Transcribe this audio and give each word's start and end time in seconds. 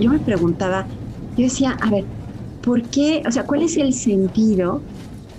yo 0.00 0.10
me 0.10 0.18
preguntaba, 0.18 0.86
yo 1.36 1.44
decía, 1.44 1.76
a 1.80 1.90
ver, 1.90 2.04
¿por 2.62 2.82
qué, 2.82 3.22
o 3.26 3.30
sea, 3.30 3.44
cuál 3.44 3.62
es 3.62 3.76
el 3.76 3.92
sentido 3.92 4.82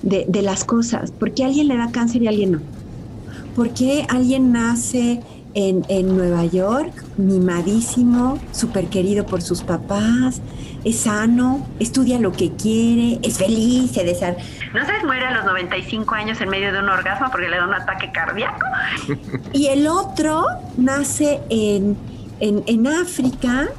de, 0.02 0.26
de 0.28 0.42
las 0.42 0.64
cosas? 0.64 1.12
¿Por 1.12 1.34
qué 1.34 1.44
a 1.44 1.48
alguien 1.48 1.68
le 1.68 1.78
da 1.78 1.92
cáncer 1.92 2.22
y 2.22 2.28
a 2.28 2.30
alguien 2.30 2.52
no? 2.54 2.60
¿Por 3.56 3.72
qué 3.72 4.06
alguien 4.10 4.52
nace 4.54 5.22
en, 5.54 5.86
en, 5.90 6.16
Nueva 6.16 6.46
York, 6.46 6.94
mimadísimo, 7.18 8.40
súper 8.52 8.88
querido 8.88 9.26
por 9.26 9.42
sus 9.42 9.62
papás, 9.64 10.42
es 10.84 11.02
sano, 11.02 11.68
estudia 11.80 12.20
lo 12.20 12.32
que 12.32 12.52
quiere, 12.54 13.20
es 13.22 13.38
feliz, 13.38 13.92
se 13.92 14.04
desar... 14.04 14.38
¿No 14.74 14.86
sabes 14.86 15.04
muere 15.04 15.26
a 15.26 15.32
los 15.32 15.46
95 15.46 16.16
años 16.16 16.40
en 16.40 16.50
medio 16.50 16.72
de 16.72 16.80
un 16.80 16.88
orgasmo 16.88 17.28
porque 17.32 17.50
le 17.50 17.58
da 17.58 17.68
un 17.68 17.74
ataque 17.74 18.12
cardíaco? 18.14 18.66
y 19.54 19.68
el 19.68 19.88
otro 19.88 20.46
nace 20.78 21.42
en, 21.50 21.98
en, 22.40 22.64
en 22.66 22.88
África 22.88 23.70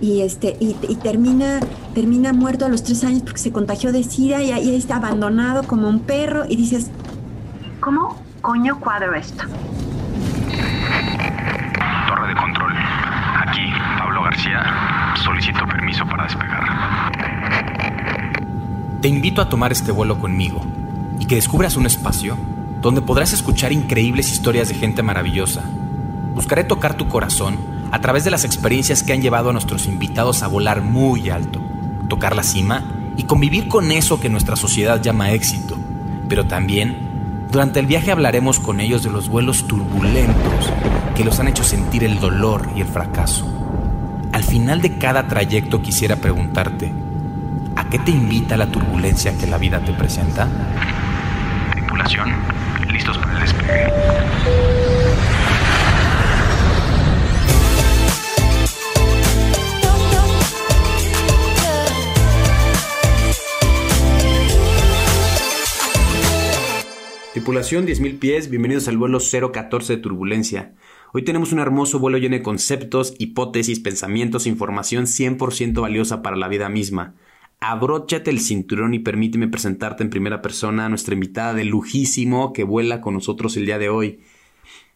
y 0.00 0.20
este 0.20 0.56
y, 0.60 0.76
y, 0.88 0.94
termina 0.96 1.60
termina 1.94 2.32
muerto 2.32 2.66
a 2.66 2.68
los 2.68 2.82
tres 2.84 3.02
años 3.04 3.22
porque 3.22 3.38
se 3.38 3.52
contagió 3.52 3.92
de 3.92 4.04
sida 4.04 4.42
y 4.42 4.52
ahí 4.52 4.74
está 4.76 4.96
abandonado 4.96 5.64
como 5.64 5.88
un 5.88 6.00
perro 6.00 6.44
y 6.48 6.56
dices 6.56 6.90
¿cómo 7.80 8.16
coño 8.40 8.78
cuadro 8.78 9.14
esto? 9.14 9.44
Torre 12.06 12.28
de 12.28 12.34
control. 12.34 12.72
Aquí, 13.46 13.60
Pablo 13.98 14.22
García. 14.22 14.62
Solicito 15.22 15.66
permiso 15.66 16.04
para 16.06 16.24
despegar. 16.24 16.64
Te 19.02 19.08
invito 19.08 19.42
a 19.42 19.48
tomar 19.48 19.72
este 19.72 19.92
vuelo 19.92 20.18
conmigo 20.18 20.60
y 21.20 21.26
que 21.26 21.36
descubras 21.36 21.76
un 21.76 21.86
espacio 21.86 22.36
donde 22.80 23.02
podrás 23.02 23.32
escuchar 23.32 23.72
increíbles 23.72 24.32
historias 24.32 24.68
de 24.68 24.74
gente 24.74 25.02
maravillosa. 25.02 25.62
Buscaré 26.34 26.64
tocar 26.64 26.94
tu 26.94 27.08
corazón 27.08 27.56
a 27.90 28.00
través 28.00 28.24
de 28.24 28.30
las 28.30 28.44
experiencias 28.44 29.02
que 29.02 29.12
han 29.12 29.22
llevado 29.22 29.50
a 29.50 29.52
nuestros 29.52 29.86
invitados 29.86 30.42
a 30.42 30.48
volar 30.48 30.82
muy 30.82 31.30
alto, 31.30 31.60
tocar 32.08 32.36
la 32.36 32.42
cima 32.42 32.84
y 33.16 33.24
convivir 33.24 33.68
con 33.68 33.90
eso 33.92 34.20
que 34.20 34.28
nuestra 34.28 34.56
sociedad 34.56 35.00
llama 35.00 35.32
éxito. 35.32 35.76
Pero 36.28 36.46
también, 36.46 37.46
durante 37.50 37.80
el 37.80 37.86
viaje 37.86 38.12
hablaremos 38.12 38.60
con 38.60 38.80
ellos 38.80 39.02
de 39.02 39.10
los 39.10 39.28
vuelos 39.28 39.66
turbulentos 39.66 40.72
que 41.16 41.24
los 41.24 41.40
han 41.40 41.48
hecho 41.48 41.64
sentir 41.64 42.04
el 42.04 42.20
dolor 42.20 42.68
y 42.76 42.82
el 42.82 42.86
fracaso. 42.86 43.46
Al 44.32 44.44
final 44.44 44.80
de 44.82 44.98
cada 44.98 45.26
trayecto 45.26 45.80
quisiera 45.80 46.16
preguntarte, 46.16 46.92
¿a 47.74 47.88
qué 47.88 47.98
te 47.98 48.10
invita 48.10 48.56
la 48.56 48.66
turbulencia 48.66 49.36
que 49.36 49.46
la 49.46 49.58
vida 49.58 49.80
te 49.80 49.92
presenta? 49.94 50.46
Tripulación, 51.72 52.30
listos 52.92 53.16
para 53.18 53.32
el 53.32 53.40
despegue. 53.40 54.97
Tripulación 67.38 67.86
10.000 67.86 68.18
pies, 68.18 68.50
bienvenidos 68.50 68.88
al 68.88 68.98
vuelo 68.98 69.20
014 69.20 69.94
de 69.94 70.02
Turbulencia. 70.02 70.74
Hoy 71.12 71.22
tenemos 71.22 71.52
un 71.52 71.60
hermoso 71.60 72.00
vuelo 72.00 72.18
lleno 72.18 72.34
de 72.34 72.42
conceptos, 72.42 73.14
hipótesis, 73.20 73.78
pensamientos 73.78 74.48
información 74.48 75.04
100% 75.04 75.80
valiosa 75.80 76.20
para 76.20 76.36
la 76.36 76.48
vida 76.48 76.68
misma. 76.68 77.14
Abróchate 77.60 78.32
el 78.32 78.40
cinturón 78.40 78.92
y 78.92 78.98
permíteme 78.98 79.46
presentarte 79.46 80.02
en 80.02 80.10
primera 80.10 80.42
persona 80.42 80.86
a 80.86 80.88
nuestra 80.88 81.14
invitada 81.14 81.54
de 81.54 81.64
lujísimo 81.64 82.52
que 82.52 82.64
vuela 82.64 83.00
con 83.00 83.14
nosotros 83.14 83.56
el 83.56 83.66
día 83.66 83.78
de 83.78 83.88
hoy. 83.88 84.18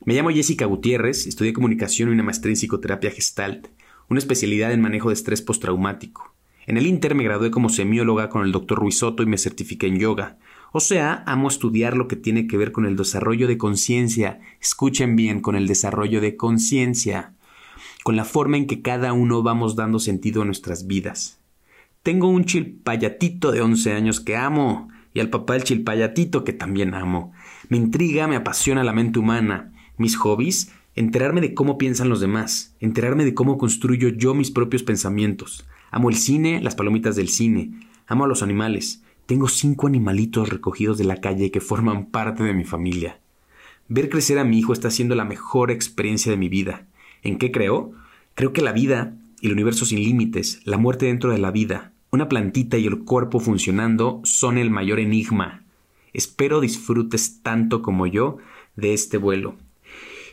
Me 0.04 0.14
llamo 0.14 0.30
Jessica 0.30 0.64
Gutiérrez, 0.64 1.28
estudié 1.28 1.52
comunicación 1.52 2.08
y 2.08 2.12
una 2.12 2.24
maestría 2.24 2.50
en 2.50 2.56
psicoterapia 2.56 3.12
gestalt, 3.12 3.68
una 4.10 4.18
especialidad 4.18 4.72
en 4.72 4.80
manejo 4.80 5.10
de 5.10 5.14
estrés 5.14 5.42
postraumático. 5.42 6.34
En 6.66 6.76
el 6.76 6.88
Inter 6.88 7.14
me 7.14 7.22
gradué 7.22 7.52
como 7.52 7.68
semióloga 7.68 8.28
con 8.28 8.44
el 8.44 8.50
Dr. 8.50 8.78
Ruiz 8.78 8.98
Soto 8.98 9.22
y 9.22 9.26
me 9.26 9.38
certifiqué 9.38 9.86
en 9.86 10.00
yoga. 10.00 10.38
O 10.74 10.80
sea, 10.80 11.22
amo 11.26 11.48
estudiar 11.48 11.98
lo 11.98 12.08
que 12.08 12.16
tiene 12.16 12.46
que 12.46 12.56
ver 12.56 12.72
con 12.72 12.86
el 12.86 12.96
desarrollo 12.96 13.46
de 13.46 13.58
conciencia. 13.58 14.40
Escuchen 14.58 15.16
bien, 15.16 15.40
con 15.40 15.54
el 15.54 15.68
desarrollo 15.68 16.22
de 16.22 16.36
conciencia. 16.36 17.34
Con 18.02 18.16
la 18.16 18.24
forma 18.24 18.56
en 18.56 18.66
que 18.66 18.80
cada 18.80 19.12
uno 19.12 19.42
vamos 19.42 19.76
dando 19.76 19.98
sentido 19.98 20.40
a 20.40 20.44
nuestras 20.46 20.86
vidas. 20.86 21.38
Tengo 22.02 22.28
un 22.28 22.46
chilpayatito 22.46 23.52
de 23.52 23.60
11 23.60 23.92
años 23.92 24.20
que 24.20 24.34
amo. 24.34 24.88
Y 25.12 25.20
al 25.20 25.28
papá 25.28 25.52
del 25.52 25.64
chilpayatito 25.64 26.42
que 26.42 26.54
también 26.54 26.94
amo. 26.94 27.32
Me 27.68 27.76
intriga, 27.76 28.26
me 28.26 28.36
apasiona 28.36 28.82
la 28.82 28.94
mente 28.94 29.18
humana. 29.18 29.74
Mis 29.98 30.16
hobbies, 30.16 30.72
enterarme 30.94 31.42
de 31.42 31.52
cómo 31.52 31.76
piensan 31.76 32.08
los 32.08 32.20
demás. 32.20 32.74
Enterarme 32.80 33.26
de 33.26 33.34
cómo 33.34 33.58
construyo 33.58 34.08
yo 34.08 34.32
mis 34.32 34.50
propios 34.50 34.82
pensamientos. 34.82 35.66
Amo 35.90 36.08
el 36.08 36.16
cine, 36.16 36.62
las 36.62 36.74
palomitas 36.74 37.14
del 37.14 37.28
cine. 37.28 37.72
Amo 38.06 38.24
a 38.24 38.28
los 38.28 38.42
animales. 38.42 39.01
Tengo 39.26 39.48
cinco 39.48 39.86
animalitos 39.86 40.48
recogidos 40.48 40.98
de 40.98 41.04
la 41.04 41.20
calle 41.20 41.50
que 41.50 41.60
forman 41.60 42.06
parte 42.06 42.42
de 42.42 42.54
mi 42.54 42.64
familia. 42.64 43.20
Ver 43.88 44.08
crecer 44.08 44.38
a 44.38 44.44
mi 44.44 44.58
hijo 44.58 44.72
está 44.72 44.90
siendo 44.90 45.14
la 45.14 45.24
mejor 45.24 45.70
experiencia 45.70 46.30
de 46.30 46.38
mi 46.38 46.48
vida. 46.48 46.86
¿En 47.22 47.38
qué 47.38 47.52
creo? 47.52 47.92
Creo 48.34 48.52
que 48.52 48.62
la 48.62 48.72
vida, 48.72 49.14
el 49.42 49.52
universo 49.52 49.84
sin 49.84 50.02
límites, 50.02 50.60
la 50.64 50.78
muerte 50.78 51.06
dentro 51.06 51.30
de 51.30 51.38
la 51.38 51.50
vida, 51.50 51.92
una 52.10 52.28
plantita 52.28 52.78
y 52.78 52.86
el 52.86 53.04
cuerpo 53.04 53.40
funcionando 53.40 54.20
son 54.24 54.58
el 54.58 54.70
mayor 54.70 54.98
enigma. 54.98 55.64
Espero 56.12 56.60
disfrutes 56.60 57.42
tanto 57.42 57.80
como 57.80 58.06
yo 58.06 58.38
de 58.76 58.92
este 58.92 59.16
vuelo. 59.16 59.56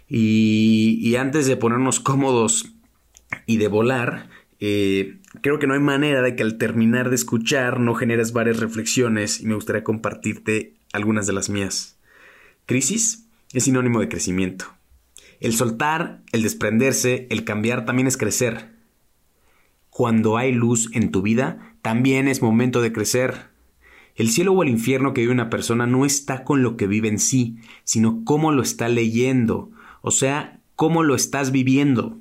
Y, 0.09 0.99
y 1.01 1.15
antes 1.15 1.45
de 1.45 1.55
ponernos 1.55 1.99
cómodos 1.99 2.73
y 3.45 3.57
de 3.57 3.67
volar, 3.67 4.29
eh, 4.59 5.18
creo 5.41 5.59
que 5.59 5.67
no 5.67 5.73
hay 5.73 5.79
manera 5.79 6.21
de 6.21 6.35
que 6.35 6.43
al 6.43 6.57
terminar 6.57 7.09
de 7.09 7.15
escuchar 7.15 7.79
no 7.79 7.95
generes 7.95 8.33
varias 8.33 8.59
reflexiones 8.59 9.39
y 9.39 9.45
me 9.45 9.55
gustaría 9.55 9.83
compartirte 9.83 10.75
algunas 10.93 11.27
de 11.27 11.33
las 11.33 11.49
mías. 11.49 11.99
Crisis 12.65 13.27
es 13.53 13.63
sinónimo 13.63 13.99
de 13.99 14.09
crecimiento. 14.09 14.65
El 15.39 15.53
soltar, 15.53 16.21
el 16.31 16.43
desprenderse, 16.43 17.27
el 17.29 17.45
cambiar 17.45 17.85
también 17.85 18.07
es 18.07 18.17
crecer. 18.17 18.69
Cuando 19.89 20.37
hay 20.37 20.51
luz 20.51 20.89
en 20.93 21.11
tu 21.11 21.21
vida, 21.21 21.75
también 21.81 22.27
es 22.27 22.41
momento 22.41 22.81
de 22.81 22.91
crecer. 22.91 23.49
El 24.15 24.29
cielo 24.29 24.51
o 24.53 24.63
el 24.63 24.69
infierno 24.69 25.13
que 25.13 25.21
vive 25.21 25.33
una 25.33 25.49
persona 25.49 25.87
no 25.87 26.05
está 26.05 26.43
con 26.43 26.61
lo 26.61 26.75
que 26.75 26.87
vive 26.87 27.07
en 27.07 27.19
sí, 27.19 27.57
sino 27.85 28.23
cómo 28.25 28.51
lo 28.51 28.61
está 28.61 28.89
leyendo, 28.89 29.71
o 30.01 30.11
sea, 30.11 30.59
cómo 30.75 31.03
lo 31.03 31.15
estás 31.15 31.51
viviendo. 31.51 32.19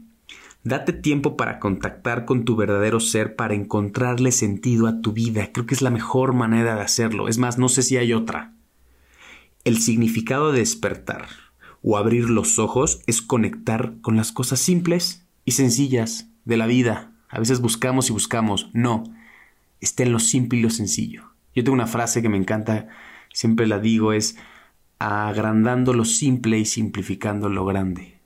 Date 0.64 0.92
tiempo 0.92 1.36
para 1.36 1.60
contactar 1.60 2.24
con 2.24 2.44
tu 2.44 2.56
verdadero 2.56 3.00
ser, 3.00 3.36
para 3.36 3.54
encontrarle 3.54 4.32
sentido 4.32 4.86
a 4.86 5.00
tu 5.00 5.12
vida. 5.12 5.50
Creo 5.52 5.66
que 5.66 5.74
es 5.74 5.82
la 5.82 5.90
mejor 5.90 6.34
manera 6.34 6.74
de 6.74 6.82
hacerlo. 6.82 7.28
Es 7.28 7.38
más, 7.38 7.58
no 7.58 7.68
sé 7.68 7.82
si 7.82 7.96
hay 7.96 8.12
otra. 8.12 8.54
El 9.64 9.78
significado 9.78 10.52
de 10.52 10.58
despertar 10.58 11.28
o 11.82 11.96
abrir 11.96 12.28
los 12.28 12.58
ojos 12.58 13.02
es 13.06 13.22
conectar 13.22 13.94
con 14.00 14.16
las 14.16 14.32
cosas 14.32 14.58
simples 14.58 15.26
y 15.44 15.52
sencillas 15.52 16.28
de 16.44 16.56
la 16.56 16.66
vida. 16.66 17.12
A 17.28 17.38
veces 17.38 17.60
buscamos 17.60 18.10
y 18.10 18.12
buscamos. 18.12 18.70
No, 18.72 19.04
está 19.80 20.02
en 20.02 20.12
lo 20.12 20.18
simple 20.18 20.58
y 20.58 20.62
lo 20.62 20.70
sencillo. 20.70 21.24
Yo 21.54 21.64
tengo 21.64 21.74
una 21.74 21.86
frase 21.86 22.20
que 22.20 22.28
me 22.28 22.36
encanta, 22.36 22.88
siempre 23.32 23.66
la 23.66 23.78
digo, 23.78 24.12
es 24.12 24.36
agrandando 24.98 25.92
lo 25.92 26.04
simple 26.04 26.58
y 26.58 26.64
simplificando 26.64 27.48
lo 27.48 27.64
grande. 27.64 28.17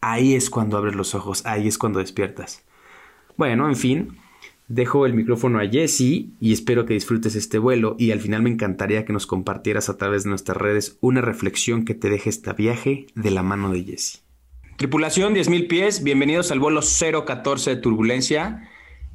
Ahí 0.00 0.34
es 0.34 0.48
cuando 0.50 0.76
abres 0.76 0.94
los 0.94 1.14
ojos, 1.14 1.44
ahí 1.44 1.66
es 1.66 1.78
cuando 1.78 1.98
despiertas. 1.98 2.64
Bueno, 3.36 3.68
en 3.68 3.76
fin, 3.76 4.18
dejo 4.68 5.06
el 5.06 5.14
micrófono 5.14 5.58
a 5.58 5.66
Jesse 5.66 6.26
y 6.40 6.52
espero 6.52 6.86
que 6.86 6.94
disfrutes 6.94 7.34
este 7.34 7.58
vuelo 7.58 7.96
y 7.98 8.12
al 8.12 8.20
final 8.20 8.42
me 8.42 8.50
encantaría 8.50 9.04
que 9.04 9.12
nos 9.12 9.26
compartieras 9.26 9.88
a 9.88 9.96
través 9.96 10.24
de 10.24 10.30
nuestras 10.30 10.56
redes 10.56 10.98
una 11.00 11.20
reflexión 11.20 11.84
que 11.84 11.94
te 11.94 12.10
deje 12.10 12.30
este 12.30 12.52
viaje 12.52 13.06
de 13.14 13.30
la 13.30 13.42
mano 13.42 13.72
de 13.72 13.84
Jesse. 13.84 14.22
Tripulación 14.76 15.34
10.000 15.34 15.66
pies, 15.66 16.04
bienvenidos 16.04 16.52
al 16.52 16.60
vuelo 16.60 16.80
014 16.80 17.70
de 17.70 17.76
Turbulencia. 17.76 18.68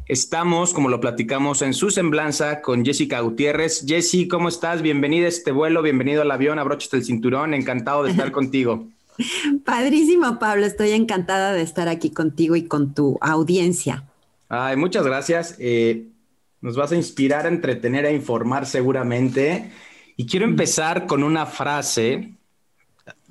Estamos, 0.06 0.74
como 0.74 0.90
lo 0.90 1.00
platicamos, 1.00 1.62
en 1.62 1.74
su 1.74 1.90
semblanza 1.90 2.62
con 2.62 2.84
Jessica 2.84 3.22
Gutiérrez. 3.22 3.86
Jessy, 3.88 4.28
¿cómo 4.28 4.50
estás? 4.50 4.82
Bienvenida 4.82 5.28
a 5.28 5.30
este 5.30 5.54
vuelo, 5.54 5.82
bienvenido 5.82 6.22
al 6.22 6.32
avión, 6.32 6.60
abróchate 6.60 6.98
el 6.98 7.06
cinturón, 7.06 7.54
encantado 7.54 8.04
de 8.04 8.12
estar 8.12 8.32
contigo. 8.34 8.90
Padrísimo, 9.66 10.40
Pablo. 10.40 10.66
Estoy 10.66 10.92
encantada 10.92 11.54
de 11.54 11.62
estar 11.62 11.88
aquí 11.88 12.12
contigo 12.12 12.56
y 12.56 12.66
con 12.66 12.94
tu 12.94 13.18
audiencia. 13.22 14.04
Ay, 14.50 14.76
muchas 14.76 15.06
gracias. 15.06 15.56
Eh, 15.60 16.08
nos 16.62 16.76
vas 16.76 16.92
a 16.92 16.96
inspirar 16.96 17.46
a 17.46 17.50
entretener, 17.50 18.06
a 18.06 18.12
informar 18.12 18.66
seguramente. 18.66 19.72
Y 20.16 20.26
quiero 20.26 20.46
empezar 20.46 21.08
con 21.08 21.24
una 21.24 21.46
frase 21.46 22.34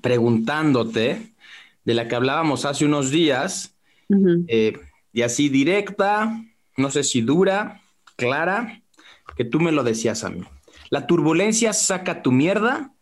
preguntándote 0.01 1.33
de 1.85 1.95
la 1.95 2.09
que 2.09 2.15
hablábamos 2.15 2.65
hace 2.65 2.85
unos 2.85 3.11
días, 3.11 3.75
uh 4.09 4.17
-huh. 4.17 4.45
eh, 4.49 4.79
y 5.13 5.23
así 5.23 5.49
directa, 5.49 6.43
no 6.77 6.91
sé 6.91 7.05
si 7.05 7.21
dura, 7.21 7.83
clara, 8.17 8.83
que 9.37 9.45
tú 9.45 9.61
me 9.61 9.73
lo 9.73 9.85
decías 9.85 10.25
a 10.25 10.31
mí. 10.31 10.43
La 10.91 11.07
turbulencia 11.07 11.73
saca 11.73 12.23
tu 12.23 12.33
mierda, 12.33 12.93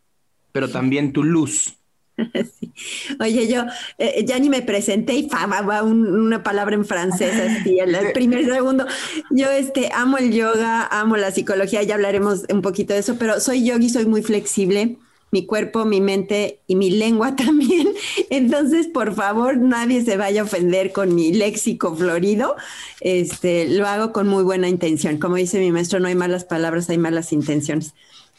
pero 0.53 0.69
también 0.69 1.12
tu 1.12 1.25
luz. 1.25 1.80
Oye, 3.20 3.49
yo 3.49 3.64
eh, 3.99 4.25
ya 4.26 4.38
ni 4.38 4.49
me 4.49 4.62
presenté 4.62 5.14
y 5.14 5.28
va 5.28 5.82
una 5.82 6.43
palabra 6.43 6.75
en 6.75 6.84
francés 6.84 7.32
así, 7.34 7.78
el, 7.78 8.12
primer 8.12 8.44
segundo. 8.44 8.87
Yo 9.31 9.50
este, 9.50 9.90
amo 9.94 10.19
el 10.19 10.32
yoga, 10.32 10.87
amo 10.87 11.17
la 11.17 11.31
psicología, 11.31 11.82
ya 11.82 11.94
hablaremos 11.94 12.44
un 12.52 12.62
poquito 12.62 12.93
de 12.93 13.00
eso, 13.00 13.17
pero 13.19 13.40
soy 13.40 13.64
yogi, 13.64 13.88
soy 13.88 14.06
muy 14.06 14.22
flexible 14.22 14.96
mi 15.31 15.46
cuerpo, 15.46 15.84
mi 15.84 16.00
mente 16.00 16.61
y 16.67 16.76
mi 16.76 16.90
lengua 16.90 17.37
también. 17.37 17.88
Entonces, 18.31 18.88
por 18.88 19.14
favor, 19.14 19.56
nadie 19.56 20.05
se 20.05 20.17
vaya 20.17 20.43
a 20.43 20.44
ofender 20.44 20.93
con 20.93 21.14
mi 21.14 21.32
léxico 21.32 21.94
florido. 21.94 22.56
Este, 23.00 23.69
lo 23.69 23.87
hago 23.87 24.12
con 24.12 24.28
muy 24.28 24.43
buena 24.43 24.69
intención. 24.69 25.19
Como 25.19 25.37
dice 25.37 25.58
mi 25.58 25.72
maestro, 25.72 26.00
no 26.00 26.08
hay 26.08 26.14
malas 26.14 26.44
palabras, 26.44 26.90
hay 26.90 26.99
malas 26.99 27.32
intenciones. 27.32 27.94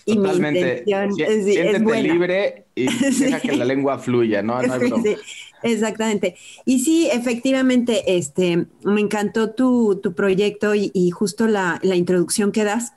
Y 0.06 0.18
mi 0.18 0.30
intención 0.30 1.12
es, 1.20 1.84
buena. 1.84 2.14
libre 2.14 2.66
y 2.76 2.86
deja 3.20 3.40
que 3.40 3.56
la 3.56 3.66
lengua 3.66 4.00
fluya, 4.00 4.42
¿no? 4.42 4.60
exactamente. 5.64 6.36
Y 6.66 6.80
sí, 6.80 7.10
efectivamente, 7.12 8.18
este, 8.18 8.66
me 8.84 9.02
encantó 9.02 9.52
tu, 9.52 10.00
tu 10.02 10.14
proyecto 10.14 10.74
y, 10.76 11.12
justo 11.12 11.48
la, 11.48 11.80
la 11.84 11.96
introducción 11.96 12.52
que 12.52 12.64
das 12.64 12.94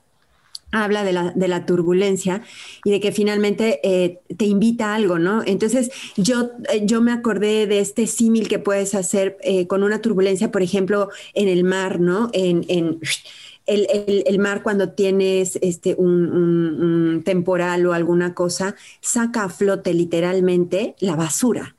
habla 0.75 1.05
de 1.05 1.13
la, 1.13 1.31
de 1.31 1.49
la, 1.49 1.67
turbulencia 1.67 2.43
y 2.85 2.91
de 2.91 3.01
que 3.01 3.13
finalmente 3.13 3.81
eh, 3.85 4.21
te 4.37 4.45
invita 4.47 4.91
a 4.91 4.95
algo, 4.97 5.19
¿no? 5.19 5.43
Entonces 5.47 5.91
yo, 6.17 6.51
eh, 6.73 6.83
yo 6.85 7.01
me 7.01 7.13
acordé 7.13 7.67
de 7.67 7.79
este 7.79 8.07
símil 8.07 8.49
que 8.49 8.59
puedes 8.59 8.95
hacer 8.95 9.39
eh, 9.43 9.67
con 9.67 9.83
una 9.83 10.03
turbulencia, 10.03 10.51
por 10.51 10.63
ejemplo, 10.63 11.11
en 11.35 11.49
el 11.49 11.65
mar, 11.65 12.01
¿no? 12.01 12.29
En, 12.33 12.65
en 12.69 12.99
el, 13.67 13.87
el, 13.91 14.25
el, 14.27 14.39
mar 14.39 14.63
cuando 14.63 14.91
tienes 14.91 15.59
este, 15.63 15.95
un, 15.97 17.23
temporal 17.25 17.87
o 17.87 17.93
alguna 17.93 18.35
cosa, 18.35 18.77
saca 19.01 19.45
a 19.45 19.49
flote 19.49 19.95
literalmente 19.95 20.95
la 21.01 21.17
basura. 21.17 21.77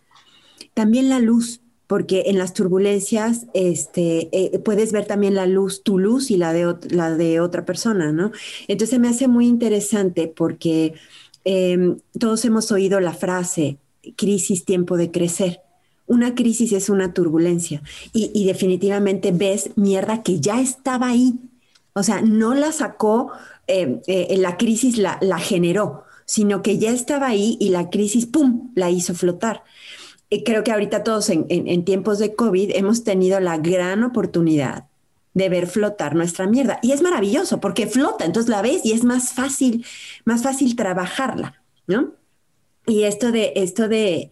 También 0.73 1.09
la 1.09 1.19
luz 1.19 1.61
porque 1.87 2.23
en 2.27 2.37
las 2.37 2.53
turbulencias 2.53 3.45
este, 3.53 4.29
eh, 4.31 4.59
puedes 4.59 4.91
ver 4.91 5.05
también 5.05 5.35
la 5.35 5.45
luz, 5.45 5.83
tu 5.83 5.99
luz 5.99 6.31
y 6.31 6.37
la 6.37 6.51
de, 6.51 6.75
la 6.89 7.15
de 7.15 7.39
otra 7.39 7.63
persona, 7.65 8.11
¿no? 8.11 8.31
Entonces 8.67 8.99
me 8.99 9.07
hace 9.07 9.27
muy 9.27 9.45
interesante 9.45 10.27
porque 10.27 10.95
em, 11.43 11.99
todos 12.19 12.43
hemos 12.45 12.71
oído 12.71 12.99
la 12.99 13.13
frase, 13.13 13.77
crisis, 14.15 14.65
tiempo 14.65 14.97
de 14.97 15.11
crecer. 15.11 15.61
Una 16.07 16.35
crisis 16.35 16.71
es 16.71 16.89
una 16.89 17.13
turbulencia 17.13 17.81
y, 18.13 18.45
definitivamente 18.45 19.31
ves 19.31 19.71
mierda 19.75 20.21
que 20.21 20.39
ya 20.39 20.61
estaba 20.61 21.09
ahí. 21.09 21.33
O 21.95 22.03
sea, 22.03 22.21
no 22.21 22.53
la 22.53 22.71
sacó, 22.71 23.31
em, 23.67 24.01
eh, 24.05 24.35
la 24.37 24.57
crisis 24.57 24.97
la, 24.97 25.39
generó, 25.39 26.03
sino 26.25 26.61
que 26.61 26.77
ya 26.77 26.91
estaba 26.91 27.27
ahí 27.27 27.57
y 27.59 27.69
la 27.69 27.89
crisis, 27.89 28.27
¡pum!, 28.27 28.71
la 28.75 28.91
hizo 28.91 29.15
flotar 29.15 29.63
creo 30.43 30.63
que 30.63 30.71
ahorita 30.71 31.03
todos 31.03 31.29
en, 31.29 31.85
tiempos 31.85 32.19
de 32.19 32.35
COVID 32.35 32.71
hemos 32.75 33.03
tenido 33.03 33.39
la 33.39 33.57
gran 33.57 34.03
oportunidad 34.03 34.85
de 35.33 35.49
ver 35.49 35.67
flotar 35.67 36.15
nuestra 36.15 36.47
mierda. 36.47 36.79
Y 36.81 36.91
es 36.91 37.01
maravilloso 37.01 37.59
porque 37.59 37.87
flota, 37.87 38.25
entonces 38.25 38.49
la 38.49 38.61
ves 38.61 38.85
y 38.85 38.93
es 38.93 39.03
más 39.03 39.33
fácil, 39.33 39.85
más 40.23 40.43
fácil 40.43 40.75
trabajarla, 40.75 41.61
¿no? 41.87 42.13
Y 42.87 43.03
esto 43.03 43.31
de, 43.31 43.53
esto 43.55 43.87
de, 43.87 44.31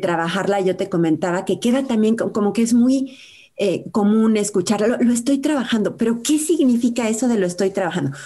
trabajarla, 0.00 0.60
yo 0.60 0.76
te 0.76 0.88
comentaba 0.88 1.44
que 1.44 1.60
queda 1.60 1.84
también 1.84 2.16
como 2.16 2.52
que 2.52 2.62
es 2.62 2.74
muy 2.74 3.18
eh, 3.56 3.84
común 3.90 4.36
escucharlo, 4.36 4.96
lo, 4.98 5.12
estoy 5.12 5.38
trabajando, 5.38 5.96
pero 5.96 6.22
¿qué 6.22 6.38
significa 6.38 7.08
eso 7.08 7.28
de 7.28 7.38
lo 7.38 7.46
estoy 7.46 7.70
trabajando? 7.70 8.16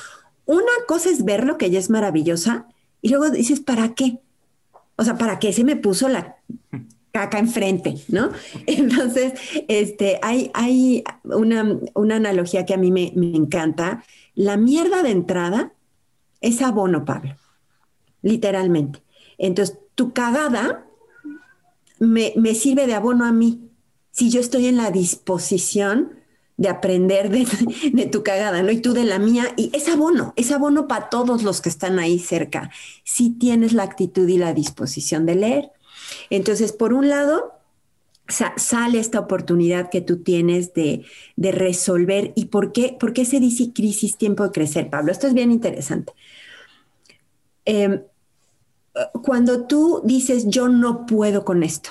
Una 0.46 0.72
cosa 0.86 1.10
es 1.10 1.25
verlo, 1.25 1.58
que 1.58 1.70
ya 1.70 1.78
es 1.78 1.90
maravillosa, 1.90 2.66
y 3.02 3.10
luego 3.10 3.30
dices, 3.30 3.60
¿para 3.60 3.94
qué? 3.94 4.19
O 4.96 5.04
sea, 5.04 5.19
¿para 5.19 5.38
qué 5.38 5.52
se 5.52 5.64
me 5.64 5.76
puso 5.76 6.08
la 6.08 6.36
acá 7.19 7.38
enfrente, 7.38 7.96
¿no? 8.08 8.30
Entonces, 8.66 9.34
este, 9.69 10.19
hay, 10.22 10.50
hay 10.54 11.04
una, 11.25 11.78
analogía 12.14 12.64
que 12.64 12.75
a 12.75 12.78
mí 12.78 12.90
me, 12.90 13.12
encanta. 13.36 14.04
La 14.34 14.56
mierda 14.56 15.02
de 15.02 15.10
entrada 15.10 15.72
es 16.40 16.62
abono, 16.62 17.04
Pablo, 17.04 17.34
literalmente. 18.22 19.02
Entonces, 19.36 19.78
tu 19.94 20.12
cagada 20.12 20.86
me, 21.98 22.32
me, 22.36 22.54
sirve 22.54 22.86
de 22.86 22.94
abono 22.94 23.25
a 23.25 23.32
mí. 23.32 23.68
Si 24.19 24.31
yo 24.31 24.41
estoy 24.41 24.67
en 24.67 24.76
la 24.76 24.91
disposición 24.91 26.15
de 26.56 26.69
aprender 26.69 27.31
de, 27.31 27.47
de, 27.93 28.06
tu 28.06 28.23
cagada, 28.25 28.62
¿no? 28.62 28.73
Y 28.73 28.81
tú 28.81 28.93
de 28.93 29.05
la 29.05 29.19
mía, 29.19 29.44
y 29.56 29.70
es 29.73 29.88
abono, 29.88 30.32
es 30.37 30.50
abono 30.50 30.88
para 30.88 31.09
todos 31.09 31.44
los 31.44 31.61
que 31.61 31.69
están 31.69 31.99
ahí 32.00 32.19
cerca. 32.19 32.70
Si 33.05 33.31
tienes 33.31 33.73
la 33.73 33.85
actitud 33.85 34.29
y 34.29 34.38
la 34.38 34.53
disposición 34.55 35.25
de 35.25 35.37
leer, 35.37 35.73
entonces, 36.31 36.73
por 36.73 36.93
un 36.93 37.09
lado, 37.09 37.53
sale 38.29 38.99
esta 38.99 39.20
oportunidad 39.20 39.88
que 39.91 40.00
tú 40.00 40.23
tienes 40.23 40.75
de, 40.75 41.05
resolver. 41.37 42.32
¿Y 42.35 42.47
por 42.47 42.73
qué, 42.73 42.97
por 42.99 43.12
qué 43.12 43.25
se 43.25 43.41
dice 43.41 43.73
crisis, 43.73 44.17
tiempo 44.17 44.44
de 44.44 44.50
crecer, 44.50 44.91
Pablo? 44.91 45.12
Esto 45.12 45.26
es 45.26 45.35
bien 45.35 45.53
interesante. 45.53 46.12
Em, 47.64 48.03
cuando 49.23 49.67
tú 49.67 50.03
dices, 50.05 50.47
yo 50.49 50.69
no 50.69 51.06
puedo 51.06 51.44
con 51.44 51.62
esto, 51.62 51.91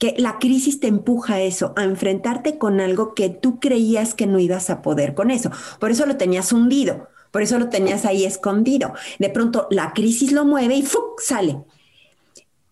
que 0.00 0.14
la 0.16 0.38
crisis 0.38 0.80
te 0.80 0.86
empuja 0.86 1.34
a 1.34 1.42
eso, 1.42 1.74
a 1.76 1.84
enfrentarte 1.84 2.56
con 2.56 2.80
algo 2.80 3.14
que 3.14 3.28
tú 3.28 3.60
creías 3.60 4.14
que 4.14 4.26
no 4.26 4.38
ibas 4.38 4.70
a 4.70 4.80
poder 4.80 5.14
con 5.14 5.30
eso. 5.30 5.50
Por 5.78 5.90
eso 5.90 6.06
lo 6.06 6.16
tenías 6.16 6.52
hundido, 6.52 7.08
por 7.30 7.42
eso 7.42 7.58
lo 7.58 7.68
tenías 7.68 8.06
ahí 8.06 8.24
escondido. 8.24 8.94
De 9.18 9.28
pronto 9.28 9.68
la 9.70 9.92
crisis 9.92 10.32
lo 10.32 10.46
mueve 10.46 10.76
y 10.76 10.82
¡fuc! 10.82 11.20
sale. 11.20 11.58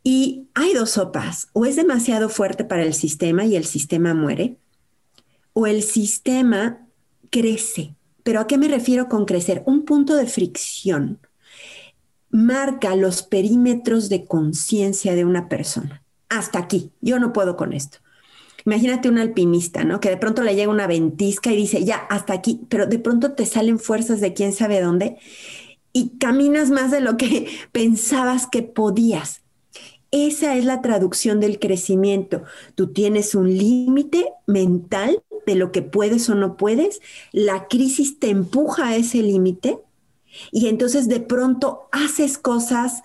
Y 0.02 0.48
hay 0.54 0.72
dos 0.72 0.92
sopas, 0.92 1.48
o 1.52 1.66
es 1.66 1.76
demasiado 1.76 2.30
fuerte 2.30 2.64
para 2.64 2.82
el 2.82 2.94
sistema 2.94 3.44
y 3.44 3.56
el 3.56 3.66
sistema 3.66 4.14
muere, 4.14 4.56
o 5.52 5.66
el 5.66 5.82
sistema 5.82 6.86
crece. 7.28 7.94
¿Pero 8.22 8.40
a 8.40 8.46
qué 8.46 8.56
me 8.56 8.68
refiero 8.68 9.06
con 9.10 9.26
crecer? 9.26 9.62
Un 9.66 9.84
punto 9.84 10.16
de 10.16 10.26
fricción 10.26 11.18
marca 12.30 12.96
los 12.96 13.22
perímetros 13.22 14.08
de 14.08 14.24
conciencia 14.24 15.14
de 15.14 15.26
una 15.26 15.50
persona. 15.50 16.02
Hasta 16.28 16.58
aquí, 16.58 16.90
yo 17.00 17.18
no 17.18 17.32
puedo 17.32 17.56
con 17.56 17.72
esto. 17.72 17.98
Imagínate 18.66 19.08
un 19.08 19.18
alpinista, 19.18 19.84
¿no? 19.84 20.00
Que 20.00 20.10
de 20.10 20.16
pronto 20.16 20.42
le 20.42 20.54
llega 20.54 20.70
una 20.70 20.86
ventisca 20.86 21.52
y 21.52 21.56
dice, 21.56 21.84
ya, 21.84 21.96
hasta 21.96 22.34
aquí, 22.34 22.60
pero 22.68 22.86
de 22.86 22.98
pronto 22.98 23.32
te 23.32 23.46
salen 23.46 23.78
fuerzas 23.78 24.20
de 24.20 24.34
quién 24.34 24.52
sabe 24.52 24.80
dónde 24.80 25.16
y 25.92 26.18
caminas 26.18 26.70
más 26.70 26.90
de 26.90 27.00
lo 27.00 27.16
que 27.16 27.48
pensabas 27.72 28.46
que 28.46 28.62
podías. 28.62 29.42
Esa 30.10 30.56
es 30.56 30.64
la 30.64 30.80
traducción 30.80 31.38
del 31.40 31.58
crecimiento. 31.58 32.42
Tú 32.74 32.92
tienes 32.92 33.34
un 33.34 33.56
límite 33.56 34.32
mental 34.46 35.22
de 35.46 35.54
lo 35.54 35.70
que 35.70 35.82
puedes 35.82 36.28
o 36.30 36.34
no 36.34 36.56
puedes. 36.56 37.00
La 37.32 37.68
crisis 37.68 38.18
te 38.18 38.30
empuja 38.30 38.88
a 38.88 38.96
ese 38.96 39.22
límite 39.22 39.78
y 40.50 40.68
entonces 40.68 41.08
de 41.08 41.20
pronto 41.20 41.88
haces 41.92 42.38
cosas 42.38 43.02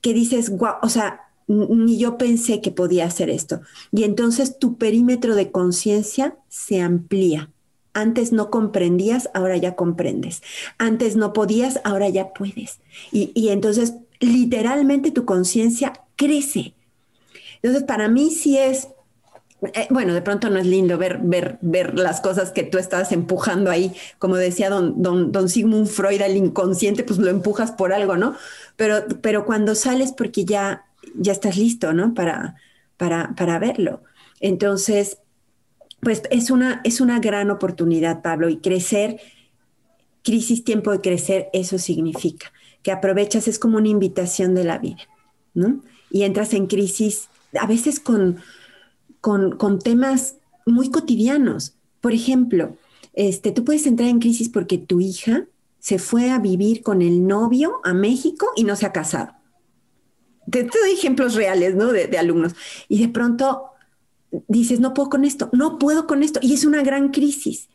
que 0.00 0.12
dices, 0.12 0.50
guau, 0.50 0.76
o 0.82 0.88
sea, 0.88 1.23
ni 1.46 1.98
yo 1.98 2.18
pensé 2.18 2.60
que 2.60 2.70
podía 2.70 3.06
hacer 3.06 3.30
esto. 3.30 3.60
Y 3.92 4.04
entonces 4.04 4.58
tu 4.58 4.76
perímetro 4.76 5.34
de 5.34 5.50
conciencia 5.50 6.36
se 6.48 6.80
amplía. 6.80 7.50
Antes 7.92 8.32
no 8.32 8.50
comprendías, 8.50 9.30
ahora 9.34 9.56
ya 9.56 9.76
comprendes. 9.76 10.42
Antes 10.78 11.16
no 11.16 11.32
podías, 11.32 11.80
ahora 11.84 12.08
ya 12.08 12.32
puedes. 12.32 12.80
Y, 13.12 13.30
y 13.34 13.50
entonces 13.50 13.94
literalmente 14.20 15.10
tu 15.10 15.24
conciencia 15.24 15.92
crece. 16.16 16.74
Entonces, 17.62 17.84
para 17.84 18.08
mí 18.08 18.30
sí 18.30 18.58
es, 18.58 18.88
eh, 19.72 19.86
bueno, 19.90 20.14
de 20.14 20.22
pronto 20.22 20.50
no 20.50 20.58
es 20.58 20.66
lindo 20.66 20.98
ver, 20.98 21.18
ver, 21.22 21.58
ver 21.60 21.98
las 21.98 22.20
cosas 22.20 22.50
que 22.50 22.62
tú 22.62 22.78
estás 22.78 23.12
empujando 23.12 23.70
ahí, 23.70 23.94
como 24.18 24.36
decía 24.36 24.68
don, 24.68 25.02
don, 25.02 25.32
don 25.32 25.48
Sigmund 25.48 25.86
Freud, 25.86 26.20
el 26.20 26.36
inconsciente, 26.36 27.04
pues 27.04 27.18
lo 27.18 27.30
empujas 27.30 27.72
por 27.72 27.92
algo, 27.92 28.16
¿no? 28.16 28.36
Pero, 28.76 29.04
pero 29.22 29.44
cuando 29.44 29.74
sales 29.74 30.12
porque 30.12 30.44
ya, 30.44 30.84
ya 31.14 31.32
estás 31.32 31.56
listo, 31.56 31.92
¿no? 31.92 32.14
Para, 32.14 32.56
para, 32.96 33.34
para 33.36 33.58
verlo. 33.58 34.02
Entonces, 34.40 35.18
pues 36.00 36.22
es 36.30 36.50
una, 36.50 36.80
es 36.84 37.00
una 37.00 37.20
gran 37.20 37.50
oportunidad, 37.50 38.22
Pablo, 38.22 38.48
y 38.48 38.58
crecer, 38.58 39.20
crisis, 40.22 40.64
tiempo 40.64 40.90
de 40.90 41.00
crecer, 41.00 41.48
eso 41.52 41.78
significa 41.78 42.52
que 42.82 42.92
aprovechas, 42.92 43.48
es 43.48 43.58
como 43.58 43.78
una 43.78 43.88
invitación 43.88 44.54
de 44.54 44.64
la 44.64 44.76
vida, 44.76 45.08
¿no? 45.54 45.80
y 46.14 46.22
entras 46.22 46.54
en 46.54 46.68
crisis, 46.68 47.28
a 47.58 47.66
veces 47.66 47.98
con, 47.98 48.36
con, 49.24 49.78
temas 49.78 50.36
muy 50.66 50.90
cotidianos. 50.90 51.74
Por 52.02 52.12
ejemplo, 52.12 52.76
este, 53.14 53.52
tú 53.52 53.64
puedes 53.64 53.86
entrar 53.86 54.10
en 54.10 54.20
crisis 54.20 54.50
porque 54.50 54.76
tu 54.76 55.00
hija 55.00 55.46
se 55.78 55.98
fue 55.98 56.30
a 56.30 56.38
vivir 56.38 56.82
con 56.82 57.00
el 57.00 57.26
novio 57.26 57.80
a 57.84 57.94
México 57.94 58.48
y 58.54 58.64
no 58.64 58.76
se 58.76 58.84
ha 58.84 58.92
casado. 58.92 59.32
Te, 60.50 60.64
doy 60.64 60.92
ejemplos 60.92 61.34
reales, 61.36 61.74
¿no? 61.74 61.90
De, 61.90 62.06
de, 62.06 62.18
alumnos. 62.18 62.54
Y 62.86 63.00
de 63.00 63.08
pronto 63.08 63.70
dices, 64.46 64.80
no 64.80 64.92
puedo 64.92 65.08
con 65.08 65.24
esto, 65.24 65.48
no 65.52 65.78
puedo 65.78 66.06
con 66.06 66.22
esto. 66.22 66.38
Y 66.42 66.52
es 66.52 66.66
una 66.66 66.82
gran 66.82 67.10
crisis. 67.10 67.70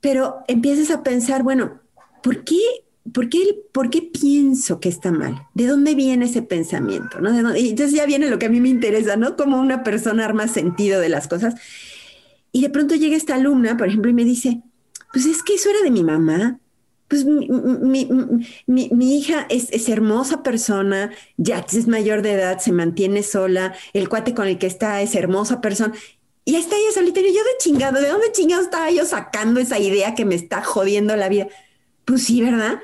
Pero 0.00 0.36
empiezas 0.46 0.92
a 0.92 1.02
pensar, 1.02 1.42
bueno, 1.42 1.80
¿por 2.22 2.44
qué 2.44 2.83
¿por 3.12 3.28
qué, 3.28 3.44
¿por 3.72 3.90
qué 3.90 4.02
pienso 4.02 4.80
que 4.80 4.88
está 4.88 5.12
mal? 5.12 5.46
¿De 5.54 5.66
dónde 5.66 5.94
viene 5.94 6.24
ese 6.26 6.42
pensamiento? 6.42 7.20
¿no? 7.20 7.56
Y 7.56 7.70
entonces 7.70 7.94
ya 7.94 8.06
viene 8.06 8.30
lo 8.30 8.38
que 8.38 8.46
a 8.46 8.50
mí 8.50 8.60
me 8.60 8.68
interesa, 8.68 9.16
¿no? 9.16 9.36
Como 9.36 9.60
una 9.60 9.82
persona 9.82 10.24
arma 10.24 10.48
sentido 10.48 11.00
de 11.00 11.08
las 11.08 11.28
cosas. 11.28 11.54
Y 12.52 12.62
de 12.62 12.70
pronto 12.70 12.94
llega 12.94 13.16
esta 13.16 13.34
alumna, 13.34 13.76
por 13.76 13.88
ejemplo, 13.88 14.10
y 14.10 14.14
me 14.14 14.24
dice, 14.24 14.62
pues 15.12 15.26
es 15.26 15.42
que 15.42 15.54
eso 15.54 15.70
era 15.70 15.82
de 15.82 15.90
mi 15.90 16.02
mamá. 16.02 16.58
Pues 17.08 17.26
mi, 17.26 19.18
hija 19.18 19.46
es, 19.50 19.70
es, 19.70 19.88
hermosa 19.90 20.42
persona, 20.42 21.12
ya 21.36 21.64
es 21.70 21.86
mayor 21.86 22.22
de 22.22 22.32
edad, 22.32 22.58
se 22.60 22.72
mantiene 22.72 23.22
sola, 23.22 23.74
el 23.92 24.08
cuate 24.08 24.34
con 24.34 24.48
el 24.48 24.58
que 24.58 24.66
está 24.66 25.02
es 25.02 25.14
hermosa 25.14 25.60
persona. 25.60 25.92
Y 26.46 26.56
está 26.56 26.76
ella 26.76 26.92
solita, 26.92 27.20
y 27.20 27.24
yo 27.24 27.42
de 27.44 27.58
chingado, 27.58 28.00
¿de 28.00 28.08
dónde 28.08 28.32
chingado 28.32 28.62
estaba 28.62 28.90
yo 28.90 29.04
sacando 29.04 29.60
esa 29.60 29.78
idea 29.78 30.14
que 30.14 30.24
me 30.24 30.34
está 30.34 30.62
jodiendo 30.62 31.14
la 31.14 31.28
vida? 31.28 31.48
Pues 32.04 32.24
sí, 32.24 32.42
¿verdad? 32.42 32.80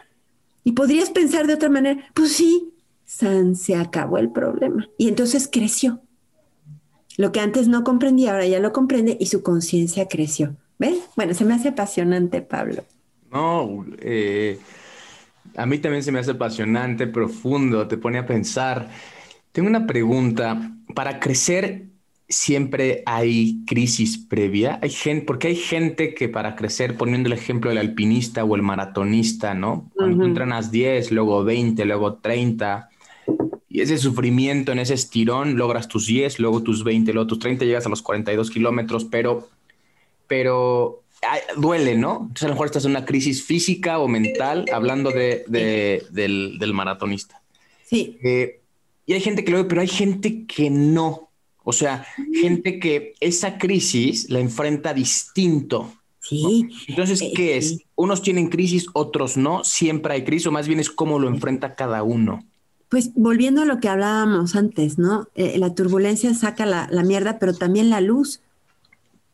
Y 0.71 0.73
podrías 0.73 1.11
pensar 1.11 1.49
de 1.49 1.55
otra 1.55 1.69
manera, 1.69 2.00
pues 2.15 2.31
sí, 2.31 2.73
San 3.05 3.57
se 3.57 3.75
acabó 3.75 4.19
el 4.19 4.31
problema. 4.31 4.89
Y 4.99 5.09
entonces 5.09 5.49
creció. 5.50 6.00
Lo 7.17 7.33
que 7.33 7.41
antes 7.41 7.67
no 7.67 7.83
comprendía, 7.83 8.31
ahora 8.31 8.47
ya 8.47 8.61
lo 8.61 8.73
comprende 8.73 9.17
y 9.19 9.27
su 9.27 9.43
conciencia 9.43 10.07
creció. 10.07 10.55
¿Ves? 10.79 11.00
Bueno, 11.17 11.35
se 11.35 11.45
me 11.45 11.55
hace 11.55 11.71
apasionante, 11.71 12.41
Pablo. 12.41 12.85
No, 13.33 13.85
eh, 13.99 14.61
a 15.57 15.67
mí 15.67 15.79
también 15.79 16.05
se 16.05 16.12
me 16.12 16.21
hace 16.21 16.31
apasionante, 16.31 17.09
profundo, 17.09 17.89
te 17.89 17.97
pone 17.97 18.19
a 18.19 18.27
pensar. 18.27 18.91
Tengo 19.50 19.69
una 19.69 19.89
pregunta. 19.89 20.71
Para 20.95 21.19
crecer, 21.19 21.87
siempre 22.31 23.03
hay 23.07 23.65
crisis 23.67 24.17
previa. 24.17 24.79
Hay 24.83 24.91
gente, 24.91 25.27
porque 25.27 25.49
hay 25.49 25.57
gente 25.57 26.15
que 26.15 26.29
para 26.29 26.57
crecer, 26.57 26.97
poniendo 26.97 27.27
el 27.27 27.33
ejemplo 27.35 27.71
del 27.71 27.79
alpinista 27.79 28.45
o 28.45 28.57
el 28.57 28.63
maratonista, 28.63 29.53
¿no? 29.55 29.91
Cuando 29.95 30.25
entrenas 30.25 30.71
10, 30.71 31.11
luego 31.11 31.45
20, 31.45 31.85
luego 31.85 32.15
30, 32.15 32.89
y 33.69 33.81
ese 33.81 33.99
sufrimiento, 33.99 34.73
en 34.73 34.79
ese 34.79 34.95
estirón, 34.95 35.57
logras 35.57 35.89
tus 35.89 36.07
10, 36.07 36.39
luego 36.39 36.63
tus 36.63 36.83
20, 36.83 37.13
luego 37.13 37.27
tus 37.27 37.39
30, 37.41 37.65
llegas 37.65 37.87
a 37.87 37.89
los 37.89 38.03
42 38.03 38.51
kilómetros, 38.51 39.05
pero, 39.05 39.49
pero 40.27 41.03
duele, 41.57 41.97
¿no? 41.97 42.19
Entonces 42.23 42.45
a 42.45 42.49
lo 42.49 42.55
mejor 42.55 42.67
estás 42.67 42.85
en 42.85 42.93
una 42.93 43.05
crisis 43.05 43.45
física 43.45 43.99
o 43.99 44.09
mental, 44.09 44.65
hablando 44.73 45.11
de, 45.11 45.45
del, 46.11 46.75
maratonista. 46.75 47.43
Sí. 47.85 48.19
Eh, 48.23 48.61
y 49.07 49.15
hay 49.15 49.21
gente 49.21 49.45
que 49.45 49.51
lo 49.51 49.59
ve, 49.59 49.65
pero 49.65 49.81
hay 49.81 49.89
gente 49.89 50.47
que 50.47 50.71
no. 50.71 51.30
O 51.64 51.73
sea, 51.73 52.07
gente 52.40 52.79
que 52.79 53.14
esa 53.21 53.59
crisis 53.59 54.31
la 54.31 54.40
enfrenta 54.40 54.95
distinto. 54.95 55.93
Sí. 56.21 56.69
Entonces, 56.88 57.21
eh, 57.23 57.33
¿qué 57.35 57.57
es? 57.57 57.81
Unos 57.97 58.23
tienen 58.23 58.49
crisis, 58.49 58.87
otros 58.93 59.37
no. 59.37 59.64
Siempre 59.64 60.14
hay 60.14 60.25
crisis, 60.25 60.47
o 60.47 60.52
más 60.52 60.69
bien 60.69 60.81
es 60.81 60.90
cómo 60.90 61.19
lo 61.19 61.29
enfrenta 61.29 61.75
cada 61.75 62.02
uno. 62.02 62.45
Pues 62.88 63.12
volviendo 63.14 63.62
a 63.62 63.64
lo 63.67 63.79
que 63.79 63.88
hablábamos 63.88 64.57
antes, 64.57 64.99
¿no? 64.99 65.29
Eh, 65.35 65.59
la 65.59 65.75
turbulencia 65.75 66.35
saca 66.35 66.67
la, 66.67 66.88
mierda, 67.05 67.38
pero 67.38 67.55
también 67.55 67.90
la 67.90 68.00
luz. 68.00 68.40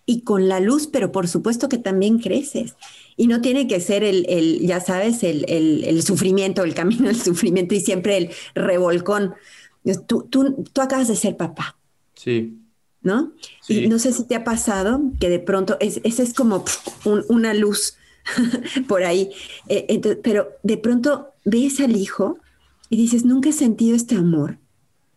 Y 0.05 0.21
con 0.21 0.49
la 0.49 0.61
luz, 0.61 0.87
pero 0.87 1.11
por 1.11 1.27
supuesto 1.27 1.69
que 1.69 1.79
también 1.79 2.19
creces. 2.19 2.77
Y 3.17 3.27
no 3.27 3.41
tiene 3.41 3.67
que 3.67 3.81
ser 3.81 4.05
el, 4.05 4.25
el 4.29 4.61
ya 4.61 4.81
sabes, 4.81 5.25
el, 5.25 5.45
el, 5.49 6.03
sufrimiento, 6.03 6.63
el 6.63 6.75
camino 6.75 7.07
del 7.07 7.21
sufrimiento 7.21 7.75
y 7.75 7.81
siempre 7.81 8.17
el 8.17 8.31
revolcón. 8.55 9.35
Tú, 10.07 10.27
tú, 10.29 10.65
tú 10.73 10.81
acabas 10.81 11.09
de 11.09 11.17
ser 11.17 11.37
papá 11.37 11.77
Sí. 12.17 12.59
¿No? 13.03 13.33
Y 13.69 13.87
no 13.87 14.01
sé 14.01 14.13
si 14.13 14.25
te 14.25 14.35
ha 14.35 14.43
pasado 14.43 15.01
que 15.21 15.29
de 15.29 15.39
pronto, 15.39 15.77
ese 15.79 16.01
es, 16.05 16.35
como 16.35 16.65
una 17.29 17.55
luz 17.55 17.97
por 18.89 19.05
ahí, 19.05 19.31
eh, 19.69 20.19
pero 20.25 20.49
de 20.65 20.77
pronto 20.77 21.29
ves 21.45 21.79
al 21.79 21.95
hijo 21.95 22.39
y 22.91 22.97
dices, 22.97 23.25
nunca 23.25 23.51
he 23.51 23.53
sentido 23.53 23.95
este 23.95 24.17
amor 24.17 24.59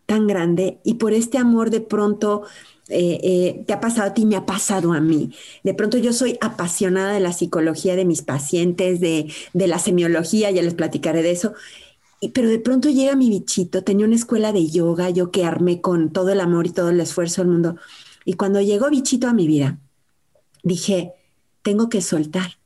tan 0.06 0.26
grande 0.26 0.78
y 0.84 0.94
por 0.94 1.12
este 1.12 1.38
amor 1.38 1.70
de 1.70 1.80
pronto 1.80 2.42
eh, 2.88 3.20
eh, 3.22 3.64
te 3.66 3.72
ha 3.72 3.80
pasado 3.80 4.10
a 4.10 4.14
ti, 4.14 4.26
me 4.26 4.34
ha 4.34 4.44
pasado 4.44 4.92
a 4.92 5.00
mí. 5.00 5.32
De 5.62 5.74
pronto 5.74 5.98
yo 5.98 6.12
soy 6.12 6.36
apasionada 6.40 7.12
de 7.12 7.20
la 7.20 7.32
psicología 7.32 7.94
de 7.94 8.04
mis 8.04 8.22
pacientes, 8.22 8.98
de, 9.00 9.32
de 9.52 9.66
la 9.68 9.78
semiología, 9.78 10.50
ya 10.50 10.62
les 10.62 10.74
platicaré 10.74 11.22
de 11.22 11.30
eso, 11.30 11.54
pero 12.28 12.48
de 12.48 12.58
pronto 12.58 12.90
llega 12.90 13.16
mi 13.16 13.30
bichito, 13.30 13.82
tenía 13.82 14.06
una 14.06 14.16
escuela 14.16 14.52
de 14.52 14.68
yoga, 14.68 15.08
yo 15.10 15.30
que 15.30 15.44
armé 15.44 15.80
con 15.80 16.12
todo 16.12 16.30
el 16.30 16.40
amor 16.40 16.66
y 16.66 16.70
todo 16.70 16.90
el 16.90 17.00
esfuerzo 17.00 17.40
del 17.40 17.50
mundo. 17.50 17.76
Y 18.24 18.34
cuando 18.34 18.60
llegó 18.60 18.90
bichito 18.90 19.26
a 19.26 19.32
mi 19.32 19.46
vida, 19.46 19.78
dije, 20.62 21.14
tengo 21.62 21.88
que 21.88 22.02
soltar. 22.02 22.58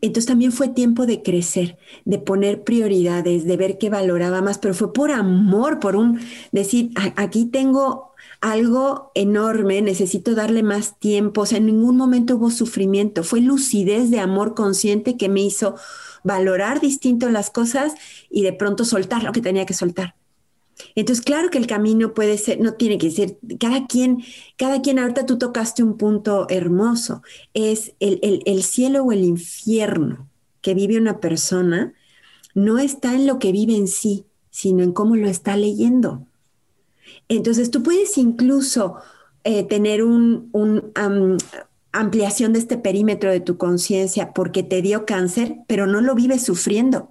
Entonces 0.00 0.26
también 0.26 0.52
fue 0.52 0.68
tiempo 0.68 1.06
de 1.06 1.22
crecer, 1.22 1.78
de 2.04 2.18
poner 2.18 2.62
prioridades, 2.62 3.44
de 3.44 3.56
ver 3.56 3.78
qué 3.78 3.90
valoraba 3.90 4.42
más, 4.42 4.58
pero 4.58 4.74
fue 4.74 4.92
por 4.92 5.10
amor, 5.10 5.80
por 5.80 5.96
un 5.96 6.20
decir, 6.52 6.90
aquí 7.16 7.46
tengo 7.46 8.12
algo 8.40 9.10
enorme, 9.14 9.80
necesito 9.82 10.34
darle 10.34 10.62
más 10.62 10.98
tiempo, 11.00 11.40
o 11.40 11.46
sea, 11.46 11.58
en 11.58 11.66
ningún 11.66 11.96
momento 11.96 12.36
hubo 12.36 12.50
sufrimiento, 12.50 13.24
fue 13.24 13.40
lucidez 13.40 14.10
de 14.10 14.20
amor 14.20 14.54
consciente 14.54 15.16
que 15.16 15.28
me 15.28 15.40
hizo 15.40 15.76
valorar 16.26 16.80
distinto 16.80 17.30
las 17.30 17.50
cosas 17.50 17.94
y 18.28 18.42
de 18.42 18.52
pronto 18.52 18.84
soltar 18.84 19.22
lo 19.22 19.32
que 19.32 19.40
tenía 19.40 19.64
que 19.64 19.74
soltar. 19.74 20.16
Entonces, 20.94 21.24
claro 21.24 21.48
que 21.50 21.58
el 21.58 21.66
camino 21.66 22.12
puede 22.12 22.36
ser, 22.36 22.60
no 22.60 22.74
tiene 22.74 22.98
que 22.98 23.10
ser, 23.10 23.38
cada 23.58 23.86
quien, 23.86 24.22
cada 24.56 24.82
quien, 24.82 24.98
ahorita 24.98 25.24
tú 25.24 25.38
tocaste 25.38 25.82
un 25.82 25.96
punto 25.96 26.46
hermoso, 26.50 27.22
es 27.54 27.94
el, 28.00 28.42
el 28.44 28.62
cielo 28.62 29.04
o 29.04 29.12
el 29.12 29.24
infierno 29.24 30.28
que 30.60 30.74
vive 30.74 30.98
una 30.98 31.20
persona, 31.20 31.94
no 32.54 32.78
está 32.78 33.14
en 33.14 33.26
lo 33.26 33.38
que 33.38 33.52
vive 33.52 33.76
en 33.76 33.88
sí, 33.88 34.26
sino 34.50 34.82
en 34.82 34.92
cómo 34.92 35.16
lo 35.16 35.28
está 35.28 35.56
leyendo. 35.56 36.26
Entonces, 37.28 37.70
tú 37.70 37.82
puedes 37.82 38.18
incluso 38.18 38.96
eh, 39.44 39.62
tener 39.62 40.02
un 40.02 40.50
ampliación 42.00 42.52
de 42.52 42.58
este 42.58 42.78
perímetro 42.78 43.30
de 43.30 43.40
tu 43.40 43.56
conciencia 43.56 44.32
porque 44.32 44.62
te 44.62 44.82
dio 44.82 45.06
cáncer, 45.06 45.56
pero 45.66 45.86
no 45.86 46.00
lo 46.00 46.14
vives 46.14 46.42
sufriendo. 46.42 47.10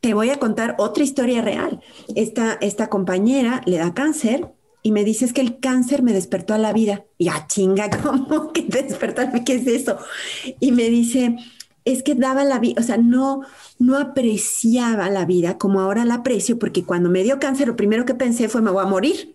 Te 0.00 0.14
voy 0.14 0.30
a 0.30 0.38
contar 0.38 0.74
otra 0.78 1.04
historia 1.04 1.42
real. 1.42 1.80
Esta, 2.16 2.58
esta 2.60 2.88
compañera 2.88 3.62
le 3.66 3.78
da 3.78 3.94
cáncer 3.94 4.52
y 4.82 4.92
me 4.92 5.04
dices 5.04 5.32
que 5.32 5.40
el 5.40 5.60
cáncer 5.60 6.02
me 6.02 6.12
despertó 6.12 6.54
a 6.54 6.58
la 6.58 6.72
vida. 6.72 7.04
Y 7.18 7.28
a 7.28 7.36
ah, 7.36 7.46
chinga, 7.46 7.88
¿cómo 8.02 8.52
que 8.52 8.62
despertó? 8.62 9.22
¿Qué 9.46 9.54
es 9.54 9.66
eso? 9.66 9.98
Y 10.58 10.72
me 10.72 10.90
dice, 10.90 11.36
es 11.84 12.02
que 12.02 12.14
daba 12.14 12.44
la 12.44 12.58
vida, 12.58 12.80
o 12.80 12.82
sea, 12.82 12.96
no, 12.96 13.42
no 13.78 13.98
apreciaba 13.98 15.08
la 15.10 15.24
vida 15.24 15.58
como 15.58 15.80
ahora 15.80 16.04
la 16.04 16.14
aprecio, 16.14 16.58
porque 16.58 16.84
cuando 16.84 17.10
me 17.10 17.22
dio 17.22 17.38
cáncer, 17.38 17.68
lo 17.68 17.76
primero 17.76 18.04
que 18.04 18.14
pensé 18.14 18.48
fue, 18.48 18.62
me 18.62 18.70
voy 18.70 18.82
a 18.82 18.88
morir. 18.88 19.31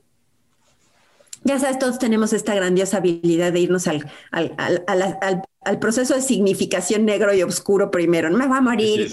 Ya 1.43 1.59
sabes, 1.59 1.79
todos 1.79 1.99
tenemos 1.99 2.33
esta 2.33 2.53
grandiosa 2.55 2.97
habilidad 2.97 3.53
de 3.53 3.59
irnos 3.59 3.87
al, 3.87 4.09
al, 4.31 5.79
proceso 5.79 6.13
de 6.13 6.21
significación 6.21 7.05
negro 7.05 7.33
y 7.33 7.43
oscuro 7.43 7.91
primero. 7.91 8.29
No 8.29 8.37
me 8.37 8.47
va 8.47 8.57
a 8.57 8.61
morir. 8.61 9.09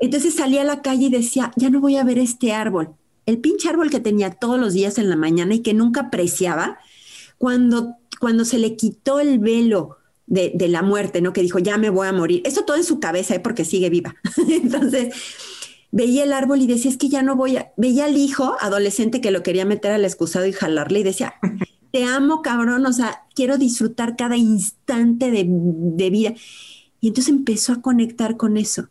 Entonces 0.00 0.34
salí 0.34 0.58
a 0.58 0.64
la 0.64 0.82
calle 0.82 1.06
y 1.06 1.10
decía, 1.10 1.52
ya 1.56 1.70
no 1.70 1.80
voy 1.80 1.96
a 1.96 2.04
ver 2.04 2.18
este 2.18 2.52
árbol. 2.52 2.90
El 3.26 3.38
pinche 3.38 3.68
árbol 3.68 3.90
que 3.90 4.00
tenía 4.00 4.30
todos 4.30 4.58
los 4.58 4.72
días 4.72 4.98
en 4.98 5.10
la 5.10 5.16
mañana 5.16 5.54
y 5.54 5.60
que 5.60 5.74
nunca 5.74 6.02
apreciaba, 6.02 6.78
cuando, 7.36 7.96
cuando 8.20 8.44
se 8.44 8.58
le 8.58 8.76
quitó 8.76 9.20
el 9.20 9.38
velo 9.38 9.98
de, 10.28 10.68
la 10.68 10.82
muerte, 10.82 11.20
¿no? 11.20 11.32
Que 11.32 11.42
dijo, 11.42 11.58
ya 11.58 11.78
me 11.78 11.90
voy 11.90 12.06
a 12.06 12.12
morir. 12.12 12.42
Eso 12.44 12.62
todo 12.62 12.76
en 12.76 12.84
su 12.84 13.00
cabeza, 13.00 13.34
¿eh? 13.34 13.40
porque 13.40 13.64
sigue 13.64 13.90
viva. 13.90 14.14
Entonces, 14.48 15.14
veía 15.90 16.24
el 16.24 16.32
árbol 16.32 16.60
y 16.60 16.66
decía, 16.66 16.90
es 16.90 16.96
que 16.96 17.08
ya 17.08 17.22
no 17.22 17.36
voy 17.36 17.56
a... 17.56 17.72
Veía 17.76 18.06
al 18.06 18.16
hijo 18.16 18.56
adolescente 18.60 19.20
que 19.20 19.30
lo 19.30 19.42
quería 19.42 19.64
meter 19.64 19.92
al 19.92 20.04
excusado 20.04 20.46
y 20.46 20.52
jalarle 20.52 21.00
y 21.00 21.04
decía, 21.04 21.34
te 21.92 22.04
amo, 22.04 22.42
cabrón, 22.42 22.84
o 22.86 22.92
sea, 22.92 23.24
quiero 23.34 23.58
disfrutar 23.58 24.16
cada 24.16 24.36
instante 24.36 25.30
de, 25.30 25.44
vida. 26.10 26.34
Y 27.00 27.08
entonces 27.08 27.32
empezó 27.32 27.72
a 27.72 27.82
conectar 27.82 28.36
con 28.36 28.56
eso, 28.56 28.88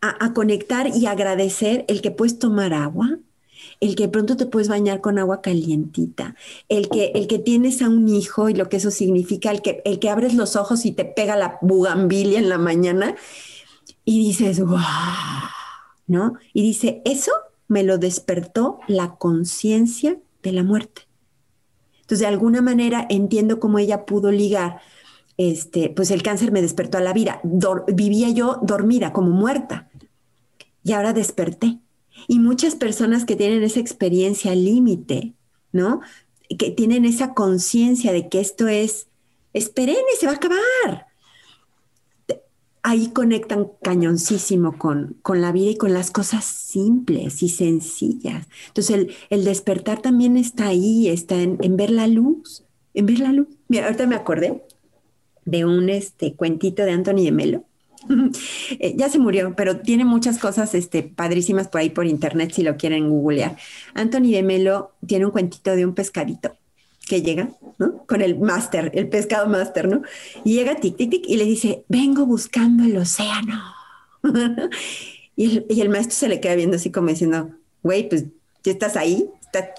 a, 0.00 0.32
conectar 0.34 0.88
y 0.94 1.06
agradecer 1.06 1.84
el 1.88 2.00
que 2.00 2.10
puedes 2.10 2.38
tomar 2.38 2.72
agua, 2.72 3.18
el 3.80 3.96
que 3.96 4.08
pronto 4.08 4.36
te 4.36 4.46
puedes 4.46 4.68
bañar 4.68 5.00
con 5.00 5.18
agua 5.18 5.40
calientita, 5.42 6.36
el 6.68 6.88
que, 6.88 7.12
el 7.14 7.26
que 7.26 7.38
tienes 7.38 7.82
a 7.82 7.88
un 7.88 8.08
hijo 8.08 8.48
y 8.48 8.54
lo 8.54 8.68
que 8.68 8.76
eso 8.76 8.90
significa, 8.90 9.50
el 9.50 9.62
que, 9.62 9.82
el 9.84 9.98
que 9.98 10.10
abres 10.10 10.34
los 10.34 10.56
ojos 10.56 10.84
y 10.84 10.92
te 10.92 11.04
pega 11.04 11.36
la 11.36 11.58
bugambilia 11.60 12.38
en 12.38 12.48
la 12.48 12.58
mañana 12.58 13.16
y 14.04 14.18
dices, 14.18 14.60
wow 14.60 14.80
¿no? 16.06 16.34
Y 16.52 16.62
dice, 16.62 17.02
eso 17.04 17.32
me 17.68 17.82
lo 17.82 17.98
despertó 17.98 18.80
la 18.88 19.16
conciencia 19.16 20.18
de 20.42 20.52
la 20.52 20.62
muerte. 20.62 21.02
Entonces, 21.96 22.20
de 22.20 22.26
alguna 22.26 22.60
manera 22.60 23.06
entiendo 23.08 23.60
cómo 23.60 23.78
ella 23.78 24.04
pudo 24.04 24.30
ligar, 24.30 24.80
este, 25.36 25.88
pues 25.88 26.10
el 26.10 26.22
cáncer 26.22 26.52
me 26.52 26.62
despertó 26.62 26.98
a 26.98 27.00
la 27.00 27.12
vida. 27.12 27.40
vivía 27.92 28.28
yo 28.28 28.58
dormida, 28.62 29.12
como 29.12 29.30
muerta, 29.30 29.88
y 30.82 30.92
ahora 30.92 31.12
desperté. 31.12 31.78
Y 32.28 32.38
muchas 32.38 32.76
personas 32.76 33.24
que 33.24 33.36
tienen 33.36 33.62
esa 33.62 33.80
experiencia 33.80 34.54
límite, 34.54 35.32
¿no? 35.72 36.00
Que 36.58 36.70
tienen 36.70 37.04
esa 37.04 37.34
conciencia 37.34 38.12
de 38.12 38.28
que 38.28 38.40
esto 38.40 38.68
es, 38.68 39.08
es 39.52 39.70
perenne, 39.70 40.02
se 40.18 40.26
va 40.26 40.32
a 40.32 40.36
acabar 40.36 41.13
ahí 42.84 43.08
conectan 43.08 43.68
cañoncísimo 43.82 44.76
con, 44.76 45.16
con 45.22 45.40
la 45.40 45.52
vida 45.52 45.70
y 45.70 45.76
con 45.76 45.94
las 45.94 46.10
cosas 46.10 46.44
simples 46.44 47.42
y 47.42 47.48
sencillas. 47.48 48.46
Entonces 48.68 48.96
el, 48.96 49.14
el 49.30 49.44
despertar 49.44 50.02
también 50.02 50.36
está 50.36 50.68
ahí, 50.68 51.08
está 51.08 51.40
en, 51.40 51.56
en, 51.62 51.78
ver 51.78 51.90
la 51.90 52.06
luz, 52.06 52.62
en 52.92 53.06
ver 53.06 53.20
la 53.20 53.32
luz. 53.32 53.48
Mira, 53.68 53.86
ahorita 53.86 54.06
me 54.06 54.16
acordé 54.16 54.62
de 55.46 55.64
un 55.64 55.88
este, 55.88 56.34
cuentito 56.34 56.84
de 56.84 56.92
Anthony 56.92 57.24
de 57.24 57.32
Melo. 57.32 57.64
Eh, 58.80 58.94
ya 58.96 59.08
se 59.08 59.18
murió, 59.18 59.54
pero 59.56 59.80
tiene 59.80 60.04
muchas 60.04 60.38
cosas 60.38 60.74
este, 60.74 61.02
padrísimas 61.02 61.68
por 61.68 61.80
ahí 61.80 61.90
por 61.90 62.06
internet 62.06 62.52
si 62.52 62.62
lo 62.62 62.76
quieren 62.76 63.08
googlear. 63.08 63.56
Anthony 63.94 64.32
de 64.32 64.42
Melo 64.42 64.92
tiene 65.06 65.24
un 65.24 65.32
cuentito 65.32 65.74
de 65.74 65.86
un 65.86 65.94
pescadito 65.94 66.54
que 67.04 67.22
llega, 67.22 67.50
¿no? 67.78 68.04
Con 68.06 68.22
el 68.22 68.38
máster, 68.38 68.90
el 68.94 69.08
pescado 69.08 69.48
máster, 69.48 69.88
¿no? 69.88 70.02
Y 70.44 70.54
llega 70.54 70.76
tic, 70.76 70.96
tic, 70.96 71.10
tic, 71.10 71.24
y 71.28 71.36
le 71.36 71.44
dice, 71.44 71.84
vengo 71.88 72.26
buscando 72.26 72.84
el 72.84 72.96
océano. 72.96 73.62
y, 75.36 75.80
el, 75.80 75.88
maestro 75.88 76.16
se 76.16 76.28
le 76.28 76.40
queda 76.40 76.54
viendo 76.54 76.76
así 76.76 76.90
como 76.90 77.08
diciendo, 77.08 77.50
güey, 77.82 78.08
pues 78.08 78.24
ya 78.62 78.72
estás 78.72 78.96
ahí, 78.96 79.28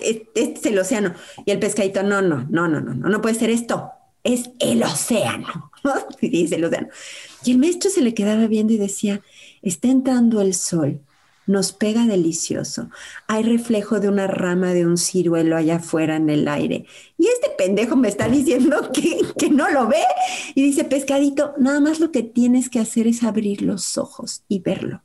este 0.02 0.54
es 0.54 0.66
el 0.66 0.80
océano. 0.80 1.14
Y 1.46 1.52
el 1.52 1.60
pescadito, 1.60 2.04
no, 2.04 2.22
no, 2.22 2.46
no, 2.50 2.68
no, 2.68 2.80
no, 2.80 2.94
no, 2.94 3.10
no 3.10 3.22
puede 3.22 3.36
ser 3.36 3.50
esto, 3.50 3.90
es 4.24 4.50
el 4.60 4.84
océano. 4.84 5.72
y 6.22 6.30
dice 6.30 6.56
el 6.56 6.66
océano. 6.66 6.90
Y 7.44 7.52
el 7.52 7.58
maestro 7.58 7.90
se 7.90 8.02
le 8.02 8.14
quedaba 8.14 8.48
viendo 8.48 8.74
y 8.74 8.78
decía, 8.78 9.22
está 9.62 9.88
entrando 9.88 10.42
el 10.42 10.54
sol 10.54 11.02
nos 11.48 11.74
pega 11.74 12.06
delicioso. 12.06 12.90
Hay 13.28 13.44
reflejo 13.44 14.00
de 14.00 14.10
una 14.10 14.28
rama 14.28 14.74
de 14.74 14.86
un 14.86 14.98
ciruelo 14.98 15.56
allá 15.56 15.78
afuera 15.78 16.16
en 16.16 16.30
el 16.30 16.48
aire. 16.48 16.86
Y 17.18 17.28
este 17.28 17.50
pendejo 17.58 17.96
me 17.96 18.08
está 18.08 18.28
diciendo 18.28 18.92
que, 18.94 19.22
que, 19.38 19.50
no 19.50 19.70
lo 19.70 19.88
ve. 19.88 20.04
Y 20.56 20.64
dice, 20.64 20.84
pescadito, 20.84 21.54
nada 21.58 21.80
más 21.80 22.00
lo 22.00 22.12
que 22.12 22.24
tienes 22.24 22.70
que 22.70 22.80
hacer 22.80 23.08
es 23.08 23.24
abrir 23.24 23.62
los 23.62 23.98
ojos 23.98 24.44
y 24.48 24.60
verlo, 24.60 25.02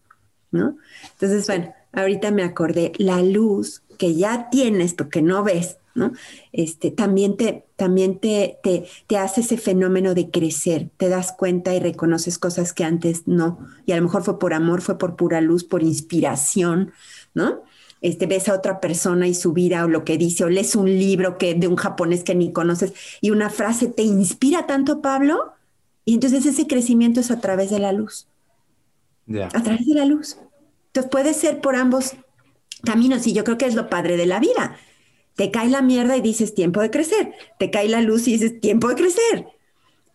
¿no? 0.51 0.77
Entonces, 1.13 1.47
bueno, 1.47 1.75
ahorita 1.93 2.31
me 2.31 2.43
acordé, 2.43 2.93
la 2.99 3.23
luz 3.23 3.83
que 3.99 4.15
ya 4.15 4.49
tienes, 4.51 4.95
porque 4.95 5.23
no 5.23 5.45
ves, 5.45 5.77
¿no? 5.95 6.13
Este, 6.53 6.91
también 6.91 7.37
te, 7.37 7.65
también 7.77 8.19
te, 8.19 8.59
te, 8.63 8.87
te, 9.07 9.17
hace 9.17 9.41
ese 9.41 9.57
fenómeno 9.57 10.15
de 10.15 10.31
crecer, 10.31 10.91
te 10.97 11.09
das 11.09 11.33
cuenta 11.33 11.75
y 11.75 11.81
reconoces 11.81 12.39
cosas 12.39 12.73
que 12.73 12.85
antes 12.85 13.27
no, 13.27 13.59
y 13.87 13.93
a 13.93 13.97
lo 13.97 14.03
mejor 14.03 14.23
fue 14.23 14.39
por 14.39 14.55
amor, 14.55 14.83
fue 14.83 14.99
por 14.99 15.17
pura 15.17 15.41
luz, 15.41 15.65
por 15.65 15.83
inspiración, 15.83 16.93
¿no? 17.35 17.63
Este, 18.03 18.27
ves 18.27 18.49
a 18.49 18.55
otra 18.55 18.81
persona 18.81 19.29
y 19.29 19.35
su 19.35 19.53
vida 19.53 19.85
o 19.85 19.89
lo 19.89 20.05
que 20.05 20.17
dice, 20.17 20.45
o 20.45 20.49
lees 20.49 20.75
un 20.75 20.89
libro 20.89 21.37
que, 21.37 21.55
de 21.55 21.69
un 21.69 21.77
japonés 21.77 22.25
que 22.25 22.35
ni 22.35 22.53
conoces 22.53 22.95
y 23.21 23.31
una 23.31 23.51
frase 23.51 23.89
te 23.89 24.03
inspira 24.03 24.67
tanto, 24.67 25.03
Pablo, 25.03 25.53
y 26.07 26.15
entonces 26.15 26.47
ese 26.47 26.67
crecimiento 26.67 27.21
es 27.21 27.31
a 27.31 27.41
través 27.41 27.71
de 27.71 27.79
la 27.79 27.93
luz. 27.93 28.27
A 29.53 29.63
través 29.63 29.87
de 29.87 29.95
la 29.95 30.07
luz. 30.07 30.39
Entonces 30.87 31.11
puede 31.11 31.35
ser 31.35 31.61
por 31.61 31.77
ambos 31.77 32.15
caminos 32.83 33.27
y 33.27 33.35
yo 33.35 33.45
creo 33.45 33.59
que 33.59 33.67
es 33.67 33.75
lo 33.75 33.91
padre 33.91 34.17
de 34.17 34.27
la 34.27 34.41
vida 34.41 34.77
te 35.41 35.51
cae 35.51 35.71
la 35.71 35.81
mierda 35.81 36.19
y 36.19 36.21
dices 36.21 36.55
tiempo 36.55 36.83
de 36.83 36.91
crecer. 36.91 37.33
Te 37.59 37.71
cae 37.71 37.89
la 37.89 38.03
luz 38.03 38.29
y 38.29 38.33
dices 38.33 38.61
tiempo 38.61 38.89
de 38.89 38.95
crecer. 38.95 39.47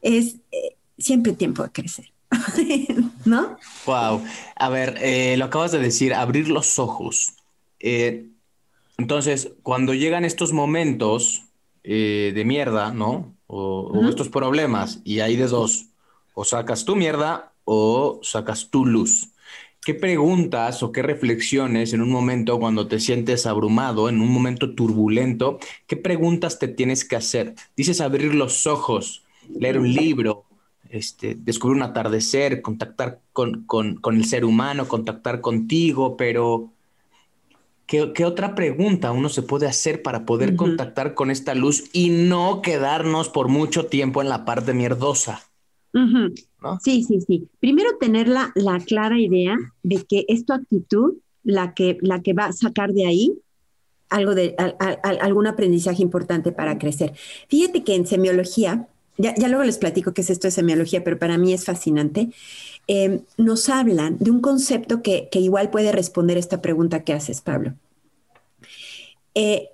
Es 0.03 0.35
eh, 0.51 0.75
siempre 0.99 1.33
tiempo 1.33 1.63
de 1.63 1.71
crecer. 1.71 2.11
¿No? 3.25 3.57
Wow. 3.87 4.23
A 4.55 4.69
ver, 4.69 4.99
eh, 5.01 5.35
lo 5.35 5.45
acabas 5.45 5.71
de 5.71 5.79
decir, 5.79 6.13
abrir 6.13 6.49
los 6.49 6.77
ojos. 6.77 7.33
Eh, 7.79 8.27
entonces, 8.99 9.53
cuando 9.63 9.95
llegan 9.95 10.25
estos 10.25 10.53
momentos 10.53 11.41
de 11.81 12.43
mierda, 12.45 12.91
¿no? 12.91 13.33
O, 13.47 14.07
estos 14.07 14.29
problemas, 14.29 15.01
y 15.03 15.21
hay 15.21 15.37
de 15.37 15.47
dos, 15.47 15.87
o 16.35 16.45
sacas 16.45 16.85
tu 16.85 16.95
mierda 16.95 17.51
o 17.63 18.19
sacas 18.21 18.69
tu 18.69 18.85
luz. 18.85 19.29
¿Qué 19.85 19.93
preguntas 19.93 20.81
o 20.81 20.91
qué 20.91 21.03
reflexiones 21.03 21.93
en 21.93 22.01
un 22.01 22.09
momento 22.09 22.59
cuando 22.59 22.87
te 22.87 22.99
sientes 22.99 23.45
abrumado, 23.45 24.09
en 24.09 24.19
un 24.19 24.29
momento 24.31 24.73
turbulento, 24.73 25.59
qué 25.85 25.95
preguntas 25.95 26.57
te 26.57 26.67
tienes 26.67 27.05
que 27.05 27.15
hacer? 27.15 27.53
Dices 27.77 28.01
abrir 28.01 28.33
los 28.33 28.65
ojos, 28.65 29.23
leer 29.47 29.77
un 29.77 29.93
libro, 29.93 30.45
este, 30.89 31.35
descubrir 31.35 31.77
un 31.77 31.83
atardecer, 31.83 32.63
contactar 32.63 33.19
con, 33.31 33.63
el 34.11 34.25
ser 34.25 34.43
humano, 34.43 34.87
contactar 34.87 35.39
contigo, 35.39 36.17
pero 36.17 36.71
¿qué, 37.85 38.25
otra 38.25 38.55
pregunta 38.55 39.11
uno 39.11 39.29
se 39.29 39.43
puede 39.43 39.67
hacer 39.67 40.01
para 40.01 40.25
poder 40.25 40.55
contactar 40.55 41.13
con 41.13 41.29
esta 41.29 41.53
luz 41.53 41.91
y 41.93 42.09
no 42.09 42.63
quedarnos 42.63 43.29
por 43.29 43.49
mucho 43.49 43.85
tiempo 43.85 44.23
en 44.23 44.29
la 44.29 44.45
parte 44.45 44.73
mierdosa? 44.73 45.43
Sí, 46.83 47.03
sí, 47.03 47.21
sí. 47.21 47.47
Primero 47.59 47.97
tener 47.99 48.27
la, 48.27 48.51
clara 48.85 49.19
idea 49.19 49.57
de 49.83 50.03
que 50.03 50.25
es 50.27 50.45
tu 50.45 50.53
actitud 50.53 51.15
la 51.43 51.73
que, 51.73 51.97
la 52.01 52.21
que 52.21 52.33
va 52.33 52.45
a 52.45 52.53
sacar 52.53 52.91
de 52.91 53.05
ahí 53.05 53.39
algo 54.09 54.35
de 54.35 54.55
algún 55.21 55.47
aprendizaje 55.47 56.01
importante 56.03 56.51
para 56.51 56.77
crecer. 56.77 57.13
Fíjate 57.47 57.83
que 57.83 57.95
en 57.95 58.05
semiología, 58.05 58.87
ya, 59.17 59.33
luego 59.47 59.63
les 59.63 59.77
platico 59.77 60.13
qué 60.13 60.21
es 60.21 60.29
esto 60.29 60.47
de 60.47 60.51
semiología, 60.51 61.03
pero 61.03 61.17
para 61.17 61.37
mí 61.37 61.53
es 61.53 61.65
fascinante. 61.65 62.29
Em, 62.87 63.21
nos 63.37 63.69
hablan 63.69 64.17
de 64.19 64.31
un 64.31 64.41
concepto 64.41 65.01
que, 65.01 65.29
igual 65.33 65.69
puede 65.69 65.91
responder 65.91 66.37
esta 66.37 66.61
pregunta 66.61 67.03
que 67.03 67.13
haces, 67.13 67.41
Pablo. 67.41 67.73
Eh, 69.33 69.69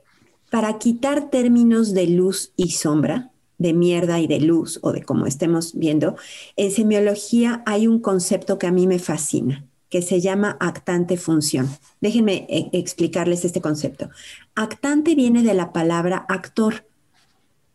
para 0.49 0.79
quitar 0.79 1.29
términos 1.29 1.93
de 1.93 2.07
luz 2.07 2.51
y 2.55 2.71
sombra, 2.71 3.30
de 3.61 3.73
mierda 3.73 4.19
y 4.19 4.25
de 4.25 4.39
luz 4.39 4.79
o 4.81 4.91
de 4.91 5.03
como 5.03 5.27
estemos 5.27 5.75
viendo, 5.75 6.15
en 6.55 6.71
semiología 6.71 7.61
hay 7.67 7.87
un 7.87 7.99
concepto 7.99 8.57
que 8.57 8.65
a 8.65 8.71
mí 8.71 8.87
me 8.87 8.97
fascina, 8.97 9.65
que 9.89 10.01
se 10.01 10.19
llama 10.19 10.57
actante 10.59 11.15
función. 11.15 11.69
Déjenme 12.01 12.47
eh, 12.49 12.69
explicarles 12.73 13.45
este 13.45 13.61
concepto. 13.61 14.09
Actante 14.55 15.13
viene 15.13 15.43
de 15.43 15.53
la 15.53 15.71
palabra 15.71 16.25
actor. 16.27 16.85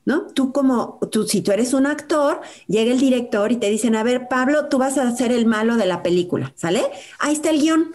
¿No? 0.04 0.28
Tú 0.28 0.52
como, 0.52 1.00
tú, 1.10 1.26
si 1.26 1.40
tú 1.40 1.50
eres 1.50 1.74
un 1.74 1.84
actor, 1.84 2.40
llega 2.68 2.92
el 2.92 3.00
director 3.00 3.50
y 3.50 3.56
te 3.56 3.68
dicen, 3.68 3.96
a 3.96 4.04
ver, 4.04 4.28
Pablo, 4.28 4.68
tú 4.68 4.78
vas 4.78 4.98
a 4.98 5.10
ser 5.16 5.32
el 5.32 5.46
malo 5.46 5.76
de 5.76 5.86
la 5.86 6.04
película, 6.04 6.52
¿sale? 6.54 6.82
Ahí 7.18 7.32
está 7.32 7.50
el 7.50 7.58
guion 7.60 7.92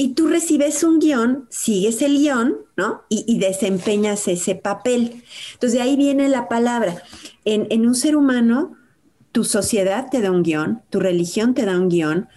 y 0.00 0.10
tú 0.10 0.28
recibes 0.28 0.84
un 0.84 1.00
guion, 1.00 1.48
sigues 1.50 2.02
el 2.02 2.18
guion, 2.18 2.56
¿no? 2.76 3.02
Y, 3.08 3.36
desempeñas 3.40 4.28
ese 4.28 4.54
papel. 4.54 5.24
Entonces 5.54 5.72
de 5.72 5.80
ahí 5.80 5.96
viene 5.96 6.28
la 6.28 6.48
palabra. 6.48 7.02
En, 7.44 7.84
un 7.84 7.96
ser 7.96 8.14
humano, 8.14 8.76
tu 9.32 9.42
sociedad 9.42 10.06
te 10.08 10.20
da 10.20 10.30
un 10.30 10.44
guion, 10.44 10.82
tu 10.88 11.00
religión 11.00 11.52
te 11.52 11.64
da 11.64 11.76
un 11.76 11.88
guion, 11.88 12.28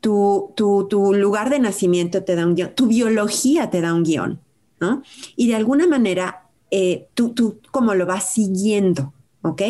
tu, 0.00 0.54
tu, 0.56 1.12
lugar 1.12 1.50
de 1.50 1.58
nacimiento 1.58 2.22
te 2.22 2.36
da 2.36 2.46
un 2.46 2.54
guion, 2.54 2.72
tu 2.76 2.86
biología 2.86 3.68
te 3.68 3.80
da 3.80 3.94
un 3.94 4.04
guion, 4.04 4.40
¿no? 4.78 5.02
Y 5.34 5.48
de 5.48 5.56
alguna 5.56 5.88
manera, 5.88 6.48
eh, 6.70 7.08
tú, 7.14 7.30
tú 7.34 7.60
como 7.72 7.96
lo 7.96 8.06
vas 8.06 8.32
siguiendo, 8.32 9.12
¿ok? 9.42 9.62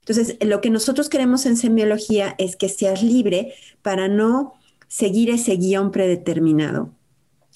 Entonces, 0.00 0.38
lo 0.40 0.62
que 0.62 0.70
nosotros 0.70 1.10
queremos 1.10 1.44
en 1.44 1.58
semiología 1.58 2.34
es 2.38 2.56
que 2.56 2.70
seas 2.70 3.02
libre 3.02 3.52
para 3.82 4.08
no 4.08 4.54
seguir 4.94 5.28
ese 5.30 5.56
guion 5.56 5.90
predeterminado. 5.90 6.90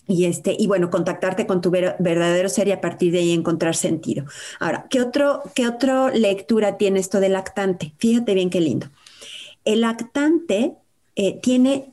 Y, 0.09 0.25
este, 0.25 0.57
y 0.59 0.67
bueno, 0.67 0.91
contactarte 0.91 1.47
con 1.47 1.61
tu 1.61 1.71
verdadero 1.71 2.49
ser 2.49 2.67
y 2.67 2.73
a 2.73 2.81
partir 2.81 3.13
de 3.13 3.19
ahí 3.19 3.33
encontrar 3.33 3.77
sentido. 3.77 4.25
Ahora, 4.59 4.87
¿qué, 4.91 5.01
otro, 5.01 5.43
¿qué 5.55 5.69
otra 5.69 6.11
lectura 6.11 6.79
tiene 6.79 6.99
esto 6.99 7.21
del 7.21 7.35
lactante? 7.35 7.93
Fíjate 7.99 8.35
bien 8.35 8.51
qué 8.51 8.61
lindo. 8.61 8.89
El 9.65 9.83
lactante 9.83 10.75
eh, 11.15 11.39
tiene, 11.41 11.93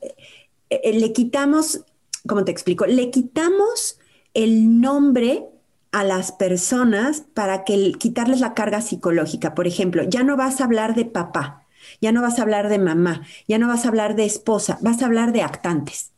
eh, 0.72 1.00
le 1.00 1.14
quitamos, 1.14 1.82
¿cómo 2.26 2.44
te 2.44 2.52
explico? 2.52 2.88
Le 2.88 3.12
quitamos 3.12 4.00
el 4.34 4.82
nombre 4.82 5.46
a 5.92 6.04
las 6.04 6.32
personas 6.32 7.24
para 7.36 7.66
que 7.66 7.92
quitarles 8.00 8.40
la 8.40 8.56
carga 8.56 8.82
psicológica. 8.82 9.54
Por 9.54 9.68
ejemplo, 9.68 10.02
ya 10.04 10.24
no 10.24 10.38
vas 10.38 10.60
a 10.60 10.64
hablar 10.64 10.96
de 10.96 11.06
papá, 11.06 11.65
ya 12.02 12.12
no 12.12 12.22
vas 12.22 12.40
a 12.40 12.44
hablar 12.44 12.70
de 12.70 12.80
mamá, 12.80 13.22
ya 13.48 13.58
no 13.58 13.68
vas 13.68 13.86
a 13.86 13.90
hablar 13.90 14.16
de 14.16 14.26
esposa, 14.26 14.78
vas 14.82 15.02
a 15.02 15.06
hablar 15.06 15.32
de 15.32 15.42
actantes. 15.42 16.12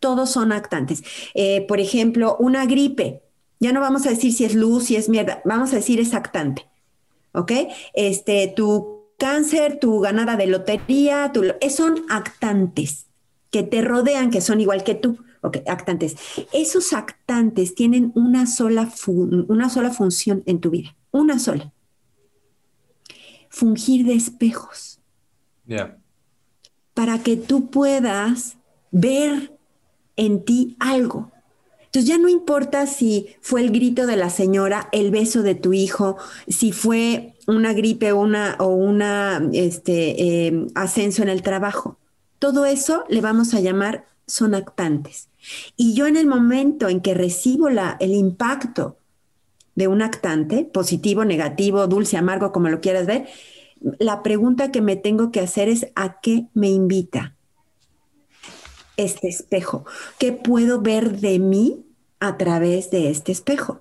Todos 0.00 0.30
son 0.30 0.52
actantes. 0.52 1.02
Eh, 1.34 1.64
por 1.66 1.80
ejemplo, 1.80 2.36
una 2.38 2.66
gripe, 2.66 3.22
ya 3.60 3.72
no 3.72 3.80
vamos 3.80 4.06
a 4.06 4.10
decir 4.10 4.32
si 4.32 4.44
es 4.44 4.54
luz, 4.54 4.84
si 4.84 4.96
es 4.96 5.08
mierda, 5.08 5.42
vamos 5.44 5.72
a 5.72 5.76
decir 5.76 6.00
es 6.00 6.14
actante. 6.14 6.66
¿Ok? 7.32 7.52
Este, 7.94 8.52
tu 8.54 8.98
cáncer, 9.18 9.78
tu 9.80 10.00
ganada 10.00 10.36
de 10.36 10.46
lotería, 10.46 11.32
eh, 11.60 11.70
son 11.70 12.04
actantes 12.08 13.06
que 13.50 13.62
te 13.62 13.82
rodean, 13.82 14.30
que 14.30 14.40
son 14.40 14.60
igual 14.60 14.84
que 14.84 14.94
tú. 14.94 15.18
Ok, 15.40 15.58
actantes. 15.66 16.16
Esos 16.52 16.92
actantes 16.92 17.74
tienen 17.74 18.12
una 18.14 18.46
sola, 18.46 18.90
una 19.06 19.70
sola 19.70 19.90
función 19.90 20.42
en 20.46 20.60
tu 20.60 20.70
vida, 20.70 20.96
una 21.10 21.38
sola. 21.38 21.72
Fungir 23.48 24.04
de 24.04 24.14
espejos. 24.14 24.87
Para 26.94 27.22
que 27.22 27.36
tú 27.36 27.70
puedas 27.70 28.56
ver 28.90 29.52
en 30.16 30.44
ti 30.44 30.76
algo. 30.80 31.30
Entonces 31.86 32.08
ya 32.08 32.18
no 32.18 32.28
importa 32.28 32.86
si 32.86 33.28
fue 33.40 33.62
el 33.62 33.70
grito 33.70 34.06
de 34.06 34.16
la 34.16 34.30
señora, 34.30 34.88
el 34.92 35.10
beso 35.10 35.42
de 35.42 35.54
tu 35.54 35.72
hijo, 35.72 36.16
si 36.46 36.72
fue 36.72 37.34
una 37.46 37.72
gripe 37.72 38.12
una, 38.12 38.56
o 38.58 38.68
una 38.68 39.42
este, 39.52 40.46
em, 40.46 40.68
ascenso 40.74 41.22
en 41.22 41.30
el 41.30 41.42
trabajo. 41.42 41.98
todo 42.38 42.66
eso 42.66 43.04
le 43.08 43.20
vamos 43.20 43.52
a 43.52 43.60
llamar 43.60 44.04
son 44.28 44.54
actantes. 44.54 45.28
Y 45.76 45.94
yo 45.94 46.06
en 46.06 46.16
el 46.16 46.26
momento 46.26 46.88
en 46.88 47.00
que 47.00 47.14
recibo 47.14 47.70
la, 47.70 47.96
el 47.98 48.12
impacto 48.12 48.98
de 49.74 49.88
un 49.88 50.02
actante, 50.02 50.64
positivo, 50.64 51.24
negativo, 51.24 51.86
dulce, 51.86 52.16
amargo, 52.16 52.52
como 52.52 52.68
lo 52.68 52.80
quieras 52.80 53.06
ver, 53.06 53.28
la 53.98 54.22
pregunta 54.22 54.70
que 54.70 54.80
me 54.80 54.96
tengo 54.96 55.30
que 55.30 55.40
hacer 55.40 55.68
es 55.68 55.86
¿a 55.94 56.20
qué 56.20 56.46
me 56.54 56.68
invita 56.68 57.36
este 58.96 59.28
espejo? 59.28 59.84
¿Qué 60.18 60.32
puedo 60.32 60.80
ver 60.80 61.20
de 61.20 61.38
mí 61.38 61.84
a 62.20 62.36
través 62.36 62.90
de 62.90 63.10
este 63.10 63.32
espejo? 63.32 63.80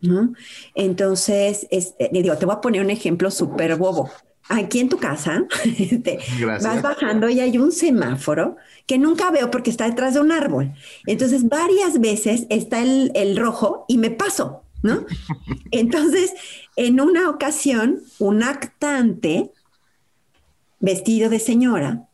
¿No? 0.00 0.32
Entonces, 0.74 1.66
eh, 1.70 2.10
digo, 2.12 2.36
te 2.36 2.46
voy 2.46 2.56
a 2.56 2.60
poner 2.60 2.82
un 2.82 2.90
ejemplo 2.90 3.30
súper 3.30 3.76
bobo. 3.76 4.10
Aquí 4.48 4.80
en 4.80 4.88
tu 4.88 4.98
casa, 4.98 5.44
este, 5.78 6.18
vas 6.42 6.82
bajando 6.82 7.28
y 7.28 7.38
hay 7.38 7.58
un 7.58 7.70
semáforo 7.70 8.56
que 8.86 8.98
nunca 8.98 9.30
veo 9.30 9.50
porque 9.50 9.70
está 9.70 9.88
detrás 9.88 10.14
de 10.14 10.20
un 10.20 10.32
árbol. 10.32 10.72
Entonces, 11.06 11.48
varias 11.48 12.00
veces 12.00 12.46
está 12.50 12.82
el, 12.82 13.12
el 13.14 13.36
rojo 13.36 13.84
y 13.86 13.98
me 13.98 14.10
paso, 14.10 14.64
¿no? 14.82 15.06
Entonces, 15.70 16.32
en 16.76 17.00
una 17.00 17.30
ocasión, 17.30 18.02
un 18.18 18.42
actante 18.42 19.50
vestido 20.80 21.30
de 21.30 21.38
señora, 21.38 22.08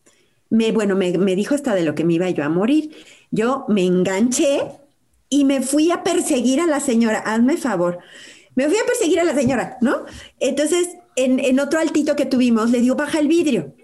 me, 0.51 0.73
bueno, 0.73 0.97
me, 0.97 1.17
me 1.19 1.37
dijo 1.37 1.55
hasta 1.55 1.75
de 1.75 1.83
lo 1.83 1.95
que 1.95 2.05
me 2.05 2.15
iba 2.15 2.31
yo 2.31 2.45
a 2.45 2.49
morir. 2.49 2.97
Yo 3.31 3.65
me 3.69 3.85
enganché 3.85 4.63
y 5.29 5.45
me 5.45 5.63
fui 5.63 5.91
a 5.91 6.03
perseguir 6.03 6.61
a 6.61 6.67
la 6.67 6.81
señora, 6.81 7.19
hazme 7.21 7.57
favor, 7.57 7.99
me 8.55 8.67
fui 8.67 8.77
a 8.77 8.87
perseguir 8.87 9.21
a 9.21 9.25
la 9.25 9.35
señora, 9.35 9.79
¿no? 9.81 10.05
Entonces, 10.41 10.97
en, 11.17 11.39
en, 11.39 11.61
otro 11.61 11.79
altito 11.79 12.17
que 12.17 12.27
tuvimos, 12.27 12.71
le 12.71 12.81
digo, 12.81 12.97
baja 12.97 13.21
el 13.21 13.29
vidrio. 13.29 13.75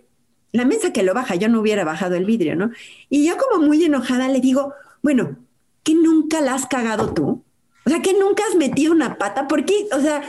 La 0.52 0.64
mesa 0.64 0.92
que 0.92 1.02
lo 1.02 1.14
baja, 1.14 1.34
yo 1.34 1.48
no 1.48 1.60
hubiera 1.60 1.84
bajado 1.84 2.16
el 2.16 2.24
vidrio, 2.24 2.56
¿no? 2.56 2.70
Y 3.08 3.26
yo 3.26 3.36
como 3.36 3.64
muy 3.64 3.84
enojada 3.84 4.28
le 4.28 4.40
digo, 4.40 4.72
bueno, 5.02 5.36
¿que 5.84 5.94
nunca 5.94 6.40
la 6.40 6.54
has 6.54 6.66
cagado 6.66 7.12
tú? 7.14 7.43
O 7.86 7.90
sea, 7.90 8.00
que 8.00 8.14
nunca 8.14 8.42
has 8.48 8.56
metido 8.56 8.92
una 8.92 9.18
pata, 9.18 9.46
¿por 9.46 9.64
qué? 9.64 9.86
O 9.92 10.00
sea, 10.00 10.22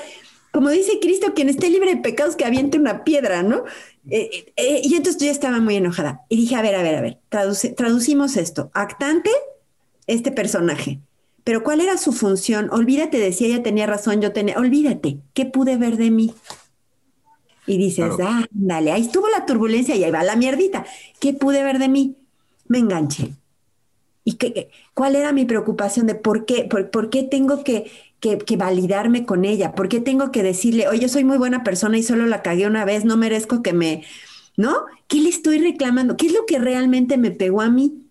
como 0.52 0.70
dice 0.70 1.00
Cristo, 1.02 1.34
quien 1.34 1.50
esté 1.50 1.70
libre 1.70 1.96
de 1.96 2.02
pecados 2.02 2.36
que 2.36 2.46
aviente 2.46 2.78
una 2.78 3.04
piedra, 3.04 3.44
¿no? 3.44 3.64
Eh, 4.10 4.30
eh, 4.32 4.54
eh, 4.56 4.82
y 4.84 4.96
entonces 4.96 5.22
yo 5.22 5.32
estaba 5.32 5.60
muy 5.60 5.76
enojada 5.76 6.22
y 6.30 6.38
dije, 6.38 6.56
a 6.56 6.62
ver, 6.62 6.76
a 6.76 6.82
ver, 6.84 6.96
a 6.96 7.02
ver, 7.02 7.20
traducimos 7.76 8.38
esto. 8.38 8.72
Actante, 8.74 9.32
este 10.08 10.32
personaje. 10.32 11.00
Pero 11.44 11.64
¿cuál 11.64 11.82
era 11.82 11.98
su 11.98 12.12
función? 12.12 12.70
Olvídate 12.72 13.20
de 13.20 13.34
si 13.34 13.46
ella 13.46 13.64
tenía 13.64 13.86
razón, 13.86 14.22
yo 14.22 14.32
tenía, 14.32 14.58
olvídate, 14.58 15.18
¿qué 15.34 15.46
pude 15.46 15.78
ver 15.78 15.98
de 15.98 16.10
mí? 16.10 16.34
Y 17.68 17.78
dices, 17.78 18.14
ah, 18.22 18.46
dale, 18.52 18.92
ahí 18.92 19.02
estuvo 19.02 19.28
la 19.28 19.46
turbulencia 19.46 19.96
y 19.96 20.04
ahí 20.04 20.12
va 20.12 20.24
la 20.24 20.36
mierdita. 20.36 20.86
¿Qué 21.20 21.34
pude 21.34 21.64
ver 21.64 21.80
de 21.80 21.90
mí? 21.90 22.16
Me 22.68 22.80
enganché. 22.80 23.34
¿Y 24.28 24.34
qué, 24.34 24.70
cuál 24.96 25.16
era 25.16 25.32
mi 25.32 25.46
preocupación 25.46 26.08
de 26.08 26.16
por 26.16 26.46
qué, 26.46 26.64
por, 26.64 27.10
qué 27.12 27.24
tengo 27.24 27.64
que, 27.64 27.92
que, 28.20 28.40
que, 28.40 28.58
validarme 28.58 29.24
con 29.24 29.46
ella? 29.46 29.76
¿Por 29.76 29.88
qué 29.88 30.02
tengo 30.02 30.32
que 30.32 30.42
decirle, 30.42 30.88
oye, 30.88 31.00
yo 31.02 31.10
soy 31.10 31.24
muy 31.24 31.38
buena 31.38 31.64
persona 31.64 31.98
y 32.00 32.04
solo 32.04 32.26
la 32.26 32.42
cagué 32.42 32.66
una 32.66 32.86
vez, 32.86 33.06
no 33.06 33.18
merezco 33.18 33.62
que 33.62 33.72
me, 33.72 34.04
¿no? 34.58 34.86
¿Qué 35.08 35.22
le 35.22 35.30
estoy 35.30 35.60
reclamando? 35.60 36.18
¿Qué 36.18 36.26
es 36.26 36.34
lo 36.34 36.48
que 36.48 36.58
realmente 36.58 37.18
me 37.18 37.30
pegó 37.30 37.62
a 37.62 37.70
mí? 37.70 38.02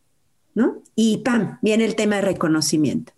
¿No? 0.55 0.83
Y 0.95 1.19
pam, 1.19 1.59
viene 1.63 1.85
el 1.85 1.97
tema 1.97 2.17
de 2.17 2.23
reconocimiento. 2.23 3.13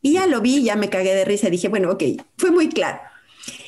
Y 0.00 0.14
ya 0.14 0.26
lo 0.26 0.40
vi, 0.40 0.62
ya 0.62 0.74
me 0.74 0.88
cagué 0.88 1.14
de 1.14 1.26
risa, 1.26 1.50
dije, 1.50 1.68
bueno, 1.68 1.90
ok, 1.92 2.02
fue 2.38 2.50
muy 2.50 2.70
claro. 2.70 2.98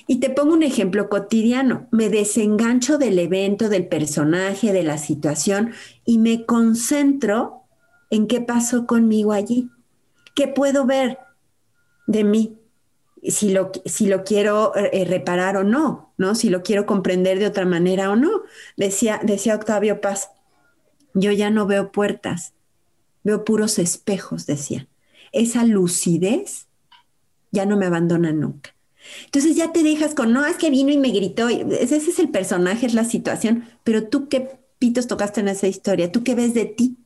Y 0.06 0.20
te 0.20 0.30
pongo 0.30 0.54
un 0.54 0.62
ejemplo 0.62 1.08
cotidiano. 1.10 1.86
Me 1.90 2.08
desengancho 2.08 2.96
del 2.96 3.18
evento, 3.18 3.68
del 3.68 3.86
personaje, 3.86 4.72
de 4.72 4.82
la 4.82 4.96
situación 4.96 5.72
y 6.04 6.18
me 6.18 6.46
concentro 6.46 7.63
en 8.14 8.28
qué 8.28 8.40
pasó 8.40 8.86
conmigo 8.86 9.32
allí. 9.32 9.70
¿Qué 10.36 10.46
puedo 10.46 10.86
ver 10.86 11.18
de 12.06 12.22
mí? 12.22 12.58
Si 13.22 13.50
lo, 13.50 13.72
si 13.86 14.06
lo 14.06 14.22
quiero 14.22 14.74
eh, 14.76 15.04
reparar 15.04 15.56
o 15.56 15.64
no, 15.64 16.12
¿no? 16.16 16.34
Si 16.34 16.48
lo 16.48 16.62
quiero 16.62 16.86
comprender 16.86 17.38
de 17.38 17.46
otra 17.46 17.64
manera 17.64 18.10
o 18.10 18.16
no. 18.16 18.42
Decía, 18.76 19.20
decía 19.22 19.56
Octavio 19.56 20.00
Paz, 20.00 20.30
yo 21.14 21.32
ya 21.32 21.50
no 21.50 21.66
veo 21.66 21.90
puertas, 21.90 22.52
veo 23.24 23.44
puros 23.44 23.78
espejos, 23.80 24.46
decía. 24.46 24.86
Esa 25.32 25.64
lucidez 25.64 26.68
ya 27.50 27.66
no 27.66 27.76
me 27.76 27.86
abandona 27.86 28.32
nunca. 28.32 28.76
Entonces 29.24 29.56
ya 29.56 29.72
te 29.72 29.82
dejas 29.82 30.14
con, 30.14 30.32
no, 30.32 30.46
es 30.46 30.56
que 30.56 30.70
vino 30.70 30.92
y 30.92 30.98
me 30.98 31.10
gritó. 31.10 31.48
Ese 31.48 31.96
es 31.96 32.18
el 32.20 32.28
personaje, 32.28 32.86
es 32.86 32.94
la 32.94 33.04
situación, 33.04 33.64
pero 33.82 34.08
tú 34.08 34.28
qué 34.28 34.60
pitos 34.78 35.08
tocaste 35.08 35.40
en 35.40 35.48
esa 35.48 35.66
historia, 35.66 36.12
tú 36.12 36.22
qué 36.22 36.36
ves 36.36 36.54
de 36.54 36.66
ti. 36.66 36.98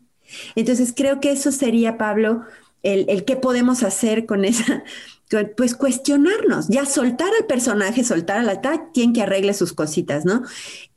Entonces 0.54 0.92
creo 0.96 1.20
que 1.20 1.32
eso 1.32 1.52
sería, 1.52 1.98
Pablo, 1.98 2.42
el, 2.82 3.06
el 3.08 3.24
qué 3.24 3.36
podemos 3.36 3.82
hacer 3.82 4.26
con 4.26 4.44
esa, 4.44 4.84
pues 5.56 5.74
cuestionarnos, 5.74 6.68
ya 6.68 6.86
soltar 6.86 7.30
al 7.38 7.46
personaje, 7.46 8.04
soltar 8.04 8.38
a 8.38 8.42
la 8.42 8.60
tal, 8.60 8.90
quien 8.92 9.12
que 9.12 9.22
arregle 9.22 9.54
sus 9.54 9.72
cositas, 9.72 10.24
¿no? 10.24 10.42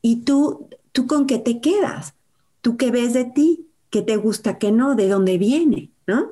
Y 0.01 0.23
tú, 0.23 0.69
tú 0.91 1.07
con 1.07 1.27
qué 1.27 1.37
te 1.37 1.59
quedas, 1.61 2.13
tú 2.61 2.77
qué 2.77 2.91
ves 2.91 3.13
de 3.13 3.25
ti, 3.25 3.67
qué 3.89 4.01
te 4.01 4.15
gusta, 4.15 4.57
qué 4.57 4.71
no, 4.71 4.95
de 4.95 5.07
dónde 5.07 5.37
viene, 5.37 5.91
¿no? 6.07 6.31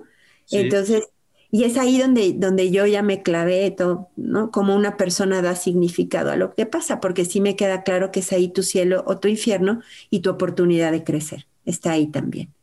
Entonces, 0.51 1.03
y 1.51 1.63
es 1.63 1.77
ahí 1.77 1.97
donde, 1.99 2.33
donde 2.33 2.71
yo 2.71 2.85
ya 2.85 3.01
me 3.01 3.21
clavé 3.23 3.69
todo, 3.71 4.09
¿no? 4.15 4.51
Como 4.51 4.75
una 4.75 4.97
persona 4.97 5.41
da 5.41 5.55
significado 5.55 6.31
a 6.31 6.35
lo 6.35 6.53
que 6.53 6.65
pasa, 6.65 6.99
porque 6.99 7.25
sí 7.25 7.41
me 7.41 7.55
queda 7.55 7.83
claro 7.83 8.11
que 8.11 8.19
es 8.21 8.31
ahí 8.31 8.49
tu 8.49 8.63
cielo 8.63 9.03
o 9.07 9.17
tu 9.19 9.27
infierno 9.27 9.81
y 10.09 10.19
tu 10.19 10.29
oportunidad 10.29 10.91
de 10.91 11.03
crecer. 11.03 11.47
Está 11.65 11.91
ahí 11.91 12.07
también. 12.07 12.53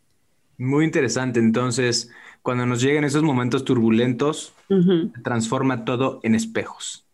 Muy 0.59 0.85
interesante. 0.85 1.41
Entonces, 1.41 2.11
cuando 2.43 2.67
nos 2.67 2.81
llegan 2.81 3.05
esos 3.05 3.23
momentos 3.23 3.65
turbulentos, 3.65 4.53
transforma 5.23 5.85
todo 5.85 6.21
en 6.23 6.35
espejos. 6.35 7.07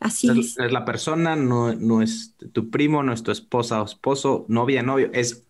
Así 0.00 0.28
es. 0.28 0.58
Es 0.58 0.72
la 0.72 0.84
persona, 0.84 1.36
no, 1.36 1.74
no 1.74 2.02
es 2.02 2.34
tu 2.52 2.70
primo, 2.70 3.02
no 3.02 3.12
es 3.12 3.22
tu 3.22 3.30
esposa 3.30 3.80
o 3.80 3.84
esposo, 3.84 4.44
novia, 4.48 4.82
novio, 4.82 5.10
es, 5.12 5.44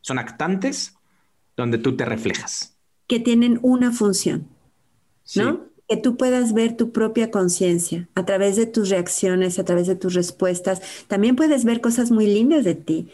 son 0.00 0.18
actantes 0.18 0.94
donde 1.56 1.78
tú 1.78 1.96
te 1.96 2.04
reflejas. 2.04 2.76
Que 3.08 3.18
tienen 3.18 3.58
una 3.62 3.92
función 3.92 4.46
¿no? 5.36 5.60
Que 5.88 5.96
tú 5.96 6.16
puedas 6.16 6.52
ver 6.52 6.76
tu 6.76 6.92
propia 6.92 7.30
conciencia 7.30 8.08
a 8.14 8.24
través 8.24 8.56
de 8.56 8.66
tus 8.66 8.88
reacciones, 8.88 9.58
a 9.58 9.64
través 9.64 9.86
de 9.86 9.96
tus 9.96 10.14
respuestas. 10.14 10.80
También 11.08 11.36
puedes 11.36 11.64
ver 11.64 11.80
cosas 11.80 12.10
muy 12.10 12.26
lindas 12.26 12.64
de 12.64 12.74
ti. 12.74 13.08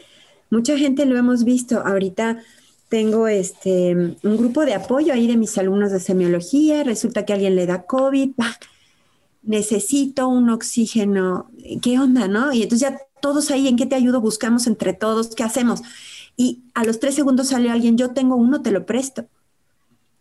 Mucha 0.50 0.78
gente 0.78 1.04
lo 1.06 1.16
hemos 1.16 1.44
visto. 1.44 1.80
Ahorita 1.84 2.42
tengo 2.88 3.28
este 3.28 3.94
un 3.94 4.36
grupo 4.36 4.64
de 4.64 4.74
apoyo 4.74 5.12
ahí 5.12 5.26
de 5.26 5.36
mis 5.36 5.56
alumnos 5.58 5.92
de 5.92 6.00
semiología. 6.00 6.84
Resulta 6.84 7.24
que 7.24 7.32
alguien 7.32 7.56
le 7.56 7.66
da 7.66 7.82
COVID. 7.82 8.32
Necesito 9.42 10.28
un 10.28 10.50
oxígeno. 10.50 11.50
¿Qué 11.82 11.98
onda, 11.98 12.28
no? 12.28 12.52
Y 12.52 12.62
entonces 12.62 12.88
ya 12.88 12.98
todos 13.20 13.50
ahí, 13.50 13.68
¿en 13.68 13.76
qué 13.76 13.86
te 13.86 13.94
ayudo? 13.94 14.20
Buscamos 14.20 14.66
entre 14.66 14.92
todos, 14.92 15.34
¿qué 15.34 15.42
hacemos? 15.42 15.82
Y 16.36 16.62
a 16.74 16.84
los 16.84 17.00
tres 17.00 17.14
segundos 17.14 17.48
sale 17.48 17.70
alguien, 17.70 17.96
yo 17.98 18.10
tengo 18.10 18.36
uno, 18.36 18.62
te 18.62 18.70
lo 18.70 18.86
presto. 18.86 19.26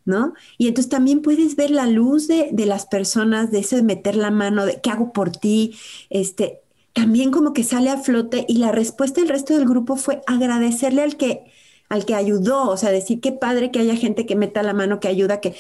¿no? 0.08 0.34
Y 0.58 0.70
entonces 0.70 0.90
también 0.90 1.22
puedes 1.22 1.58
ver 1.58 1.70
la 1.70 1.86
luz 1.86 2.30
de, 2.30 2.50
las 2.66 2.86
personas, 2.86 3.52
de 3.52 3.60
ese 3.60 3.84
meter 3.84 4.16
la 4.16 4.32
mano, 4.32 4.66
de 4.66 4.80
qué 4.82 4.90
hago 4.90 5.12
por 5.12 5.32
ti, 5.32 5.76
este, 6.10 6.62
también 6.94 7.30
como 7.30 7.52
que 7.52 7.66
sale 7.66 7.90
a 7.90 7.98
flote 7.98 8.46
y 8.48 8.58
la 8.58 8.72
respuesta 8.72 9.20
del 9.20 9.30
resto 9.30 9.54
del 9.54 9.68
grupo 9.68 9.98
fue 9.98 10.22
agradecerle 10.26 11.04
al 11.04 11.18
que, 11.18 11.52
al 11.90 12.06
que 12.06 12.16
ayudó, 12.16 12.70
o 12.70 12.78
sea, 12.78 12.92
decir 12.92 13.22
qué 13.22 13.32
padre 13.32 13.72
que 13.72 13.80
haya 13.80 13.96
gente 13.96 14.26
que 14.26 14.36
meta 14.36 14.64
la 14.64 14.74
mano, 14.74 15.00
que 15.00 15.08
ayuda, 15.08 15.40
que 15.42 15.56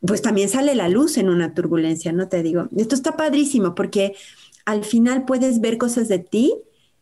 pues 0.00 0.22
también 0.22 0.48
sale 0.48 0.74
la 0.74 0.88
luz 0.88 1.18
en 1.18 1.28
una 1.28 1.54
turbulencia, 1.54 2.12
¿no? 2.12 2.28
Te 2.28 2.42
digo, 2.42 2.68
esto 2.76 2.94
está 2.94 3.16
padrísimo 3.16 3.74
porque 3.74 4.14
al 4.64 4.84
final 4.84 5.24
puedes 5.24 5.60
ver 5.60 5.78
cosas 5.78 6.08
de 6.08 6.18
ti 6.18 6.54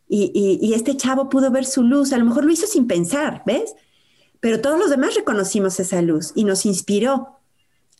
y, 0.09 0.59
y 0.61 0.75
este 0.75 0.97
chavo 0.97 1.29
pudo 1.29 1.51
ver 1.51 1.64
su 1.64 1.83
luz, 1.83 2.12
a 2.12 2.19
lo 2.19 2.25
mejor 2.25 2.45
lo 2.45 2.53
hizo 2.53 2.67
sin 2.67 2.87
pensar, 2.87 3.43
¿ves? 3.47 3.75
pero 4.41 4.61
todos 4.61 4.79
los 4.79 4.91
demás 4.91 5.14
reconocimos 5.14 5.79
esa 5.81 6.01
luz 6.03 6.33
y 6.35 6.45
nos 6.45 6.64
inspiró. 6.67 7.41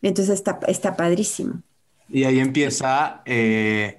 Entonces 0.03 0.35
está, 0.35 0.61
está 0.69 0.97
padrísimo. 0.97 1.63
Y 2.09 2.25
ahí 2.25 2.39
empieza 2.39 3.23
eh, 3.27 3.99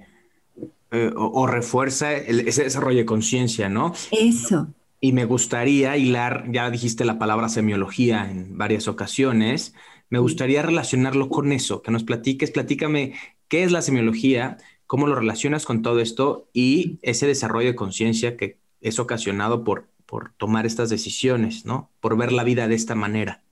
eh, 0.90 1.10
o, 1.14 1.46
refuerza 1.46 2.12
ese 2.12 2.64
desarrollo 2.64 2.98
de 2.98 3.04
conciencia, 3.04 3.68
¿no? 3.68 3.92
Eso. 4.10 4.68
Y 5.00 5.12
me 5.12 5.24
gustaría 5.24 5.96
hilar, 5.96 6.46
ya 6.52 6.70
dijiste 6.70 7.04
la 7.04 7.18
palabra 7.18 7.48
semiología 7.48 8.30
en 8.30 8.58
varias 8.58 8.86
ocasiones, 8.86 9.74
me 10.10 10.18
gustaría 10.18 10.62
relacionarlo 10.62 11.28
con 11.28 11.52
eso, 11.52 11.82
que 11.82 11.90
nos 11.90 12.04
platiques, 12.04 12.50
platícame 12.50 13.14
qué 13.48 13.62
es 13.64 13.72
la 13.72 13.80
semiología, 13.82 14.58
cómo 14.86 15.06
lo 15.06 15.14
relacionas 15.14 15.64
con 15.64 15.82
todo 15.82 16.00
esto 16.00 16.48
y 16.52 16.98
ese 17.02 17.26
desarrollo 17.26 17.68
de 17.68 17.76
conciencia 17.76 18.36
que 18.36 18.58
es 18.80 18.98
ocasionado 18.98 19.64
por 19.64 19.90
por 20.10 20.32
tomar 20.36 20.66
estas 20.66 20.90
decisiones, 20.90 21.64
¿no? 21.64 21.88
Por 22.00 22.16
ver 22.16 22.32
la 22.32 22.42
vida 22.42 22.66
de 22.66 22.74
esta 22.74 22.96
manera. 22.96 23.44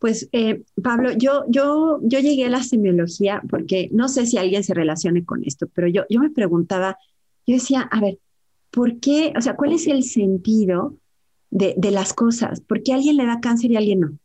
Pues 0.00 0.28
eh, 0.32 0.64
Pablo, 0.82 1.12
yo, 1.12 1.44
yo, 1.48 2.00
yo 2.02 2.18
llegué 2.18 2.46
a 2.46 2.50
la 2.50 2.64
semiología 2.64 3.40
porque 3.48 3.88
no 3.92 4.08
sé 4.08 4.26
si 4.26 4.36
alguien 4.36 4.64
se 4.64 4.74
relacione 4.74 5.24
con 5.24 5.44
esto, 5.44 5.68
pero 5.72 5.86
yo, 5.86 6.02
yo 6.10 6.18
me 6.18 6.30
preguntaba, 6.30 6.98
yo 7.46 7.54
decía, 7.54 7.82
a 7.82 8.00
ver, 8.00 8.18
¿por 8.74 9.00
qué? 9.00 9.32
O 9.36 9.40
sea, 9.40 9.56
¿cuál 9.56 9.72
es 9.72 9.86
el 9.86 10.02
sentido 10.02 10.94
de, 11.50 11.74
de 11.76 11.90
las 11.90 12.12
cosas? 12.12 12.60
¿Por 12.60 12.82
qué 12.82 12.92
a 12.92 12.96
alguien 12.96 13.16
le 13.16 13.26
da 13.26 13.40
cáncer 13.40 13.70
y 13.70 13.76
a 13.76 13.78
alguien 13.78 14.00
no? 14.00 14.18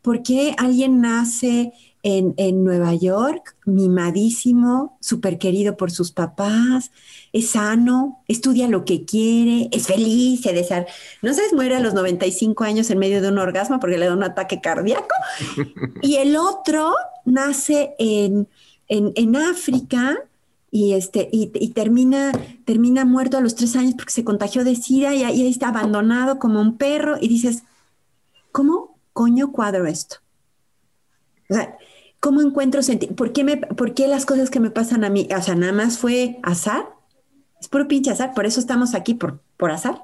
¿Por 0.00 0.22
qué 0.22 0.54
alguien 0.58 1.00
nace 1.00 1.72
en, 2.04 2.64
Nueva 2.64 2.94
York, 2.94 3.56
mimadísimo, 3.64 4.98
súper 5.00 5.38
querido 5.38 5.78
por 5.78 5.90
sus 5.90 6.12
papás, 6.12 6.92
es 7.32 7.50
sano, 7.50 8.22
estudia 8.28 8.68
lo 8.68 8.84
que 8.84 9.06
quiere, 9.06 9.70
es 9.72 9.86
feliz, 9.86 10.42
se 10.42 10.52
desar... 10.52 10.86
No 11.22 11.32
sé, 11.32 11.42
muere 11.54 11.76
a 11.76 11.80
los 11.80 11.94
95 11.94 12.62
años 12.62 12.90
en 12.90 12.98
medio 12.98 13.22
de 13.22 13.28
un 13.28 13.38
orgasmo 13.38 13.80
porque 13.80 13.96
le 13.96 14.06
da 14.06 14.12
un 14.12 14.22
ataque 14.22 14.60
cardíaco. 14.60 15.14
y 16.02 16.16
el 16.16 16.36
otro 16.36 16.94
nace 17.24 17.94
en, 17.98 18.46
África 19.36 20.18
y, 20.76 20.94
este, 20.94 21.28
y, 21.30 21.68
termina, 21.68 22.32
termina 22.64 23.04
muerto 23.04 23.38
a 23.38 23.40
los 23.40 23.54
tres 23.54 23.76
años 23.76 23.94
porque 23.94 24.10
se 24.10 24.24
contagió 24.24 24.64
de 24.64 24.74
SIDA 24.74 25.14
y 25.14 25.22
ahí 25.22 25.46
está 25.46 25.68
abandonado 25.68 26.40
como 26.40 26.60
un 26.60 26.76
perro 26.76 27.16
y 27.20 27.28
dices, 27.28 27.62
¿cómo 28.50 28.98
coño 29.12 29.52
cuadro 29.52 29.86
esto? 29.86 30.16
O 31.48 31.54
sea, 31.54 31.78
¿Cómo 32.18 32.40
encuentro 32.40 32.82
sentido? 32.82 33.14
¿Por 33.14 33.32
qué, 33.32 33.44
¿Por 33.76 33.94
qué 33.94 34.08
las 34.08 34.26
cosas 34.26 34.50
que 34.50 34.58
me 34.58 34.70
pasan 34.70 35.04
a 35.04 35.10
mí? 35.10 35.28
O 35.36 35.42
sea, 35.42 35.54
nada 35.54 35.72
más 35.72 35.98
fue 35.98 36.40
azar. 36.42 36.88
Es 37.60 37.68
puro 37.68 37.86
pinche 37.86 38.10
azar, 38.10 38.34
por 38.34 38.44
eso 38.44 38.58
estamos 38.58 38.94
aquí, 38.94 39.14
por, 39.14 39.40
por 39.56 39.70
azar. 39.70 40.02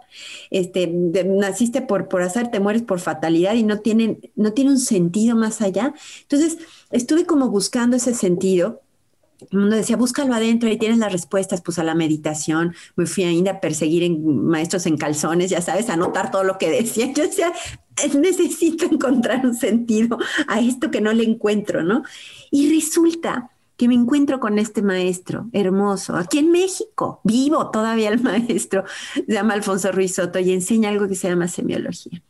Este, 0.50 0.86
naciste 0.86 1.82
por, 1.82 2.06
por 2.06 2.22
azar, 2.22 2.52
te 2.52 2.60
mueres 2.60 2.82
por 2.82 3.00
fatalidad 3.00 3.54
y 3.54 3.64
no, 3.64 3.80
tienen, 3.80 4.20
no 4.36 4.52
tiene 4.52 4.70
un 4.70 4.78
sentido 4.78 5.34
más 5.34 5.62
allá. 5.62 5.94
Entonces, 6.20 6.58
estuve 6.92 7.24
como 7.26 7.48
buscando 7.48 7.96
ese 7.96 8.14
sentido 8.14 8.82
el 9.50 9.58
mundo 9.58 9.76
decía, 9.76 9.96
búscalo 9.96 10.34
adentro 10.34 10.68
y 10.68 10.76
tienes 10.76 10.98
las 10.98 11.12
respuestas, 11.12 11.60
pues 11.62 11.78
a 11.78 11.84
la 11.84 11.94
meditación, 11.94 12.74
me 12.96 13.06
fui 13.06 13.24
a 13.24 13.50
a 13.50 13.60
perseguir 13.60 14.02
en 14.02 14.46
maestros 14.46 14.86
en 14.86 14.96
calzones, 14.96 15.50
ya 15.50 15.60
sabes, 15.62 15.88
a 15.88 15.94
anotar 15.94 16.30
todo 16.30 16.44
lo 16.44 16.58
que 16.58 16.70
decía. 16.70 17.12
Yo 17.12 17.22
decía, 17.22 17.52
necesito 18.18 18.84
encontrar 18.84 19.44
un 19.44 19.54
sentido 19.54 20.18
a 20.46 20.60
esto 20.60 20.90
que 20.90 21.00
no 21.00 21.12
le 21.12 21.24
encuentro, 21.24 21.82
¿no? 21.82 22.02
Y 22.50 22.74
resulta 22.74 23.50
que 23.76 23.88
me 23.88 23.94
encuentro 23.94 24.40
con 24.40 24.58
este 24.58 24.82
maestro 24.82 25.48
hermoso, 25.52 26.14
aquí 26.16 26.38
en 26.38 26.50
México, 26.50 27.20
vivo 27.24 27.70
todavía 27.70 28.10
el 28.10 28.20
maestro, 28.20 28.84
se 29.14 29.32
llama 29.32 29.54
Alfonso 29.54 29.90
Ruiz 29.90 30.16
Soto 30.16 30.38
y 30.38 30.52
enseña 30.52 30.90
algo 30.90 31.08
que 31.08 31.14
se 31.14 31.28
llama 31.28 31.48
semiología. 31.48 32.22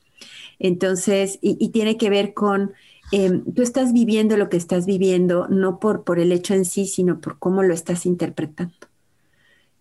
Entonces, 0.61 1.39
y 1.41 1.71
tiene 1.71 1.97
que 1.97 2.11
ver 2.11 2.35
con 2.35 2.73
Em, 3.13 3.45
tú 3.55 3.63
estás 3.63 3.93
viviendo 3.93 4.37
lo 4.37 4.49
que 4.49 4.57
estás 4.57 4.87
viviendo 4.87 5.49
no 5.49 5.81
por, 5.81 6.05
por 6.05 6.19
el 6.19 6.33
hecho 6.33 6.55
en 6.55 6.65
sí, 6.65 6.87
sino 6.87 7.21
por 7.21 7.39
cómo 7.39 7.63
lo 7.63 7.75
estás 7.75 8.07
interpretando. 8.07 8.91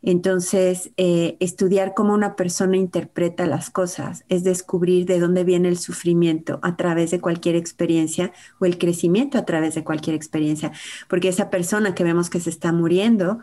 Entonces, 0.02 0.92
eh, 0.96 1.36
estudiar 1.42 1.94
cómo 1.94 2.13
una 2.13 2.36
persona 2.38 2.78
interpreta 2.78 3.46
las 3.46 3.70
cosas 3.70 4.24
es 4.30 4.44
descubrir 4.44 5.06
de 5.06 5.20
dónde 5.20 5.44
viene 5.44 5.68
el 5.68 5.78
sufrimiento 5.78 6.60
a 6.63 6.78
través 6.78 7.12
de 7.12 7.20
cualquier 7.20 7.56
experiencia 7.56 8.32
o 8.60 8.65
el 8.65 8.78
crecimiento 8.78 9.38
a 9.38 9.46
través 9.46 9.76
de 9.76 9.84
cualquier 9.84 10.15
experiencia. 10.15 10.72
Porque 11.10 11.28
esa 11.28 11.50
persona 11.50 11.96
que 11.96 12.06
vemos 12.06 12.30
que 12.30 12.39
se 12.39 12.50
está 12.50 12.72
muriendo, 12.72 13.39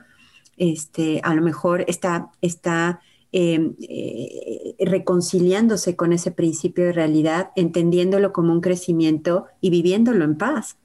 este, 0.56 1.20
a 1.24 1.34
lo 1.34 1.42
mejor 1.42 1.84
está, 1.88 2.30
está 2.40 3.00
Em, 3.38 3.74
eh, 3.80 4.76
reconciliándose 4.78 5.94
con 5.94 6.14
ese 6.14 6.30
principio 6.30 6.86
de 6.86 6.92
realidad, 6.92 7.50
entendiéndolo 7.54 8.32
como 8.32 8.50
un 8.50 8.62
crecimiento 8.62 9.44
y 9.60 9.68
viviéndolo 9.68 10.24
en 10.24 10.38
paz. 10.38 10.78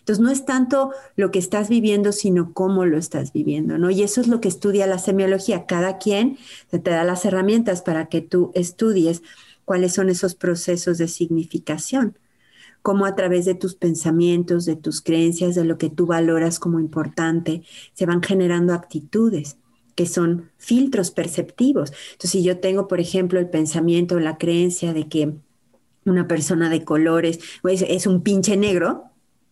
Entonces 0.00 0.22
no 0.22 0.30
es 0.30 0.44
tanto 0.44 0.90
lo 1.16 1.30
que 1.30 1.38
estás 1.38 1.70
viviendo, 1.70 2.12
sino 2.12 2.52
cómo 2.52 2.84
lo 2.84 2.98
estás 2.98 3.32
viviendo, 3.32 3.78
¿no? 3.78 3.88
Y 3.88 4.02
eso 4.02 4.20
es 4.20 4.28
lo 4.28 4.42
que 4.42 4.48
estudia 4.48 4.86
la 4.86 4.98
semiología. 4.98 5.64
Cada 5.64 5.96
quien 5.96 6.36
te 6.70 6.78
da 6.78 7.04
las 7.04 7.24
herramientas 7.24 7.80
para 7.80 8.10
que 8.10 8.20
tú 8.20 8.52
estudies 8.54 9.22
cuáles 9.64 9.94
son 9.94 10.10
esos 10.10 10.34
procesos 10.34 10.98
de 10.98 11.08
significación, 11.08 12.18
cómo 12.82 13.06
a 13.06 13.16
través 13.16 13.46
de 13.46 13.54
tus 13.54 13.76
pensamientos, 13.76 14.66
de 14.66 14.76
tus 14.76 15.00
creencias, 15.00 15.54
de 15.54 15.64
lo 15.64 15.78
que 15.78 15.88
tú 15.88 16.04
valoras 16.04 16.58
como 16.58 16.80
importante, 16.80 17.62
se 17.94 18.04
van 18.04 18.22
generando 18.22 18.74
actitudes 18.74 19.56
que 19.94 20.06
son 20.06 20.50
filtros 20.56 21.10
perceptivos. 21.10 21.92
Entonces, 22.12 22.30
si 22.30 22.42
yo 22.42 22.58
tengo, 22.58 22.88
por 22.88 23.00
ejemplo, 23.00 23.38
el 23.38 23.48
pensamiento, 23.48 24.18
la 24.20 24.38
creencia 24.38 24.92
de 24.92 25.08
que 25.08 25.34
una 26.04 26.28
persona 26.28 26.68
de 26.68 26.84
colores 26.84 27.38
pues, 27.62 27.82
es 27.86 28.06
un 28.06 28.22
pinche 28.22 28.56
negro, 28.56 29.04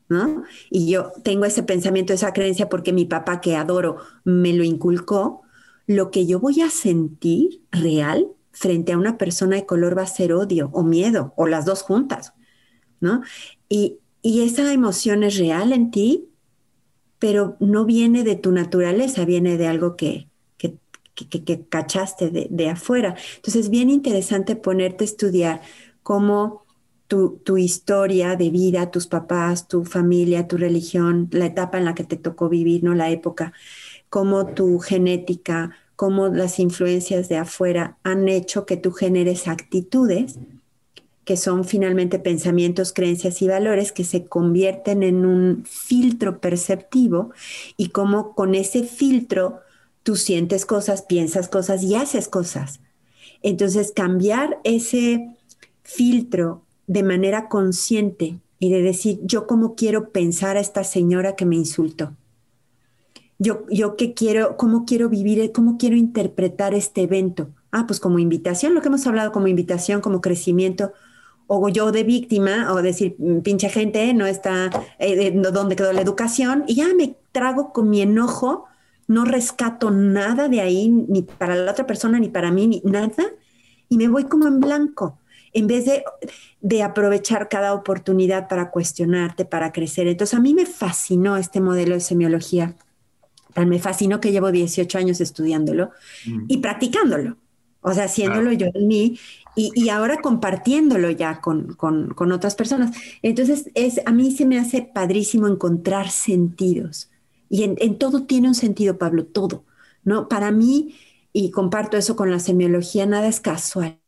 ¿no? 0.09 0.45
Y 0.71 0.91
yo 0.91 1.13
tengo 1.23 1.45
ese 1.45 1.63
pensamiento, 1.63 2.13
esa 2.13 2.33
creencia 2.33 2.69
porque 2.69 2.93
mi 2.93 3.07
papá 3.07 3.41
que 3.41 3.57
adoro 3.57 3.99
me 4.25 4.53
lo 4.53 4.65
inculcó, 4.65 5.43
lo 5.87 6.11
que 6.11 6.27
yo 6.27 6.39
voy 6.39 6.61
a 6.61 6.71
sentir 6.71 7.63
real 7.71 8.29
frente 8.53 8.93
a 8.93 8.99
una 8.99 9.17
persona 9.17 9.57
de 9.57 9.67
color 9.67 9.97
va 9.97 10.03
a 10.03 10.07
ser 10.07 10.33
odio 10.33 10.71
o 10.73 10.83
miedo 10.83 11.33
o 11.37 11.47
las 11.47 11.65
dos 11.65 11.83
juntas, 11.83 12.35
¿no? 13.01 13.23
Y, 13.69 13.99
y 14.21 14.43
esa 14.43 14.71
emoción 14.73 15.25
es 15.25 15.39
real 15.39 15.73
en 15.73 15.91
ti, 15.91 16.29
pero 17.19 17.57
no 17.61 17.85
viene 17.85 18.25
de 18.25 18.37
tu 18.37 18.53
naturaleza, 18.53 19.25
viene 19.25 19.57
de 19.57 19.69
algo 19.69 19.97
que, 19.97 20.29
que, 21.15 21.65
cachaste 21.69 22.31
de, 22.31 22.69
afuera. 22.69 23.17
Entonces 23.37 23.65
es 23.65 23.71
bien 23.71 23.91
interesante 23.91 24.57
ponerte 24.57 25.05
a 25.05 25.07
estudiar 25.07 25.63
cómo 26.03 26.65
tu, 27.07 27.39
tu, 27.45 27.59
historia 27.59 28.37
de 28.37 28.51
vida, 28.51 28.91
tus 28.91 29.07
papás, 29.07 29.69
tu 29.69 29.85
familia, 29.85 30.49
tu 30.49 30.57
religión, 30.57 31.29
la 31.33 31.47
etapa 31.47 31.79
en 31.79 31.85
la 31.85 31.95
que 31.95 32.05
te 32.05 32.17
tocó 32.17 32.49
vivir, 32.49 32.83
¿no? 32.85 32.95
La 32.95 33.11
época, 33.11 33.53
cómo 34.09 34.47
tu 34.47 34.79
genética, 34.79 35.77
cómo 35.97 36.29
las 36.29 36.59
influencias 36.59 37.29
de 37.29 37.37
afuera 37.37 37.99
han 38.03 38.29
hecho 38.29 38.67
que 38.67 38.77
tú 38.77 38.93
generes 38.93 39.49
actitudes 39.49 40.39
que 41.25 41.37
son 41.37 41.65
finalmente 41.65 42.19
pensamientos, 42.19 42.93
creencias 42.93 43.43
y 43.43 43.49
valores 43.49 43.93
que 43.93 44.05
se 44.05 44.25
convierten 44.27 45.03
en 45.03 45.25
un 45.25 45.65
filtro 45.65 46.41
perceptivo 46.41 47.31
y 47.77 47.91
cómo 47.91 48.35
con 48.35 48.55
ese 48.55 48.83
filtro 48.83 49.61
tú 50.03 50.17
sientes 50.17 50.67
cosas, 50.67 51.03
piensas 51.03 51.49
cosas 51.49 51.83
y 51.83 51.95
haces 51.95 52.29
cosas. 52.29 52.81
Entonces, 53.43 53.93
cambiar 53.93 54.59
ese 54.65 55.37
filtro 55.83 56.63
de 56.87 57.03
manera 57.03 57.49
consciente 57.49 58.39
y 58.59 58.71
de 58.71 58.83
decir, 58.83 59.21
yo 59.25 59.47
cómo 59.47 59.75
quiero 59.75 60.11
pensar 60.11 60.57
a 60.57 60.61
esta 60.61 60.85
señora 60.85 61.35
que 61.35 61.47
me 61.47 61.57
insultó. 61.57 62.17
Yo, 63.39 63.67
yo 63.69 63.97
qué 63.97 64.15
quiero, 64.15 64.57
cómo 64.57 64.85
quiero 64.85 65.09
vivir, 65.09 65.51
cómo 65.51 65.79
quiero 65.79 65.97
interpretar 65.97 66.75
este 66.75 67.03
evento. 67.03 67.49
Ah, 67.73 67.87
pues 67.89 67.99
como 67.99 68.21
invitación, 68.21 68.75
lo 68.75 68.81
que 68.81 68.89
hemos 68.89 69.07
hablado 69.07 69.33
como 69.33 69.49
invitación, 69.49 70.01
como 70.01 70.21
crecimiento, 70.21 70.93
o 71.49 71.69
yo 71.69 71.91
de 71.91 72.05
víctima, 72.05 72.73
o 72.73 72.83
decir, 72.83 73.17
mm, 73.19 73.41
pinche 73.41 73.69
gente, 73.69 74.15
no 74.15 74.27
está, 74.27 74.71
eh, 75.01 75.33
¿dónde 75.35 75.75
quedó 75.75 75.93
la 75.93 76.03
educación? 76.03 76.65
Y 76.69 76.77
ya 76.77 76.95
me 76.95 77.17
trago 77.33 77.73
con 77.73 77.91
mi 77.91 78.01
enojo 78.01 78.67
no 79.13 79.25
rescato 79.25 79.91
nada 79.91 80.49
de 80.49 80.61
ahí, 80.61 80.89
ni 80.89 81.23
para 81.23 81.55
la 81.55 81.71
otra 81.71 81.87
persona, 81.87 82.19
ni 82.19 82.29
para 82.29 82.51
mí, 82.51 82.67
ni 82.67 82.83
nada, 82.85 83.11
y 83.89 83.97
me 83.97 84.09
voy 84.09 84.25
como 84.25 84.47
en 84.49 84.61
blanco, 84.61 85.19
en 85.53 85.67
vez 85.67 85.85
de, 85.85 86.03
de 86.61 86.83
aprovechar 86.83 87.49
cada 87.49 87.75
oportunidad 87.75 88.49
para 88.49 88.71
cuestionarte, 88.71 89.45
para 89.45 89.71
crecer. 89.71 90.09
Entonces 90.09 90.35
a 90.35 90.41
mí 90.41 90.55
me 90.55 90.67
fascinó 90.67 91.37
este 91.37 91.61
modelo 91.61 91.95
de 91.95 92.01
semiología, 92.01 92.75
tan 93.53 93.69
me 93.69 93.79
fascinó 93.79 94.21
que 94.21 94.33
llevo 94.33 94.51
18 94.51 94.97
años 94.99 95.21
estudiándolo 95.21 95.91
mm. 96.27 96.45
y 96.49 96.59
practicándolo, 96.59 97.37
o 97.83 97.93
sea, 97.93 98.05
haciéndolo 98.05 98.53
yo 98.53 98.69
en 98.73 98.89
mí 98.89 99.19
y, 99.55 99.91
ahora 99.91 100.17
compartiéndolo 100.23 101.11
ya 101.11 101.41
con, 101.41 101.75
con, 101.75 102.33
otras 102.33 102.55
personas. 102.55 102.97
Entonces, 103.21 103.71
es, 103.75 104.01
a 104.07 104.13
mí 104.13 104.31
se 104.31 104.47
me 104.47 104.59
hace 104.59 104.81
padrísimo 104.83 105.47
encontrar 105.47 106.09
sentidos. 106.09 107.12
Y 107.53 107.65
en, 107.65 107.99
todo 107.99 108.23
tiene 108.23 108.49
un 108.49 108.55
sentido, 108.55 108.97
Pablo, 108.97 109.27
todo. 109.27 109.67
¿no? 110.05 110.27
Para 110.27 110.51
mí, 110.51 110.95
y 111.35 111.51
comparto 111.51 111.99
eso 111.99 112.17
con 112.17 112.31
la 112.31 112.39
semiología, 112.39 113.05
nada 113.05 113.29
es 113.29 113.41
casual. 113.41 113.99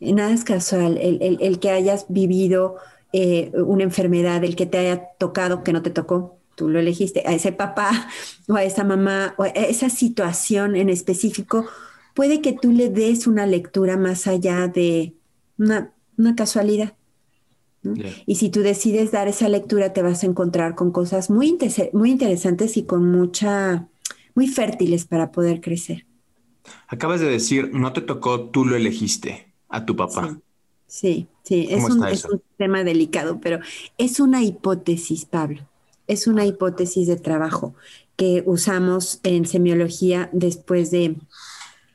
Nada 0.00 0.32
es 0.32 0.42
casual. 0.42 0.96
El, 0.96 1.58
que 1.58 1.70
hayas 1.70 2.06
vivido 2.08 2.76
eh, 3.12 3.52
una 3.54 3.84
enfermedad, 3.84 4.42
el 4.42 4.56
que 4.56 4.64
te 4.64 4.78
haya 4.78 5.10
tocado, 5.18 5.62
que 5.62 5.74
no 5.74 5.82
te 5.82 5.90
tocó, 5.90 6.38
tú 6.54 6.70
lo 6.70 6.78
elegiste, 6.78 7.24
a 7.26 7.34
ese 7.34 7.52
papá 7.52 8.08
o 8.48 8.54
a 8.54 8.64
esa 8.64 8.82
mamá 8.82 9.34
o 9.36 9.42
a 9.42 9.48
esa 9.48 9.90
situación 9.90 10.76
en 10.76 10.88
específico, 10.88 11.66
puede 12.14 12.40
que 12.40 12.54
tú 12.54 12.72
le 12.72 12.88
des 12.88 13.26
una 13.26 13.44
lectura 13.44 13.98
más 13.98 14.26
allá 14.26 14.66
de 14.66 15.12
una 15.58 15.92
casualidad. 16.34 16.94
Y 18.26 18.34
si 18.34 18.50
tú 18.50 18.60
decides 18.60 19.10
dar 19.10 19.28
esa 19.28 19.48
lectura, 19.48 19.92
te 19.92 20.02
vas 20.02 20.22
a 20.22 20.26
encontrar 20.26 20.74
con 20.74 20.90
cosas 20.90 21.30
muy, 21.30 21.56
muy 21.92 22.10
interesantes 22.10 22.76
y 22.76 22.82
con 22.82 23.10
mucha, 23.10 23.88
muy 24.34 24.48
fértiles 24.48 25.06
para 25.06 25.32
poder 25.32 25.60
crecer. 25.60 26.06
Acabas 26.88 27.20
de 27.20 27.30
decir, 27.30 27.70
no 27.72 27.92
te 27.92 28.02
tocó, 28.02 28.48
tú 28.50 28.64
lo 28.64 28.76
elegiste 28.76 29.52
a 29.68 29.86
tu 29.86 29.96
papá. 29.96 30.38
Sí, 30.86 31.28
sí, 31.42 31.68
es, 31.70 31.84
un, 31.84 32.04
es 32.06 32.24
un 32.24 32.42
tema 32.58 32.84
delicado, 32.84 33.40
pero 33.40 33.60
es 33.96 34.20
una 34.20 34.42
hipótesis, 34.42 35.24
Pablo. 35.24 35.66
Es 36.06 36.26
una 36.26 36.44
hipótesis 36.44 37.06
de 37.06 37.16
trabajo 37.16 37.74
que 38.16 38.42
usamos 38.44 39.20
en 39.22 39.46
semiología 39.46 40.28
después 40.32 40.90
de, 40.90 41.16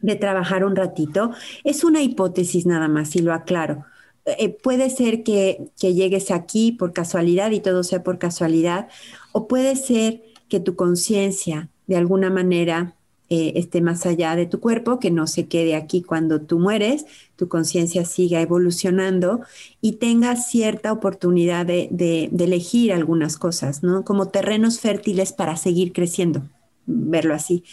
de 0.02 0.16
trabajar 0.16 0.64
un 0.64 0.76
ratito. 0.76 1.32
Es 1.64 1.84
una 1.84 2.02
hipótesis 2.02 2.66
nada 2.66 2.88
más, 2.88 3.16
y 3.16 3.20
lo 3.20 3.34
aclaro. 3.34 3.86
Eh, 4.26 4.50
puede 4.50 4.90
ser 4.90 5.24
que, 5.24 5.70
que 5.80 5.94
llegues 5.94 6.32
aquí 6.32 6.72
por 6.72 6.94
casualidad 6.94 7.52
y 7.52 7.60
todo 7.60 7.84
sea 7.84 8.04
por 8.04 8.18
casualidad, 8.18 8.90
o 9.32 9.48
puede 9.48 9.76
ser 9.76 10.24
que 10.50 10.60
tu 10.60 10.76
conciencia 10.76 11.70
de 11.88 11.98
alguna 11.98 12.30
manera 12.30 12.96
eh, 13.28 13.54
esté 13.56 13.82
más 13.82 14.06
allá 14.06 14.36
de 14.36 14.46
tu 14.46 14.60
cuerpo, 14.60 15.00
que 15.00 15.10
no 15.10 15.26
se 15.26 15.48
quede 15.48 15.76
aquí 15.76 16.04
cuando 16.04 16.42
tú 16.42 16.60
mueres, 16.60 17.06
tu 17.36 17.48
conciencia 17.48 18.06
siga 18.06 18.40
evolucionando 18.40 19.42
y 19.82 19.94
tengas 19.94 20.48
cierta 20.48 20.92
oportunidad 20.92 21.66
de, 21.66 22.30
elegir 22.38 22.94
algunas 22.94 23.38
cosas, 23.38 23.82
¿no? 23.82 24.06
Como 24.06 24.30
terrenos 24.30 24.80
fértiles 24.80 25.34
para 25.34 25.58
seguir 25.58 25.92
creciendo, 25.92 26.44
verlo 26.86 27.34
así. 27.34 27.64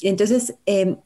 Entonces, 0.00 0.54
eh, 0.66 0.96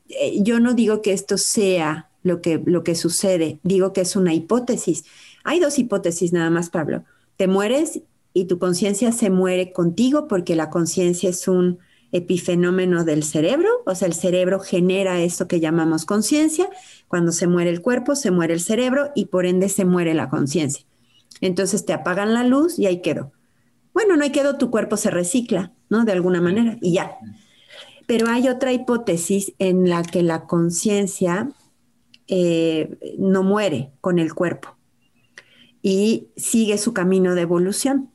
yo 0.42 0.60
no 0.60 0.74
digo 0.74 1.00
que 1.00 1.14
esto 1.14 1.38
sea 1.38 2.07
lo 2.28 2.40
que, 2.40 2.62
lo 2.64 2.84
que 2.84 2.94
sucede, 2.94 3.58
digo 3.64 3.92
que 3.92 4.02
es 4.02 4.14
una 4.14 4.34
hipótesis. 4.34 5.04
Hay 5.42 5.58
dos 5.58 5.78
hipótesis 5.78 6.32
nada 6.32 6.50
más, 6.50 6.70
Pablo. 6.70 7.04
Te 7.36 7.48
mueres 7.48 8.02
y 8.32 8.44
tu 8.44 8.58
conciencia 8.58 9.10
se 9.10 9.30
muere 9.30 9.72
contigo 9.72 10.28
porque 10.28 10.54
la 10.54 10.70
conciencia 10.70 11.30
es 11.30 11.48
un 11.48 11.78
epifenómeno 12.12 13.04
del 13.04 13.22
cerebro, 13.22 13.68
o 13.84 13.94
sea, 13.94 14.08
el 14.08 14.14
cerebro 14.14 14.60
genera 14.60 15.20
esto 15.20 15.46
que 15.46 15.60
llamamos 15.60 16.06
conciencia, 16.06 16.68
cuando 17.06 17.32
se 17.32 17.46
muere 17.46 17.70
el 17.70 17.82
cuerpo, 17.82 18.16
se 18.16 18.30
muere 18.30 18.54
el 18.54 18.60
cerebro 18.60 19.10
y 19.14 19.26
por 19.26 19.44
ende 19.44 19.68
se 19.68 19.84
muere 19.84 20.14
la 20.14 20.30
conciencia. 20.30 20.86
Entonces 21.40 21.84
te 21.84 21.92
apagan 21.92 22.34
la 22.34 22.44
luz 22.44 22.78
y 22.78 22.86
ahí 22.86 23.02
quedó. 23.02 23.32
Bueno, 23.92 24.16
no 24.16 24.22
hay 24.22 24.30
quedó, 24.30 24.56
tu 24.56 24.70
cuerpo 24.70 24.96
se 24.96 25.10
recicla, 25.10 25.72
¿no? 25.90 26.04
De 26.04 26.12
alguna 26.12 26.40
manera 26.40 26.78
y 26.80 26.94
ya. 26.94 27.16
Pero 28.06 28.28
hay 28.28 28.48
otra 28.48 28.72
hipótesis 28.72 29.52
en 29.58 29.88
la 29.88 30.02
que 30.02 30.22
la 30.22 30.46
conciencia 30.46 31.50
eh, 32.28 33.16
no 33.18 33.42
muere 33.42 33.90
con 34.00 34.18
el 34.18 34.34
cuerpo 34.34 34.76
y 35.82 36.28
sigue 36.36 36.78
su 36.78 36.92
camino 36.92 37.34
de 37.34 37.42
evolución. 37.42 38.10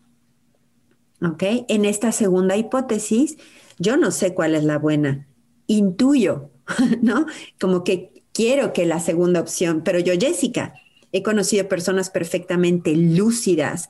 ¿Ok? 1.22 1.44
En 1.70 1.86
esta 1.86 2.12
segunda 2.12 2.58
hipótesis, 2.58 3.38
yo 3.80 3.98
no 3.98 4.12
sé 4.12 4.34
cuál 4.34 4.56
es 4.56 4.64
la 4.64 4.78
buena, 4.78 5.28
intuyo, 5.68 6.52
¿no? 7.02 7.26
Como 7.60 7.84
que 7.84 8.24
quiero 8.34 8.74
que 8.74 8.86
la 8.86 9.00
segunda 9.00 9.40
opción, 9.40 9.84
pero 9.86 10.00
yo, 10.00 10.14
Jessica, 10.20 10.74
he 11.14 11.24
conocido 11.24 11.70
personas 11.70 12.10
perfectamente 12.10 12.96
lúcidas, 12.96 13.90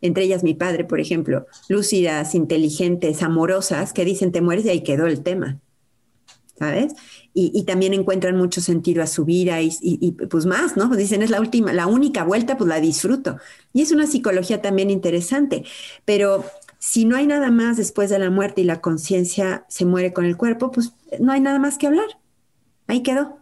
entre 0.00 0.24
ellas 0.24 0.42
mi 0.42 0.54
padre, 0.54 0.84
por 0.84 0.98
ejemplo, 0.98 1.46
lúcidas, 1.68 2.34
inteligentes, 2.34 3.22
amorosas, 3.22 3.92
que 3.92 4.04
dicen, 4.04 4.32
te 4.32 4.40
mueres 4.40 4.64
y 4.64 4.70
ahí 4.70 4.82
quedó 4.82 5.06
el 5.06 5.22
tema, 5.22 5.60
¿sabes? 6.58 6.94
Y, 7.34 7.62
también 7.62 7.94
encuentran 7.94 8.36
mucho 8.36 8.60
sentido 8.60 9.02
a 9.02 9.06
su 9.06 9.24
vida 9.24 9.62
y, 9.62 9.72
y, 9.80 10.12
pues 10.12 10.44
más, 10.44 10.76
¿no? 10.76 10.88
Dicen, 10.94 11.22
es 11.22 11.30
la 11.30 11.40
última, 11.40 11.72
la 11.72 11.86
única 11.86 12.24
vuelta, 12.24 12.58
pues 12.58 12.68
la 12.68 12.78
disfruto. 12.78 13.38
Y 13.72 13.80
es 13.80 13.90
una 13.90 14.06
psicología 14.06 14.60
también 14.60 14.90
interesante, 14.90 15.64
pero 16.04 16.44
si 16.78 17.04
no 17.04 17.16
hay 17.16 17.26
nada 17.26 17.50
más 17.50 17.76
después 17.76 18.10
de 18.10 18.18
la 18.18 18.28
muerte 18.28 18.60
y 18.60 18.64
la 18.64 18.80
conciencia 18.80 19.64
se 19.68 19.84
muere 19.84 20.12
con 20.12 20.24
el 20.24 20.36
cuerpo, 20.36 20.72
pues 20.72 20.92
no 21.20 21.32
hay 21.32 21.40
nada 21.40 21.58
más 21.58 21.78
que 21.78 21.86
hablar. 21.86 22.18
Ahí 22.88 23.02
quedó. 23.02 23.38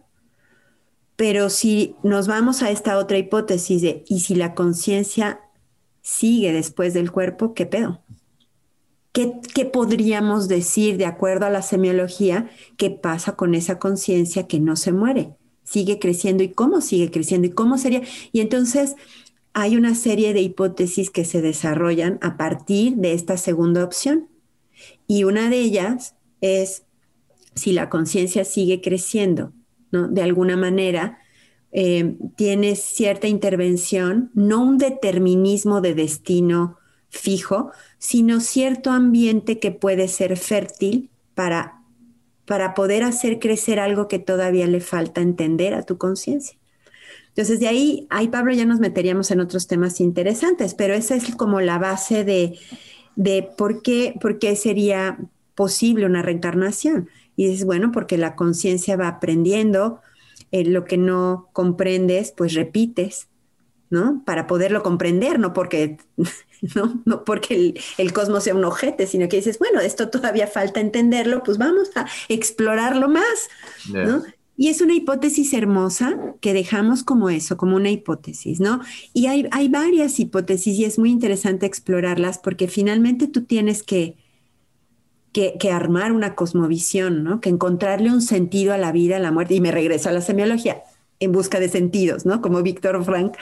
Pero 1.16 1.50
si 1.50 1.96
nos 2.02 2.28
vamos 2.28 2.62
a 2.62 2.70
esta 2.70 2.98
otra 2.98 3.18
hipótesis 3.18 3.82
de, 3.82 4.04
¿y 4.08 4.20
si 4.20 4.34
la 4.34 4.54
conciencia 4.54 5.40
sigue 6.02 6.52
después 6.52 6.94
del 6.94 7.10
cuerpo, 7.10 7.54
qué 7.54 7.66
pedo? 7.66 8.02
¿Qué, 9.12 9.32
¿Qué, 9.54 9.64
podríamos 9.64 10.46
decir 10.46 10.96
de 10.96 11.06
acuerdo 11.06 11.46
a 11.46 11.50
la 11.50 11.62
semiología 11.62 12.48
que 12.76 12.90
pasa 12.90 13.36
con 13.36 13.54
esa 13.54 13.78
conciencia 13.78 14.46
que 14.46 14.60
no 14.60 14.76
se 14.76 14.92
muere? 14.92 15.34
Sigue 15.64 15.98
creciendo 15.98 16.42
y 16.42 16.50
cómo 16.50 16.80
sigue 16.80 17.10
creciendo 17.10 17.48
y 17.48 17.50
cómo 17.50 17.76
sería. 17.76 18.02
Y 18.32 18.40
entonces 18.40 18.94
hay 19.52 19.76
una 19.76 19.94
serie 19.94 20.32
de 20.32 20.42
hipótesis 20.42 21.10
que 21.10 21.24
se 21.24 21.42
desarrollan 21.42 22.18
a 22.22 22.36
partir 22.36 22.96
de 22.96 23.12
esta 23.12 23.36
segunda 23.36 23.84
opción. 23.84 24.28
Y 25.06 25.24
una 25.24 25.50
de 25.50 25.58
ellas 25.58 26.14
es 26.40 26.84
si 27.54 27.72
la 27.72 27.90
conciencia 27.90 28.44
sigue 28.44 28.80
creciendo, 28.80 29.52
¿no? 29.90 30.08
De 30.08 30.22
alguna 30.22 30.56
manera, 30.56 31.18
eh, 31.72 32.16
tiene 32.36 32.76
cierta 32.76 33.28
intervención, 33.28 34.30
no 34.34 34.62
un 34.62 34.78
determinismo 34.78 35.80
de 35.80 35.94
destino 35.94 36.78
fijo, 37.08 37.72
sino 38.00 38.40
cierto 38.40 38.90
ambiente 38.90 39.58
que 39.58 39.72
puede 39.72 40.08
ser 40.08 40.38
fértil 40.38 41.10
para, 41.34 41.82
para 42.46 42.74
poder 42.74 43.04
hacer 43.04 43.38
crecer 43.38 43.78
algo 43.78 44.08
que 44.08 44.18
todavía 44.18 44.66
le 44.66 44.80
falta 44.80 45.20
entender 45.20 45.74
a 45.74 45.82
tu 45.82 45.98
conciencia. 45.98 46.58
Entonces, 47.28 47.60
de 47.60 47.68
ahí, 47.68 48.06
ahí, 48.08 48.28
Pablo, 48.28 48.54
ya 48.54 48.64
nos 48.64 48.80
meteríamos 48.80 49.30
en 49.30 49.40
otros 49.40 49.66
temas 49.66 50.00
interesantes, 50.00 50.72
pero 50.74 50.94
esa 50.94 51.14
es 51.14 51.36
como 51.36 51.60
la 51.60 51.78
base 51.78 52.24
de, 52.24 52.58
por, 53.58 53.82
qué, 53.82 54.14
por 54.18 54.38
qué 54.38 54.56
sería 54.56 55.18
posible 55.54 56.06
una 56.06 56.22
reencarnación. 56.22 57.10
Y 57.36 57.52
es 57.52 57.66
bueno, 57.66 57.92
porque 57.92 58.16
la 58.16 58.34
conciencia 58.34 58.96
va 58.96 59.08
aprendiendo, 59.08 60.00
eh, 60.52 60.64
lo 60.64 60.86
que 60.86 60.96
no 60.96 61.50
comprendes, 61.52 62.32
pues 62.34 62.54
repites, 62.54 63.28
¿no? 63.90 64.22
Para 64.24 64.46
poderlo 64.46 64.82
comprender, 64.82 65.38
no 65.38 65.52
porque, 65.52 65.98
¿no? 66.74 67.02
No 67.04 67.24
porque 67.24 67.54
el, 67.54 67.80
el, 67.98 68.12
cosmos 68.12 68.44
sea 68.44 68.54
un 68.54 68.64
ojete, 68.64 69.06
sino 69.06 69.28
que 69.28 69.36
dices, 69.36 69.58
bueno, 69.58 69.80
esto 69.80 70.08
todavía 70.10 70.46
falta 70.46 70.80
entenderlo, 70.80 71.42
pues 71.42 71.58
vamos 71.58 71.90
a 71.94 72.06
explorarlo 72.28 73.08
más, 73.08 73.48
¿no? 73.88 74.22
Y 74.56 74.68
es 74.68 74.82
una 74.82 74.94
hipótesis 74.94 75.54
hermosa 75.54 76.18
que 76.42 76.52
dejamos 76.52 77.02
como 77.02 77.30
eso, 77.30 77.56
como 77.56 77.76
una 77.76 77.90
hipótesis, 77.90 78.60
¿no? 78.60 78.80
Y 79.14 79.26
hay, 79.26 79.48
hay 79.52 79.68
varias 79.68 80.20
hipótesis 80.20 80.76
y 80.78 80.84
es 80.84 80.98
muy 80.98 81.10
interesante 81.10 81.64
explorarlas 81.64 82.38
porque 82.38 82.68
finalmente 82.68 83.26
tú 83.26 83.44
tienes 83.44 83.82
que, 83.82 84.18
que, 85.32 85.70
armar 85.72 86.12
una 86.12 86.34
cosmovisión, 86.34 87.24
¿no? 87.24 87.40
Que 87.40 87.48
encontrarle 87.48 88.10
un 88.10 88.20
sentido 88.20 88.74
a 88.74 88.76
la 88.76 88.92
vida, 88.92 89.16
a 89.16 89.20
la 89.20 89.32
muerte. 89.32 89.54
Y 89.54 89.62
me 89.62 89.72
regreso 89.72 90.10
a 90.10 90.12
la 90.12 90.20
semiología 90.20 90.82
en 91.20 91.32
busca 91.32 91.58
de 91.58 91.70
sentidos, 91.70 92.26
¿no? 92.26 92.42
Como 92.42 92.62
Víctor 92.62 93.02
Frank, 93.02 93.38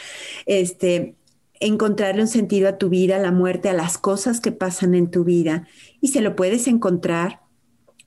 este, 0.46 1.16
encontrarle 1.60 2.22
un 2.22 2.28
sentido 2.28 2.68
a 2.68 2.78
tu 2.78 2.88
vida, 2.88 3.16
a 3.16 3.20
la 3.20 3.32
muerte, 3.32 3.68
a 3.68 3.72
las 3.72 3.98
cosas 3.98 4.40
que 4.40 4.52
pasan 4.52 4.94
en 4.94 5.10
tu 5.10 5.24
vida. 5.24 5.66
Y 6.00 6.08
se 6.08 6.20
lo 6.20 6.36
puedes 6.36 6.66
encontrar 6.66 7.40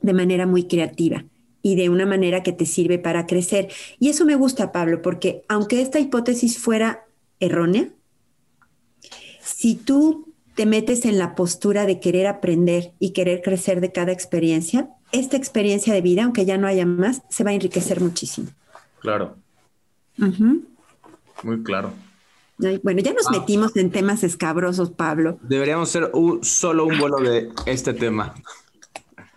de 0.02 0.14
manera 0.14 0.48
muy 0.48 0.68
creativa 0.68 1.26
y 1.62 1.76
de 1.76 1.90
una 1.90 2.06
manera 2.06 2.44
que 2.44 2.54
te 2.54 2.66
sirve 2.66 2.98
para 3.00 3.28
crecer. 3.28 3.70
Y 4.00 4.10
eso 4.10 4.26
me 4.26 4.36
gusta, 4.36 4.72
Pablo, 4.72 5.02
porque 5.02 5.44
aunque 5.48 5.82
esta 5.82 6.00
hipótesis 6.00 6.58
fuera 6.58 7.06
errónea, 7.40 7.90
si 9.42 9.76
tú 9.76 10.34
te 10.56 10.66
metes 10.66 11.06
en 11.06 11.18
la 11.18 11.36
postura 11.36 11.86
de 11.86 12.00
querer 12.00 12.28
aprender 12.28 12.94
y 13.00 13.12
querer 13.12 13.42
crecer 13.42 13.82
de 13.82 13.92
cada 13.92 14.12
experiencia, 14.12 14.90
esta 15.12 15.38
experiencia 15.38 15.94
de 15.94 16.02
vida, 16.02 16.24
aunque 16.24 16.46
ya 16.46 16.58
no 16.58 16.68
haya 16.68 16.86
más, 16.86 17.22
se 17.30 17.44
va 17.44 17.52
a 17.52 17.54
enriquecer 17.54 18.02
muchísimo. 18.02 18.48
Claro. 19.00 19.36
Muy 21.44 21.64
claro. 21.64 21.94
Bueno, 22.84 23.02
ya 23.02 23.14
nos 23.14 23.30
metimos 23.32 23.76
en 23.76 23.92
temas 23.92 24.24
escabrosos, 24.24 24.92
Pablo. 24.92 25.40
Deberíamos 25.44 25.90
ser 25.90 26.12
solo 26.42 26.86
un 26.86 26.98
vuelo 26.98 27.18
de 27.18 27.50
este 27.66 27.94
tema. 27.94 28.34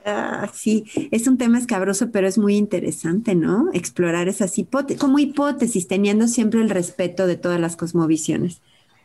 Ah, 0.07 0.51
sí, 0.53 0.85
es 1.11 1.27
un 1.27 1.39
tema 1.39 1.59
escabroso, 1.59 2.11
pero 2.11 2.29
es 2.29 2.37
muy 2.37 2.57
interesante, 2.57 3.35
¿no? 3.35 3.71
Explorar 3.73 4.29
esas 4.29 4.59
hipótesis, 4.59 5.01
como 5.01 5.19
hipótesis, 5.19 5.89
teniendo 5.89 6.29
siempre 6.29 6.61
el 6.61 6.69
respeto 6.69 7.27
de 7.27 7.37
todas 7.37 7.59
las 7.59 7.77
cosmovisiones. 7.77 8.61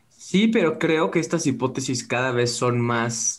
Sí, 0.09 0.47
pero 0.47 0.77
creo 0.77 1.09
que 1.09 1.19
estas 1.19 1.47
hipótesis 1.47 2.05
cada 2.05 2.31
vez 2.31 2.51
son 2.51 2.81
más, 2.81 3.37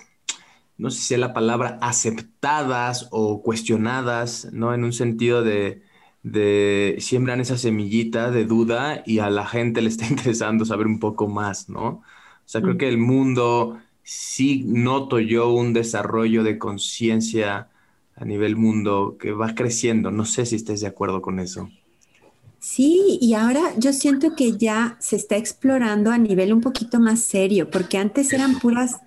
no 0.79 0.91
sé 0.91 1.03
si 1.03 1.15
es 1.15 1.21
la 1.21 1.35
palabra, 1.35 1.79
aceptadas 1.83 3.09
o 3.11 3.43
cuestionadas, 3.43 4.49
¿no? 4.53 4.73
En 4.73 4.83
un 4.83 4.95
sentido 4.95 5.43
de, 5.43 5.83
de 6.23 6.97
siembran 6.99 7.41
esa 7.41 7.57
semillita 7.57 8.31
de 8.31 8.45
duda 8.45 9.03
y 9.07 9.21
a 9.21 9.31
la 9.31 9.47
gente 9.47 9.83
le 9.83 9.89
está 9.89 10.07
interesando 10.11 10.65
saber 10.65 10.87
un 10.87 10.99
poco 10.99 11.29
más, 11.29 11.69
¿no? 11.69 11.87
O 11.87 12.03
sea, 12.45 12.61
creo 12.61 12.75
mm. 12.75 12.79
que 12.79 12.89
el 12.89 12.99
mundo 12.99 13.79
sí 14.03 14.65
noto 14.67 15.21
yo 15.21 15.53
un 15.53 15.73
desarrollo 15.73 16.43
de 16.43 16.59
conciencia 16.59 17.69
a 18.17 18.25
nivel 18.25 18.57
mundo 18.57 19.17
que 19.19 19.33
va 19.33 19.55
creciendo. 19.55 20.11
No 20.11 20.25
sé 20.25 20.47
si 20.47 20.57
estés 20.57 20.81
de 20.81 20.89
acuerdo 20.89 21.23
con 21.23 21.39
eso. 21.39 21.71
Sí, 22.59 23.19
y 23.23 23.33
ahora 23.33 23.63
yo 23.79 23.93
siento 23.95 24.37
que 24.37 24.59
ya 24.59 24.97
se 25.01 25.17
está 25.17 25.37
explorando 25.37 26.11
a 26.11 26.19
nivel 26.19 26.53
un 26.53 26.61
poquito 26.61 27.01
más 27.01 27.21
serio, 27.21 27.71
porque 27.71 27.97
antes 27.97 28.33
eran 28.35 28.59
puras, 28.59 29.01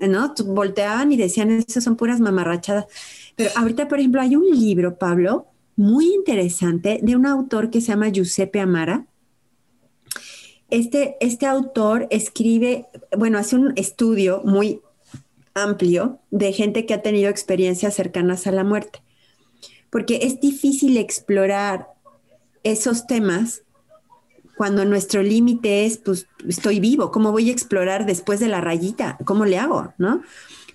¿no? 0.00 0.32
Volteaban 0.46 1.12
y 1.12 1.18
decían, 1.18 1.50
eso 1.50 1.82
son 1.82 1.96
puras 1.96 2.20
mamarrachadas. 2.20 2.86
Pero 3.36 3.50
ahorita, 3.54 3.88
por 3.88 3.98
ejemplo, 3.98 4.22
hay 4.22 4.34
un 4.34 4.48
libro, 4.48 4.96
Pablo, 4.96 5.46
muy 5.76 6.06
interesante 6.14 6.98
de 7.02 7.14
un 7.14 7.26
autor 7.26 7.70
que 7.70 7.80
se 7.80 7.88
llama 7.88 8.08
Giuseppe 8.08 8.60
Amara, 8.60 9.06
este, 10.68 11.16
este 11.20 11.46
autor 11.46 12.08
escribe, 12.10 12.86
bueno, 13.16 13.38
hace 13.38 13.56
un 13.56 13.72
estudio 13.76 14.42
muy 14.44 14.80
amplio 15.54 16.18
de 16.30 16.52
gente 16.52 16.86
que 16.86 16.94
ha 16.94 17.02
tenido 17.02 17.30
experiencias 17.30 17.94
cercanas 17.94 18.46
a 18.46 18.52
la 18.52 18.64
muerte, 18.64 19.02
porque 19.90 20.20
es 20.22 20.40
difícil 20.40 20.96
explorar 20.96 21.88
esos 22.64 23.06
temas 23.06 23.62
cuando 24.56 24.84
nuestro 24.84 25.22
límite 25.22 25.84
es, 25.84 25.98
pues 25.98 26.26
estoy 26.48 26.80
vivo, 26.80 27.10
¿cómo 27.12 27.30
voy 27.30 27.50
a 27.50 27.52
explorar 27.52 28.06
después 28.06 28.40
de 28.40 28.48
la 28.48 28.60
rayita? 28.60 29.18
¿Cómo 29.24 29.44
le 29.44 29.58
hago? 29.58 29.92
¿No? 29.98 30.22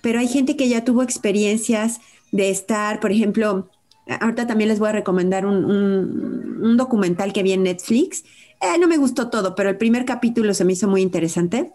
Pero 0.00 0.20
hay 0.20 0.28
gente 0.28 0.56
que 0.56 0.68
ya 0.68 0.84
tuvo 0.84 1.02
experiencias 1.02 2.00
de 2.30 2.50
estar, 2.50 3.00
por 3.00 3.12
ejemplo, 3.12 3.68
ahorita 4.08 4.46
también 4.46 4.68
les 4.68 4.78
voy 4.78 4.88
a 4.88 4.92
recomendar 4.92 5.46
un, 5.46 6.76
documental 6.76 7.32
que 7.32 7.42
vi 7.42 7.52
en 7.52 7.62
Netflix. 7.62 8.24
Eh, 8.60 8.78
no 8.78 8.88
me 8.88 8.96
gustó 8.96 9.30
todo, 9.30 9.54
pero 9.54 9.70
el 9.70 9.76
primer 9.76 10.04
capítulo 10.04 10.54
se 10.54 10.64
me 10.64 10.72
hizo 10.72 10.88
muy 10.88 11.02
interesante. 11.02 11.72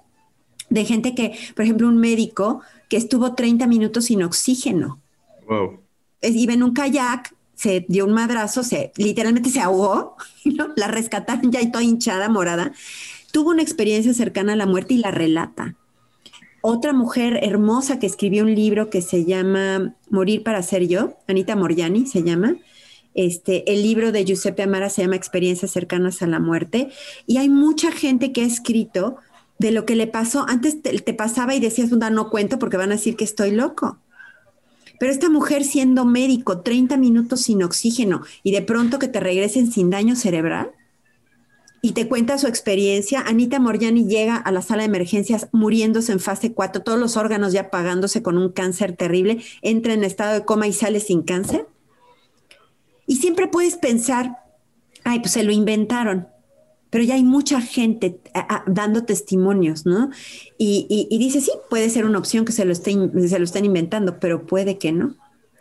De 0.70 0.84
gente 0.84 1.16
que, 1.16 1.38
por 1.56 1.64
ejemplo, 1.64 1.88
un 1.88 1.98
médico 1.98 2.62
que 2.90 2.98
estuvo 2.98 3.34
30 3.34 3.68
minutos 3.68 4.06
sin 4.06 4.24
oxígeno. 4.24 5.00
Wow. 5.48 5.80
Iba 6.22 6.54
en 6.54 6.64
un 6.64 6.74
kayak 6.74 7.34
se 7.58 7.86
dio 7.90 8.06
un 8.06 8.14
madrazo, 8.14 8.64
se 8.64 8.92
literalmente 8.98 9.50
se 9.50 9.60
ahogó, 9.60 10.16
¿no? 10.46 10.70
la 10.76 10.88
rescataron 10.88 11.52
ya 11.52 11.60
y 11.60 11.72
toda 11.72 11.84
hinchada, 11.84 12.30
morada. 12.30 12.72
Tuvo 13.32 13.50
una 13.50 13.64
experiencia 13.64 14.14
cercana 14.14 14.54
a 14.54 14.56
la 14.56 14.68
muerte 14.68 14.94
y 14.94 14.98
la 14.98 15.12
relata. 15.12 15.76
Otra 16.62 16.94
mujer 16.94 17.40
hermosa 17.44 18.00
que 18.00 18.08
escribió 18.08 18.44
un 18.44 18.56
libro 18.56 18.90
que 18.90 19.02
se 19.02 19.26
llama 19.26 19.96
Morir 20.10 20.44
para 20.44 20.62
ser 20.64 20.88
yo, 20.88 21.18
Anita 21.28 21.56
Moriani 21.56 22.06
se 22.06 22.24
llama. 22.24 22.58
Este, 23.14 23.72
el 23.72 23.82
libro 23.82 24.12
de 24.12 24.26
Giuseppe 24.26 24.64
Amara 24.64 24.90
se 24.90 25.02
llama 25.02 25.16
Experiencias 25.16 25.72
cercanas 25.72 26.22
a 26.22 26.28
la 26.28 26.40
muerte. 26.40 26.90
Y 27.26 27.38
hay 27.38 27.50
mucha 27.50 27.92
gente 27.92 28.32
que 28.32 28.42
ha 28.42 28.46
escrito 28.46 29.18
de 29.60 29.72
lo 29.72 29.86
que 29.86 29.96
le 29.96 30.08
pasó. 30.08 30.46
Antes 30.48 30.82
te, 30.82 31.14
pasaba 31.14 31.56
y 31.56 31.60
decías, 31.60 31.90
no 31.92 32.30
cuento 32.30 32.60
porque 32.60 32.78
van 32.78 32.92
a 32.92 32.96
decir 32.96 33.16
que 33.16 33.24
estoy 33.24 33.52
loco. 33.52 33.98
Pero 35.00 35.12
esta 35.12 35.30
mujer 35.30 35.64
siendo 35.64 36.06
médico, 36.06 36.62
30 36.62 36.98
minutos 36.98 37.42
sin 37.42 37.64
oxígeno 37.64 38.22
y 38.44 38.52
de 38.52 38.62
pronto 38.62 39.00
que 39.00 39.08
te 39.08 39.20
regresen 39.20 39.72
sin 39.72 39.90
daño 39.90 40.16
cerebral 40.16 40.72
y 41.82 41.92
te 41.92 42.08
cuenta 42.08 42.38
su 42.38 42.48
experiencia, 42.48 43.22
Anita 43.22 43.60
Moriani 43.60 44.08
llega 44.08 44.36
a 44.36 44.52
la 44.52 44.62
sala 44.62 44.82
de 44.82 44.88
emergencias 44.88 45.48
muriéndose 45.52 46.12
en 46.12 46.20
fase 46.20 46.54
4, 46.54 46.82
todos 46.84 47.00
los 47.00 47.18
órganos 47.18 47.54
ya 47.54 47.62
apagándose 47.62 48.22
con 48.22 48.38
un 48.38 48.52
cáncer 48.52 48.96
terrible, 48.96 49.42
entra 49.62 49.94
en 49.94 50.04
estado 50.04 50.34
de 50.34 50.46
coma 50.46 50.68
y 50.68 50.74
sale 50.74 51.00
sin 51.00 51.22
cáncer. 51.22 51.68
Y 53.06 53.18
siempre 53.18 53.48
puedes 53.48 53.76
pensar, 53.76 54.38
ay, 55.04 55.20
pues 55.20 55.32
se 55.32 55.44
lo 55.44 55.52
inventaron 55.52 56.28
pero 56.90 57.04
ya 57.04 57.16
hay 57.16 57.24
mucha 57.24 57.62
gente 57.62 58.20
dando 58.66 59.04
testimonios, 59.04 59.86
¿no? 59.86 60.10
Y, 60.58 61.08
dice, 61.18 61.42
sí, 61.42 61.52
puede 61.70 61.90
ser 61.90 62.06
una 62.06 62.18
opción 62.18 62.46
que 62.46 62.52
se 62.52 62.66
lo, 62.66 62.72
estén, 62.72 63.28
se 63.28 63.40
lo 63.40 63.46
estén 63.46 63.66
inventando, 63.66 64.20
pero 64.20 64.46
puede 64.46 64.78
que 64.78 64.92
no. 64.92 65.16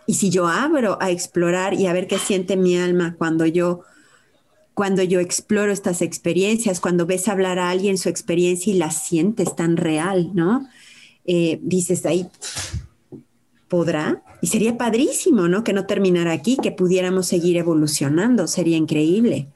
Y 0.07 0.15
si 0.15 0.31
yo 0.31 0.47
abro 0.47 0.99
a 1.01 1.11
explorar 1.11 1.75
y 1.75 1.87
a 1.87 1.93
ver 1.93 2.07
qué 2.07 2.19
siente 2.19 2.57
mi 2.57 2.79
alma 2.79 3.17
cuando 3.19 3.45
yo, 3.45 3.81
cuando 4.77 5.03
yo 5.03 5.21
exploro 5.21 5.73
estas 5.73 6.03
experiencias, 6.03 6.81
cuando 6.81 7.07
ves 7.07 7.29
hablar 7.29 7.59
a 7.59 7.71
alguien 7.71 7.97
su 7.97 8.11
experiencia 8.11 8.75
y 8.75 8.77
la 8.77 8.91
sientes 8.91 9.57
tan 9.57 9.79
real, 9.79 10.33
¿no? 10.35 10.69
Eh, 11.25 11.59
dices 11.63 12.05
ahí, 12.05 12.29
¿podrá? 13.69 14.23
Y 14.43 14.49
sería 14.49 14.77
padrísimo, 14.77 15.49
¿no? 15.49 15.65
Que 15.65 15.73
no 15.73 15.87
terminara 15.87 16.33
aquí, 16.33 16.59
que 16.63 16.73
pudiéramos 16.73 17.27
seguir 17.27 17.57
evolucionando, 17.57 18.47
sería 18.47 18.77
increíble 18.77 19.49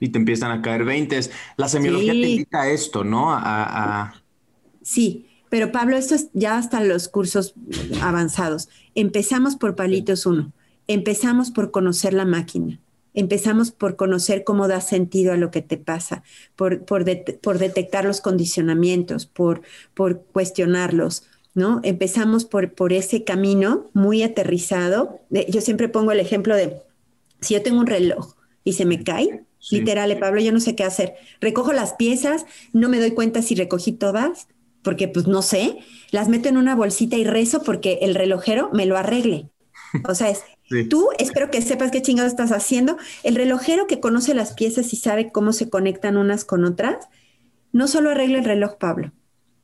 y 0.00 0.08
te 0.08 0.18
empiezan 0.18 0.50
a 0.50 0.62
caer 0.62 0.84
veintes. 0.84 1.30
La 1.58 1.68
semiología 1.68 2.12
te 2.12 2.30
invita 2.30 2.62
a 2.62 2.70
esto, 2.70 3.04
¿no? 3.04 3.26
A, 3.30 4.14
Sí, 4.82 5.26
pero 5.50 5.70
Pablo, 5.72 5.98
esto 5.98 6.14
es 6.14 6.30
ya 6.32 6.56
hasta 6.56 6.82
los 6.82 7.08
cursos 7.08 7.52
avanzados. 8.00 8.70
Empezamos 8.94 9.56
por 9.56 9.76
palitos 9.76 10.24
uno. 10.24 10.52
Empezamos 10.86 11.50
por 11.50 11.70
conocer 11.70 12.14
la 12.14 12.24
máquina. 12.24 12.80
Empezamos 13.14 13.70
por 13.70 13.96
conocer 13.96 14.44
cómo 14.44 14.68
da 14.68 14.80
sentido 14.80 15.32
a 15.32 15.36
lo 15.36 15.50
que 15.50 15.62
te 15.62 15.76
pasa, 15.76 16.22
por, 16.56 16.84
por, 16.84 17.04
por 17.40 17.58
detectar 17.58 18.04
los 18.04 18.20
condicionamientos, 18.20 19.26
por, 19.26 19.62
por 19.94 20.24
cuestionarlos, 20.24 21.24
¿no? 21.54 21.80
Empezamos 21.82 22.44
por, 22.44 22.72
por 22.74 22.92
ese 22.92 23.24
camino 23.24 23.90
muy 23.92 24.22
aterrizado. 24.22 25.20
Yo 25.48 25.60
siempre 25.60 25.88
pongo 25.88 26.12
el 26.12 26.20
ejemplo 26.20 26.54
de, 26.54 26.76
si 27.40 27.54
yo 27.54 27.62
tengo 27.62 27.80
un 27.80 27.86
reloj 27.86 28.34
y 28.64 28.74
se 28.74 28.84
me 28.84 29.02
cae, 29.02 29.44
Literal, 29.68 30.18
Pablo, 30.18 30.40
yo 30.40 30.52
no 30.52 30.60
sé 30.60 30.74
qué 30.74 30.84
hacer. 30.84 31.14
Recojo 31.40 31.72
las 31.72 31.92
piezas, 31.94 32.46
no 32.72 32.88
me 32.88 32.98
doy 32.98 33.10
cuenta 33.12 33.42
si 33.42 33.54
recogí 33.54 33.92
todas, 33.92 34.48
porque 34.82 35.08
pues 35.08 35.26
no 35.26 35.42
sé. 35.42 35.78
Las 36.10 36.28
meto 36.28 36.48
en 36.48 36.56
una 36.56 36.74
bolsita 36.74 37.16
y 37.16 37.24
rezo 37.24 37.62
porque 37.62 37.98
el 38.02 38.14
relojero 38.14 38.70
me 38.72 38.86
lo 38.86 38.96
arregle. 38.96 39.50
O 40.08 40.14
sea, 40.14 40.30
es, 40.30 40.42
tú 40.88 41.08
espero 41.18 41.50
que 41.50 41.62
sepas 41.62 41.90
qué 41.90 42.02
chingado 42.02 42.28
estás 42.28 42.52
haciendo. 42.52 42.96
El 43.22 43.34
relojero 43.34 43.86
que 43.86 44.00
conoce 44.00 44.34
las 44.34 44.52
piezas 44.54 44.92
y 44.92 44.96
sabe 44.96 45.32
cómo 45.32 45.52
se 45.52 45.68
conectan 45.68 46.16
unas 46.16 46.44
con 46.44 46.64
otras, 46.64 47.08
no 47.72 47.88
solo 47.88 48.10
arregla 48.10 48.38
el 48.38 48.44
reloj, 48.44 48.76
Pablo, 48.78 49.12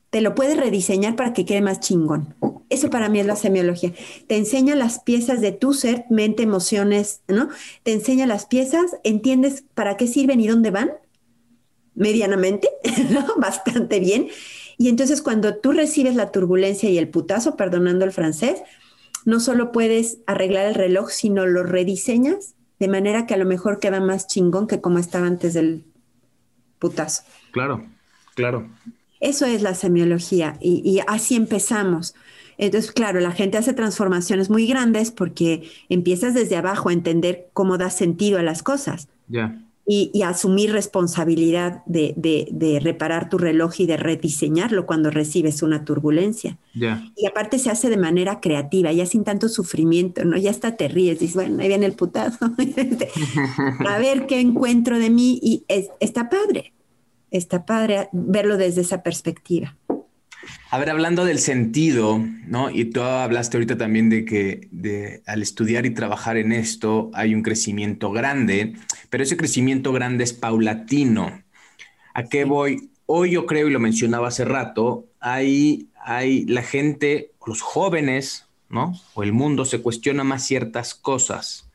te 0.09 0.21
lo 0.21 0.35
puedes 0.35 0.57
rediseñar 0.57 1.15
para 1.15 1.33
que 1.33 1.45
quede 1.45 1.61
más 1.61 1.79
chingón. 1.79 2.35
Eso 2.69 2.89
para 2.89 3.09
mí 3.09 3.19
es 3.19 3.25
la 3.25 3.35
semiología. 3.35 3.93
Te 4.27 4.37
enseña 4.37 4.75
las 4.75 4.99
piezas 4.99 5.41
de 5.41 5.51
tu 5.51 5.73
ser, 5.73 6.05
mente, 6.09 6.43
emociones, 6.43 7.21
¿no? 7.27 7.49
Te 7.83 7.93
enseña 7.93 8.25
las 8.25 8.45
piezas, 8.45 8.97
entiendes 9.03 9.63
para 9.73 9.97
qué 9.97 10.07
sirven 10.07 10.39
y 10.41 10.47
dónde 10.47 10.71
van, 10.71 10.91
medianamente, 11.95 12.69
¿no? 13.11 13.25
Bastante 13.37 13.99
bien. 13.99 14.27
Y 14.77 14.89
entonces 14.89 15.21
cuando 15.21 15.55
tú 15.57 15.71
recibes 15.71 16.15
la 16.15 16.31
turbulencia 16.31 16.89
y 16.89 16.97
el 16.97 17.09
putazo, 17.09 17.55
perdonando 17.55 18.05
el 18.05 18.11
francés, 18.11 18.61
no 19.27 19.41
solo 19.41 19.73
puedes 19.73 20.19
arreglar 20.25 20.67
el 20.67 20.73
reloj, 20.73 21.09
sino 21.09 21.45
lo 21.45 21.63
rediseñas 21.63 22.55
de 22.79 22.87
manera 22.87 23.25
que 23.25 23.33
a 23.33 23.37
lo 23.37 23.43
mejor 23.43 23.77
queda 23.77 23.99
más 23.99 24.25
chingón 24.25 24.67
que 24.67 24.79
como 24.79 24.99
estaba 24.99 25.27
antes 25.27 25.53
del 25.53 25.83
putazo. 26.79 27.23
Claro, 27.51 27.85
claro. 28.35 28.69
Eso 29.19 29.45
es 29.45 29.61
la 29.61 29.73
semiología 29.75 30.57
y, 30.61 31.01
así 31.07 31.35
empezamos. 31.35 32.15
Entonces, 32.57 32.93
claro, 32.93 33.19
la 33.19 33.33
gente 33.33 33.57
hace 33.57 33.73
transformaciones 33.73 34.49
muy 34.49 34.65
grandes 34.65 35.11
porque 35.11 35.69
empiezas 35.89 36.33
desde 36.33 36.55
abajo 36.55 36.87
a 36.87 36.93
entender 36.93 37.49
cómo 37.51 37.77
da 37.77 37.89
sentido 37.89 38.39
a 38.39 38.43
las 38.43 38.63
cosas. 38.63 39.09
Ya. 39.27 39.61
Y, 39.89 40.21
asumir 40.23 40.73
responsabilidad 40.73 41.81
de, 41.85 42.79
reparar 42.83 43.29
tu 43.29 43.37
reloj 43.37 43.79
y 43.79 43.85
de 43.85 43.95
rediseñarlo 43.95 44.85
cuando 44.85 45.11
recibes 45.11 45.61
una 45.61 45.85
turbulencia. 45.85 46.57
Y 46.73 47.25
aparte 47.25 47.57
se 47.57 47.69
hace 47.69 47.89
de 47.89 47.97
manera 47.97 48.41
creativa, 48.41 48.91
ya 48.91 49.05
sin 49.05 49.23
tanto 49.23 49.47
sufrimiento, 49.47 50.25
¿no? 50.25 50.35
Ya 50.35 50.51
hasta 50.51 50.75
te 50.75 50.89
ríes, 50.89 51.19
dices, 51.19 51.35
bueno, 51.35 51.61
ahí 51.61 51.69
viene 51.69 51.85
el 51.85 51.93
putazo. 51.93 52.45
a 53.87 53.97
ver 53.97 54.27
qué 54.27 54.41
encuentro 54.41 54.99
de 54.99 55.09
mí 55.09 55.39
y 55.41 55.63
está 55.99 56.29
padre 56.29 56.73
está 57.31 57.65
padre 57.65 58.09
verlo 58.11 58.57
desde 58.57 58.81
esa 58.81 59.03
perspectiva. 59.03 59.75
A 60.69 60.77
ver, 60.79 60.89
hablando 60.89 61.25
del 61.25 61.39
sentido, 61.39 62.23
¿no? 62.45 62.69
Y 62.69 62.85
tú 62.85 63.01
hablaste 63.01 63.57
ahorita 63.57 63.77
también 63.77 64.09
de 64.09 64.23
que 64.25 65.21
al 65.25 65.41
estudiar 65.41 65.85
y 65.85 65.91
trabajar 65.91 66.37
en 66.37 66.51
esto 66.51 67.09
hay 67.13 67.33
un 67.33 67.41
crecimiento 67.41 68.11
grande, 68.11 68.75
pero 69.09 69.23
ese 69.23 69.37
crecimiento 69.37 69.93
grande 69.93 70.23
es 70.23 70.33
paulatino. 70.33 71.43
¿A 72.13 72.23
qué 72.23 72.45
voy? 72.45 72.89
Hoy 73.05 73.31
yo 73.31 73.45
creo, 73.45 73.67
y 73.67 73.71
lo 73.71 73.79
mencionaba 73.79 74.27
hace 74.27 74.45
rato, 74.45 75.05
hay, 75.19 75.87
hay 76.03 76.45
la 76.45 76.61
gente, 76.61 77.31
los 77.45 77.61
jóvenes, 77.61 78.47
¿no? 78.69 78.93
O 79.13 79.23
el 79.23 79.33
mundo 79.33 79.65
se 79.65 79.81
cuestiona 79.81 80.23
más 80.23 80.45
ciertas 80.45 80.93
cosas. 80.93 81.69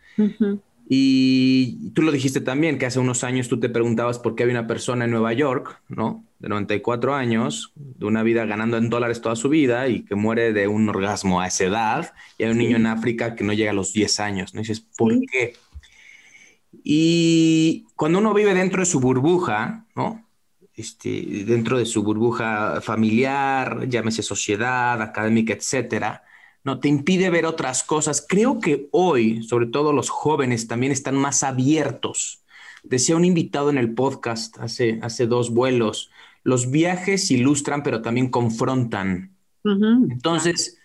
Y 0.89 1.91
tú 1.95 2.03
lo 2.03 2.13
dijiste 2.13 2.43
también, 2.43 2.79
que 2.79 2.85
hace 2.85 2.99
unos 2.99 3.25
años 3.25 3.49
tú 3.49 3.59
te 3.59 3.71
preguntabas 3.71 4.19
por 4.19 4.35
qué 4.35 4.43
había 4.43 4.59
una 4.59 4.67
persona 4.67 5.07
en 5.07 5.11
Nueva 5.11 5.33
York, 5.33 5.81
¿no? 5.89 6.25
De 6.39 6.51
94 6.51 7.15
años, 7.15 7.73
de 7.77 8.05
una 8.05 8.23
vida 8.23 8.45
ganando 8.45 8.77
en 8.77 8.91
dólares 8.91 9.23
toda 9.23 9.37
su 9.37 9.49
vida 9.49 9.89
y 9.89 10.03
que 10.03 10.17
muere 10.17 10.53
de 10.53 10.69
un 10.69 10.89
orgasmo 10.89 11.41
a 11.41 11.47
esa 11.47 11.65
edad. 11.65 12.13
Y 12.37 12.45
hay 12.45 12.51
un 12.51 12.59
niño 12.59 12.77
en 12.77 12.87
África 12.87 13.35
que 13.35 13.43
no 13.45 13.55
llega 13.55 13.71
a 13.71 13.75
los 13.75 13.95
10 13.95 14.21
años, 14.21 14.55
¿no? 14.55 14.61
Y 14.61 14.65
dices, 14.65 14.81
¿por 14.81 15.19
qué? 15.21 15.55
Y 16.83 17.87
cuando 17.97 18.19
uno 18.19 18.35
vive 18.35 18.55
dentro 18.55 18.81
de 18.81 18.87
su 18.87 19.01
burbuja, 19.01 19.87
¿no? 19.95 20.27
Este, 20.75 21.45
dentro 21.45 21.79
de 21.79 21.87
su 21.87 22.03
burbuja 22.03 22.81
familiar, 22.81 23.89
llámese 23.89 24.23
sociedad, 24.23 25.01
académica, 25.03 25.53
etcétera, 25.53 26.25
no 26.65 26.81
te 26.81 26.89
impide 26.89 27.31
ver 27.31 27.47
otras 27.47 27.83
cosas. 27.83 28.25
Creo 28.27 28.59
que 28.59 28.89
hoy, 28.93 29.43
sobre 29.43 29.67
todo 29.67 29.93
los 29.93 30.09
jóvenes, 30.11 30.69
también 30.69 30.93
están 30.93 31.17
más 31.17 31.43
abiertos. 31.43 32.43
Decía 32.83 33.17
un 33.17 33.25
invitado 33.25 33.71
en 33.71 33.79
el 33.79 33.95
podcast 33.95 34.59
hace, 34.59 34.99
hace 35.03 35.27
dos 35.27 35.51
vuelos, 35.51 36.11
los 36.43 36.71
viajes 36.71 37.31
ilustran, 37.31 37.83
pero 37.83 38.03
también 38.03 38.31
confrontan. 38.31 39.37
Entonces, 39.65 40.79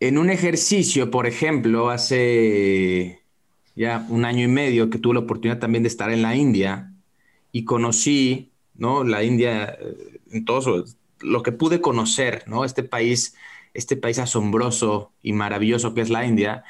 en 0.00 0.18
un 0.18 0.30
ejercicio, 0.30 1.10
por 1.10 1.26
ejemplo, 1.26 1.90
hace 1.90 3.23
ya 3.76 4.06
un 4.08 4.24
año 4.24 4.44
y 4.44 4.48
medio 4.48 4.90
que 4.90 4.98
tuve 4.98 5.14
la 5.14 5.20
oportunidad 5.20 5.58
también 5.58 5.82
de 5.82 5.88
estar 5.88 6.10
en 6.10 6.22
la 6.22 6.36
India 6.36 6.92
y 7.52 7.64
conocí, 7.64 8.52
¿no? 8.74 9.04
La 9.04 9.24
India, 9.24 9.76
eh, 9.80 10.20
en 10.30 10.44
todo 10.44 10.84
lo 11.20 11.42
que 11.42 11.52
pude 11.52 11.80
conocer, 11.80 12.44
¿no? 12.46 12.64
Este 12.64 12.82
país 12.82 13.34
este 13.74 13.96
país 13.96 14.18
asombroso 14.18 15.12
y 15.22 15.32
maravilloso 15.32 15.94
que 15.94 16.00
es 16.00 16.10
la 16.10 16.24
India, 16.24 16.64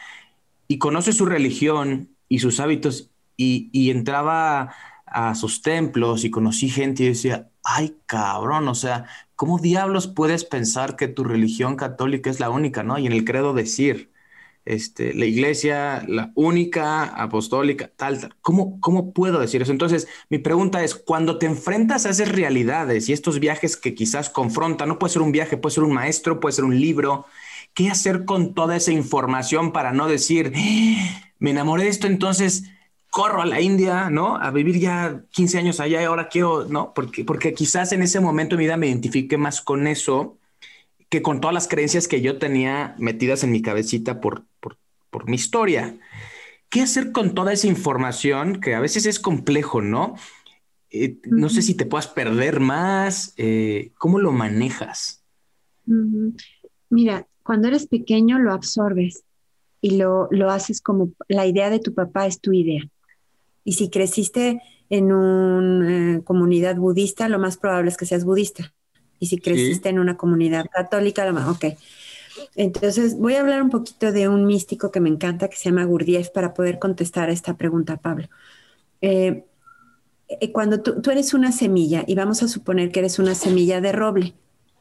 y 0.67 0.79
conoce 0.79 1.13
su 1.13 1.27
religión 1.27 2.11
y 2.29 2.41
sus 2.41 2.59
hábitos, 2.61 3.11
y, 3.37 3.91
entraba 3.91 4.75
a 5.07 5.35
sus 5.35 5.63
templos 5.63 6.25
y 6.25 6.31
conocí 6.31 6.69
gente 6.69 7.05
y 7.05 7.09
decía, 7.09 7.51
ay 7.65 7.97
cabrón, 8.07 8.69
o 8.69 8.75
sea, 8.75 9.07
¿cómo 9.37 9.59
diablos 9.59 10.09
puedes 10.09 10.45
pensar 10.45 10.97
que 10.97 11.09
tu 11.09 11.25
religión 11.25 11.77
católica 11.77 12.31
es 12.31 12.41
la 12.41 12.51
única, 12.51 12.83
¿no? 12.83 12.99
Y 12.99 13.07
en 13.07 13.13
el 13.13 13.25
credo 13.25 13.55
decir, 13.55 14.11
este, 14.65 15.12
la 15.15 15.27
iglesia, 15.27 16.05
la 16.09 16.33
única, 16.35 17.05
apostólica, 17.05 17.91
tal, 17.97 18.21
tal. 18.21 18.35
¿Cómo, 18.41 18.81
¿Cómo 18.81 19.12
puedo 19.12 19.39
decir 19.39 19.62
eso? 19.62 19.73
Entonces, 19.73 20.09
mi 20.31 20.39
pregunta 20.39 20.83
es, 20.83 20.95
cuando 20.95 21.39
te 21.39 21.47
enfrentas 21.47 22.07
a 22.07 22.11
esas 22.11 22.31
realidades 22.31 23.09
y 23.09 23.12
estos 23.12 23.41
viajes 23.41 23.77
que 23.77 23.95
quizás 23.95 24.31
confrontan, 24.31 24.89
no 24.89 24.99
puede 24.99 25.12
ser 25.12 25.23
un 25.23 25.33
viaje, 25.33 25.57
puede 25.57 25.75
ser 25.75 25.85
un 25.85 25.93
maestro, 25.93 26.41
puede 26.41 26.55
ser 26.55 26.65
un 26.65 26.81
libro, 26.81 27.27
¿qué 27.75 27.91
hacer 27.91 28.25
con 28.25 28.55
toda 28.55 28.77
esa 28.77 28.93
información 28.93 29.73
para 29.73 29.93
no 29.93 30.09
decir, 30.09 30.53
¡Ah! 30.57 31.33
me 31.39 31.51
enamoré 31.51 31.85
de 31.85 31.91
esto, 31.91 32.07
entonces 32.07 32.65
corro 33.11 33.43
a 33.43 33.47
la 33.47 33.61
India, 33.61 34.11
¿no? 34.11 34.37
A 34.37 34.51
vivir 34.51 34.79
ya 34.81 35.23
15 35.31 35.59
años 35.59 35.79
allá 35.79 36.01
y 36.01 36.05
ahora 36.05 36.29
quiero, 36.29 36.65
¿no? 36.65 36.93
Porque, 36.95 37.25
porque 37.25 37.55
quizás 37.55 37.93
en 37.93 38.03
ese 38.03 38.19
momento 38.19 38.57
de 38.57 38.59
mi 38.59 38.65
vida 38.65 38.77
me 38.77 38.89
identifique 38.89 39.37
más 39.37 39.61
con 39.61 39.87
eso 39.87 40.39
que 41.09 41.23
con 41.23 41.41
todas 41.41 41.55
las 41.55 41.69
creencias 41.69 42.09
que 42.09 42.21
yo 42.21 42.39
tenía 42.39 42.95
metidas 42.99 43.45
en 43.45 43.53
mi 43.53 43.63
cabecita 43.63 44.21
por, 44.21 44.45
por, 44.61 44.77
mi 45.27 45.37
historia. 45.37 45.97
¿Qué 46.69 46.83
hacer 46.83 47.13
con 47.13 47.35
toda 47.35 47.53
esa 47.53 47.69
información 47.69 48.61
que 48.61 48.75
a 48.75 48.81
veces 48.81 49.07
es 49.07 49.21
complejo, 49.21 49.81
¿no? 49.81 50.17
Eh, 50.91 51.19
no 51.25 51.49
sé 51.49 51.63
si 51.63 51.75
te 51.75 51.87
puedas 51.87 52.09
perder 52.09 52.59
más. 52.59 53.33
Eh, 53.37 53.93
¿Cómo 53.97 54.19
lo 54.19 54.33
manejas? 54.33 55.23
Mira, 56.91 57.29
cuando 57.45 57.69
eres 57.69 57.87
pequeño 57.87 58.41
lo 58.41 58.53
absorbes 58.53 59.23
y 59.81 59.99
lo, 59.99 60.27
lo, 60.33 60.51
haces 60.51 60.81
como 60.81 61.13
la 61.29 61.47
idea 61.47 61.71
de 61.71 61.79
tu 61.79 61.95
papá 61.95 62.27
es 62.27 62.41
tu 62.41 62.53
idea. 62.53 62.83
Y 63.63 63.75
si 63.75 63.89
creciste 63.89 64.61
en 64.91 65.13
una 65.13 66.17
eh, 66.17 66.23
comunidad 66.25 66.77
budista, 66.77 67.29
lo 67.29 67.39
más 67.39 67.57
probable 67.57 67.91
es 67.91 67.97
que 67.97 68.07
seas 68.07 68.25
budista. 68.25 68.75
Y 69.19 69.27
si 69.27 69.39
creciste 69.39 69.89
en 69.89 69.99
una 69.99 70.17
comunidad 70.17 70.67
católica, 70.71 71.25
lo 71.25 71.33
más, 71.33 71.49
ok. 71.49 71.77
Entonces, 72.57 73.17
voy 73.17 73.35
a 73.35 73.41
hablar 73.41 73.62
un 73.62 73.71
poquito 73.71 74.12
de 74.12 74.29
un 74.29 74.47
místico 74.47 74.91
que 74.91 75.01
me 75.01 75.09
encanta, 75.09 75.49
que 75.49 75.57
se 75.57 75.71
llama 75.71 75.85
Gurdjieff, 75.85 76.31
para 76.31 76.55
poder 76.55 76.79
contestar 76.79 77.29
a 77.29 77.33
esta 77.33 77.57
pregunta, 77.57 77.97
Pablo. 77.97 78.29
Eh, 79.01 79.45
eh, 80.29 80.53
cuando 80.53 80.81
tú, 80.81 81.11
eres 81.11 81.35
una 81.35 81.53
semilla, 81.53 82.05
y 82.07 82.15
vamos 82.15 82.43
a 82.43 82.49
suponer 82.49 82.91
que 82.91 83.01
eres 83.01 83.19
una 83.19 83.35
semilla 83.35 83.81
de 83.81 83.93
roble, 83.93 84.35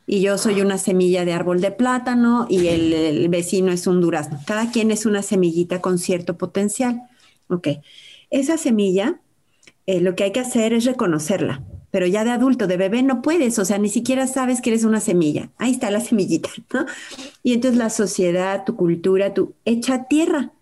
y 0.05 0.21
yo 0.21 0.37
soy 0.37 0.61
una 0.61 0.77
semilla 0.77 1.25
de 1.25 1.33
árbol 1.33 1.61
de 1.61 1.71
plátano, 1.71 2.47
y 2.49 2.67
el, 2.67 3.29
vecino 3.29 3.71
es 3.71 3.87
un 3.87 4.01
durazno. 4.01 4.39
Cada 4.45 4.71
quien 4.71 4.91
es 4.91 5.05
una 5.05 5.21
semillita 5.21 5.81
con 5.81 5.99
cierto 5.99 6.37
potencial. 6.37 7.01
Ok. 7.47 7.67
Esa 8.29 8.57
semilla, 8.57 9.21
eh, 9.85 10.01
lo 10.01 10.15
que 10.15 10.25
hay 10.25 10.31
que 10.31 10.39
hacer 10.39 10.73
es 10.73 10.85
reconocerla 10.85 11.63
pero 11.93 12.07
ya 12.07 12.23
de 12.23 12.31
adulto, 12.31 12.65
de 12.65 12.75
bebé 12.75 13.03
no 13.03 13.21
puedes, 13.21 13.59
o 13.59 13.65
sea, 13.65 13.77
ni 13.77 13.87
siquiera 13.87 14.25
sabes 14.25 14.61
que 14.61 14.71
eres 14.71 14.83
una 14.83 14.99
semilla. 14.99 15.51
Ahí 15.59 15.69
está 15.69 15.91
la 15.91 15.99
semillita, 16.01 16.49
¿no? 16.73 16.87
Y 17.43 17.53
entonces 17.53 17.77
la 17.77 17.91
sociedad, 17.91 18.63
tu 18.65 18.75
cultura, 18.75 19.35
tu 19.35 19.53
echa 19.63 20.05
tierra. 20.05 20.53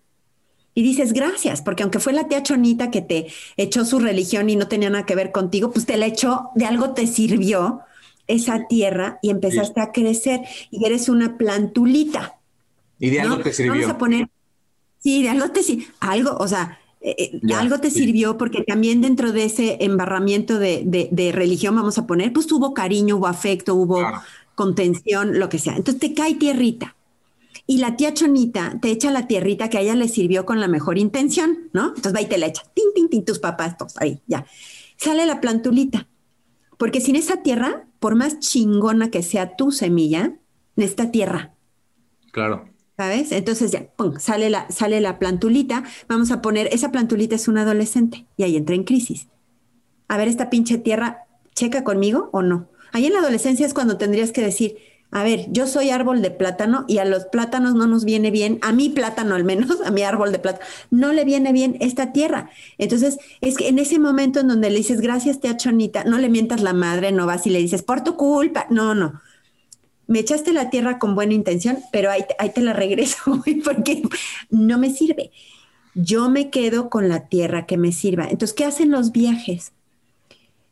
Y 0.74 0.84
dices 0.84 1.14
gracias, 1.14 1.62
porque 1.62 1.84
aunque 1.84 2.00
fue 2.00 2.12
la 2.12 2.28
tía 2.28 2.44
Chonita 2.44 2.92
que 2.92 3.02
te 3.02 3.28
echó 3.56 3.86
su 3.86 4.00
religión 4.00 4.50
y 4.50 4.58
no 4.58 4.68
tenía 4.68 4.90
nada 4.90 5.06
que 5.06 5.16
ver 5.16 5.32
contigo, 5.32 5.72
pues 5.72 5.86
te 5.86 5.96
la 5.96 6.06
echó, 6.06 6.50
de 6.56 6.66
algo 6.66 6.92
te 6.92 7.08
sirvió 7.08 7.80
esa 8.28 8.68
tierra 8.68 9.18
y 9.22 9.30
empezaste 9.30 9.80
a 9.80 9.94
crecer 9.94 10.42
y 10.70 10.86
eres 10.86 11.08
una 11.08 11.38
plantulita. 11.38 12.40
Y 13.00 13.10
de 13.10 13.22
algo 13.22 13.38
te 13.38 13.54
sirvió. 13.54 13.76
Vamos 13.76 13.90
a 13.90 13.98
poner, 13.98 14.28
sí, 15.00 15.24
de 15.24 15.30
algo 15.30 15.50
te 15.52 15.64
sirvió, 15.64 15.88
algo, 16.02 16.36
o 16.36 16.48
sea, 16.50 16.81
eh, 17.04 17.40
eh, 17.44 17.54
algo 17.56 17.80
te 17.80 17.90
sirvió 17.90 18.38
porque 18.38 18.64
también 18.64 19.02
dentro 19.02 19.32
de 19.32 19.46
ese 19.46 19.78
embarramiento 19.82 20.60
de, 20.60 21.32
religión, 21.34 21.76
vamos 21.76 21.98
a 21.98 22.06
poner, 22.06 22.32
pues 22.32 22.52
hubo 22.52 22.74
cariño, 22.74 23.18
hubo 23.18 23.28
afecto, 23.28 23.74
hubo 23.76 24.02
contención, 24.56 25.40
lo 25.40 25.50
que 25.50 25.58
sea. 25.58 25.76
Entonces 25.76 26.00
te 26.00 26.14
cae 26.14 26.36
tierrita. 26.36 26.96
Y 27.66 27.78
la 27.78 27.96
tía 27.96 28.14
Chonita 28.14 28.78
te 28.82 28.92
echa 28.92 29.12
la 29.12 29.28
tierrita 29.28 29.70
que 29.70 29.78
a 29.78 29.82
ella 29.82 29.96
le 29.96 30.08
sirvió 30.08 30.46
con 30.46 30.60
la 30.60 30.68
mejor 30.68 30.98
intención, 30.98 31.70
¿no? 31.74 31.88
Entonces 31.88 32.14
va 32.14 32.22
y 32.22 32.28
te 32.28 32.38
la 32.38 32.48
echa. 32.48 32.64
Tin, 32.74 32.86
tin, 32.94 33.10
tin, 33.10 33.26
tus 33.26 33.40
papás, 33.40 33.78
todos 33.78 33.98
ahí, 34.00 34.22
ya. 34.28 34.46
Sale 34.98 35.26
la 35.26 35.42
plantulita. 35.42 36.08
Porque 36.78 37.02
sin 37.02 37.16
esa 37.16 37.44
tierra, 37.44 37.88
por 38.00 38.16
más 38.16 38.40
chingona 38.40 39.10
que 39.10 39.24
sea 39.24 39.56
tu 39.56 39.72
semilla, 39.72 40.34
necesita 40.76 41.12
tierra. 41.12 41.54
Claro. 42.32 42.71
¿Sabes? 43.02 43.32
Entonces 43.32 43.72
ya, 43.72 43.88
pum, 43.96 44.20
sale 44.20 44.52
la, 44.52 44.70
sale 44.70 45.02
la 45.02 45.18
plantulita, 45.18 45.84
vamos 46.08 46.30
a 46.30 46.40
poner, 46.40 46.70
esa 46.72 46.92
plantulita 46.92 47.34
es 47.34 47.48
un 47.48 47.58
adolescente 47.58 48.28
y 48.38 48.44
ahí 48.44 48.56
entra 48.56 48.76
en 48.76 48.84
crisis. 48.84 49.28
A 50.08 50.18
ver, 50.18 50.28
esta 50.28 50.52
pinche 50.52 50.78
tierra, 50.78 51.26
¿checa 51.56 51.84
conmigo 51.84 52.30
o 52.32 52.44
no? 52.44 52.70
Ahí 52.92 53.08
en 53.08 53.14
la 53.14 53.20
adolescencia 53.20 53.66
es 53.66 53.74
cuando 53.74 53.98
tendrías 53.98 54.32
que 54.32 54.44
decir, 54.44 54.78
a 55.10 55.24
ver, 55.24 55.48
yo 55.50 55.66
soy 55.66 55.90
árbol 55.90 56.22
de 56.22 56.30
plátano 56.30 56.86
y 56.88 57.00
a 57.00 57.06
los 57.06 57.26
plátanos 57.26 57.74
no 57.74 57.88
nos 57.88 58.06
viene 58.06 58.30
bien, 58.30 58.60
a 58.62 58.72
mi 58.72 58.90
plátano 58.90 59.34
al 59.34 59.46
menos, 59.46 59.82
a 59.84 59.90
mi 59.90 60.04
árbol 60.04 60.32
de 60.32 60.38
plátano, 60.38 60.64
no 60.92 61.12
le 61.12 61.26
viene 61.26 61.54
bien 61.54 61.78
esta 61.80 62.14
tierra. 62.14 62.52
Entonces, 62.78 63.18
es 63.42 63.58
que 63.58 63.68
en 63.68 63.80
ese 63.80 63.98
momento 63.98 64.42
en 64.42 64.48
donde 64.48 64.70
le 64.70 64.78
dices, 64.78 65.02
gracias, 65.02 65.40
tía 65.40 65.58
Chonita, 65.58 66.04
no 66.04 66.20
le 66.20 66.30
mientas 66.30 66.62
la 66.62 66.74
madre, 66.74 67.12
no 67.12 67.26
vas 67.26 67.48
y 67.48 67.50
le 67.50 67.58
dices, 67.58 67.82
por 67.82 68.04
tu 68.04 68.16
culpa, 68.16 68.68
no, 68.70 68.94
no 68.94 69.22
me 70.12 70.20
echaste 70.20 70.52
la 70.52 70.70
tierra 70.70 71.00
con 71.00 71.16
buena 71.16 71.34
intención, 71.34 71.80
pero 71.90 72.12
ahí, 72.12 72.26
te 72.54 72.62
la 72.62 72.74
regreso, 72.74 73.42
porque 73.64 74.04
no 74.50 74.78
me 74.78 74.90
sirve. 74.90 75.32
Yo 75.96 76.30
me 76.30 76.50
quedo 76.50 76.90
con 76.90 77.08
la 77.08 77.30
tierra 77.30 77.66
que 77.66 77.78
me 77.78 77.94
sirva. 77.94 78.26
Entonces, 78.26 78.54
¿qué 78.54 78.66
hacen 78.66 78.92
los 78.92 79.14
viajes? 79.14 79.72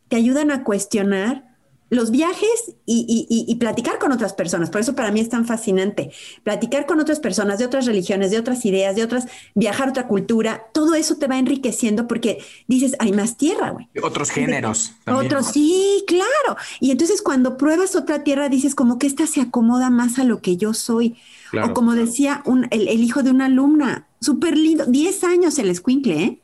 Te 0.10 0.18
ayudan 0.18 0.52
a 0.52 0.66
cuestionar 0.66 1.49
los 1.90 2.12
viajes 2.12 2.76
y, 2.86 3.56
platicar 3.60 4.00
con 4.00 4.12
otras 4.12 4.34
personas. 4.34 4.70
Por 4.70 4.82
eso 4.82 4.96
para 4.96 5.12
mí 5.12 5.20
es 5.20 5.30
tan 5.30 5.46
fascinante. 5.46 6.12
Platicar 6.44 6.86
con 6.86 7.00
otras 7.00 7.20
personas 7.20 7.60
de 7.60 7.66
otras 7.66 7.86
religiones, 7.86 8.32
de 8.32 8.40
otras 8.40 8.66
ideas, 8.66 8.96
de 8.96 9.04
otras, 9.04 9.28
viajar 9.56 9.88
a 9.88 9.92
otra 9.92 10.08
cultura, 10.08 10.64
todo 10.74 10.96
eso 10.96 11.18
te 11.18 11.28
va 11.28 11.38
enriqueciendo 11.38 12.08
porque 12.08 12.40
dices, 12.68 12.96
hay 13.00 13.12
más 13.12 13.38
tierra, 13.38 13.72
güey. 13.72 13.90
Otros 14.02 14.30
géneros. 14.30 14.94
Otros, 15.06 15.48
sí, 15.48 16.04
claro. 16.08 16.58
Y 16.80 16.92
entonces 16.92 17.22
cuando 17.22 17.58
pruebas 17.58 17.96
otra 17.96 18.24
tierra, 18.24 18.50
dices 18.50 18.76
como 18.76 18.98
que 18.98 19.08
esta 19.08 19.28
se 19.28 19.42
acomoda 19.42 19.90
más 19.90 20.20
a 20.20 20.24
lo 20.24 20.42
que 20.42 20.58
yo 20.58 20.74
soy. 20.74 21.18
O 21.64 21.74
como 21.74 21.96
decía 21.96 22.44
un, 22.46 22.68
el, 22.72 22.88
hijo 23.04 23.24
de 23.24 23.32
una 23.32 23.46
alumna, 23.46 24.08
súper 24.22 24.58
lindo, 24.58 24.86
10 24.86 25.24
años 25.24 25.58
el 25.58 25.70
escuincle, 25.70 26.24
¿eh? 26.24 26.40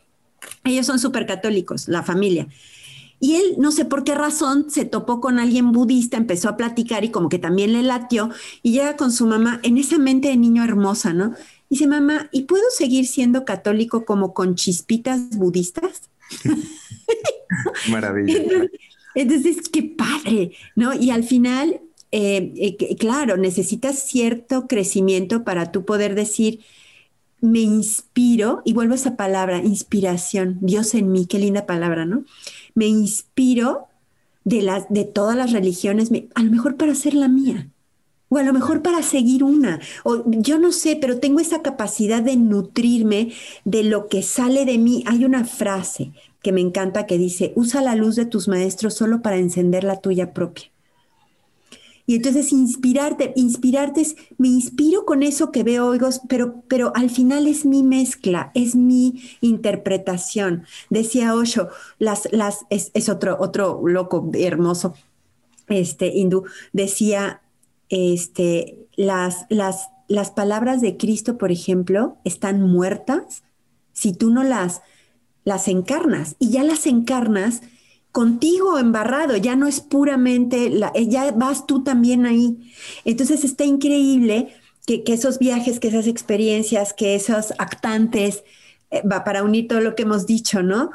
Ellos 0.64 0.86
son 0.86 1.00
súper 1.00 1.26
católicos, 1.26 1.88
la 1.88 2.04
familia. 2.04 2.48
Y 3.26 3.38
él, 3.38 3.56
no 3.58 3.72
sé 3.72 3.86
por 3.86 4.04
qué 4.04 4.14
razón, 4.14 4.70
se 4.70 4.86
topó 4.86 5.20
con 5.20 5.40
alguien 5.40 5.72
budista, 5.72 6.16
empezó 6.16 6.48
a 6.48 6.58
platicar 6.58 7.04
y 7.04 7.10
como 7.10 7.28
que 7.28 7.40
también 7.40 7.74
le 7.74 7.82
latió 7.82 8.30
y 8.62 8.74
llega 8.74 8.98
con 8.98 9.12
su 9.12 9.26
mamá 9.26 9.60
en 9.64 9.80
esa 9.80 9.98
mente 9.98 10.28
de 10.28 10.38
niño 10.38 10.64
hermosa, 10.64 11.12
¿no? 11.12 11.34
dice, 11.68 11.88
mamá, 11.88 12.30
¿y 12.32 12.44
puedo 12.44 12.64
seguir 12.70 13.08
siendo 13.08 13.44
católico 13.44 14.06
como 14.06 14.36
con 14.36 14.54
chispitas 14.54 15.32
budistas? 15.32 16.12
Maravilla. 17.90 18.68
Entonces, 19.16 19.70
qué 19.70 19.82
padre, 19.82 20.52
¿no? 20.76 20.94
Y 20.94 21.10
al 21.10 21.24
final, 21.24 21.82
eh, 22.12 22.54
eh, 22.58 22.96
claro, 22.96 23.38
necesitas 23.38 24.08
cierto 24.08 24.68
crecimiento 24.68 25.44
para 25.44 25.72
tú 25.72 25.84
poder 25.84 26.14
decir, 26.14 26.60
me 27.42 27.62
inspiro, 27.62 28.62
y 28.66 28.74
vuelvo 28.74 28.94
a 28.94 28.98
esa 28.98 29.18
palabra, 29.18 29.58
inspiración, 29.64 30.60
Dios 30.62 30.94
en 30.94 31.12
mí, 31.12 31.26
qué 31.26 31.40
linda 31.40 31.66
palabra, 31.66 32.06
¿no? 32.06 32.24
Me 32.76 32.88
inspiro 32.88 33.88
de, 34.44 34.62
las, 34.62 34.86
de 34.90 35.06
todas 35.06 35.36
las 35.36 35.52
religiones, 35.52 36.12
a 36.36 36.44
lo 36.44 36.52
mejor 36.52 36.78
para 36.78 36.94
ser 36.94 37.16
la 37.16 37.28
mía, 37.28 37.70
o 38.30 38.38
a 38.38 38.44
lo 38.44 38.54
mejor 38.54 38.82
para 38.82 39.02
seguir 39.02 39.44
una, 39.44 39.80
o 40.04 40.24
yo 40.26 40.60
no 40.60 40.72
sé, 40.72 40.98
pero 41.00 41.20
tengo 41.20 41.40
esa 41.40 41.62
capacidad 41.62 42.22
de 42.22 42.36
nutrirme 42.36 43.34
de 43.64 43.84
lo 43.84 44.08
que 44.08 44.22
sale 44.22 44.66
de 44.66 44.78
mí. 44.78 45.04
Hay 45.08 45.26
una 45.26 45.46
frase 45.46 46.12
que 46.42 46.52
me 46.52 46.62
encanta 46.62 47.08
que 47.08 47.18
dice, 47.18 47.54
usa 47.56 47.82
la 47.82 47.96
luz 47.96 48.16
de 48.16 48.26
tus 48.26 48.48
maestros 48.48 48.94
solo 48.94 49.22
para 49.22 49.38
encender 49.38 49.84
la 49.84 50.00
tuya 50.00 50.34
propia. 50.34 50.75
Y 52.08 52.16
entonces 52.16 52.52
inspirarte, 52.52 53.34
inspirarte 53.36 54.02
es, 54.02 54.16
me 54.38 54.48
inspiro 54.48 55.06
con 55.06 55.24
eso 55.24 55.52
que 55.52 55.64
veo, 55.64 55.88
oigo, 55.88 56.08
pero, 56.30 56.64
pero 56.68 56.92
al 56.96 57.10
final 57.10 57.48
es 57.48 57.66
mi 57.66 57.82
mezcla, 57.82 58.52
es 58.54 58.76
mi 58.76 59.24
interpretación. 59.42 60.66
Decía 60.90 61.34
Osho, 61.34 61.70
las, 61.98 62.28
las, 62.32 62.66
es, 62.70 62.92
es 62.94 63.10
otro, 63.10 63.38
otro 63.40 63.82
loco 63.88 64.30
hermoso, 64.34 64.94
este 65.68 66.08
hindú, 66.08 66.44
decía, 66.74 67.42
este, 67.90 68.88
las, 68.96 69.46
las, 69.50 69.90
las 70.08 70.32
palabras 70.32 70.82
de 70.82 70.98
Cristo, 70.98 71.38
por 71.38 71.52
ejemplo, 71.52 72.18
están 72.24 72.62
muertas 72.62 73.44
si 73.94 74.14
tú 74.14 74.30
no 74.30 74.44
las, 74.44 74.82
las 75.44 75.68
encarnas. 75.68 76.36
Y 76.38 76.50
ya 76.50 76.64
las 76.64 76.86
encarnas 76.86 77.62
contigo 78.16 78.80
embarrado, 78.80 79.36
ya 79.36 79.58
no 79.58 79.68
es 79.68 79.82
puramente, 79.82 80.70
la, 80.70 80.90
eh, 80.96 81.10
ya 81.10 81.34
vas 81.34 81.68
tú 81.68 81.84
también 81.84 82.26
ahí. 82.26 82.72
Entonces 83.04 83.44
está 83.44 83.66
increíble 83.66 84.56
que, 84.88 85.04
esos 85.08 85.38
viajes, 85.38 85.82
que 85.82 85.90
esas 85.90 86.08
experiencias, 86.08 86.94
que 86.94 87.16
esos 87.16 87.52
actantes, 87.58 88.46
eh, 88.90 89.02
para 89.04 89.44
unir 89.44 89.68
todo 89.68 89.82
lo 89.82 89.96
que 89.96 90.04
hemos 90.04 90.26
dicho, 90.26 90.64
¿no? 90.64 90.92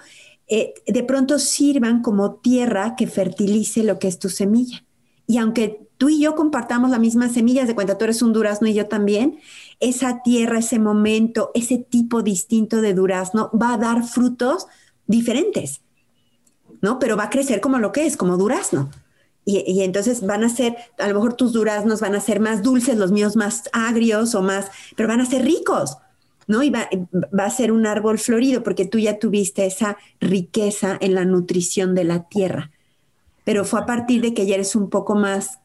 Eh, 0.48 0.72
de 0.86 1.02
pronto 1.02 1.38
sirvan 1.38 2.00
como 2.00 2.36
tierra 2.36 2.96
que 2.96 3.06
fertilice 3.06 3.84
lo 3.84 3.98
que 3.98 4.08
es 4.08 4.18
tu 4.18 4.30
semilla. 4.30 4.82
Y 5.26 5.36
aunque 5.36 5.88
tú 5.98 6.08
y 6.08 6.20
yo 6.20 6.34
compartamos 6.34 6.90
la 6.90 6.98
misma 6.98 7.28
semilla, 7.28 7.66
de 7.66 7.74
cuenta 7.74 7.98
tú 7.98 8.04
eres 8.04 8.22
un 8.22 8.32
durazno 8.32 8.66
y 8.66 8.72
yo 8.72 8.86
también, 8.86 9.40
esa 9.78 10.22
tierra, 10.22 10.60
ese 10.60 10.78
momento, 10.78 11.50
ese 11.52 11.76
tipo 11.76 12.22
distinto 12.22 12.80
de 12.80 12.94
durazno 12.94 13.50
va 13.52 13.74
a 13.74 13.76
dar 13.76 14.04
frutos 14.04 14.68
diferentes, 15.06 15.82
¿no? 16.80 16.98
Pero 16.98 17.16
va 17.16 17.24
a 17.24 17.30
crecer 17.30 17.60
como 17.60 17.78
lo 17.78 17.92
que 17.92 18.06
es, 18.06 18.16
como 18.16 18.36
durazno. 18.36 18.90
Y, 19.44 19.82
entonces 19.82 20.24
van 20.24 20.44
a 20.44 20.48
ser, 20.48 20.76
a 20.98 21.08
lo 21.08 21.14
mejor 21.14 21.34
tus 21.34 21.52
duraznos 21.52 22.00
van 22.00 22.14
a 22.14 22.20
ser 22.20 22.40
más 22.40 22.62
dulces, 22.62 22.96
los 22.96 23.10
míos 23.10 23.36
más 23.36 23.64
agrios 23.72 24.34
o 24.34 24.42
más, 24.42 24.70
pero 24.96 25.08
van 25.08 25.20
a 25.20 25.26
ser 25.26 25.44
ricos, 25.44 25.96
¿no? 26.46 26.62
Y 26.62 26.70
va, 26.70 26.88
va, 27.36 27.46
a 27.46 27.50
ser 27.50 27.72
un 27.72 27.86
árbol 27.86 28.18
florido 28.18 28.62
porque 28.62 28.84
tú 28.84 28.98
ya 28.98 29.18
tuviste 29.18 29.66
esa 29.66 29.96
riqueza 30.20 30.96
en 31.00 31.14
la 31.14 31.24
nutrición 31.24 31.94
de 31.94 32.04
la 32.04 32.28
tierra. 32.28 32.70
Pero 33.44 33.64
fue 33.64 33.80
a 33.80 33.86
partir 33.86 34.20
de 34.20 34.34
que 34.34 34.46
ya 34.46 34.54
eres 34.54 34.76
un 34.76 34.90
poco 34.90 35.14
más 35.14 35.58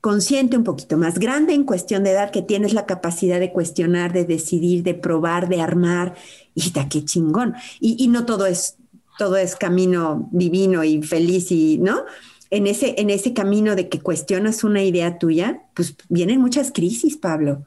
consciente, 0.00 0.56
un 0.56 0.64
poquito 0.64 0.96
más 0.96 1.18
grande 1.18 1.52
en 1.52 1.64
cuestión 1.64 2.04
de 2.04 2.12
edad, 2.12 2.30
que 2.30 2.40
tienes 2.40 2.72
la 2.72 2.86
capacidad 2.86 3.40
de 3.40 3.52
cuestionar, 3.52 4.12
de 4.12 4.24
decidir, 4.24 4.84
de 4.84 4.94
probar, 4.94 5.48
de 5.48 5.60
armar. 5.60 6.14
Y 6.54 6.70
da 6.70 6.88
qué 6.88 7.04
chingón. 7.04 7.54
Y, 7.80 8.02
y 8.02 8.06
no 8.08 8.24
todo 8.24 8.46
es, 8.46 8.76
todo 9.18 9.36
es 9.36 9.56
camino 9.56 10.28
divino 10.32 10.84
y 10.84 11.02
feliz 11.02 11.50
y, 11.50 11.78
¿no? 11.78 12.04
en 12.50 12.66
ese, 12.66 12.94
en 12.98 13.10
ese 13.10 13.34
camino 13.34 13.76
de 13.76 13.88
que 13.88 14.00
cuestionas 14.00 14.64
una 14.64 14.82
idea 14.82 15.18
tuya, 15.18 15.62
pues 15.74 15.96
vienen 16.08 16.40
muchas 16.40 16.72
crisis, 16.72 17.16
Pablo. 17.16 17.64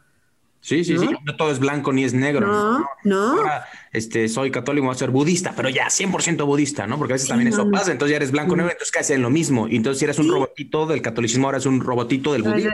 Sí, 0.62 0.84
sí, 0.84 0.98
sí, 0.98 1.08
no 1.24 1.36
todo 1.38 1.52
es 1.52 1.60
blanco 1.60 1.94
ni 1.94 2.04
es 2.04 2.14
negro. 2.14 2.46
No, 2.46 2.86
no. 3.06 3.38
este, 3.94 4.28
soy 4.28 4.52
católico, 4.52 4.88
voy 4.88 4.94
a 4.94 4.98
ser 4.98 5.10
budista, 5.10 5.54
pero 5.56 5.70
ya 5.70 5.88
100% 5.88 6.46
budista, 6.46 6.86
¿no? 6.86 6.98
Porque 6.98 7.14
a 7.14 7.16
veces 7.16 7.30
también 7.30 7.48
eso 7.48 7.72
pasa, 7.72 7.94
entonces 7.94 8.12
ya 8.12 8.18
eres 8.18 8.32
blanco, 8.32 8.58
negro, 8.58 8.72
entonces 8.72 8.92
caes 8.92 9.10
en 9.12 9.22
lo 9.22 9.30
mismo. 9.30 9.70
Y 9.70 9.78
entonces 9.78 10.00
si 10.00 10.06
eres 10.06 10.20
un 10.20 10.30
robotito 10.30 10.86
del 10.86 11.02
catolicismo, 11.02 11.48
ahora 11.48 11.60
es 11.60 11.66
un 11.66 11.80
robotito 11.80 12.34
del 12.34 12.44
budismo. 12.44 12.72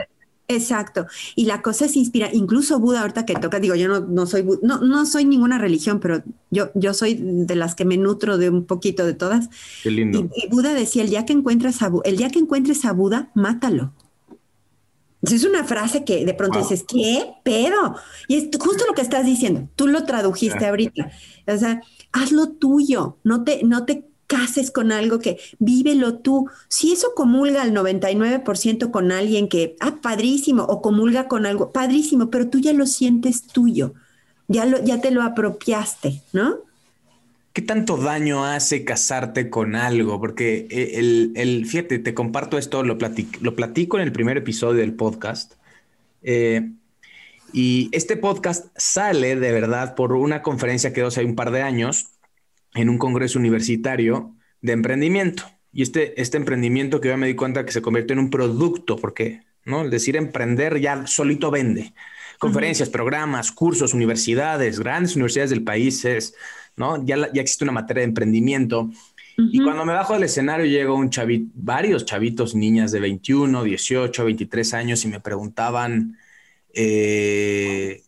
Exacto. 0.48 1.06
Y 1.34 1.46
la 1.46 1.60
cosa 1.60 1.88
se 1.88 1.98
inspira, 1.98 2.30
incluso 2.32 2.78
Buda 2.78 3.00
ahorita 3.00 3.26
que 3.26 3.34
toca, 3.34 3.58
digo, 3.58 3.74
yo 3.74 3.88
no, 3.88 4.00
no 4.00 4.26
soy, 4.26 4.46
no, 4.62 4.80
no 4.80 5.06
soy 5.06 5.24
ninguna 5.24 5.58
religión, 5.58 5.98
pero 5.98 6.22
yo, 6.50 6.70
yo 6.74 6.94
soy 6.94 7.18
de 7.20 7.56
las 7.56 7.74
que 7.74 7.84
me 7.84 7.96
nutro 7.96 8.38
de 8.38 8.48
un 8.48 8.64
poquito 8.64 9.04
de 9.04 9.14
todas. 9.14 9.48
Qué 9.82 9.90
lindo. 9.90 10.30
Y, 10.36 10.48
Buda 10.48 10.72
decía, 10.74 11.02
el 11.02 11.10
día 11.10 11.24
que 11.24 11.32
encuentres 11.32 11.82
a, 11.82 11.90
el 12.04 12.16
día 12.16 12.30
que 12.30 12.38
encuentres 12.38 12.84
a 12.84 12.92
Buda, 12.92 13.30
mátalo. 13.34 13.92
Es 15.22 15.44
una 15.44 15.64
frase 15.64 16.04
que 16.04 16.24
de 16.24 16.34
pronto 16.34 16.60
dices, 16.60 16.84
¿qué 16.86 17.24
pedo? 17.42 17.96
Y 18.28 18.36
es 18.36 18.48
justo 18.60 18.84
lo 18.86 18.94
que 18.94 19.02
estás 19.02 19.26
diciendo. 19.26 19.68
Tú 19.74 19.88
lo 19.88 20.04
tradujiste 20.04 20.66
ahorita. 20.66 21.10
O 21.48 21.56
sea, 21.56 21.80
hazlo 22.12 22.50
tuyo. 22.50 23.16
No 23.24 23.42
te, 23.42 23.64
no 23.64 23.84
te 23.84 24.04
cases 24.26 24.70
con 24.70 24.92
algo 24.92 25.18
que 25.18 25.38
vívelo 25.58 26.18
tú. 26.18 26.48
Si 26.68 26.92
eso 26.92 27.14
comulga 27.14 27.62
al 27.62 27.72
99% 27.72 28.90
con 28.90 29.12
alguien 29.12 29.48
que, 29.48 29.76
ah, 29.80 29.96
padrísimo, 30.02 30.64
o 30.64 30.82
comulga 30.82 31.28
con 31.28 31.46
algo, 31.46 31.72
padrísimo, 31.72 32.30
pero 32.30 32.48
tú 32.48 32.58
ya 32.58 32.72
lo 32.72 32.86
sientes 32.86 33.42
tuyo, 33.42 33.94
ya, 34.48 34.64
lo, 34.64 34.82
ya 34.82 35.00
te 35.00 35.10
lo 35.10 35.22
apropiaste, 35.22 36.22
¿no? 36.32 36.58
¿Qué 37.52 37.62
tanto 37.62 37.96
daño 37.96 38.44
hace 38.44 38.84
casarte 38.84 39.48
con 39.48 39.76
algo? 39.76 40.20
Porque 40.20 40.66
eh, 40.70 40.98
el, 40.98 41.32
el 41.36 41.64
fíjate, 41.64 41.98
te 41.98 42.12
comparto 42.12 42.58
esto, 42.58 42.82
lo 42.82 42.98
platico, 42.98 43.38
lo 43.40 43.56
platico 43.56 43.96
en 43.96 44.04
el 44.04 44.12
primer 44.12 44.36
episodio 44.36 44.80
del 44.80 44.92
podcast. 44.92 45.54
Eh, 46.22 46.70
y 47.52 47.88
este 47.92 48.18
podcast 48.18 48.66
sale 48.76 49.36
de 49.36 49.52
verdad 49.52 49.94
por 49.94 50.12
una 50.12 50.42
conferencia 50.42 50.92
que 50.92 51.00
dio 51.00 51.06
hace 51.06 51.24
un 51.24 51.34
par 51.34 51.50
de 51.50 51.62
años 51.62 52.10
en 52.76 52.88
un 52.88 52.98
congreso 52.98 53.38
universitario 53.38 54.34
de 54.60 54.72
emprendimiento. 54.72 55.44
Y 55.72 55.82
este, 55.82 56.20
este 56.20 56.36
emprendimiento 56.36 57.00
que 57.00 57.08
yo 57.08 57.16
me 57.16 57.26
di 57.26 57.34
cuenta 57.34 57.64
que 57.64 57.72
se 57.72 57.82
convierte 57.82 58.12
en 58.12 58.18
un 58.18 58.30
producto, 58.30 58.96
porque 58.96 59.42
¿no? 59.64 59.82
el 59.82 59.90
decir 59.90 60.16
emprender 60.16 60.80
ya 60.80 61.06
solito 61.06 61.50
vende. 61.50 61.92
Conferencias, 62.38 62.88
programas, 62.88 63.50
cursos, 63.50 63.94
universidades, 63.94 64.78
grandes 64.78 65.16
universidades 65.16 65.50
del 65.50 65.64
país, 65.64 66.04
es, 66.04 66.34
¿no? 66.76 67.04
ya, 67.04 67.32
ya 67.32 67.40
existe 67.40 67.64
una 67.64 67.72
materia 67.72 68.02
de 68.02 68.08
emprendimiento. 68.08 68.90
Y 69.38 69.62
cuando 69.62 69.84
me 69.84 69.92
bajo 69.92 70.14
del 70.14 70.22
escenario 70.22 70.64
llega 70.64 70.94
un 70.94 71.10
chavito, 71.10 71.50
varios 71.54 72.06
chavitos, 72.06 72.54
niñas 72.54 72.90
de 72.90 73.00
21, 73.00 73.64
18, 73.64 74.24
23 74.24 74.74
años 74.74 75.04
y 75.04 75.08
me 75.08 75.20
preguntaban, 75.20 76.16
eh, 76.72 78.02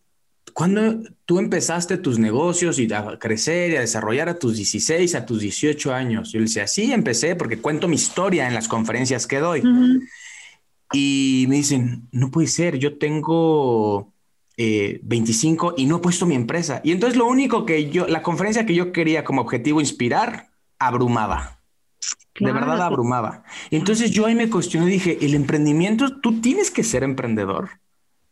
¿Cuándo 0.59 1.05
tú 1.25 1.39
empezaste 1.39 1.99
tus 1.99 2.19
negocios 2.19 2.81
y 2.81 2.93
a 2.93 3.17
crecer 3.17 3.71
y 3.71 3.77
a 3.77 3.81
desarrollar 3.81 4.29
a 4.29 4.41
tus 4.41 4.57
16, 4.57 5.15
a 5.15 5.25
tus 5.25 5.39
18 5.39 5.95
años? 5.95 6.33
Yo 6.33 6.41
le 6.41 6.47
decía, 6.47 6.67
sí, 6.67 6.93
empecé 6.93 7.37
porque 7.37 7.59
cuento 7.61 7.87
mi 7.87 7.95
historia 7.95 8.49
en 8.49 8.55
las 8.55 8.67
conferencias 8.67 9.29
que 9.29 9.39
doy. 9.39 9.63
Y 10.93 11.47
me 11.49 11.55
dicen, 11.55 12.09
no 12.11 12.33
puede 12.33 12.49
ser, 12.49 12.77
yo 12.77 12.99
tengo 12.99 14.13
25 14.57 15.71
eh, 15.71 15.75
y 15.77 15.87
no 15.87 15.99
he 15.99 16.01
puesto 16.01 16.27
mi 16.27 16.35
empresa. 16.35 16.81
Y 16.83 16.91
entonces 16.91 17.17
lo 17.17 17.29
único 17.29 17.65
que 17.65 17.89
yo, 17.89 18.09
la 18.09 18.25
conferencia 18.25 18.67
que 18.67 18.75
yo 18.75 18.91
quería 18.91 19.23
como 19.23 19.43
objetivo 19.43 19.79
inspirar, 19.81 20.49
abrumaba. 20.81 21.61
de 22.41 22.51
verdad 22.51 22.83
abrumaba. 22.83 23.45
entonces 23.71 24.11
yo 24.11 24.27
ahí 24.27 24.35
me 24.35 24.51
cuestioné 24.51 24.89
y 24.89 24.95
dije, 24.95 25.19
el 25.21 25.35
emprendimiento, 25.35 26.19
tú 26.21 26.41
tienes 26.41 26.73
que 26.73 26.83
ser 26.83 27.05
emprendedor. 27.05 27.79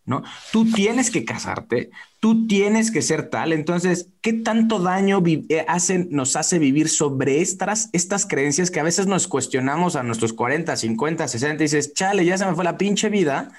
¿No? 0.06 0.22
Tú 0.52 0.70
tienes 0.70 1.10
que 1.10 1.24
casarte, 1.24 1.90
tú 2.20 2.46
tienes 2.46 2.90
que 2.90 3.02
ser 3.02 3.28
tal. 3.28 3.52
Entonces, 3.52 4.08
¿qué 4.22 4.32
tanto 4.32 4.78
daño 4.78 5.22
eh, 5.26 5.66
nos 6.10 6.36
hace 6.36 6.58
vivir 6.58 6.88
sobre 6.88 7.42
estas, 7.42 7.90
estas 7.92 8.24
creencias 8.24 8.70
que 8.70 8.80
a 8.80 8.84
veces 8.84 9.08
nos 9.08 9.26
cuestionamos 9.26 9.96
a 9.96 10.04
nuestros 10.04 10.32
40, 10.32 10.76
50, 10.76 11.28
60 11.28 11.62
y 11.62 11.66
dices, 11.66 11.92
chale, 11.92 12.24
ya 12.24 12.38
se 12.38 12.46
me 12.46 12.54
fue 12.54 12.64
la 12.64 12.78
pinche 12.78 13.08
vida, 13.08 13.50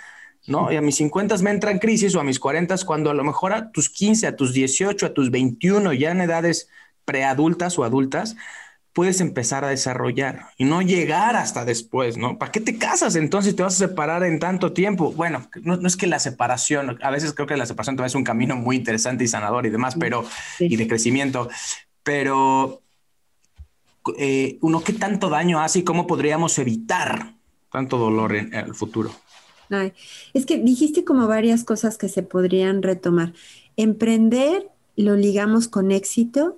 ¿no? 0.47 0.71
Y 0.71 0.77
a 0.77 0.81
mis 0.81 0.95
50 0.95 1.37
me 1.39 1.51
entra 1.51 1.71
en 1.71 1.79
crisis 1.79 2.15
o 2.15 2.21
a 2.21 2.23
mis 2.23 2.39
40 2.39 2.77
cuando 2.85 3.09
a 3.09 3.13
lo 3.13 3.25
mejor 3.25 3.51
a 3.51 3.71
tus 3.71 3.89
15, 3.89 4.27
a 4.27 4.35
tus 4.37 4.53
18, 4.53 5.05
a 5.05 5.13
tus 5.13 5.29
21, 5.29 5.91
ya 5.93 6.11
en 6.11 6.21
edades 6.21 6.69
preadultas 7.03 7.77
o 7.77 7.83
adultas, 7.83 8.37
puedes 8.97 9.21
empezar 9.21 9.63
a 9.63 9.67
desarrollar 9.67 10.47
y 10.57 10.65
no 10.65 10.81
llegar 10.81 11.35
hasta 11.35 11.65
después, 11.65 12.17
¿no? 12.17 12.39
¿Para 12.39 12.51
qué 12.51 12.59
te 12.59 12.79
casas 12.79 13.15
entonces 13.15 13.55
te 13.55 13.61
vas 13.61 13.75
a 13.75 13.87
separar 13.87 14.23
en 14.23 14.39
tanto 14.39 14.73
tiempo? 14.73 15.11
Bueno, 15.11 15.47
no, 15.61 15.75
es 15.85 15.95
que 15.95 16.07
la 16.07 16.17
separación, 16.17 16.97
a 17.03 17.11
veces 17.11 17.33
creo 17.33 17.45
que 17.45 17.55
la 17.57 17.67
separación 17.67 17.95
también 17.95 18.07
es 18.07 18.15
un 18.15 18.23
camino 18.23 18.55
muy 18.55 18.75
interesante 18.75 19.23
y 19.23 19.27
sanador 19.27 19.67
y 19.67 19.69
demás, 19.69 19.95
pero, 19.99 20.25
y 20.57 20.75
de 20.75 20.87
crecimiento, 20.87 21.47
pero 22.01 22.81
eh, 24.17 24.57
uno, 24.61 24.83
¿qué 24.83 24.93
tanto 24.93 25.29
daño 25.29 25.61
hace 25.61 25.77
y 25.77 25.83
cómo 25.83 26.07
podríamos 26.07 26.57
evitar 26.57 27.35
tanto 27.71 27.99
dolor 27.99 28.35
en, 28.35 28.51
el 28.51 28.73
futuro? 28.73 29.11
es 30.33 30.47
que 30.47 30.57
dijiste 30.57 31.03
como 31.03 31.27
varias 31.27 31.63
cosas 31.63 31.99
que 31.99 32.09
se 32.09 32.23
podrían 32.23 32.81
retomar. 32.81 33.33
Emprender 33.75 34.71
lo 34.95 35.15
ligamos 35.15 35.67
con 35.67 35.91
éxito 35.91 36.57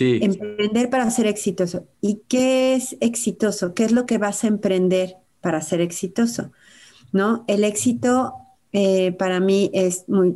Emprender 0.00 0.90
para 0.90 1.10
ser 1.10 1.26
exitoso. 1.26 1.86
¿Y 2.00 2.22
qué 2.28 2.74
es 2.74 2.96
exitoso? 3.00 3.74
¿Qué 3.74 3.84
es 3.84 3.92
lo 3.92 4.06
que 4.06 4.18
vas 4.18 4.44
a 4.44 4.48
emprender 4.48 5.16
para 5.40 5.60
ser 5.60 5.80
exitoso? 5.80 6.52
¿No? 7.12 7.44
El 7.46 7.64
éxito 7.64 8.34
eh, 8.72 9.12
para 9.12 9.38
mí 9.38 9.70
es, 9.74 10.08
muy, 10.08 10.34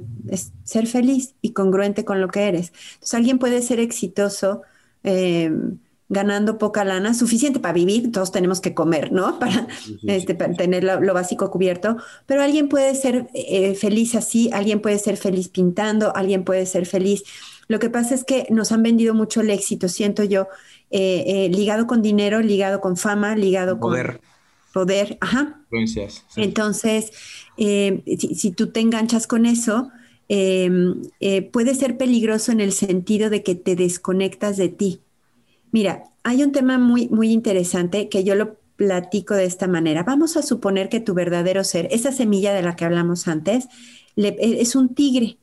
ser 0.64 0.86
feliz 0.86 1.34
y 1.40 1.52
congruente 1.52 2.04
con 2.04 2.20
lo 2.20 2.28
que 2.28 2.48
eres. 2.48 2.72
Entonces, 2.94 3.14
alguien 3.14 3.38
puede 3.38 3.62
ser 3.62 3.80
exitoso 3.80 4.62
eh, 5.04 5.50
ganando 6.08 6.58
poca 6.58 6.84
lana, 6.84 7.14
suficiente 7.14 7.58
para 7.58 7.72
vivir, 7.72 8.12
todos 8.12 8.30
tenemos 8.30 8.60
que 8.60 8.74
comer, 8.74 9.10
¿no? 9.10 9.38
Para, 9.40 9.66
este, 10.06 10.34
tener 10.34 10.84
lo, 10.84 11.14
básico 11.14 11.50
cubierto, 11.50 11.96
pero 12.26 12.42
alguien 12.42 12.68
puede 12.68 12.94
ser 12.94 13.26
eh, 13.34 13.74
feliz 13.74 14.14
así, 14.14 14.50
alguien 14.52 14.80
puede 14.80 14.98
ser 14.98 15.16
feliz 15.16 15.48
pintando, 15.48 16.14
alguien 16.14 16.44
puede 16.44 16.66
ser 16.66 16.86
feliz 16.86 17.24
lo 17.68 17.78
que 17.78 17.90
pasa 17.90 18.14
es 18.14 18.24
que 18.24 18.46
nos 18.50 18.72
han 18.72 18.82
vendido 18.82 19.14
mucho 19.14 19.40
el 19.40 19.50
éxito, 19.50 19.88
siento 19.88 20.22
yo, 20.22 20.48
eh, 20.90 21.24
eh, 21.26 21.48
ligado 21.48 21.86
con 21.86 22.00
dinero, 22.00 22.40
ligado 22.40 22.80
con 22.80 22.96
fama, 22.96 23.34
ligado 23.34 23.80
poder. 23.80 24.20
con 24.20 24.20
poder. 24.72 25.18
Ajá. 25.20 25.60
Entonces, 26.36 27.12
eh, 27.56 28.02
si, 28.18 28.52
tú 28.52 28.68
te 28.68 28.80
enganchas 28.80 29.26
con 29.26 29.46
eso, 29.46 29.90
puede 30.28 31.74
ser 31.74 31.96
peligroso 31.96 32.52
en 32.52 32.60
el 32.60 32.72
sentido 32.72 33.30
de 33.30 33.42
que 33.42 33.54
te 33.54 33.74
desconectas 33.74 34.56
de 34.56 34.68
ti. 34.68 35.00
Mira, 35.72 36.04
hay 36.22 36.42
un 36.42 36.52
tema 36.52 36.78
muy, 36.78 37.08
muy 37.08 37.32
interesante 37.32 38.08
que 38.08 38.22
yo 38.22 38.34
lo 38.34 38.56
platico 38.76 39.34
de 39.34 39.44
esta 39.44 39.66
manera. 39.66 40.04
Vamos 40.04 40.36
a 40.36 40.42
suponer 40.42 40.88
que 40.88 41.00
tu 41.00 41.14
verdadero 41.14 41.64
ser, 41.64 41.88
esa 41.90 42.12
semilla 42.12 42.52
de 42.52 42.62
la 42.62 42.76
que 42.76 42.84
hablamos 42.84 43.26
antes, 43.26 43.68
es 44.16 44.76
un 44.76 44.94
tigre 44.94 45.38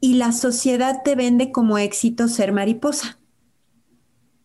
y 0.00 0.14
la 0.14 0.32
sociedad 0.32 1.02
te 1.04 1.14
vende 1.14 1.52
como 1.52 1.78
éxito 1.78 2.28
ser 2.28 2.52
mariposa. 2.52 3.18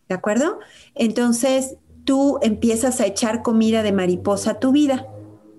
¿De 0.08 0.14
acuerdo? 0.14 0.58
Entonces, 0.94 1.76
tú 2.04 2.38
empiezas 2.42 3.00
a 3.00 3.06
echar 3.06 3.42
comida 3.42 3.82
de 3.82 3.92
mariposa 3.92 4.52
a 4.52 4.60
tu 4.60 4.72
vida, 4.72 5.06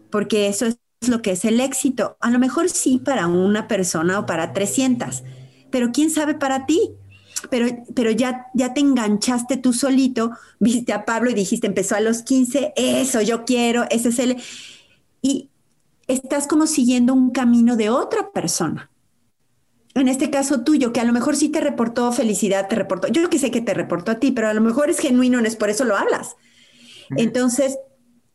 porque 0.09 0.47
eso 0.47 0.65
es 0.65 0.77
lo 1.07 1.21
que 1.21 1.31
es 1.31 1.45
el 1.45 1.59
éxito. 1.59 2.17
A 2.19 2.29
lo 2.29 2.39
mejor 2.39 2.69
sí 2.69 2.99
para 3.03 3.27
una 3.27 3.67
persona 3.67 4.19
o 4.19 4.25
para 4.25 4.53
300, 4.53 5.23
pero 5.71 5.91
quién 5.91 6.09
sabe 6.09 6.33
para 6.35 6.65
ti. 6.65 6.91
Pero, 7.49 7.67
pero 7.93 8.09
ya, 8.09 8.45
ya 8.53 8.73
te 8.73 8.79
enganchaste 8.79 9.57
tú 9.57 9.73
solito, 9.73 10.31
viste 10.59 10.93
a 10.93 11.03
Pablo 11.03 11.29
y 11.29 11.33
dijiste, 11.33 11.67
empezó 11.67 11.95
a 11.95 11.99
los 11.99 12.21
15, 12.21 12.73
eso 12.77 13.21
yo 13.21 13.43
quiero, 13.43 13.83
ese 13.89 14.09
es 14.09 14.19
el... 14.19 14.37
Y 15.21 15.49
estás 16.07 16.47
como 16.47 16.67
siguiendo 16.67 17.13
un 17.13 17.31
camino 17.31 17.75
de 17.75 17.89
otra 17.89 18.31
persona. 18.31 18.92
En 19.95 20.07
este 20.07 20.31
caso 20.31 20.61
tuyo, 20.61 20.91
que 20.91 20.99
a 20.99 21.03
lo 21.03 21.13
mejor 21.13 21.35
sí 21.35 21.49
te 21.49 21.61
reportó 21.61 22.11
felicidad, 22.11 22.67
te 22.67 22.75
reportó, 22.75 23.07
yo 23.09 23.29
que 23.29 23.37
sé 23.37 23.51
que 23.51 23.61
te 23.61 23.73
reportó 23.73 24.11
a 24.11 24.19
ti, 24.19 24.31
pero 24.31 24.47
a 24.47 24.53
lo 24.53 24.61
mejor 24.61 24.89
es 24.89 24.99
genuino, 24.99 25.39
no 25.39 25.47
es 25.47 25.55
por 25.55 25.69
eso 25.69 25.85
lo 25.85 25.95
hablas. 25.95 26.35
Entonces, 27.15 27.77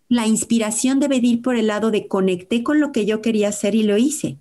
la 0.09 0.27
inspiración 0.27 1.01
debe 1.01 1.17
ir 1.17 1.43
por 1.43 1.57
el 1.57 1.67
lado 1.67 1.91
de 1.91 2.07
conecté 2.07 2.63
con 2.63 2.81
lo 2.81 2.93
que 2.93 3.07
yo 3.07 3.21
quería 3.23 3.49
hacer 3.49 3.75
y 3.75 3.83
lo 3.83 3.99
hice, 3.99 4.39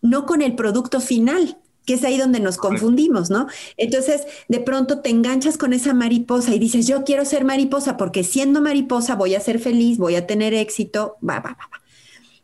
no 0.00 0.24
con 0.24 0.42
el 0.42 0.54
producto 0.54 1.00
final, 1.00 1.58
que 1.84 1.94
es 1.94 2.04
ahí 2.04 2.16
donde 2.16 2.40
nos 2.40 2.56
confundimos, 2.56 3.30
¿no? 3.30 3.46
Entonces, 3.76 4.22
de 4.48 4.60
pronto 4.60 5.00
te 5.00 5.10
enganchas 5.10 5.58
con 5.58 5.72
esa 5.72 5.94
mariposa 5.94 6.54
y 6.54 6.58
dices, 6.58 6.86
yo 6.86 7.04
quiero 7.04 7.24
ser 7.24 7.44
mariposa 7.44 7.96
porque 7.96 8.24
siendo 8.24 8.60
mariposa 8.60 9.16
voy 9.16 9.34
a 9.34 9.40
ser 9.40 9.58
feliz, 9.58 9.98
voy 9.98 10.14
a 10.14 10.26
tener 10.26 10.54
éxito, 10.54 11.16
va, 11.20 11.40
va, 11.40 11.50
va, 11.50 11.68
va. 11.72 11.82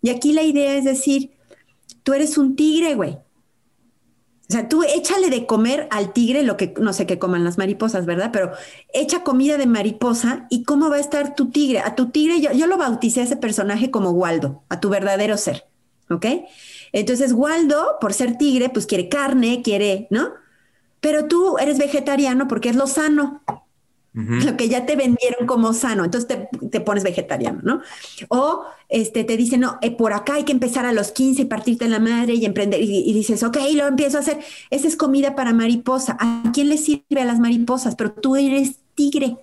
Y 0.02 0.10
aquí 0.10 0.32
la 0.32 0.42
idea 0.42 0.76
es 0.76 0.84
decir, 0.84 1.32
tú 2.02 2.12
eres 2.14 2.38
un 2.38 2.56
tigre, 2.56 2.94
güey. 2.94 3.18
O 4.50 4.52
sea, 4.52 4.68
tú 4.68 4.82
échale 4.82 5.28
de 5.28 5.44
comer 5.44 5.88
al 5.90 6.14
tigre 6.14 6.42
lo 6.42 6.56
que 6.56 6.72
no 6.80 6.94
sé 6.94 7.06
qué 7.06 7.18
coman 7.18 7.44
las 7.44 7.58
mariposas, 7.58 8.06
¿verdad? 8.06 8.30
Pero 8.32 8.52
echa 8.94 9.22
comida 9.22 9.58
de 9.58 9.66
mariposa 9.66 10.46
y 10.48 10.64
cómo 10.64 10.88
va 10.88 10.96
a 10.96 11.00
estar 11.00 11.34
tu 11.34 11.50
tigre. 11.50 11.80
A 11.80 11.94
tu 11.94 12.10
tigre, 12.10 12.40
yo, 12.40 12.52
yo 12.52 12.66
lo 12.66 12.78
bauticé 12.78 13.20
a 13.20 13.24
ese 13.24 13.36
personaje 13.36 13.90
como 13.90 14.10
Waldo, 14.10 14.62
a 14.70 14.80
tu 14.80 14.88
verdadero 14.88 15.36
ser, 15.36 15.66
¿ok? 16.08 16.26
Entonces, 16.92 17.32
Waldo, 17.34 17.98
por 18.00 18.14
ser 18.14 18.38
tigre, 18.38 18.70
pues 18.70 18.86
quiere 18.86 19.10
carne, 19.10 19.60
quiere, 19.62 20.06
¿no? 20.10 20.30
Pero 21.00 21.26
tú 21.26 21.58
eres 21.58 21.78
vegetariano 21.78 22.48
porque 22.48 22.70
es 22.70 22.76
lo 22.76 22.86
sano 22.86 23.42
lo 24.18 24.56
que 24.56 24.68
ya 24.68 24.84
te 24.84 24.96
vendieron 24.96 25.46
como 25.46 25.72
sano, 25.72 26.04
entonces 26.04 26.48
te, 26.70 26.80
pones 26.80 27.04
vegetariano, 27.04 27.60
¿no? 27.62 27.80
O 28.28 28.64
este, 28.88 29.22
te 29.22 29.36
dicen, 29.36 29.60
no, 29.60 29.78
eh, 29.80 29.92
por 29.92 30.12
acá 30.12 30.34
hay 30.34 30.44
que 30.44 30.50
empezar 30.50 30.86
a 30.86 30.92
los 30.92 31.12
15 31.12 31.42
y 31.42 31.44
partirte 31.44 31.84
en 31.84 31.92
la 31.92 32.00
madre 32.00 32.34
y 32.34 32.44
emprender, 32.44 32.82
y, 32.82 33.12
dices, 33.12 33.44
ok, 33.44 33.56
lo 33.74 33.86
empiezo 33.86 34.16
a 34.16 34.20
hacer, 34.20 34.40
esa 34.70 34.88
es 34.88 34.96
comida 34.96 35.36
para 35.36 35.52
mariposa, 35.52 36.16
¿a 36.18 36.50
quién 36.52 36.68
le 36.68 36.78
sirve 36.78 37.20
a 37.20 37.24
las 37.24 37.38
mariposas? 37.38 37.94
Pero 37.94 38.10
tú 38.10 38.34
eres 38.34 38.80
tigre, 38.96 39.36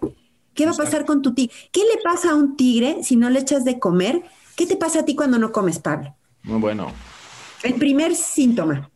¿qué 0.53 0.65
va 0.65 0.73
a 0.73 0.75
pasar 0.75 1.05
con 1.05 1.21
tu 1.21 1.33
tigre? 1.33 1.55
¿Qué 1.71 1.79
le 1.81 2.01
pasa 2.03 2.31
a 2.31 2.35
un 2.35 2.57
tigre 2.57 2.97
si 3.01 3.15
no 3.15 3.29
le 3.29 3.39
echas 3.39 3.63
de 3.63 3.79
comer? 3.79 4.23
¿Qué 4.57 4.65
te 4.65 4.75
pasa 4.75 4.99
a 4.99 5.05
ti 5.05 5.15
cuando 5.15 5.37
no 5.39 5.53
comes, 5.53 5.79
Pablo? 5.79 6.13
Muy 6.43 6.59
bueno. 6.59 6.91
El 7.63 7.75
primer 7.75 8.13
síntoma. 8.13 8.89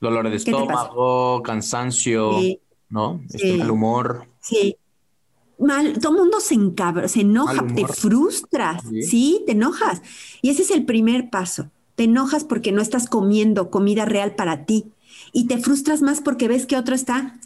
Dolor 0.00 0.28
de 0.28 0.36
estómago, 0.36 1.42
cansancio, 1.42 2.38
¿no? 2.90 3.22
Este 3.32 3.56
mal 3.56 3.70
humor. 3.70 4.33
Sí. 4.44 4.76
Mal, 5.58 5.98
todo 6.00 6.12
mundo 6.12 6.40
se 6.40 6.54
encabra, 6.54 7.08
se 7.08 7.20
enoja, 7.20 7.66
te 7.66 7.86
frustras, 7.86 8.82
¿Sí? 9.08 9.42
Te 9.46 9.52
enojas. 9.52 10.02
Y 10.42 10.50
ese 10.50 10.62
es 10.62 10.70
el 10.70 10.84
primer 10.84 11.30
paso. 11.30 11.70
Te 11.94 12.04
enojas 12.04 12.44
porque 12.44 12.72
no 12.72 12.82
estás 12.82 13.08
comiendo 13.08 13.70
comida 13.70 14.04
real 14.04 14.34
para 14.34 14.66
ti. 14.66 14.86
Y 15.32 15.46
te 15.46 15.58
frustras 15.58 16.02
más 16.02 16.20
porque 16.20 16.48
ves 16.48 16.66
que 16.66 16.76
otro 16.76 16.94
está 16.94 17.38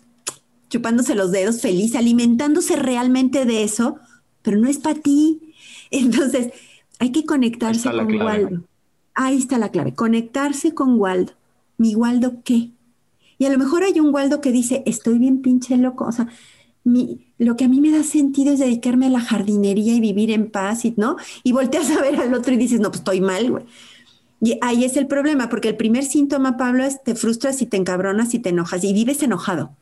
chupándose 0.68 1.14
los 1.14 1.32
dedos 1.32 1.60
feliz, 1.60 1.94
alimentándose 1.94 2.76
realmente 2.76 3.44
de 3.44 3.62
eso, 3.62 3.96
pero 4.42 4.58
no 4.58 4.68
es 4.68 4.78
para 4.78 5.00
ti. 5.00 5.54
Entonces, 5.90 6.52
hay 6.98 7.12
que 7.12 7.24
conectarse 7.24 7.90
con 7.90 8.20
Waldo. 8.20 8.64
Ahí 9.14 9.36
está 9.36 9.58
la 9.58 9.70
clave, 9.70 9.94
conectarse 9.94 10.74
con 10.74 10.98
Waldo. 10.98 11.32
¿Mi 11.76 11.94
Waldo 11.94 12.42
qué? 12.44 12.70
Y 13.38 13.44
a 13.44 13.50
lo 13.50 13.58
mejor 13.58 13.82
hay 13.84 14.00
un 14.00 14.12
Waldo 14.12 14.40
que 14.40 14.52
dice, 14.52 14.82
estoy 14.86 15.18
bien 15.18 15.42
pinche 15.42 15.76
loco, 15.76 16.06
o 16.06 16.12
sea, 16.12 16.28
lo 17.38 17.56
que 17.56 17.64
a 17.64 17.68
mí 17.68 17.80
me 17.80 17.90
da 17.90 18.02
sentido 18.02 18.52
es 18.52 18.58
dedicarme 18.58 19.06
a 19.06 19.10
la 19.10 19.20
jardinería 19.20 19.94
y 19.94 20.00
vivir 20.00 20.30
en 20.30 20.50
paz, 20.50 20.84
y, 20.84 20.94
¿no? 20.96 21.16
Y 21.42 21.52
volteas 21.52 21.90
a 21.96 22.00
ver 22.00 22.16
al 22.16 22.34
otro 22.34 22.52
y 22.52 22.56
dices, 22.56 22.80
no, 22.80 22.88
pues 22.88 23.00
estoy 23.00 23.20
mal, 23.20 23.50
güey. 23.50 23.64
Y 24.40 24.58
ahí 24.60 24.84
es 24.84 24.96
el 24.96 25.08
problema, 25.08 25.48
porque 25.48 25.68
el 25.68 25.76
primer 25.76 26.04
síntoma, 26.04 26.56
Pablo, 26.56 26.84
es 26.84 27.02
te 27.02 27.14
frustras 27.14 27.60
y 27.60 27.66
te 27.66 27.76
encabronas 27.76 28.34
y 28.34 28.38
te 28.38 28.50
enojas 28.50 28.84
y 28.84 28.92
vives 28.92 29.22
enojado. 29.22 29.74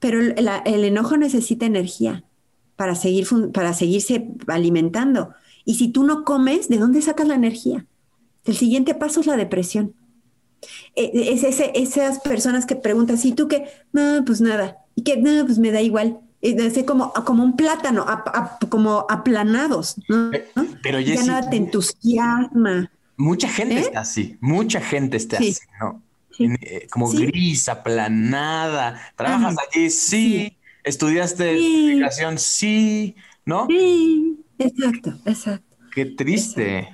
Pero 0.00 0.20
el, 0.20 0.84
enojo 0.84 1.16
necesita 1.16 1.66
energía 1.66 2.24
para, 2.74 2.94
seguir, 2.94 3.28
para 3.52 3.72
seguirse 3.72 4.28
alimentando. 4.48 5.34
Y 5.64 5.74
si 5.74 5.88
tú 5.88 6.02
no 6.02 6.24
comes, 6.24 6.68
¿de 6.68 6.78
dónde 6.78 7.02
sacas 7.02 7.28
la 7.28 7.34
energía? 7.34 7.86
El 8.44 8.56
siguiente 8.56 8.94
paso 8.94 9.20
es 9.20 9.26
la 9.26 9.36
depresión. 9.36 9.94
E, 10.96 11.32
es 11.32 11.44
ese, 11.44 11.70
esas 11.74 12.18
personas 12.20 12.66
que 12.66 12.76
preguntan, 12.76 13.18
¿y 13.22 13.32
tú 13.32 13.46
qué? 13.46 13.66
No, 13.92 14.24
pues 14.24 14.40
nada 14.40 14.78
y 15.00 15.02
que 15.02 15.16
no, 15.16 15.46
pues 15.46 15.58
me 15.58 15.70
da 15.70 15.80
igual. 15.80 16.20
Es 16.42 16.84
como, 16.84 17.12
como 17.12 17.42
un 17.42 17.56
plátano, 17.56 18.06
como 18.68 19.06
aplanados, 19.08 19.96
¿no? 20.08 20.30
Pero 20.82 21.00
ya 21.00 21.22
nada 21.24 21.48
te 21.48 21.56
entusiasma. 21.56 22.90
Mucha 23.16 23.48
gente 23.48 23.76
¿Eh? 23.76 23.80
está 23.80 24.00
así, 24.00 24.36
mucha 24.40 24.80
gente 24.80 25.16
está 25.16 25.38
así, 25.38 25.56
¿no? 25.80 26.02
Eh, 26.38 26.86
como 26.90 27.10
gris, 27.10 27.68
aplanada. 27.68 29.00
¿Trabajas 29.16 29.56
allí? 29.58 29.90
Sí. 29.90 30.56
¿Estudiaste 30.84 31.92
educación? 31.92 32.38
Sí, 32.38 33.16
¿no? 33.44 33.66
Sí, 33.68 34.38
exacto, 34.58 35.14
exacto. 35.24 35.76
Qué 35.94 36.06
triste. 36.06 36.88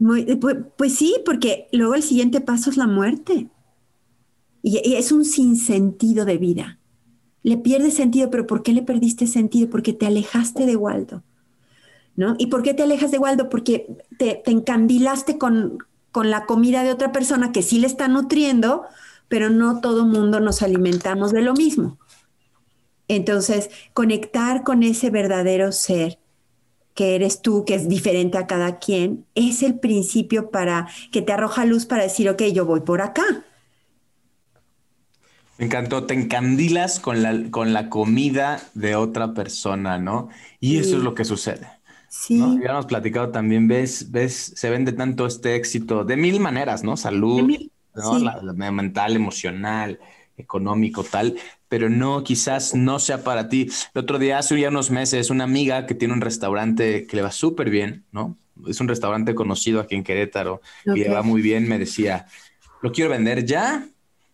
Muy, 0.00 0.24
pues, 0.36 0.56
pues, 0.76 0.94
sí, 0.94 1.16
porque 1.24 1.68
luego 1.72 1.94
el 1.94 2.02
siguiente 2.02 2.40
paso 2.40 2.70
es 2.70 2.76
la 2.76 2.86
muerte. 2.88 3.48
y 4.62 4.94
es 4.94 5.12
un 5.12 5.24
sinsentido 5.24 6.24
de 6.24 6.38
vida 6.38 6.78
le 7.44 7.58
pierde 7.58 7.92
sentido, 7.92 8.30
pero 8.30 8.46
¿por 8.46 8.62
qué 8.62 8.72
le 8.72 8.82
perdiste 8.82 9.28
sentido? 9.28 9.70
Porque 9.70 9.92
te 9.92 10.06
alejaste 10.06 10.64
de 10.66 10.76
Waldo, 10.76 11.22
¿no? 12.16 12.34
¿Y 12.38 12.46
por 12.46 12.62
qué 12.62 12.72
te 12.72 12.82
alejas 12.82 13.10
de 13.10 13.18
Waldo? 13.18 13.50
Porque 13.50 13.86
te, 14.18 14.42
encandilaste 14.50 15.36
con, 15.36 15.78
con 16.10 16.30
la 16.30 16.46
comida 16.46 16.82
de 16.82 16.90
otra 16.90 17.12
persona 17.12 17.52
que 17.52 17.62
sí 17.62 17.78
le 17.78 17.86
está 17.86 18.08
nutriendo, 18.08 18.84
pero 19.28 19.50
no 19.50 19.82
todo 19.82 20.06
mundo 20.06 20.40
nos 20.40 20.62
alimentamos 20.62 21.32
de 21.32 21.42
lo 21.42 21.52
mismo. 21.52 21.98
Entonces, 23.08 23.68
conectar 23.92 24.64
con 24.64 24.82
ese 24.82 25.10
verdadero 25.10 25.70
ser 25.70 26.18
que 26.94 27.14
eres 27.14 27.42
tú, 27.42 27.66
que 27.66 27.74
es 27.74 27.88
diferente 27.88 28.38
a 28.38 28.46
cada 28.46 28.78
quien, 28.78 29.26
es 29.34 29.62
el 29.62 29.78
principio 29.78 30.50
para 30.50 30.88
que 31.12 31.20
te 31.20 31.32
arroja 31.32 31.66
luz 31.66 31.84
para 31.84 32.04
decir, 32.04 32.30
ok, 32.30 32.42
yo 32.44 32.64
voy 32.64 32.80
por 32.80 33.02
acá. 33.02 33.44
Me 35.58 35.66
encantó, 35.66 36.04
te 36.04 36.14
encandilas 36.14 36.98
con 36.98 37.22
la, 37.22 37.50
con 37.50 37.72
la 37.72 37.88
comida 37.88 38.60
de 38.74 38.96
otra 38.96 39.34
persona, 39.34 39.98
¿no? 39.98 40.28
Y 40.58 40.78
eso 40.78 40.96
es 40.96 41.02
lo 41.02 41.14
que 41.14 41.24
sucede. 41.24 41.68
Sí. 42.08 42.38
Ya 42.38 42.70
hemos 42.70 42.86
platicado 42.86 43.30
también, 43.30 43.68
ves, 43.68 44.10
ves, 44.10 44.52
se 44.56 44.70
vende 44.70 44.92
tanto 44.92 45.26
este 45.26 45.56
éxito 45.56 46.04
de 46.04 46.16
mil 46.16 46.40
maneras, 46.40 46.82
¿no? 46.82 46.96
Salud, 46.96 47.48
¿no? 47.94 48.18
La, 48.18 48.52
mental, 48.72 49.16
emocional, 49.16 50.00
económico, 50.36 51.04
tal, 51.04 51.36
pero 51.68 51.88
no, 51.88 52.24
quizás 52.24 52.74
no 52.74 52.98
sea 52.98 53.22
para 53.22 53.48
ti. 53.48 53.68
El 53.94 54.02
otro 54.02 54.18
día, 54.18 54.38
hace 54.38 54.58
ya 54.58 54.68
unos 54.68 54.90
meses, 54.90 55.30
una 55.30 55.44
amiga 55.44 55.86
que 55.86 55.94
tiene 55.94 56.14
un 56.14 56.20
restaurante 56.20 57.06
que 57.06 57.16
le 57.16 57.22
va 57.22 57.30
súper 57.30 57.70
bien, 57.70 58.04
¿no? 58.10 58.36
Es 58.66 58.80
un 58.80 58.88
restaurante 58.88 59.34
conocido 59.34 59.80
aquí 59.80 59.94
en 59.94 60.04
Querétaro 60.04 60.60
y 60.84 61.00
le 61.00 61.08
va 61.08 61.22
muy 61.22 61.42
bien, 61.42 61.68
me 61.68 61.78
decía, 61.78 62.26
lo 62.82 62.92
quiero 62.92 63.10
vender 63.10 63.44
ya, 63.44 63.88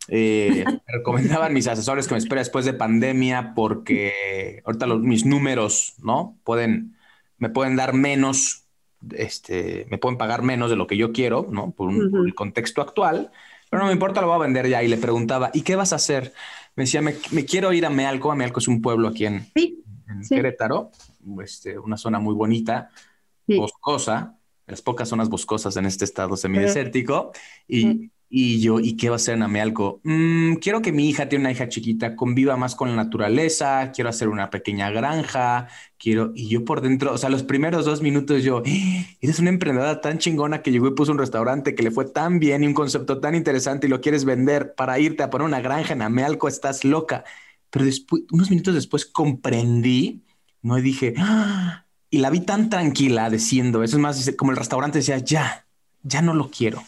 eh, 0.09 0.65
me 0.67 0.81
recomendaban 0.87 1.53
mis 1.53 1.67
asesores 1.69 2.07
que 2.07 2.15
me 2.15 2.19
espera 2.19 2.41
después 2.41 2.65
de 2.65 2.73
pandemia 2.73 3.55
porque 3.55 4.63
ahorita 4.65 4.87
los, 4.87 5.01
mis 5.01 5.25
números, 5.25 5.95
¿no? 6.03 6.39
Pueden, 6.45 6.97
me 7.39 7.49
pueden 7.49 7.77
dar 7.77 7.93
menos, 7.93 8.65
este, 9.13 9.87
me 9.91 9.99
pueden 9.99 10.19
pagar 10.19 10.43
menos 10.43 10.71
de 10.71 10.77
lo 10.77 10.87
que 10.87 10.97
yo 10.97 11.13
quiero, 11.13 11.47
¿no? 11.51 11.73
Por, 11.73 11.93
el 11.93 12.35
contexto 12.35 12.83
actual, 12.83 13.31
pero 13.69 13.83
no 13.83 13.87
me 13.87 13.93
importa, 13.93 14.21
lo 14.21 14.29
voy 14.29 14.37
a 14.37 14.41
vender 14.41 14.69
ya. 14.69 14.83
Y 14.83 14.89
le 14.89 14.97
preguntaba, 14.97 15.51
¿y 15.55 15.63
qué 15.63 15.77
vas 15.77 15.93
a 15.93 15.97
hacer? 15.97 16.33
Me 16.75 16.85
decía, 16.85 17.03
me, 17.03 17.15
quiero 17.45 17.73
ir 17.73 17.87
a 17.87 17.91
Mealco. 17.91 18.35
Mealco 18.35 18.59
es 18.59 18.69
un 18.69 18.83
pueblo 18.83 19.09
aquí 19.09 19.27
en, 19.27 19.47
Querétaro, 20.29 20.91
este, 21.43 21.79
una 21.79 21.97
zona 21.97 22.19
muy 22.19 22.35
bonita, 22.35 22.91
boscosa, 23.47 24.37
las 24.67 24.83
pocas 24.83 25.09
zonas 25.09 25.29
boscosas 25.29 25.77
en 25.77 25.87
este 25.87 26.05
estado 26.05 26.37
semidesértico. 26.37 27.31
Y, 27.69 28.11
y 28.33 28.61
yo, 28.61 28.79
¿y 28.79 28.97
qué 28.97 29.09
va 29.09 29.17
a 29.17 29.17
hacer 29.17 29.35
en 29.35 29.43
Amealco? 29.43 30.01
Mm, 30.05 30.55
quiero 30.55 30.81
que 30.83 30.93
mi 30.93 31.09
hija, 31.09 31.29
tiene 31.29 31.43
una 31.43 31.53
hija 31.53 31.69
chiquita, 31.69 32.15
conviva 32.15 32.57
más 32.57 32.77
con 32.77 32.91
la 32.91 32.97
naturaleza, 32.97 33.91
quiero 33.93 34.09
hacer 34.09 34.29
una 34.29 34.51
pequeña 34.51 34.91
granja, 34.91 35.67
quiero, 35.99 36.31
y 36.37 36.49
yo 36.49 36.65
por 36.65 36.81
dentro, 36.81 37.13
o 37.13 37.19
sea, 37.19 37.29
los 37.29 37.43
primeros 37.43 37.85
dos 37.85 38.03
minutos 38.03 38.45
yo, 38.45 38.63
¡Eh! 38.65 39.19
eres 39.21 39.41
una 39.41 39.51
emprendedora 39.51 40.01
tan 40.01 40.19
chingona 40.19 40.63
que 40.63 40.71
llegó 40.71 40.87
y 40.89 40.95
puso 40.95 41.11
un 41.11 41.19
restaurante 41.19 41.75
que 41.75 41.83
le 41.83 41.91
fue 41.91 42.05
tan 42.05 42.39
bien 42.39 42.63
y 42.63 42.69
un 42.69 42.75
concepto 42.75 43.19
tan 43.21 43.35
interesante 43.35 43.89
y 43.89 43.91
lo 43.91 44.01
quieres 44.01 44.25
vender 44.25 44.75
para 44.77 44.99
irte 45.01 45.25
a 45.25 45.31
poner 45.31 45.47
una 45.47 45.61
granja 45.61 45.93
en 45.95 46.03
Amealco, 46.03 46.47
estás 46.47 46.85
loca. 46.85 47.25
pero 47.71 47.85
después, 47.85 48.23
unos 48.31 48.51
minutos 48.51 48.75
después 48.75 49.07
comprendí, 49.07 50.23
¿no? 50.63 50.79
Y 50.79 50.83
dije, 50.83 51.15
¡Ah! 51.19 51.85
y 52.11 52.19
la 52.19 52.31
vi 52.31 52.41
tan 52.41 52.71
tranquila 52.71 53.29
diciendo, 53.29 53.83
eso 53.83 53.97
es 53.97 54.03
más 54.03 54.33
como 54.37 54.53
el 54.53 54.57
restaurante 54.57 54.99
decía, 54.99 55.19
ya, 55.19 55.67
ya 56.03 56.23
no 56.23 56.35
lo 56.35 56.51
quiero, 56.51 56.83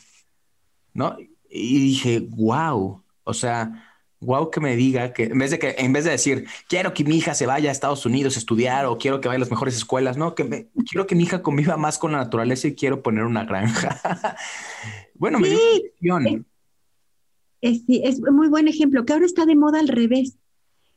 ¿no? 0.95 1.17
Y 1.53 1.79
dije, 1.79 2.27
wow, 2.31 3.03
o 3.25 3.35
sea, 3.35 3.93
wow 4.21 4.51
que 4.51 4.61
me 4.61 4.77
diga 4.77 5.13
que 5.13 5.25
en 5.25 5.39
vez 5.39 5.51
de 5.51 5.59
que 5.59 5.75
en 5.79 5.93
vez 5.93 6.05
de 6.05 6.13
decir 6.13 6.47
quiero 6.69 6.95
que 6.95 7.05
mi 7.05 7.17
hija 7.17 7.35
se 7.35 7.47
vaya 7.47 7.69
a 7.69 7.73
Estados 7.73 8.07
Unidos 8.07 8.37
a 8.37 8.39
estudiar 8.39 8.87
o 8.87 8.97
quiero 8.97 9.21
que 9.21 9.29
vaya 9.29 9.37
a 9.37 9.41
las 9.41 9.51
mejores 9.51 9.77
escuelas, 9.77 10.17
no, 10.17 10.35
que 10.35 10.45
me, 10.45 10.69
quiero 10.89 11.07
que 11.07 11.15
mi 11.15 11.25
hija 11.25 11.43
conviva 11.43 11.77
más 11.77 11.99
con 11.99 12.13
la 12.13 12.19
naturaleza 12.19 12.69
y 12.69 12.75
quiero 12.75 13.03
poner 13.03 13.25
una 13.25 13.45
granja. 13.45 14.37
bueno, 15.15 15.39
me 15.39 15.49
dio 15.49 15.59
es, 17.63 17.83
es 17.87 18.21
muy 18.21 18.49
buen 18.49 18.69
ejemplo, 18.69 19.05
que 19.07 19.13
ahora 19.13 19.25
está 19.25 19.47
de 19.47 19.55
moda 19.55 19.79
al 19.79 19.89
revés, 19.89 20.37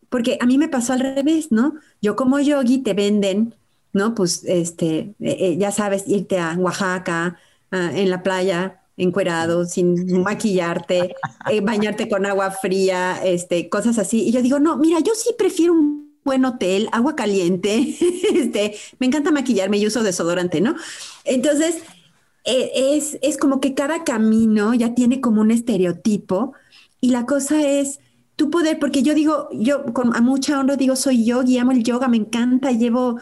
porque 0.10 0.38
a 0.42 0.46
mí 0.46 0.58
me 0.58 0.68
pasó 0.68 0.94
al 0.94 1.00
revés, 1.00 1.52
¿no? 1.52 1.76
Yo 2.02 2.16
como 2.16 2.40
yogi 2.40 2.80
te 2.80 2.94
venden, 2.94 3.54
¿no? 3.94 4.16
Pues, 4.16 4.44
este, 4.46 4.98
eh, 4.98 5.16
eh, 5.20 5.58
ya 5.58 5.72
sabes, 5.72 6.08
irte 6.08 6.40
a 6.40 6.56
Oaxaca, 6.58 7.38
en 7.72 8.10
la 8.10 8.24
playa, 8.24 8.85
encuerado, 8.98 9.66
sin 9.66 10.22
maquillarte, 10.24 11.16
eh, 11.52 11.62
bañarte 11.62 12.08
con 12.08 12.26
agua 12.26 12.52
fría, 12.52 13.20
este, 13.24 13.70
cosas 13.70 13.98
así. 13.98 14.24
Y 14.28 14.32
yo 14.32 14.42
digo, 14.42 14.60
no, 14.60 14.78
mira, 14.78 15.00
yo 15.00 15.14
sí 15.16 15.32
prefiero 15.38 15.74
un 15.74 16.16
buen 16.24 16.44
hotel, 16.46 16.90
agua 16.92 17.16
caliente, 17.16 17.98
este, 18.34 18.76
me 19.00 19.08
encanta 19.08 19.32
maquillarme 19.32 19.78
y 19.78 19.88
uso 19.88 20.04
desodorante, 20.04 20.62
¿no? 20.62 20.76
Entonces, 21.24 21.78
e, 22.46 22.96
es, 22.96 23.18
es 23.22 23.38
como 23.38 23.60
que 23.60 23.74
cada 23.74 24.04
camino 24.04 24.74
ya 24.74 24.96
tiene 24.96 25.22
como 25.22 25.42
un 25.42 25.52
estereotipo 25.52 26.54
y 27.02 27.12
la 27.12 27.26
cosa 27.26 27.62
es 27.62 28.00
tu 28.36 28.50
poder, 28.50 28.80
porque 28.80 29.02
yo 29.02 29.14
digo, 29.14 29.48
yo 29.54 29.94
con 29.94 30.16
a 30.16 30.22
mucha 30.22 30.60
honra 30.60 30.76
digo, 30.76 30.96
soy 30.96 31.24
yogi, 31.26 31.58
amo 31.58 31.72
el 31.72 31.84
yoga, 31.84 32.08
me 32.08 32.18
encanta, 32.18 32.72
llevo, 32.72 33.20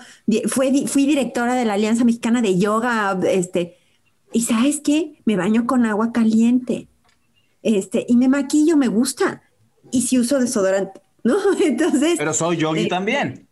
fue, 0.47 0.87
fui 0.87 1.05
directora 1.05 1.53
de 1.55 1.65
la 1.65 1.73
Alianza 1.73 2.03
Mexicana 2.03 2.41
de 2.41 2.57
Yoga, 2.57 3.19
este, 3.29 3.77
y 4.33 4.41
¿sabes 4.41 4.81
qué? 4.81 5.21
Me 5.25 5.35
baño 5.35 5.65
con 5.65 5.85
agua 5.85 6.11
caliente. 6.11 6.87
Este, 7.61 8.05
y 8.07 8.17
me 8.17 8.27
maquillo, 8.27 8.75
me 8.75 8.87
gusta. 8.87 9.43
Y 9.91 10.01
si 10.01 10.19
uso 10.19 10.39
desodorante, 10.39 11.01
¿no? 11.23 11.37
Entonces. 11.63 12.15
Pero 12.17 12.33
soy 12.33 12.57
yogi 12.57 12.83
eh, 12.83 12.87
también. 12.87 13.47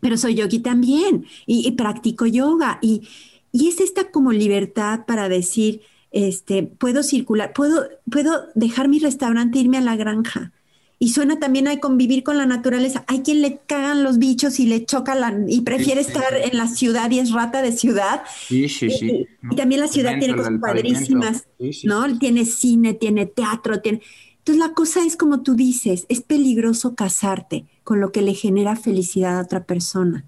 Pero 0.00 0.16
soy 0.16 0.34
yogi 0.34 0.60
también. 0.60 1.26
Y, 1.46 1.70
practico 1.72 2.26
yoga. 2.26 2.78
Y, 2.80 3.08
y, 3.52 3.68
es 3.68 3.80
esta 3.80 4.10
como 4.10 4.32
libertad 4.32 5.06
para 5.06 5.28
decir, 5.28 5.82
este, 6.10 6.62
puedo 6.62 7.02
circular, 7.02 7.52
puedo, 7.52 7.88
puedo 8.10 8.46
dejar 8.54 8.88
mi 8.88 8.98
restaurante 8.98 9.58
e 9.58 9.62
irme 9.62 9.78
a 9.78 9.82
la 9.82 9.96
granja 9.96 10.52
y 10.98 11.10
suena 11.10 11.38
también 11.38 11.68
a 11.68 11.78
convivir 11.80 12.22
con 12.22 12.38
la 12.38 12.46
naturaleza. 12.46 13.04
Hay 13.08 13.20
quien 13.20 13.42
le 13.42 13.58
cagan 13.66 14.02
los 14.02 14.18
bichos 14.18 14.60
y 14.60 14.66
le 14.66 14.84
choca 14.84 15.14
la, 15.14 15.34
y 15.48 15.62
prefiere 15.62 16.00
estar 16.00 16.34
en 16.34 16.56
la 16.56 16.68
ciudad 16.68 17.10
y 17.10 17.18
es 17.18 17.32
rata 17.32 17.62
de 17.62 17.72
ciudad. 17.72 18.22
Sí, 18.46 18.68
sí, 18.68 18.90
sí. 18.90 19.26
Y, 19.50 19.56
también 19.56 19.80
la 19.80 19.88
ciudad 19.88 20.18
tiene 20.18 20.36
cosas 20.36 20.58
padrísimas, 20.60 21.46
¿no? 21.84 22.18
Tiene 22.18 22.44
cine, 22.44 22.94
tiene 22.94 23.26
teatro, 23.26 23.80
tiene... 23.80 24.00
Entonces 24.38 24.62
la 24.62 24.74
cosa 24.74 25.04
es 25.04 25.16
como 25.16 25.42
tú 25.42 25.54
dices, 25.54 26.06
es 26.08 26.20
peligroso 26.20 26.94
casarte 26.94 27.64
con 27.82 28.00
lo 28.00 28.12
que 28.12 28.22
le 28.22 28.34
genera 28.34 28.76
felicidad 28.76 29.38
a 29.38 29.42
otra 29.42 29.64
persona. 29.64 30.26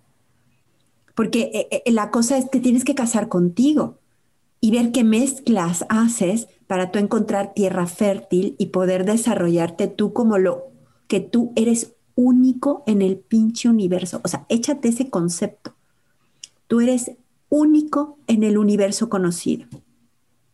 Porque 1.14 1.50
eh, 1.54 1.82
eh, 1.84 1.92
la 1.92 2.10
cosa 2.10 2.38
es 2.38 2.46
que 2.50 2.60
tienes 2.60 2.84
que 2.84 2.94
casar 2.94 3.28
contigo 3.28 3.98
y 4.60 4.70
ver 4.70 4.90
qué 4.90 5.04
mezclas 5.04 5.84
haces 5.88 6.48
para 6.66 6.90
tú 6.90 6.98
encontrar 6.98 7.54
tierra 7.54 7.86
fértil 7.86 8.56
y 8.58 8.66
poder 8.66 9.04
desarrollarte 9.04 9.86
tú 9.88 10.12
como 10.12 10.38
lo 10.38 10.64
que 11.06 11.20
tú 11.20 11.52
eres 11.56 11.94
único 12.14 12.82
en 12.86 13.02
el 13.02 13.18
pinche 13.18 13.68
universo. 13.68 14.20
O 14.24 14.28
sea, 14.28 14.46
échate 14.48 14.88
ese 14.88 15.10
concepto. 15.10 15.74
Tú 16.66 16.80
eres 16.80 17.12
único 17.48 18.18
en 18.26 18.42
el 18.42 18.58
universo 18.58 19.08
conocido. 19.08 19.66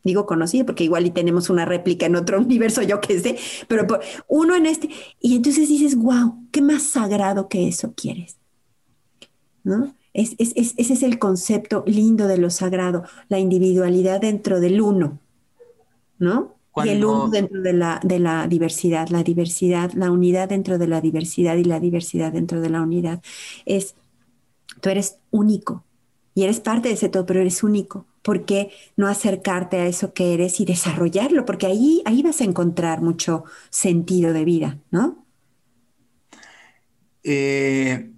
Digo 0.05 0.27
conocido 0.27 0.67
porque 0.67 0.85
igual 0.85 1.07
y 1.07 1.11
tenemos 1.11 1.49
una 1.49 1.65
réplica 1.65 2.07
en 2.07 2.17
otro 2.17 2.39
universo, 2.41 2.83
yo 2.83 3.01
qué 3.01 3.19
sé, 3.21 3.39
pero 3.69 3.87
uno 4.29 4.57
en 4.57 4.67
este. 4.67 4.91
Y 5.21 5.37
entonces 5.37 5.69
dices, 5.69 5.97
wow, 5.97 6.37
qué 6.51 6.61
más 6.61 6.83
sagrado 6.83 7.49
que 7.49 7.69
eso 7.69 7.95
quieres. 7.95 8.37
¿No? 9.65 9.95
Es, 10.13 10.35
ese 10.39 10.75
es 10.77 11.03
el 11.03 11.19
concepto 11.19 11.85
lindo 11.87 12.27
de 12.27 12.37
lo 12.37 12.51
sagrado, 12.51 13.05
la 13.29 13.39
individualidad 13.39 14.21
dentro 14.21 14.61
del 14.61 14.81
uno. 14.83 15.21
¿No? 16.23 16.57
Y 16.77 16.89
el 16.89 17.05
uno 17.05 17.29
dentro 17.29 17.61
de 17.61 17.75
la, 17.75 18.01
de 18.03 18.19
la 18.19 18.47
diversidad, 18.47 19.09
la 19.09 19.23
diversidad, 19.23 19.93
la 19.93 20.11
unidad 20.11 20.49
dentro 20.49 20.79
de 20.79 20.87
la 20.87 21.03
diversidad 21.03 21.57
y 21.57 21.65
la 21.65 21.81
diversidad 21.81 22.33
dentro 22.33 22.63
de 22.63 22.71
la 22.71 22.81
unidad. 22.81 23.21
Es, 23.67 23.95
tú 24.81 24.89
eres 24.89 25.19
único 25.31 25.85
y 26.35 26.45
eres 26.45 26.61
parte 26.61 26.89
de 26.89 26.95
ese 26.95 27.11
todo, 27.11 27.27
pero 27.27 27.41
eres 27.41 27.63
único. 27.63 28.07
¿Por 28.23 28.47
qué 28.47 28.71
no 28.97 29.09
acercarte 29.09 29.79
a 29.79 29.87
eso 29.87 30.15
que 30.15 30.33
eres 30.33 30.61
y 30.61 30.65
desarrollarlo? 30.65 31.45
Porque 31.45 31.67
ahí, 31.67 32.03
ahí 32.07 32.23
vas 32.23 32.41
a 32.41 32.45
encontrar 32.45 33.03
mucho 33.03 33.45
sentido 33.69 34.33
de 34.33 34.45
vida, 34.45 34.79
¿no? 34.91 35.27
Eh, 37.25 38.13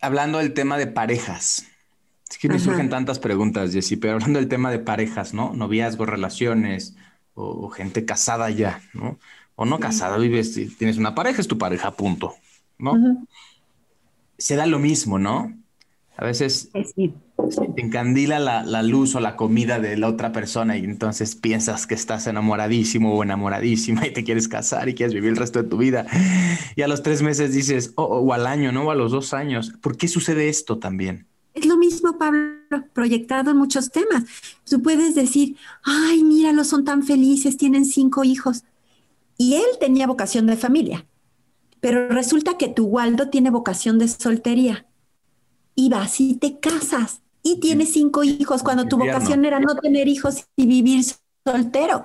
hablando 0.00 0.38
del 0.38 0.54
tema 0.54 0.78
de 0.78 0.86
parejas, 0.86 1.66
es 2.30 2.38
que 2.38 2.48
me 2.48 2.60
surgen 2.60 2.88
tantas 2.88 3.18
preguntas, 3.18 3.72
Jessy, 3.72 3.96
pero 3.96 4.14
hablando 4.14 4.38
del 4.38 4.48
tema 4.48 4.70
de 4.70 4.78
parejas, 4.78 5.34
¿no? 5.34 5.52
Noviazgos, 5.52 6.08
relaciones 6.08 6.96
o, 7.34 7.68
gente 7.70 8.04
casada 8.04 8.50
ya, 8.50 8.80
¿no? 8.94 9.18
O 9.56 9.64
no 9.64 9.80
casada, 9.80 10.16
vives, 10.16 10.54
tienes 10.78 10.96
una 10.96 11.14
pareja, 11.14 11.40
es 11.40 11.48
tu 11.48 11.58
pareja, 11.58 11.90
punto, 11.96 12.34
¿no? 12.78 13.26
Se 14.38 14.54
da 14.54 14.66
lo 14.66 14.78
mismo, 14.78 15.18
¿no? 15.18 15.52
A 16.16 16.24
veces 16.24 16.70
te 16.72 17.80
encandila 17.82 18.38
la, 18.38 18.62
la, 18.62 18.82
luz 18.82 19.14
o 19.14 19.20
la 19.20 19.34
comida 19.36 19.80
de 19.80 19.96
la 19.96 20.08
otra 20.08 20.32
persona 20.32 20.76
y 20.76 20.84
entonces 20.84 21.34
piensas 21.34 21.86
que 21.86 21.94
estás 21.94 22.26
enamoradísimo 22.26 23.14
o 23.14 23.22
enamoradísima 23.22 24.06
y 24.06 24.12
te 24.12 24.22
quieres 24.22 24.46
casar 24.46 24.88
y 24.88 24.94
quieres 24.94 25.14
vivir 25.14 25.30
el 25.30 25.36
resto 25.36 25.62
de 25.62 25.68
tu 25.68 25.78
vida. 25.78 26.06
Y 26.76 26.82
a 26.82 26.88
los 26.88 27.02
tres 27.02 27.22
meses 27.22 27.54
dices, 27.54 27.92
oh, 27.96 28.04
o 28.04 28.32
al 28.32 28.46
año, 28.46 28.70
¿no? 28.70 28.84
O 28.84 28.90
a 28.90 28.94
los 28.94 29.12
dos 29.12 29.34
años. 29.34 29.72
¿Por 29.80 29.96
qué 29.96 30.08
sucede 30.08 30.48
esto 30.48 30.78
también? 30.78 31.29
Es 31.54 31.66
lo 31.66 31.76
mismo, 31.76 32.16
Pablo, 32.16 32.54
proyectado 32.92 33.50
en 33.50 33.56
muchos 33.56 33.90
temas. 33.90 34.24
Tú 34.64 34.82
puedes 34.82 35.14
decir, 35.14 35.56
ay, 35.82 36.22
míralo, 36.22 36.64
son 36.64 36.84
tan 36.84 37.02
felices, 37.02 37.56
tienen 37.56 37.84
cinco 37.84 38.24
hijos. 38.24 38.64
Y 39.36 39.54
él 39.54 39.66
tenía 39.80 40.06
vocación 40.06 40.46
de 40.46 40.56
familia. 40.56 41.06
Pero 41.80 42.08
resulta 42.08 42.58
que 42.58 42.68
tu 42.68 42.84
Waldo 42.84 43.30
tiene 43.30 43.50
vocación 43.50 43.98
de 43.98 44.08
soltería. 44.08 44.86
Y 45.74 45.88
vas 45.88 46.20
y 46.20 46.34
te 46.34 46.60
casas 46.60 47.22
y 47.42 47.58
tienes 47.58 47.92
cinco 47.92 48.22
hijos 48.22 48.62
cuando 48.62 48.86
tu 48.86 48.98
vocación 48.98 49.44
era 49.44 49.60
no 49.60 49.74
tener 49.76 50.08
hijos 50.08 50.44
y 50.56 50.66
vivir 50.66 51.04
soltero. 51.44 52.04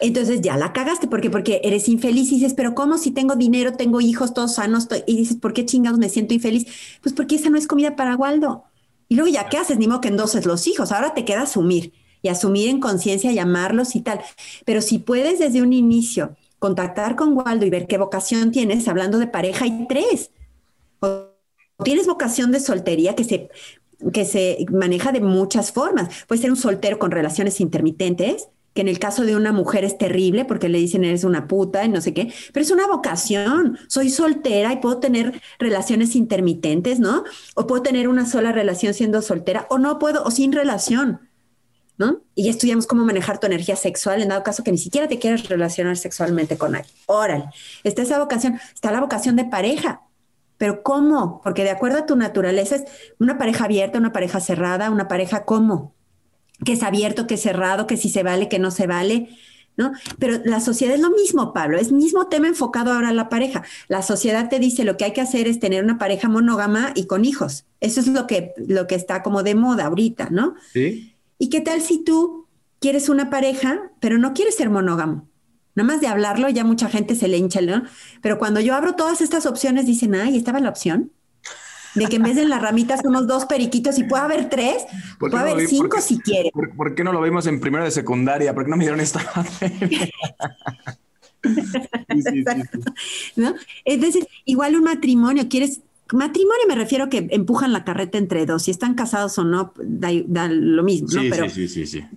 Entonces 0.00 0.40
ya 0.40 0.56
la 0.56 0.72
cagaste, 0.72 1.08
porque 1.08 1.30
porque 1.30 1.60
eres 1.64 1.88
infeliz 1.88 2.30
y 2.30 2.36
dices, 2.36 2.54
pero 2.54 2.74
¿cómo 2.74 2.98
si 2.98 3.10
tengo 3.10 3.34
dinero, 3.34 3.72
tengo 3.72 4.00
hijos, 4.00 4.32
todos 4.32 4.54
sanos? 4.54 4.88
Y 5.06 5.16
dices, 5.16 5.36
¿por 5.36 5.52
qué 5.52 5.66
chingados 5.66 5.98
me 5.98 6.08
siento 6.08 6.34
infeliz? 6.34 6.66
Pues 7.02 7.14
porque 7.14 7.36
esa 7.36 7.50
no 7.50 7.58
es 7.58 7.66
comida 7.66 7.96
para 7.96 8.16
Waldo. 8.16 8.64
Y 9.08 9.16
luego 9.16 9.30
ya, 9.30 9.48
¿qué 9.48 9.56
haces? 9.56 9.78
Ni 9.78 9.88
modo 9.88 10.00
que 10.00 10.08
endoses 10.08 10.46
los 10.46 10.66
hijos. 10.66 10.92
Ahora 10.92 11.14
te 11.14 11.24
queda 11.24 11.42
asumir 11.42 11.92
y 12.22 12.28
asumir 12.28 12.68
en 12.68 12.80
conciencia, 12.80 13.32
llamarlos 13.32 13.96
y 13.96 14.02
tal. 14.02 14.20
Pero 14.64 14.82
si 14.82 14.98
puedes 14.98 15.38
desde 15.38 15.62
un 15.62 15.72
inicio 15.72 16.36
contactar 16.58 17.16
con 17.16 17.36
Waldo 17.36 17.64
y 17.64 17.70
ver 17.70 17.86
qué 17.86 17.98
vocación 17.98 18.50
tienes, 18.50 18.86
hablando 18.88 19.18
de 19.18 19.26
pareja, 19.26 19.64
hay 19.64 19.86
tres. 19.88 20.30
O 21.00 21.28
tienes 21.84 22.06
vocación 22.06 22.52
de 22.52 22.60
soltería 22.60 23.14
que 23.14 23.24
se, 23.24 23.48
que 24.12 24.24
se 24.24 24.66
maneja 24.70 25.12
de 25.12 25.20
muchas 25.20 25.72
formas. 25.72 26.24
Puede 26.26 26.42
ser 26.42 26.50
un 26.50 26.56
soltero 26.56 26.98
con 26.98 27.10
relaciones 27.10 27.60
intermitentes, 27.60 28.48
que 28.78 28.82
en 28.82 28.88
el 28.88 29.00
caso 29.00 29.24
de 29.24 29.34
una 29.34 29.50
mujer 29.50 29.82
es 29.82 29.98
terrible 29.98 30.44
porque 30.44 30.68
le 30.68 30.78
dicen 30.78 31.02
eres 31.02 31.24
una 31.24 31.48
puta 31.48 31.84
y 31.84 31.88
no 31.88 32.00
sé 32.00 32.14
qué, 32.14 32.32
pero 32.52 32.62
es 32.62 32.70
una 32.70 32.86
vocación. 32.86 33.76
Soy 33.88 34.08
soltera 34.08 34.72
y 34.72 34.76
puedo 34.76 35.00
tener 35.00 35.42
relaciones 35.58 36.14
intermitentes, 36.14 37.00
¿no? 37.00 37.24
O 37.56 37.66
puedo 37.66 37.82
tener 37.82 38.06
una 38.06 38.24
sola 38.24 38.52
relación 38.52 38.94
siendo 38.94 39.20
soltera 39.20 39.66
o 39.68 39.78
no 39.78 39.98
puedo, 39.98 40.22
o 40.22 40.30
sin 40.30 40.52
relación, 40.52 41.28
¿no? 41.96 42.22
Y 42.36 42.44
ya 42.44 42.52
estudiamos 42.52 42.86
cómo 42.86 43.04
manejar 43.04 43.40
tu 43.40 43.48
energía 43.48 43.74
sexual 43.74 44.22
en 44.22 44.28
dado 44.28 44.44
caso 44.44 44.62
que 44.62 44.70
ni 44.70 44.78
siquiera 44.78 45.08
te 45.08 45.18
quieras 45.18 45.48
relacionar 45.48 45.96
sexualmente 45.96 46.56
con 46.56 46.76
alguien. 46.76 46.94
Órale, 47.06 47.46
está 47.82 48.02
esa 48.02 48.20
vocación, 48.20 48.60
está 48.72 48.92
la 48.92 49.00
vocación 49.00 49.34
de 49.34 49.44
pareja. 49.44 50.02
Pero 50.56 50.84
¿cómo? 50.84 51.40
Porque 51.42 51.64
de 51.64 51.70
acuerdo 51.70 51.98
a 51.98 52.06
tu 52.06 52.14
naturaleza 52.14 52.76
es 52.76 52.84
una 53.18 53.38
pareja 53.38 53.64
abierta, 53.64 53.98
una 53.98 54.12
pareja 54.12 54.38
cerrada, 54.38 54.92
una 54.92 55.08
pareja 55.08 55.44
¿cómo? 55.44 55.97
Que 56.64 56.72
es 56.72 56.82
abierto, 56.82 57.26
que 57.26 57.34
es 57.34 57.42
cerrado, 57.42 57.86
que 57.86 57.96
si 57.96 58.08
se 58.08 58.22
vale, 58.22 58.48
que 58.48 58.58
no 58.58 58.70
se 58.70 58.86
vale, 58.86 59.28
¿no? 59.76 59.92
Pero 60.18 60.40
la 60.44 60.60
sociedad 60.60 60.94
es 60.94 61.00
lo 61.00 61.10
mismo, 61.10 61.52
Pablo, 61.52 61.78
es 61.78 61.92
mismo 61.92 62.26
tema 62.26 62.48
enfocado 62.48 62.92
ahora 62.92 63.10
a 63.10 63.14
la 63.14 63.28
pareja. 63.28 63.62
La 63.86 64.02
sociedad 64.02 64.48
te 64.48 64.58
dice 64.58 64.84
lo 64.84 64.96
que 64.96 65.04
hay 65.04 65.12
que 65.12 65.20
hacer 65.20 65.46
es 65.46 65.60
tener 65.60 65.84
una 65.84 65.98
pareja 65.98 66.28
monógama 66.28 66.92
y 66.94 67.06
con 67.06 67.24
hijos. 67.24 67.64
Eso 67.80 68.00
es 68.00 68.08
lo 68.08 68.26
que, 68.26 68.54
lo 68.56 68.86
que 68.86 68.96
está 68.96 69.22
como 69.22 69.42
de 69.42 69.54
moda 69.54 69.86
ahorita, 69.86 70.28
¿no? 70.30 70.54
Sí. 70.72 71.14
¿Y 71.38 71.48
qué 71.48 71.60
tal 71.60 71.80
si 71.80 72.02
tú 72.02 72.46
quieres 72.80 73.08
una 73.08 73.30
pareja, 73.30 73.92
pero 74.00 74.18
no 74.18 74.34
quieres 74.34 74.56
ser 74.56 74.68
monógamo? 74.68 75.28
Nada 75.76 75.86
más 75.86 76.00
de 76.00 76.08
hablarlo, 76.08 76.48
ya 76.48 76.64
mucha 76.64 76.88
gente 76.88 77.14
se 77.14 77.28
le 77.28 77.36
hincha, 77.36 77.60
¿no? 77.60 77.84
Pero 78.20 78.38
cuando 78.40 78.58
yo 78.58 78.74
abro 78.74 78.96
todas 78.96 79.20
estas 79.20 79.46
opciones, 79.46 79.86
dicen, 79.86 80.16
ay, 80.16 80.36
estaba 80.36 80.58
la 80.58 80.70
opción 80.70 81.12
de 81.98 82.06
que 82.06 82.16
en 82.16 82.22
vez 82.22 82.36
de 82.36 82.42
en 82.42 82.50
las 82.50 82.62
ramitas 82.62 83.00
unos 83.04 83.26
dos 83.26 83.46
periquitos 83.46 83.98
y 83.98 84.04
puede 84.04 84.22
haber 84.22 84.48
tres, 84.48 84.84
puede 85.18 85.36
haber 85.36 85.66
cinco 85.66 86.00
si 86.00 86.18
quiere. 86.20 86.50
Por, 86.52 86.94
qué 86.94 87.04
no 87.04 87.12
lo 87.12 87.20
vimos 87.20 87.46
en 87.46 87.60
primero 87.60 87.84
de 87.84 87.90
secundaria? 87.90 88.54
¿Por 88.54 88.64
qué 88.64 88.70
no 88.70 88.76
me 88.76 88.84
dieron 88.84 89.00
esta? 89.00 89.20
¿No? 93.36 93.54
Es 93.84 94.00
decir, 94.00 94.26
igual 94.44 94.76
un 94.76 94.84
matrimonio, 94.84 95.48
quieres 95.48 95.82
matrimonio 96.16 96.66
me 96.66 96.74
refiero 96.74 97.04
a 97.04 97.08
que 97.10 97.28
empujan 97.30 97.72
la 97.72 97.84
carreta 97.84 98.16
entre 98.18 98.46
dos, 98.46 98.62
si 98.62 98.70
están 98.70 98.94
casados 98.94 99.38
o 99.38 99.44
no, 99.44 99.74
da, 99.76 100.48
lo 100.48 100.82
mismo, 100.82 101.08
¿no? 101.12 101.20
Pero 101.28 101.46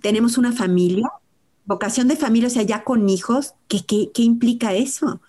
tenemos 0.00 0.38
una 0.38 0.52
familia, 0.52 1.10
vocación 1.66 2.08
de 2.08 2.16
familia, 2.16 2.48
o 2.48 2.50
sea, 2.50 2.62
ya 2.62 2.84
con 2.84 3.08
hijos, 3.08 3.54
¿qué, 3.68 3.84
qué 3.86 4.22
implica 4.22 4.72
eso? 4.72 5.20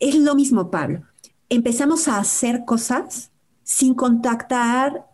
Es 0.00 0.16
lo 0.16 0.34
mismo, 0.34 0.70
Pablo. 0.70 1.02
Empezamos 1.48 2.08
a 2.08 2.18
hacer 2.18 2.64
cosas 2.66 3.30
sin 3.64 3.94
contactar 3.94 5.06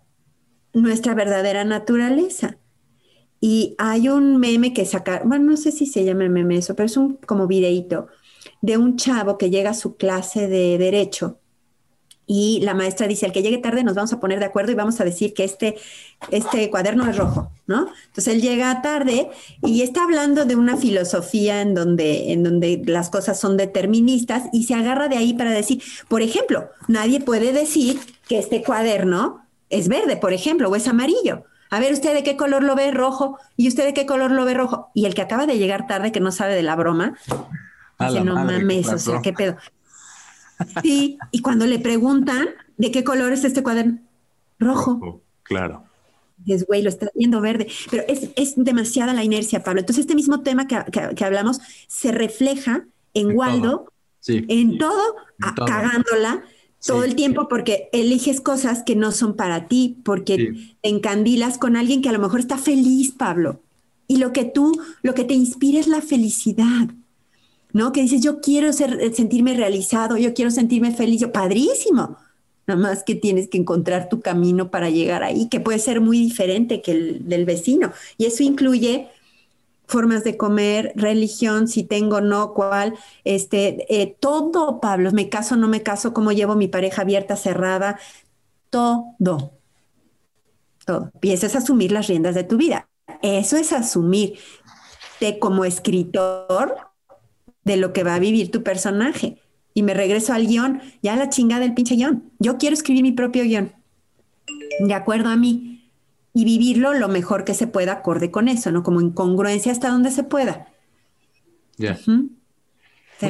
nuestra 0.74 1.14
verdadera 1.14 1.64
naturaleza. 1.64 2.58
Y 3.40 3.74
hay 3.78 4.08
un 4.10 4.36
meme 4.36 4.74
que 4.74 4.84
saca, 4.84 5.22
bueno, 5.24 5.52
no 5.52 5.56
sé 5.56 5.72
si 5.72 5.86
se 5.86 6.04
llama 6.04 6.28
meme 6.28 6.58
eso, 6.58 6.76
pero 6.76 6.86
es 6.86 6.96
un 6.96 7.16
como 7.16 7.46
videíto 7.46 8.08
de 8.60 8.76
un 8.76 8.96
chavo 8.96 9.38
que 9.38 9.48
llega 9.48 9.70
a 9.70 9.74
su 9.74 9.96
clase 9.96 10.46
de 10.48 10.76
derecho 10.76 11.40
y 12.32 12.60
la 12.60 12.74
maestra 12.74 13.08
dice, 13.08 13.26
al 13.26 13.32
que 13.32 13.42
llegue 13.42 13.58
tarde 13.58 13.82
nos 13.82 13.96
vamos 13.96 14.12
a 14.12 14.20
poner 14.20 14.38
de 14.38 14.44
acuerdo 14.44 14.70
y 14.70 14.76
vamos 14.76 15.00
a 15.00 15.04
decir 15.04 15.34
que 15.34 15.42
este, 15.42 15.74
este 16.30 16.70
cuaderno 16.70 17.10
es 17.10 17.16
rojo, 17.16 17.50
¿no? 17.66 17.88
Entonces 18.06 18.34
él 18.34 18.40
llega 18.40 18.82
tarde 18.82 19.28
y 19.64 19.82
está 19.82 20.04
hablando 20.04 20.44
de 20.44 20.54
una 20.54 20.76
filosofía 20.76 21.60
en 21.60 21.74
donde, 21.74 22.30
en 22.30 22.44
donde 22.44 22.82
las 22.86 23.10
cosas 23.10 23.40
son 23.40 23.56
deterministas 23.56 24.44
y 24.52 24.62
se 24.62 24.74
agarra 24.74 25.08
de 25.08 25.16
ahí 25.16 25.34
para 25.34 25.50
decir, 25.50 25.82
por 26.06 26.22
ejemplo, 26.22 26.70
nadie 26.86 27.18
puede 27.18 27.52
decir 27.52 27.98
que 28.30 28.38
este 28.38 28.62
cuaderno 28.62 29.44
es 29.70 29.88
verde, 29.88 30.16
por 30.16 30.32
ejemplo, 30.32 30.70
o 30.70 30.76
es 30.76 30.86
amarillo. 30.86 31.46
A 31.68 31.80
ver, 31.80 31.92
¿usted 31.92 32.14
de 32.14 32.22
qué 32.22 32.36
color 32.36 32.62
lo 32.62 32.76
ve 32.76 32.92
rojo? 32.92 33.40
¿Y 33.56 33.66
usted 33.66 33.84
de 33.84 33.92
qué 33.92 34.06
color 34.06 34.30
lo 34.30 34.44
ve 34.44 34.54
rojo? 34.54 34.88
Y 34.94 35.06
el 35.06 35.14
que 35.14 35.22
acaba 35.22 35.46
de 35.46 35.58
llegar 35.58 35.88
tarde, 35.88 36.12
que 36.12 36.20
no 36.20 36.30
sabe 36.30 36.54
de 36.54 36.62
la 36.62 36.76
broma, 36.76 37.18
dice, 37.98 38.22
no 38.22 38.36
mames, 38.36 38.88
o 38.88 38.98
sea, 38.98 39.20
¿qué 39.20 39.32
pedo? 39.32 39.56
Sí, 40.80 41.18
y 41.32 41.40
cuando 41.40 41.66
le 41.66 41.80
preguntan 41.80 42.50
de 42.76 42.92
qué 42.92 43.02
color 43.02 43.32
es 43.32 43.42
este 43.42 43.64
cuaderno, 43.64 43.98
rojo. 44.60 45.20
claro. 45.42 45.82
Es 46.46 46.64
güey, 46.66 46.82
lo 46.82 46.88
está 46.88 47.08
viendo 47.16 47.40
verde. 47.40 47.66
Pero 47.90 48.04
es, 48.06 48.54
demasiada 48.56 49.12
la 49.12 49.24
inercia, 49.24 49.64
Pablo. 49.64 49.80
Entonces, 49.80 50.02
este 50.02 50.14
mismo 50.14 50.42
tema 50.42 50.68
que, 50.68 51.24
hablamos 51.24 51.60
se 51.88 52.12
refleja 52.12 52.84
en, 53.12 53.36
Waldo, 53.36 53.92
en, 54.26 54.78
todo, 54.78 55.16
cagándola 55.66 56.44
todo 56.84 57.04
el 57.04 57.14
tiempo 57.14 57.48
porque 57.48 57.88
eliges 57.92 58.40
cosas 58.40 58.82
que 58.82 58.96
no 58.96 59.12
son 59.12 59.36
para 59.36 59.68
ti, 59.68 59.98
porque 60.04 60.54
te 60.80 60.88
encandilas 60.88 61.58
con 61.58 61.76
alguien 61.76 62.02
que 62.02 62.08
a 62.08 62.12
lo 62.12 62.18
mejor 62.18 62.40
está 62.40 62.56
feliz, 62.56 63.12
Pablo. 63.12 63.60
Y 64.08 64.16
lo 64.16 64.32
que 64.32 64.44
tú, 64.44 64.80
lo 65.02 65.14
que 65.14 65.24
te 65.24 65.34
inspira 65.34 65.78
es 65.78 65.86
la 65.86 66.00
felicidad. 66.00 66.88
¿no? 67.72 67.92
Que 67.92 68.02
dices, 68.02 68.20
yo 68.22 68.40
quiero 68.40 68.72
ser, 68.72 68.98
eh, 69.00 69.12
sentirme 69.14 69.54
realizado, 69.54 70.16
yo 70.16 70.34
quiero 70.34 70.50
sentirme 70.50 70.92
feliz, 70.92 71.20
yo, 71.20 71.32
padrísimo. 71.32 72.16
Nada 72.66 72.80
más 72.80 73.02
que 73.02 73.14
tienes 73.14 73.48
que 73.48 73.58
encontrar 73.58 74.08
tu 74.08 74.20
camino 74.20 74.70
para 74.70 74.90
llegar 74.90 75.22
ahí, 75.22 75.48
que 75.48 75.60
puede 75.60 75.78
ser 75.78 76.00
muy 76.00 76.18
diferente 76.18 76.82
que 76.82 76.92
el 76.92 77.28
del 77.28 77.44
vecino. 77.44 77.92
Y 78.16 78.26
eso 78.26 78.42
incluye 78.42 79.08
formas 79.90 80.24
de 80.24 80.36
comer, 80.36 80.92
religión, 80.94 81.68
si 81.68 81.84
tengo 81.84 82.20
no, 82.20 82.54
cuál, 82.54 82.94
este, 83.24 83.86
eh, 83.88 84.16
todo, 84.18 84.80
Pablo, 84.80 85.10
me 85.12 85.28
caso, 85.28 85.56
no 85.56 85.68
me 85.68 85.82
caso, 85.82 86.14
cómo 86.14 86.32
llevo 86.32 86.54
mi 86.54 86.68
pareja 86.68 87.02
abierta, 87.02 87.36
cerrada, 87.36 87.98
todo, 88.70 89.16
todo. 89.18 89.52
Y 91.20 91.32
eso 91.32 91.46
es 91.46 91.56
asumir 91.56 91.92
las 91.92 92.06
riendas 92.06 92.34
de 92.34 92.44
tu 92.44 92.56
vida. 92.56 92.88
Eso 93.22 93.56
es 93.56 93.72
asumirte 93.72 95.38
como 95.38 95.64
escritor 95.64 96.76
de 97.64 97.76
lo 97.76 97.92
que 97.92 98.04
va 98.04 98.14
a 98.14 98.18
vivir 98.18 98.50
tu 98.50 98.62
personaje. 98.62 99.38
Y 99.74 99.82
me 99.82 99.94
regreso 99.94 100.32
al 100.32 100.46
guion, 100.46 100.80
ya 101.02 101.16
la 101.16 101.28
chingada 101.28 101.60
del 101.60 101.74
pinche 101.74 101.94
guion. 101.94 102.30
Yo 102.38 102.58
quiero 102.58 102.74
escribir 102.74 103.02
mi 103.02 103.12
propio 103.12 103.44
guion, 103.44 103.72
de 104.80 104.94
acuerdo 104.94 105.28
a 105.28 105.36
mí, 105.36 105.69
y 106.32 106.44
vivirlo 106.44 106.94
lo 106.94 107.08
mejor 107.08 107.44
que 107.44 107.54
se 107.54 107.66
pueda 107.66 107.92
acorde 107.92 108.30
con 108.30 108.48
eso, 108.48 108.70
¿no? 108.70 108.82
Como 108.82 109.00
incongruencia 109.00 109.72
hasta 109.72 109.88
donde 109.88 110.10
se 110.10 110.22
pueda. 110.22 110.68
Ya. 111.76 111.98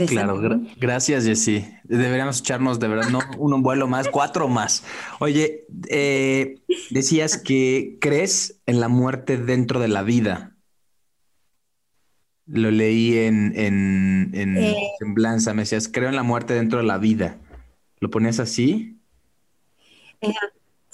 Claro, 0.07 0.41
gracias 0.77 1.25
Jessy. 1.25 1.65
Deberíamos 1.83 2.41
echarnos 2.41 2.79
de 2.79 2.87
verdad, 2.87 3.11
no 3.11 3.19
un 3.39 3.61
vuelo 3.63 3.89
más, 3.89 4.09
cuatro 4.09 4.47
más. 4.47 4.85
Oye, 5.19 5.67
eh, 5.89 6.61
decías 6.91 7.37
que 7.37 7.99
crees 8.01 8.61
en 8.67 8.79
la 8.79 8.89
muerte 8.89 9.37
dentro 9.37 9.81
de 9.81 9.89
la 9.89 10.03
vida. 10.03 10.55
Lo 12.47 12.71
leí 12.71 13.19
en, 13.19 13.53
en, 13.57 14.31
en 14.33 14.57
eh. 14.59 14.91
Semblanza, 15.01 15.55
me 15.55 15.63
decías, 15.63 15.89
creo 15.89 16.09
en 16.09 16.17
la 16.17 16.23
muerte 16.23 16.55
dentro 16.55 16.79
de 16.79 16.85
la 16.85 16.99
vida. 16.99 17.39
¿Lo 17.99 18.11
ponías 18.11 18.39
así? 18.39 19.01
Eh, 20.21 20.33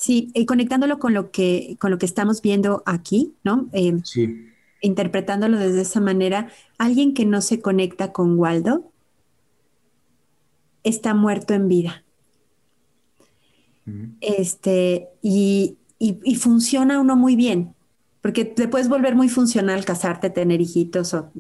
sí, 0.07 0.31
y 0.35 0.47
conectándolo 0.47 0.99
con 0.99 1.15
lo 1.15 1.31
que, 1.31 1.77
con 1.81 1.91
lo 1.91 1.99
que 1.99 2.07
estamos 2.07 2.43
viendo 2.43 2.83
aquí, 2.87 3.35
¿no? 3.45 3.69
Eh, 3.73 3.99
sí. 4.05 4.49
Interpretándolo 4.81 5.59
desde 5.59 5.83
esa 5.83 6.01
manera, 6.01 6.49
alguien 6.79 7.15
que 7.15 7.25
no 7.25 7.41
se 7.41 7.61
conecta 7.61 8.13
con 8.13 8.39
Waldo 8.39 8.91
está 10.85 11.15
muerto 11.15 11.55
en 11.55 11.69
vida. 11.69 12.05
Este, 14.21 15.09
y, 15.23 15.79
y 15.99 16.35
funciona 16.35 16.99
uno 17.01 17.15
muy 17.15 17.37
bien 17.37 17.77
porque 18.27 18.45
te 18.45 18.67
puedes 18.67 18.89
volver 18.89 19.15
muy 19.15 19.29
funcional 19.29 19.85
casarte, 19.85 20.31
tener 20.31 20.61
hijitos, 20.61 21.15
o 21.15 21.31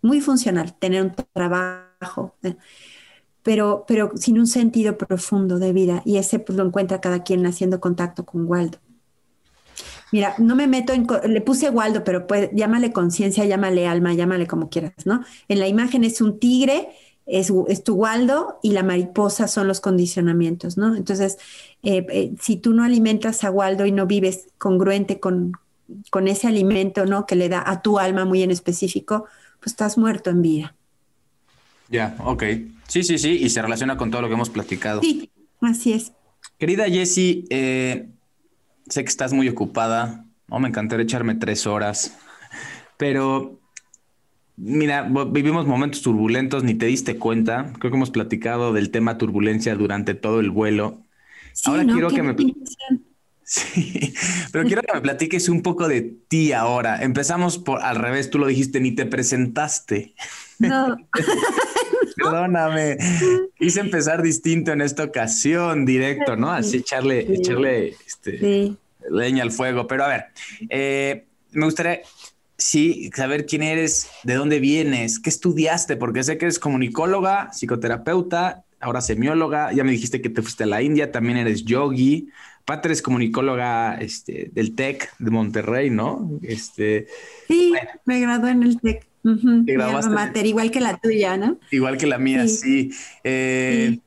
muy 0.00 0.20
funcional, 0.20 0.74
tener 0.76 1.04
un 1.04 1.12
trabajo, 1.32 2.34
¿eh? 2.42 2.56
Pero, 3.42 3.84
pero 3.86 4.12
sin 4.16 4.38
un 4.38 4.46
sentido 4.46 4.96
profundo 4.96 5.58
de 5.58 5.72
vida. 5.72 6.02
Y 6.04 6.16
ese 6.16 6.38
pues, 6.38 6.56
lo 6.56 6.64
encuentra 6.64 7.00
cada 7.00 7.22
quien 7.22 7.44
haciendo 7.46 7.80
contacto 7.80 8.24
con 8.24 8.46
Waldo. 8.46 8.78
Mira, 10.12 10.34
no 10.38 10.54
me 10.54 10.66
meto 10.66 10.92
en, 10.92 11.06
le 11.26 11.40
puse 11.40 11.70
Waldo, 11.70 12.04
pero 12.04 12.26
pues, 12.26 12.50
llámale 12.52 12.92
conciencia, 12.92 13.46
llámale 13.46 13.86
alma, 13.86 14.12
llámale 14.12 14.46
como 14.46 14.68
quieras, 14.68 14.92
¿no? 15.06 15.24
En 15.48 15.58
la 15.58 15.68
imagen 15.68 16.04
es 16.04 16.20
un 16.20 16.38
tigre, 16.38 16.88
es, 17.24 17.50
tu 17.82 17.94
Waldo 17.94 18.58
y 18.62 18.72
la 18.72 18.82
mariposa 18.82 19.48
son 19.48 19.68
los 19.68 19.80
condicionamientos, 19.80 20.76
¿no? 20.76 20.94
Entonces, 20.94 21.38
eh, 21.82 22.06
eh, 22.10 22.34
si 22.40 22.56
tú 22.56 22.74
no 22.74 22.84
alimentas 22.84 23.42
a 23.42 23.50
Waldo 23.50 23.86
y 23.86 23.92
no 23.92 24.06
vives 24.06 24.48
congruente 24.58 25.18
con, 25.18 25.52
con 26.10 26.28
ese 26.28 26.46
alimento, 26.46 27.06
¿no? 27.06 27.24
Que 27.24 27.36
le 27.36 27.48
da 27.48 27.62
a 27.64 27.80
tu 27.80 27.98
alma 27.98 28.26
muy 28.26 28.42
en 28.42 28.50
específico, 28.50 29.24
pues 29.60 29.72
estás 29.72 29.96
muerto 29.96 30.28
en 30.28 30.42
vida. 30.42 30.74
Ya, 31.92 32.16
ok. 32.24 32.42
Sí, 32.88 33.04
sí, 33.04 33.18
sí, 33.18 33.30
y 33.32 33.50
se 33.50 33.62
relaciona 33.62 33.96
con 33.96 34.10
todo 34.10 34.22
lo 34.22 34.28
que 34.28 34.34
hemos 34.34 34.50
platicado. 34.50 35.02
Sí, 35.02 35.30
así 35.60 35.92
es. 35.92 36.12
Querida 36.58 36.86
Jessie, 36.86 37.44
eh, 37.50 38.08
sé 38.88 39.04
que 39.04 39.08
estás 39.08 39.32
muy 39.32 39.48
ocupada, 39.48 40.24
¿no? 40.48 40.58
Me 40.58 40.68
encantaría 40.68 41.04
echarme 41.04 41.34
tres 41.34 41.66
horas, 41.66 42.16
pero 42.96 43.60
mira, 44.56 45.08
vivimos 45.30 45.66
momentos 45.66 46.02
turbulentos, 46.02 46.64
ni 46.64 46.74
te 46.74 46.86
diste 46.86 47.18
cuenta. 47.18 47.72
Creo 47.78 47.90
que 47.90 47.96
hemos 47.96 48.10
platicado 48.10 48.72
del 48.72 48.90
tema 48.90 49.18
turbulencia 49.18 49.74
durante 49.74 50.14
todo 50.14 50.40
el 50.40 50.50
vuelo. 50.50 51.02
Ahora 51.66 51.84
quiero 51.84 52.08
que 52.08 52.22
me... 52.22 52.34
Sí, 53.44 54.14
pero 54.50 54.64
quiero 54.64 54.80
que 54.80 54.94
me 54.94 55.02
platiques 55.02 55.50
un 55.50 55.60
poco 55.62 55.86
de 55.86 56.00
ti 56.00 56.52
ahora. 56.52 57.02
Empezamos 57.02 57.58
por 57.58 57.82
al 57.82 57.96
revés, 57.96 58.30
tú 58.30 58.38
lo 58.38 58.46
dijiste, 58.46 58.80
ni 58.80 58.92
te 58.92 59.04
presentaste. 59.04 60.14
No. 60.58 60.96
Perdóname. 62.22 62.96
Quise 63.58 63.80
empezar 63.80 64.22
distinto 64.22 64.72
en 64.72 64.80
esta 64.80 65.04
ocasión, 65.04 65.84
directo, 65.84 66.36
¿no? 66.36 66.50
Así 66.50 66.78
echarle, 66.78 67.20
echarle 67.20 67.96
este, 68.06 68.76
leña 69.10 69.42
al 69.42 69.52
fuego. 69.52 69.86
Pero 69.86 70.04
a 70.04 70.08
ver, 70.08 70.24
eh, 70.68 71.26
me 71.52 71.64
gustaría, 71.64 72.00
sí, 72.56 73.10
saber 73.14 73.46
quién 73.46 73.62
eres, 73.62 74.08
de 74.24 74.34
dónde 74.34 74.60
vienes, 74.60 75.18
qué 75.18 75.30
estudiaste, 75.30 75.96
porque 75.96 76.22
sé 76.22 76.38
que 76.38 76.46
eres 76.46 76.58
comunicóloga, 76.58 77.50
psicoterapeuta, 77.52 78.64
ahora 78.80 79.00
semióloga, 79.00 79.72
ya 79.72 79.84
me 79.84 79.92
dijiste 79.92 80.20
que 80.20 80.28
te 80.28 80.42
fuiste 80.42 80.64
a 80.64 80.66
la 80.66 80.82
India, 80.82 81.12
también 81.12 81.38
eres 81.38 81.64
yogi. 81.64 82.28
Patre 82.64 82.92
es 82.92 83.02
comunicóloga 83.02 83.96
este, 83.96 84.50
del 84.52 84.74
TEC 84.76 85.12
de 85.18 85.30
Monterrey, 85.30 85.90
¿no? 85.90 86.38
Este, 86.42 87.08
sí, 87.48 87.72
me 88.04 88.20
gradué 88.20 88.52
en 88.52 88.62
el 88.62 88.80
TEC. 88.80 89.11
Igual 89.24 90.70
que 90.70 90.80
la 90.80 90.98
tuya, 90.98 91.36
¿no? 91.36 91.58
Igual 91.70 91.96
que 91.96 92.06
la 92.06 92.18
mía, 92.18 92.48
sí. 92.48 92.90
Eh, 93.24 93.98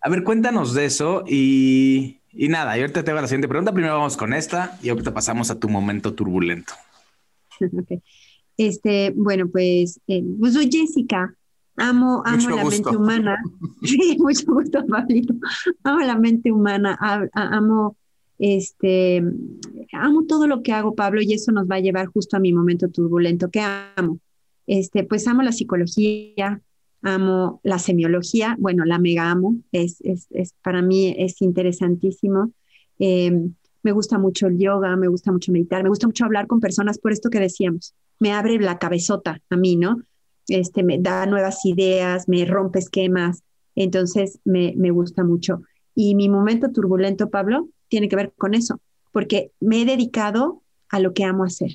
a 0.00 0.08
ver, 0.08 0.24
cuéntanos 0.24 0.74
de 0.74 0.86
eso 0.86 1.24
y, 1.26 2.18
nada, 2.32 2.76
y 2.76 2.80
ahorita 2.80 3.04
te 3.04 3.10
hago 3.10 3.20
la 3.20 3.28
siguiente 3.28 3.48
pregunta. 3.48 3.72
Primero 3.72 3.94
vamos 3.94 4.16
con 4.16 4.32
esta 4.34 4.78
y 4.82 4.88
ahorita 4.88 5.14
pasamos 5.14 5.50
a 5.50 5.58
tu 5.58 5.68
momento 5.68 6.14
turbulento. 6.14 6.74
Este, 8.58 9.14
bueno, 9.16 9.48
pues, 9.48 9.98
eh, 10.06 10.22
pues 10.38 10.52
soy 10.52 10.68
Jessica, 10.70 11.34
Amo, 11.76 12.22
amo 12.26 12.50
la 12.50 12.64
mente 12.64 12.96
humana. 12.96 13.42
Sí, 13.82 14.16
mucho 14.20 14.44
gusto, 14.52 14.86
Pablito. 14.86 15.34
Amo 15.82 16.00
la 16.00 16.18
mente 16.18 16.52
humana, 16.52 16.98
amo 17.32 17.96
este, 18.38 19.22
amo 19.92 20.24
todo 20.26 20.48
lo 20.48 20.62
que 20.62 20.72
hago, 20.72 20.96
Pablo, 20.96 21.22
y 21.22 21.32
eso 21.32 21.52
nos 21.52 21.68
va 21.68 21.76
a 21.76 21.80
llevar 21.80 22.06
justo 22.06 22.36
a 22.36 22.40
mi 22.40 22.52
momento 22.52 22.88
turbulento. 22.88 23.48
¿Qué 23.50 23.60
amo? 23.60 24.18
Este, 24.72 25.04
pues 25.04 25.28
amo 25.28 25.42
la 25.42 25.52
psicología, 25.52 26.62
amo 27.02 27.60
la 27.62 27.78
semiología, 27.78 28.56
bueno, 28.58 28.86
la 28.86 28.98
mega 28.98 29.30
amo, 29.30 29.56
es, 29.70 30.00
es, 30.00 30.28
es 30.30 30.54
para 30.62 30.80
mí 30.80 31.14
es 31.18 31.42
interesantísimo. 31.42 32.52
Em, 32.98 33.52
me 33.82 33.92
gusta 33.92 34.16
mucho 34.16 34.46
el 34.46 34.56
yoga, 34.56 34.96
me 34.96 35.08
gusta 35.08 35.30
mucho 35.30 35.52
meditar, 35.52 35.82
me 35.82 35.90
gusta 35.90 36.06
mucho 36.06 36.24
hablar 36.24 36.46
con 36.46 36.60
personas 36.60 36.98
por 36.98 37.12
esto 37.12 37.28
que 37.28 37.38
decíamos. 37.38 37.94
Me 38.18 38.32
abre 38.32 38.58
la 38.58 38.78
cabezota 38.78 39.42
a 39.50 39.56
mí, 39.58 39.76
¿no? 39.76 40.00
Este, 40.48 40.82
me 40.82 40.96
da 40.98 41.26
nuevas 41.26 41.66
ideas, 41.66 42.26
me 42.26 42.46
rompe 42.46 42.78
esquemas, 42.78 43.42
entonces 43.74 44.40
me, 44.46 44.72
me 44.78 44.90
gusta 44.90 45.22
mucho. 45.22 45.60
Y 45.94 46.14
mi 46.14 46.30
momento 46.30 46.72
turbulento, 46.72 47.28
Pablo, 47.28 47.68
tiene 47.88 48.08
que 48.08 48.16
ver 48.16 48.32
con 48.38 48.54
eso, 48.54 48.80
porque 49.12 49.52
me 49.60 49.82
he 49.82 49.84
dedicado 49.84 50.62
a 50.88 50.98
lo 50.98 51.12
que 51.12 51.24
amo 51.24 51.44
hacer 51.44 51.72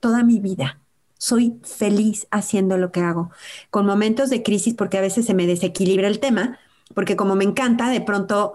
toda 0.00 0.22
mi 0.22 0.38
vida. 0.38 0.82
Soy 1.20 1.60
feliz 1.62 2.26
haciendo 2.30 2.78
lo 2.78 2.90
que 2.92 3.00
hago, 3.00 3.30
con 3.70 3.86
momentos 3.86 4.30
de 4.30 4.42
crisis 4.42 4.74
porque 4.74 4.98
a 4.98 5.02
veces 5.02 5.26
se 5.26 5.34
me 5.34 5.46
desequilibra 5.46 6.08
el 6.08 6.18
tema, 6.18 6.58
porque 6.94 7.14
como 7.14 7.36
me 7.36 7.44
encanta, 7.44 7.90
de 7.90 8.00
pronto 8.00 8.54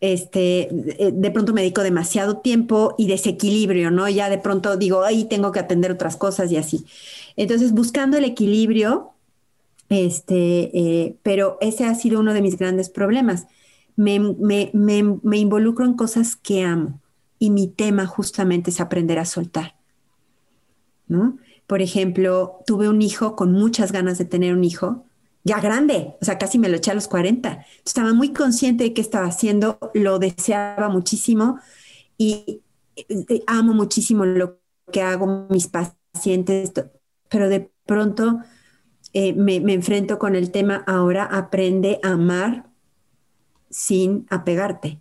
este, 0.00 0.68
eh, 1.02 1.12
de 1.12 1.30
pronto 1.30 1.52
me 1.52 1.60
dedico 1.60 1.82
demasiado 1.82 2.38
tiempo 2.38 2.94
y 2.98 3.06
desequilibrio, 3.06 3.90
¿no? 3.90 4.08
Ya 4.08 4.28
de 4.30 4.38
pronto 4.38 4.76
digo, 4.76 5.02
ahí 5.04 5.26
tengo 5.26 5.52
que 5.52 5.60
atender 5.60 5.92
otras 5.92 6.16
cosas 6.16 6.50
y 6.50 6.56
así. 6.56 6.86
Entonces, 7.36 7.72
buscando 7.72 8.16
el 8.16 8.24
equilibrio, 8.24 9.12
este, 9.90 10.70
eh, 10.78 11.16
pero 11.22 11.58
ese 11.60 11.84
ha 11.84 11.94
sido 11.94 12.20
uno 12.20 12.34
de 12.34 12.42
mis 12.42 12.58
grandes 12.58 12.88
problemas 12.88 13.46
me, 13.96 14.20
me, 14.20 15.38
involucro 15.38 15.84
en 15.84 15.94
cosas 15.94 16.36
que 16.36 16.62
amo 16.62 17.00
y 17.38 17.50
mi 17.50 17.66
tema 17.66 18.06
justamente 18.06 18.70
es 18.70 18.80
aprender 18.80 19.18
a 19.18 19.24
soltar. 19.24 19.74
¿no? 21.08 21.38
Por 21.66 21.82
ejemplo, 21.82 22.62
tuve 22.66 22.88
un 22.88 23.02
hijo 23.02 23.36
con 23.36 23.52
muchas 23.52 23.92
ganas 23.92 24.18
de 24.18 24.24
tener 24.24 24.54
un 24.54 24.64
hijo, 24.64 25.04
ya 25.44 25.60
grande, 25.60 26.16
o 26.20 26.24
sea, 26.24 26.38
casi 26.38 26.58
me 26.58 26.68
lo 26.68 26.76
eché 26.76 26.90
a 26.90 26.94
los 26.94 27.08
40. 27.08 27.64
Estaba 27.84 28.12
muy 28.14 28.32
consciente 28.32 28.84
de 28.84 28.94
qué 28.94 29.00
estaba 29.00 29.26
haciendo, 29.26 29.78
lo 29.94 30.18
deseaba 30.18 30.88
muchísimo 30.88 31.58
y 32.18 32.62
eh, 32.96 33.42
amo 33.46 33.74
muchísimo 33.74 34.24
lo 34.26 34.58
que 34.92 35.02
hago, 35.02 35.46
mis 35.50 35.68
pacientes, 35.68 36.72
pero 37.28 37.48
de 37.48 37.70
pronto 37.86 38.40
eh, 39.12 39.34
me, 39.34 39.60
me 39.60 39.74
enfrento 39.74 40.18
con 40.18 40.36
el 40.36 40.50
tema 40.52 40.84
ahora, 40.86 41.24
aprende 41.24 42.00
a 42.02 42.10
amar 42.12 42.66
sin 43.70 44.26
apegarte. 44.30 45.00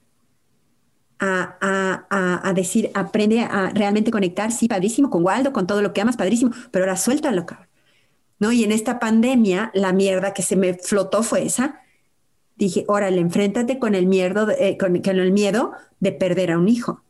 A, 1.26 2.54
decir, 2.56 2.92
aprende 2.94 3.42
a 3.42 3.72
realmente 3.72 4.12
conectar, 4.12 4.52
sí, 4.52 4.68
padrísimo, 4.68 5.10
con 5.10 5.24
Waldo, 5.24 5.52
con 5.52 5.68
todo 5.68 5.82
lo 5.82 5.94
que 5.94 6.02
amas, 6.02 6.18
padrísimo, 6.18 6.52
pero 6.72 6.86
ahora 6.86 6.98
suéltalo, 6.98 7.46
cabrón. 7.46 7.68
¿No? 8.40 8.52
Y 8.52 8.64
en 8.64 8.72
esta 8.72 9.00
pandemia, 9.00 9.72
la 9.74 9.94
mierda 9.94 10.34
que 10.34 10.42
se 10.42 10.56
me 10.56 10.74
flotó 10.74 11.24
fue 11.24 11.44
esa. 11.44 11.82
Dije, 12.58 12.84
órale, 12.88 13.20
enfréntate 13.20 13.80
con 13.80 13.96
el 13.96 14.08
miedo, 14.08 14.50
eh, 14.52 14.78
con, 14.78 14.96
el 14.96 15.32
miedo 15.32 15.72
de 16.00 16.12
perder 16.12 16.52
a 16.52 16.60
un 16.60 16.68
hijo. 16.68 17.02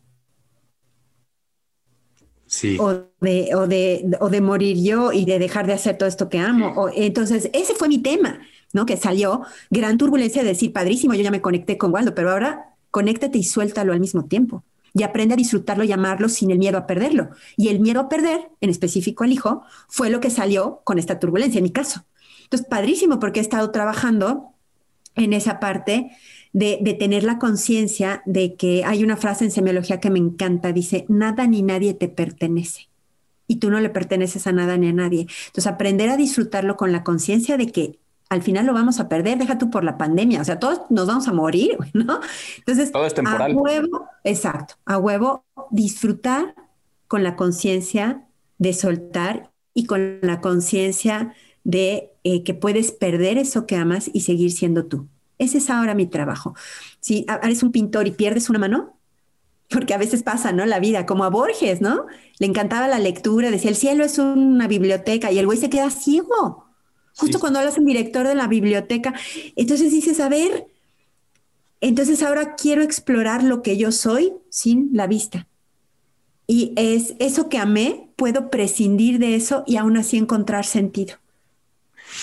Sí. 2.46 2.78
O 2.80 3.06
de, 3.22 3.56
o, 3.56 3.68
de, 3.68 4.18
o 4.20 4.30
de 4.30 4.42
morir 4.42 4.78
yo 4.82 5.12
y 5.12 5.26
de 5.26 5.40
dejar 5.40 5.66
de 5.66 5.74
hacer 5.74 5.98
todo 5.98 6.08
esto 6.08 6.30
que 6.30 6.40
amo. 6.40 6.90
entonces, 6.96 7.50
ese 7.54 7.74
fue 7.74 7.88
mi 7.88 7.98
tema. 7.98 8.40
¿no? 8.76 8.86
Que 8.86 8.98
salió 8.98 9.44
gran 9.70 9.98
turbulencia 9.98 10.44
de 10.44 10.50
decir, 10.50 10.74
padrísimo, 10.74 11.14
yo 11.14 11.24
ya 11.24 11.32
me 11.32 11.42
conecté 11.42 11.78
con 11.78 11.94
Waldo, 11.94 12.14
pero 12.14 12.32
ahora 12.32 12.75
conéctate 12.96 13.38
y 13.38 13.44
suéltalo 13.44 13.92
al 13.92 14.00
mismo 14.00 14.24
tiempo. 14.24 14.64
Y 14.94 15.04
aprende 15.04 15.34
a 15.34 15.36
disfrutarlo 15.36 15.84
y 15.84 15.92
amarlo 15.92 16.30
sin 16.30 16.50
el 16.50 16.60
miedo 16.60 16.78
a 16.78 16.88
perderlo. 16.88 17.32
Y 17.58 17.68
el 17.68 17.82
miedo 17.82 18.00
a 18.00 18.08
perder, 18.08 18.48
en 18.62 18.70
específico 18.70 19.26
al 19.26 19.34
hijo, 19.34 19.64
fue 19.90 20.10
lo 20.10 20.22
que 20.22 20.30
salió 20.30 20.80
con 20.86 20.98
esta 20.98 21.20
turbulencia, 21.20 21.58
en 21.58 21.66
mi 21.66 21.72
caso. 21.72 22.06
Entonces, 22.44 22.66
padrísimo 22.70 23.20
porque 23.20 23.42
he 23.42 23.44
estado 23.44 23.70
trabajando 23.72 24.54
en 25.16 25.34
esa 25.34 25.60
parte 25.60 26.12
de, 26.54 26.80
de, 26.80 26.94
tener 26.94 27.26
la 27.26 27.38
conciencia 27.38 28.22
de 28.26 28.56
que 28.56 28.86
hay 28.86 29.04
una 29.04 29.18
frase 29.18 29.44
en 29.44 29.52
semiología 29.52 30.00
que 30.00 30.10
me 30.10 30.20
encanta, 30.20 30.72
dice, 30.72 31.06
nada 31.10 31.48
ni 31.48 31.64
nadie 31.64 31.96
te 31.96 32.08
pertenece. 32.08 32.88
Y 33.46 33.58
tú 33.58 33.70
no 33.70 33.82
le 33.82 33.90
perteneces 33.90 34.48
a 34.48 34.54
nada 34.54 34.78
ni 34.78 34.88
a 34.88 34.94
nadie. 34.94 35.28
Entonces, 35.48 35.68
aprender 35.68 36.08
a 36.08 36.16
disfrutarlo 36.16 36.78
con 36.78 36.94
la 36.94 37.04
conciencia 37.04 37.58
de 37.58 37.74
que 37.74 38.00
al 38.30 38.42
final 38.42 38.66
lo 38.66 38.74
vamos 38.74 39.00
a 39.00 39.08
perder, 39.08 39.38
deja 39.38 39.58
tú 39.58 39.70
por 39.70 39.84
la 39.84 39.98
pandemia, 39.98 40.42
o 40.42 40.44
sea, 40.44 40.60
todos 40.60 40.82
nos 40.90 41.08
vamos 41.08 41.28
a 41.28 41.34
morir, 41.34 41.78
¿no? 41.94 42.20
Entonces, 42.58 42.92
todo 42.92 43.06
es 43.06 43.14
temporal. 43.14 43.52
a 43.52 43.56
huevo, 43.56 44.08
exacto, 44.24 44.76
a 44.86 44.98
huevo 44.98 45.46
disfrutar 45.70 46.56
con 47.08 47.24
la 47.24 47.36
conciencia 47.36 48.26
de 48.58 48.74
soltar 48.74 49.52
y 49.74 49.86
con 49.86 50.20
la 50.22 50.42
conciencia 50.42 51.34
de 51.64 52.12
eh, 52.24 52.44
que 52.44 52.54
puedes 52.54 52.92
perder 52.92 53.38
eso 53.38 53.66
que 53.66 53.76
amas 53.76 54.10
y 54.14 54.22
seguir 54.22 54.52
siendo 54.52 54.86
tú. 54.86 55.08
Ese 55.38 55.58
es 55.58 55.70
ahora 55.70 55.94
mi 55.96 56.06
trabajo. 56.06 56.56
Si 57.00 57.26
eres 57.44 57.62
un 57.62 57.72
pintor 57.72 58.08
y 58.08 58.12
pierdes 58.12 58.50
una 58.50 58.60
mano, 58.60 58.98
porque 59.70 59.94
a 59.94 59.98
veces 59.98 60.24
pasa, 60.24 60.52
¿no? 60.52 60.66
La 60.66 60.80
vida, 60.80 61.06
como 61.06 61.26
a 61.26 61.30
Borges, 61.30 61.82
¿no? 61.82 62.06
Le 62.40 62.48
encantaba 62.48 62.88
la 62.88 63.00
lectura, 63.00 63.52
decía, 63.52 63.70
el 63.70 63.76
cielo 63.76 64.04
es 64.04 64.18
una 64.18 64.68
biblioteca 64.68 65.32
y 65.32 65.40
el 65.40 65.46
güey 65.46 65.58
se 65.58 65.70
queda 65.70 65.90
ciego 65.90 66.65
justo 67.16 67.40
cuando 67.40 67.60
hablas 67.60 67.78
en 67.78 67.86
director 67.86 68.28
de 68.28 68.36
la 68.36 68.48
biblioteca. 68.48 69.14
Entonces 69.56 69.92
dices, 69.92 70.20
a 70.20 70.30
ver, 70.30 70.68
entonces 71.82 72.24
ahora 72.24 72.56
quiero 72.56 72.82
explorar 72.82 73.44
lo 73.44 73.62
que 73.62 73.78
yo 73.78 73.92
soy 73.92 74.34
sin 74.50 74.90
la 74.94 75.08
vista. 75.08 75.48
Y 76.48 76.74
es 76.76 77.16
eso 77.20 77.50
que 77.50 77.58
amé, 77.58 78.10
puedo 78.16 78.50
prescindir 78.50 79.20
de 79.20 79.36
eso 79.36 79.64
y 79.66 79.78
aún 79.78 79.98
así 79.98 80.18
encontrar 80.18 80.66
sentido. 80.66 81.16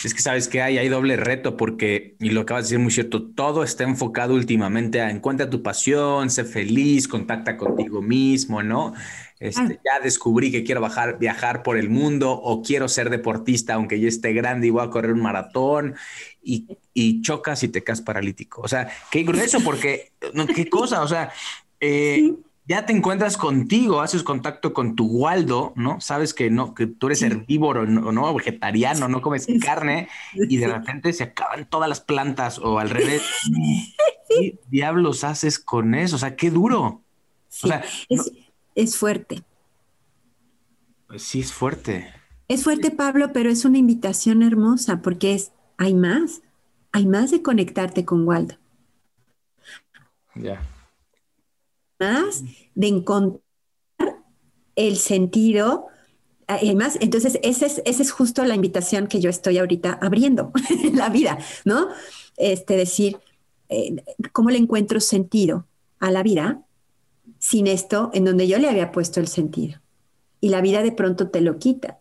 Es 0.05 0.15
que 0.15 0.21
sabes 0.21 0.49
que 0.49 0.63
hay, 0.63 0.79
hay 0.79 0.89
doble 0.89 1.17
reto 1.17 1.57
porque, 1.57 2.17
y 2.21 2.31
lo 2.31 2.43
acabas 2.43 2.65
de 2.65 2.67
decir 2.69 2.79
muy 2.79 2.93
cierto, 2.93 3.23
todo 3.23 3.65
está 3.65 3.85
enfocado 3.85 4.35
últimamente 4.35 5.01
a 5.01 5.11
encuentra 5.11 5.51
tu 5.51 5.63
pasión, 5.63 6.31
sé 6.31 6.45
feliz, 6.45 7.09
contacta 7.09 7.57
contigo 7.57 8.01
mismo, 8.01 8.63
¿no? 8.63 8.95
Este, 9.43 9.81
ya 9.85 9.99
descubrí 10.01 10.53
que 10.53 10.63
quiero 10.63 10.81
bajar, 10.81 11.19
viajar 11.19 11.65
por 11.65 11.77
el 11.77 11.91
mundo 11.91 12.31
o 12.31 12.63
quiero 12.63 12.87
ser 12.87 13.11
deportista 13.11 13.75
aunque 13.75 13.99
ya 13.99 14.07
esté 14.07 14.33
grande 14.33 14.69
y 14.69 14.71
voy 14.71 14.85
a 14.87 14.91
correr 14.91 15.13
un 15.13 15.21
maratón 15.21 15.97
y, 16.41 17.23
chocas 17.23 17.65
y 17.65 17.69
te 17.69 17.83
quedas 17.83 18.03
paralítico. 18.03 18.63
O 18.63 18.69
sea, 18.69 18.89
qué 19.11 19.25
grueso 19.25 19.59
porque, 19.65 20.13
qué 20.55 20.71
cosa, 20.71 21.03
o 21.03 21.09
sea, 21.09 21.33
eh, 21.81 22.33
ya 22.67 22.87
te 22.87 22.93
encuentras 22.93 23.37
contigo, 23.37 24.01
haces 24.01 24.23
contacto 24.23 24.73
con 24.73 24.95
tu 24.95 25.07
Waldo, 25.07 25.73
¿no? 25.75 26.01
Sabes 26.01 26.35
que 26.35 26.49
no, 26.49 26.73
que 26.73 26.87
tú 26.87 27.09
eres 27.09 27.23
herbívoro, 27.23 27.85
¿no? 27.85 28.13
¿no? 28.13 28.33
Vegetariano, 28.33 29.09
no 29.09 29.23
comes 29.23 29.49
carne 29.61 30.09
y 30.35 30.57
de 30.59 30.69
repente 30.69 31.13
se 31.13 31.25
acaban 31.25 31.69
todas 31.69 31.89
las 31.89 32.01
plantas 32.01 32.61
o 32.61 32.79
al 32.79 32.91
revés. 32.91 33.23
¿Qué 34.29 34.61
diablos 34.69 35.25
haces 35.25 35.59
con 35.59 35.97
eso? 35.97 36.15
O 36.15 36.19
sea, 36.21 36.37
qué 36.37 36.51
duro. 36.51 36.81
o 36.85 37.03
sea, 37.49 37.83
es 38.09 38.31
fuerte. 38.97 39.43
Pues 41.07 41.23
sí, 41.23 41.41
es 41.41 41.53
fuerte. 41.53 42.13
Es 42.49 42.65
fuerte, 42.65 42.91
Pablo, 42.91 43.33
pero 43.33 43.51
es 43.51 43.65
una 43.65 43.79
invitación 43.79 44.43
hermosa 44.43 45.03
porque 45.03 45.35
es, 45.35 45.53
hay 45.77 45.95
más, 45.95 46.43
hay 46.91 47.07
más 47.07 47.31
de 47.31 47.43
conectarte 47.43 48.05
con 48.05 48.27
Waldo. 48.27 48.57
Ya. 50.35 50.63
Más 51.99 52.43
de 52.75 52.89
encontrar 52.89 53.43
el 54.77 54.97
sentido. 54.97 55.87
Hay 56.47 56.75
más, 56.75 56.99
entonces 57.01 57.39
esa 57.43 57.67
es, 57.67 57.83
esa 57.85 58.03
es 58.03 58.11
justo 58.11 58.45
la 58.45 58.55
invitación 58.55 59.07
que 59.07 59.21
yo 59.21 59.31
estoy 59.31 59.59
ahorita 59.59 59.99
abriendo 60.01 60.53
en 60.85 60.97
la 60.97 61.09
vida, 61.09 61.39
¿no? 61.65 61.89
Este, 62.37 62.77
decir, 62.77 63.19
eh, 63.69 63.97
¿cómo 64.33 64.51
le 64.51 64.59
encuentro 64.59 65.01
sentido 65.01 65.67
a 66.01 66.11
la 66.11 66.23
vida? 66.23 66.63
Sin 67.43 67.67
esto 67.67 68.13
en 68.15 68.25
donde 68.25 68.47
yo 68.47 68.57
le 68.59 68.69
había 68.69 68.93
puesto 68.93 69.19
el 69.19 69.27
sentido. 69.27 69.81
Y 70.41 70.51
la 70.51 70.61
vida 70.61 70.85
de 70.85 70.93
pronto 70.93 71.29
te 71.29 71.41
lo 71.41 71.59
quita. 71.59 71.99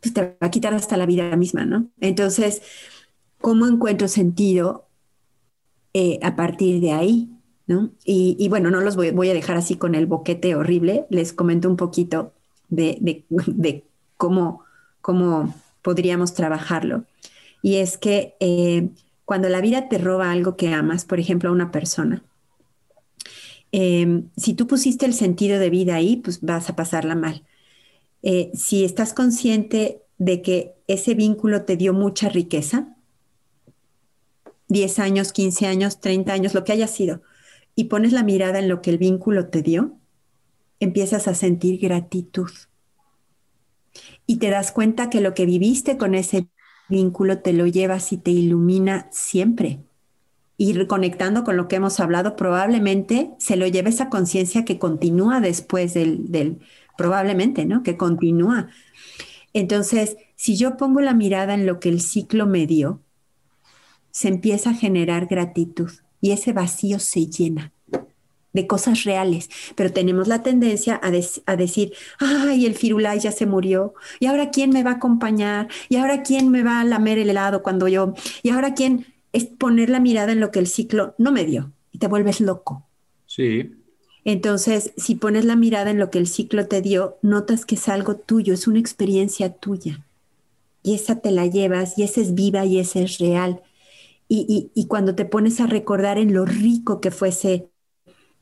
Pues 0.00 0.14
te 0.14 0.22
va 0.22 0.36
a 0.40 0.50
quitar 0.50 0.72
hasta 0.72 0.96
la 0.96 1.04
vida 1.04 1.36
misma, 1.36 1.66
¿no? 1.66 1.90
Entonces, 2.00 2.62
¿cómo 3.42 3.66
encuentro 3.66 4.08
sentido 4.08 4.88
eh, 5.92 6.18
a 6.22 6.34
partir 6.34 6.80
de 6.80 6.92
ahí? 6.92 7.30
¿no? 7.66 7.90
Y, 8.06 8.48
bueno, 8.48 8.70
no 8.70 8.80
los 8.80 8.96
voy, 8.96 9.28
a 9.28 9.34
dejar 9.34 9.58
así 9.58 9.76
con 9.76 9.94
el 9.94 10.06
boquete 10.06 10.54
horrible. 10.54 11.06
Les 11.10 11.34
comento 11.34 11.68
un 11.68 11.76
poquito 11.76 12.32
de, 12.70 13.24
cómo, 14.16 14.64
cómo 15.02 15.54
podríamos 15.82 16.32
trabajarlo. 16.32 17.04
Y 17.60 17.76
es 17.76 17.98
que 17.98 18.34
eh, 18.40 18.88
cuando 19.26 19.50
la 19.50 19.60
vida 19.60 19.90
te 19.90 19.98
roba 19.98 20.30
algo 20.30 20.56
que 20.56 20.72
amas, 20.72 21.04
por 21.04 21.20
ejemplo, 21.20 21.50
a 21.50 21.52
una 21.52 21.70
persona, 21.70 22.22
Em, 23.76 24.30
si 24.36 24.54
tú 24.54 24.68
pusiste 24.68 25.04
el 25.04 25.14
sentido 25.14 25.58
de 25.58 25.68
vida 25.68 25.96
ahí, 25.96 26.18
pues 26.18 26.40
vas 26.42 26.70
a 26.70 26.76
pasarla 26.76 27.16
mal. 27.16 27.42
Eh, 28.22 28.52
si 28.54 28.84
estás 28.84 29.12
consciente 29.12 30.00
de 30.16 30.42
que 30.42 30.76
ese 30.86 31.14
vínculo 31.14 31.64
te 31.64 31.76
dio 31.76 31.92
mucha 31.92 32.28
riqueza, 32.28 32.96
10 34.68 35.00
años, 35.00 35.32
15 35.32 35.66
años, 35.66 35.98
30 35.98 36.32
años, 36.32 36.54
lo 36.54 36.62
que 36.62 36.70
haya 36.70 36.86
sido, 36.86 37.22
y 37.74 37.84
pones 37.84 38.12
la 38.12 38.22
mirada 38.22 38.60
en 38.60 38.68
lo 38.68 38.80
que 38.80 38.90
el 38.90 38.98
vínculo 38.98 39.48
te 39.48 39.60
dio, 39.60 39.98
empiezas 40.78 41.26
a 41.26 41.34
sentir 41.34 41.80
gratitud. 41.80 42.50
Y 44.24 44.36
te 44.36 44.50
das 44.50 44.70
cuenta 44.70 45.10
que 45.10 45.20
lo 45.20 45.34
que 45.34 45.46
viviste 45.46 45.96
con 45.96 46.14
ese 46.14 46.46
vínculo 46.88 47.40
te 47.40 47.52
lo 47.52 47.66
llevas 47.66 48.12
y 48.12 48.18
te 48.18 48.30
ilumina 48.30 49.08
siempre. 49.10 49.83
Y 50.56 50.72
reconectando 50.72 51.42
con 51.42 51.56
lo 51.56 51.66
que 51.66 51.76
hemos 51.76 51.98
hablado, 52.00 52.36
probablemente 52.36 53.30
se 53.38 53.56
lo 53.56 53.66
lleva 53.66 53.88
esa 53.88 54.08
conciencia 54.08 54.64
que 54.64 54.78
continúa 54.78 55.40
después 55.40 55.94
del, 55.94 56.60
probablemente, 56.96 57.64
¿no? 57.64 57.82
Que 57.82 57.96
continúa. 57.96 58.68
Entonces, 59.52 60.16
si 60.36 60.56
yo 60.56 60.76
pongo 60.76 61.00
la 61.00 61.14
mirada 61.14 61.54
en 61.54 61.66
lo 61.66 61.80
que 61.80 61.88
el 61.88 62.00
ciclo 62.00 62.46
me 62.46 62.66
dio, 62.66 63.00
se 64.10 64.28
empieza 64.28 64.70
a 64.70 64.74
generar 64.74 65.26
gratitud 65.26 65.90
y 66.20 66.30
ese 66.30 66.52
vacío 66.52 67.00
se 67.00 67.26
llena 67.26 67.72
de 68.52 68.66
cosas 68.68 69.02
reales, 69.02 69.50
pero 69.74 69.92
tenemos 69.92 70.28
la 70.28 70.42
tendencia 70.42 71.00
a, 71.02 71.10
decir, 71.56 71.92
ay, 72.20 72.64
el 72.64 72.74
firulai 72.74 73.18
ya 73.18 73.32
se 73.32 73.46
murió, 73.46 73.94
y 74.20 74.26
ahora 74.26 74.50
quién 74.50 74.70
me 74.70 74.84
va 74.84 74.92
a 74.92 74.94
acompañar, 74.94 75.68
y 75.88 75.96
ahora 75.96 76.22
quién 76.22 76.50
me 76.50 76.62
va 76.62 76.80
a 76.80 76.84
lamer 76.84 77.18
el 77.18 77.30
helado 77.30 77.62
cuando 77.62 77.88
yo, 77.88 78.14
y 78.44 78.50
ahora 78.50 78.74
quién 78.74 79.13
es 79.34 79.44
poner 79.44 79.90
la 79.90 80.00
mirada 80.00 80.32
en 80.32 80.40
lo 80.40 80.50
que 80.50 80.60
el 80.60 80.66
ciclo 80.66 81.14
no 81.18 81.32
me 81.32 81.44
dio, 81.44 81.72
y 81.92 81.98
te 81.98 82.08
vuelves 82.08 82.40
loco. 82.40 82.86
Sí. 83.26 83.72
Entonces, 84.24 84.92
si 84.96 85.16
pones 85.16 85.44
la 85.44 85.56
mirada 85.56 85.90
en 85.90 85.98
lo 85.98 86.10
que 86.10 86.18
el 86.18 86.26
ciclo 86.26 86.66
te 86.66 86.80
dio, 86.80 87.18
notas 87.20 87.66
que 87.66 87.74
es 87.74 87.88
algo 87.90 88.16
tuyo, 88.16 88.54
es 88.54 88.66
una 88.66 88.78
experiencia 88.78 89.52
tuya, 89.52 90.06
y 90.82 90.94
esa 90.94 91.20
te 91.20 91.30
la 91.30 91.46
llevas, 91.46 91.98
y 91.98 92.04
esa 92.04 92.22
es 92.22 92.34
viva, 92.34 92.64
y 92.64 92.78
esa 92.78 93.00
es 93.00 93.18
real. 93.18 93.60
Y, 94.28 94.46
y, 94.48 94.80
y 94.80 94.86
cuando 94.86 95.14
te 95.14 95.26
pones 95.26 95.60
a 95.60 95.66
recordar 95.66 96.16
en 96.16 96.32
lo 96.32 96.46
rico 96.46 97.02
que 97.02 97.10
fuese 97.10 97.68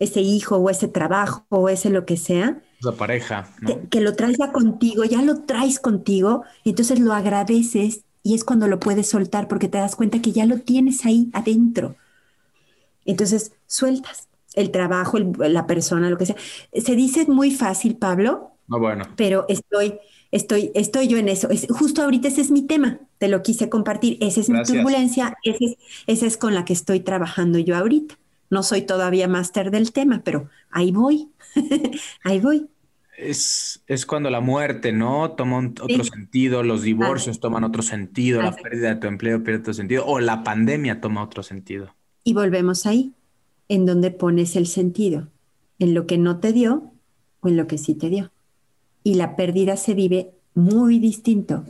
ese 0.02 0.20
hijo 0.20 0.56
o 0.56 0.68
ese 0.68 0.88
trabajo 0.88 1.46
o 1.48 1.68
ese 1.68 1.88
lo 1.90 2.04
que 2.04 2.16
sea. 2.16 2.60
La 2.80 2.92
pareja. 2.92 3.48
Que, 3.90 4.00
lo 4.00 4.14
traes 4.14 4.36
ya 4.38 4.50
contigo, 4.50 5.04
ya 5.04 5.22
lo 5.22 5.42
traes 5.42 5.78
contigo, 5.78 6.42
y 6.64 6.70
entonces 6.70 6.98
lo 6.98 7.12
agradeces 7.12 8.04
y 8.22 8.34
es 8.34 8.44
cuando 8.44 8.68
lo 8.68 8.78
puedes 8.78 9.08
soltar 9.08 9.48
porque 9.48 9.68
te 9.68 9.78
das 9.78 9.96
cuenta 9.96 10.22
que 10.22 10.32
ya 10.32 10.46
lo 10.46 10.58
tienes 10.58 11.04
ahí 11.04 11.28
adentro. 11.32 11.96
Entonces 13.04 13.52
sueltas 13.66 14.28
el 14.54 14.70
trabajo, 14.70 15.18
la 15.18 15.66
persona, 15.66 16.10
lo 16.10 16.18
que 16.18 16.26
sea. 16.26 16.36
Se 16.72 16.94
dice 16.94 17.26
muy 17.26 17.50
fácil, 17.50 17.96
Pablo. 17.96 18.52
No, 18.68 18.78
bueno. 18.78 19.04
Pero 19.16 19.44
estoy, 19.48 19.98
estoy, 20.30 20.70
estoy 20.74 21.08
yo 21.08 21.18
en 21.18 21.28
eso. 21.28 21.50
Es, 21.50 21.66
justo 21.70 22.02
ahorita 22.02 22.28
ese 22.28 22.42
es 22.42 22.50
mi 22.50 22.62
tema. 22.62 23.00
Te 23.18 23.28
lo 23.28 23.42
quise 23.42 23.68
compartir. 23.68 24.18
Esa 24.20 24.40
es 24.40 24.48
mi 24.50 24.62
turbulencia. 24.62 25.36
Ese 25.42 25.78
esa 26.06 26.26
es 26.26 26.36
con 26.36 26.54
la 26.54 26.64
que 26.64 26.72
estoy 26.72 27.00
trabajando 27.00 27.58
yo 27.58 27.76
ahorita. 27.76 28.18
No 28.50 28.62
soy 28.62 28.82
todavía 28.82 29.28
máster 29.28 29.70
del 29.70 29.92
tema, 29.92 30.20
pero 30.24 30.50
ahí 30.70 30.92
voy, 30.92 31.30
ahí 32.22 32.38
voy. 32.38 32.68
Es, 33.16 33.82
es, 33.86 34.06
cuando 34.06 34.30
la 34.30 34.40
muerte, 34.40 34.92
¿no? 34.92 35.32
Toma 35.32 35.58
otro 35.58 36.04
sentido, 36.04 36.62
los 36.62 36.82
divorcios 36.82 37.40
toman 37.40 37.62
otro 37.62 37.82
sentido, 37.82 38.40
la 38.40 38.56
pérdida 38.56 38.94
de 38.94 39.00
tu 39.00 39.06
empleo 39.06 39.42
pierde 39.44 39.60
otro 39.60 39.74
sentido, 39.74 40.06
o 40.06 40.18
la 40.18 40.42
pandemia 40.42 41.00
toma 41.00 41.22
otro 41.22 41.42
sentido. 41.42 41.94
Y 42.24 42.32
volvemos 42.32 42.86
ahí, 42.86 43.12
en 43.68 43.86
donde 43.86 44.10
pones 44.10 44.56
el 44.56 44.66
sentido, 44.66 45.28
en 45.78 45.94
lo 45.94 46.06
que 46.06 46.16
no 46.16 46.40
te 46.40 46.52
dio 46.52 46.92
o 47.40 47.48
en 47.48 47.56
lo 47.56 47.66
que 47.66 47.78
sí 47.78 47.94
te 47.94 48.08
dio. 48.08 48.32
Y 49.04 49.14
la 49.14 49.36
pérdida 49.36 49.76
se 49.76 49.94
vive 49.94 50.32
muy 50.54 50.98
distinto, 50.98 51.64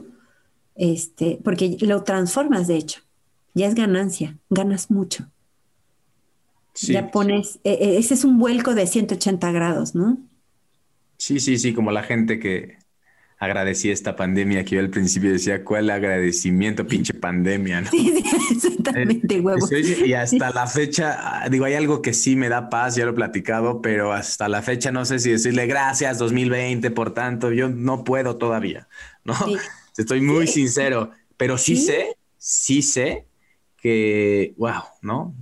este, 0.74 1.40
porque 1.42 1.76
lo 1.80 2.02
transformas, 2.04 2.66
de 2.68 2.76
hecho. 2.76 3.00
Ya 3.54 3.66
es 3.66 3.74
ganancia, 3.74 4.38
ganas 4.48 4.90
mucho. 4.90 5.28
Ya 6.74 7.10
pones, 7.10 7.60
e, 7.64 7.72
e, 7.72 7.98
ese 7.98 8.14
es 8.14 8.24
un 8.24 8.38
vuelco 8.38 8.74
de 8.74 8.86
180 8.86 9.52
grados, 9.52 9.94
¿no? 9.94 10.18
Sí, 11.22 11.38
sí, 11.38 11.56
sí, 11.56 11.72
como 11.72 11.92
la 11.92 12.02
gente 12.02 12.40
que 12.40 12.78
agradecía 13.38 13.92
esta 13.92 14.16
pandemia 14.16 14.64
que 14.64 14.74
yo 14.74 14.80
al 14.80 14.90
principio 14.90 15.30
decía, 15.30 15.62
¿cuál 15.62 15.88
agradecimiento, 15.90 16.84
pinche 16.84 17.14
pandemia? 17.14 17.82
¿no? 17.82 17.90
Sí, 17.90 18.24
exactamente, 18.50 19.38
huevo. 19.38 19.64
Y 20.04 20.14
hasta 20.14 20.50
la 20.50 20.66
fecha, 20.66 21.44
digo, 21.48 21.64
hay 21.64 21.74
algo 21.74 22.02
que 22.02 22.12
sí 22.12 22.34
me 22.34 22.48
da 22.48 22.68
paz, 22.68 22.96
ya 22.96 23.04
lo 23.04 23.12
he 23.12 23.14
platicado, 23.14 23.80
pero 23.80 24.12
hasta 24.12 24.48
la 24.48 24.62
fecha 24.62 24.90
no 24.90 25.04
sé 25.04 25.20
si 25.20 25.30
decirle 25.30 25.68
gracias 25.68 26.18
2020, 26.18 26.90
por 26.90 27.14
tanto, 27.14 27.52
yo 27.52 27.68
no 27.68 28.02
puedo 28.02 28.36
todavía, 28.36 28.88
¿no? 29.22 29.34
Estoy 29.96 30.22
muy 30.22 30.48
sincero, 30.48 31.12
pero 31.36 31.56
sí 31.56 31.76
sé, 31.76 32.16
sí 32.36 32.82
sé 32.82 33.28
que, 33.76 34.54
wow, 34.56 34.82
¿no? 35.02 35.36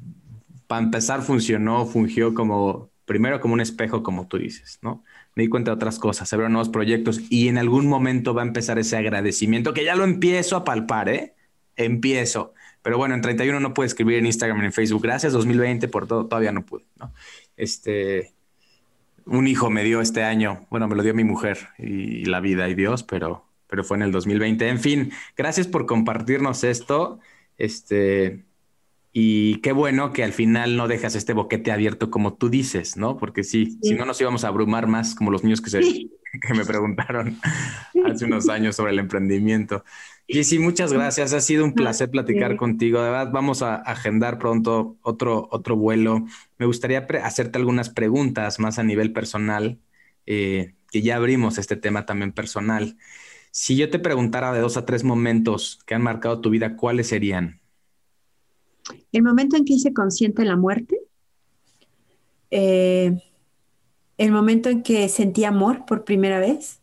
para 0.66 0.84
empezar 0.84 1.22
funcionó, 1.22 1.86
fungió 1.86 2.34
como, 2.34 2.90
primero 3.06 3.40
como 3.40 3.54
un 3.54 3.60
espejo, 3.62 4.02
como 4.02 4.28
tú 4.28 4.36
dices, 4.36 4.78
¿no? 4.82 5.02
Me 5.34 5.44
di 5.44 5.48
cuenta 5.48 5.70
de 5.70 5.76
otras 5.76 5.98
cosas, 5.98 6.28
se 6.28 6.36
nuevos 6.36 6.68
proyectos 6.68 7.20
y 7.30 7.48
en 7.48 7.58
algún 7.58 7.86
momento 7.86 8.34
va 8.34 8.42
a 8.42 8.46
empezar 8.46 8.78
ese 8.78 8.96
agradecimiento 8.96 9.72
que 9.72 9.84
ya 9.84 9.94
lo 9.94 10.04
empiezo 10.04 10.56
a 10.56 10.64
palpar, 10.64 11.08
¿eh? 11.08 11.34
Empiezo. 11.76 12.54
Pero 12.82 12.98
bueno, 12.98 13.14
en 13.14 13.20
31 13.20 13.60
no 13.60 13.74
puedo 13.74 13.86
escribir 13.86 14.18
en 14.18 14.26
Instagram, 14.26 14.62
en 14.62 14.72
Facebook. 14.72 15.02
Gracias 15.02 15.32
2020 15.32 15.88
por 15.88 16.06
todo, 16.06 16.26
todavía 16.26 16.52
no 16.52 16.64
pude, 16.64 16.84
¿no? 16.98 17.12
Este, 17.56 18.32
un 19.26 19.46
hijo 19.46 19.70
me 19.70 19.84
dio 19.84 20.00
este 20.00 20.24
año, 20.24 20.66
bueno, 20.70 20.88
me 20.88 20.96
lo 20.96 21.02
dio 21.02 21.14
mi 21.14 21.24
mujer 21.24 21.58
y 21.78 22.24
la 22.24 22.40
vida 22.40 22.68
y 22.68 22.74
Dios, 22.74 23.02
pero, 23.02 23.44
pero 23.68 23.84
fue 23.84 23.96
en 23.96 24.02
el 24.02 24.12
2020. 24.12 24.68
En 24.68 24.80
fin, 24.80 25.12
gracias 25.36 25.66
por 25.66 25.86
compartirnos 25.86 26.64
esto. 26.64 27.20
Este, 27.56 28.44
y 29.12 29.60
qué 29.60 29.72
bueno 29.72 30.12
que 30.12 30.22
al 30.24 30.32
final 30.32 30.76
no 30.76 30.88
dejas 30.88 31.14
este 31.16 31.32
boquete 31.32 31.72
abierto 31.72 32.10
como 32.10 32.34
tú 32.34 32.48
dices, 32.48 32.96
¿no? 32.96 33.16
Porque 33.16 33.42
sí, 33.44 33.78
si 33.82 33.94
no 33.94 34.04
nos 34.06 34.20
íbamos 34.20 34.44
a 34.44 34.48
abrumar 34.48 34.86
más 34.86 35.14
como 35.14 35.30
los 35.30 35.42
niños 35.44 35.60
que, 35.60 35.70
se, 35.70 35.80
que 36.46 36.54
me 36.54 36.64
preguntaron 36.64 37.38
hace 38.04 38.24
unos 38.24 38.48
años 38.48 38.76
sobre 38.76 38.92
el 38.92 38.98
emprendimiento. 39.00 39.84
Y 40.26 40.44
sí, 40.44 40.58
muchas 40.60 40.92
gracias. 40.92 41.32
Ha 41.32 41.40
sido 41.40 41.64
un 41.64 41.74
placer 41.74 42.10
platicar 42.10 42.56
contigo. 42.56 43.02
De 43.02 43.10
verdad, 43.10 43.32
vamos 43.32 43.62
a 43.62 43.76
agendar 43.76 44.38
pronto 44.38 44.96
otro, 45.02 45.48
otro 45.50 45.76
vuelo. 45.76 46.24
Me 46.58 46.66
gustaría 46.66 47.00
hacerte 47.24 47.58
algunas 47.58 47.90
preguntas 47.90 48.60
más 48.60 48.78
a 48.78 48.84
nivel 48.84 49.12
personal, 49.12 49.80
eh, 50.26 50.74
que 50.92 51.02
ya 51.02 51.16
abrimos 51.16 51.58
este 51.58 51.76
tema 51.76 52.06
también 52.06 52.32
personal. 52.32 52.96
Si 53.50 53.76
yo 53.76 53.90
te 53.90 53.98
preguntara 53.98 54.52
de 54.52 54.60
dos 54.60 54.76
a 54.76 54.86
tres 54.86 55.02
momentos 55.04 55.80
que 55.86 55.94
han 55.96 56.02
marcado 56.02 56.40
tu 56.40 56.50
vida, 56.50 56.76
¿cuáles 56.76 57.08
serían? 57.08 57.59
El 59.12 59.22
momento 59.22 59.56
en 59.56 59.64
que 59.64 59.74
hice 59.74 59.92
consciente 59.92 60.44
la 60.44 60.56
muerte, 60.56 61.00
eh, 62.50 63.16
el 64.18 64.32
momento 64.32 64.68
en 64.68 64.82
que 64.82 65.08
sentí 65.08 65.44
amor 65.44 65.84
por 65.86 66.04
primera 66.04 66.38
vez, 66.38 66.80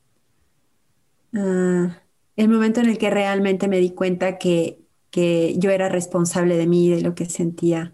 ah, 1.33 2.01
el 2.35 2.49
momento 2.49 2.79
en 2.79 2.89
el 2.89 2.97
que 2.97 3.09
realmente 3.09 3.67
me 3.67 3.79
di 3.79 3.91
cuenta 3.91 4.37
que, 4.37 4.79
que 5.11 5.55
yo 5.57 5.71
era 5.71 5.89
responsable 5.89 6.57
de 6.57 6.67
mí 6.67 6.87
y 6.87 6.89
de 6.91 7.01
lo 7.01 7.15
que 7.15 7.25
sentía 7.25 7.93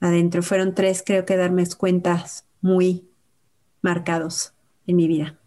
adentro. 0.00 0.42
Fueron 0.42 0.74
tres, 0.74 1.02
creo 1.04 1.24
que 1.24 1.36
darme 1.36 1.64
cuentas 1.76 2.46
muy 2.60 3.08
marcados 3.82 4.52
en 4.86 4.96
mi 4.96 5.08
vida. 5.08 5.38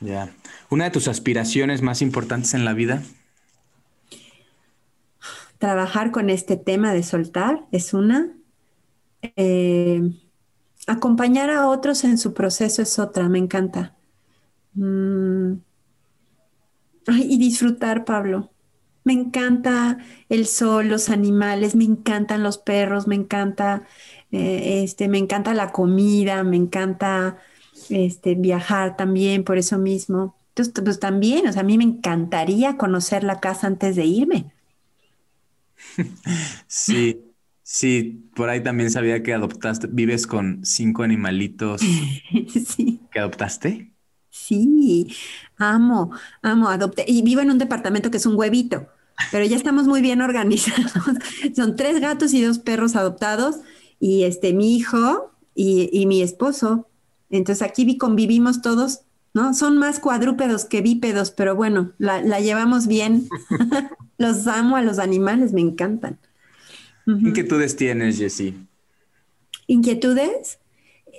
Ya. 0.00 0.32
¿Una 0.70 0.84
de 0.84 0.90
tus 0.90 1.08
aspiraciones 1.08 1.82
más 1.82 2.02
importantes 2.02 2.54
en 2.54 2.64
la 2.64 2.72
vida? 2.72 3.02
Trabajar 5.60 6.10
con 6.10 6.30
este 6.30 6.56
tema 6.56 6.92
de 6.92 7.04
soltar 7.04 7.66
es 7.70 7.94
una. 7.94 8.34
Eh, 9.36 10.00
acompañar 10.86 11.50
a 11.50 11.68
otros 11.68 12.02
en 12.04 12.18
su 12.18 12.34
proceso 12.34 12.82
es 12.82 12.98
otra, 12.98 13.28
me 13.28 13.38
encanta. 13.38 13.94
Mm. 14.74 15.54
y 17.08 17.38
disfrutar, 17.38 18.04
Pablo. 18.04 18.50
Me 19.04 19.12
encanta 19.14 19.98
el 20.28 20.46
sol, 20.46 20.88
los 20.88 21.10
animales, 21.10 21.74
me 21.74 21.84
encantan 21.84 22.42
los 22.42 22.58
perros, 22.58 23.06
me 23.06 23.14
encanta, 23.16 23.84
eh, 24.30 24.82
este, 24.84 25.08
me 25.08 25.18
encanta 25.18 25.54
la 25.54 25.72
comida, 25.72 26.42
me 26.44 26.56
encanta 26.56 27.38
este, 27.90 28.34
viajar 28.34 28.96
también 28.96 29.44
por 29.44 29.58
eso 29.58 29.78
mismo. 29.78 30.36
Entonces, 30.50 30.74
pues 30.84 31.00
también, 31.00 31.46
o 31.48 31.52
sea, 31.52 31.62
a 31.62 31.64
mí 31.64 31.78
me 31.78 31.84
encantaría 31.84 32.76
conocer 32.76 33.24
la 33.24 33.40
casa 33.40 33.66
antes 33.66 33.96
de 33.96 34.04
irme. 34.06 34.52
Sí, 36.68 37.34
sí, 37.62 38.30
por 38.34 38.48
ahí 38.48 38.62
también 38.62 38.90
sabía 38.90 39.22
que 39.22 39.34
adoptaste, 39.34 39.88
vives 39.90 40.26
con 40.26 40.64
cinco 40.64 41.02
animalitos 41.02 41.94
sí. 42.66 43.00
que 43.10 43.18
adoptaste. 43.20 43.92
Sí, 44.30 45.08
amo, 45.56 46.12
amo, 46.42 46.68
adopté. 46.68 47.04
Y 47.06 47.22
vivo 47.22 47.40
en 47.40 47.50
un 47.50 47.58
departamento 47.58 48.10
que 48.10 48.18
es 48.18 48.26
un 48.26 48.36
huevito, 48.36 48.88
pero 49.30 49.44
ya 49.44 49.56
estamos 49.56 49.86
muy 49.86 50.00
bien 50.02 50.20
organizados. 50.22 50.92
Son 51.56 51.76
tres 51.76 52.00
gatos 52.00 52.32
y 52.34 52.42
dos 52.42 52.58
perros 52.58 52.94
adoptados 52.96 53.56
y 53.98 54.24
este, 54.24 54.52
mi 54.52 54.76
hijo 54.76 55.32
y, 55.54 55.90
y 55.92 56.06
mi 56.06 56.22
esposo. 56.22 56.88
Entonces 57.28 57.62
aquí 57.68 57.98
convivimos 57.98 58.62
todos 58.62 59.02
¿no? 59.34 59.54
Son 59.54 59.78
más 59.78 60.00
cuadrúpedos 60.00 60.64
que 60.64 60.82
bípedos, 60.82 61.30
pero 61.30 61.56
bueno, 61.56 61.92
la, 61.98 62.22
la 62.22 62.40
llevamos 62.40 62.86
bien. 62.86 63.28
los 64.18 64.46
amo 64.46 64.76
a 64.76 64.82
los 64.82 64.98
animales, 64.98 65.52
me 65.52 65.60
encantan. 65.62 66.18
¿Qué 67.22 67.28
inquietudes 67.28 67.76
tienes, 67.76 68.18
Jessie? 68.18 68.66
¿Inquietudes? 69.66 70.58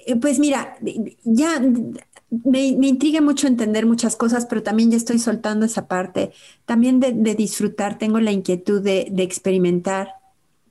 Eh, 0.07 0.15
Pues 0.17 0.39
mira, 0.39 0.77
ya 1.23 1.59
me, 1.61 2.75
me 2.77 2.87
intriga 2.87 3.21
mucho 3.21 3.47
entender 3.47 3.85
muchas 3.85 4.15
cosas, 4.15 4.45
pero 4.45 4.63
también 4.63 4.91
ya 4.91 4.97
estoy 4.97 5.19
soltando 5.19 5.65
esa 5.65 5.87
parte. 5.87 6.31
También 6.65 6.99
de, 6.99 7.13
de 7.13 7.35
disfrutar, 7.35 7.97
tengo 7.97 8.19
la 8.19 8.31
inquietud 8.31 8.81
de, 8.81 9.07
de 9.11 9.23
experimentar, 9.23 10.09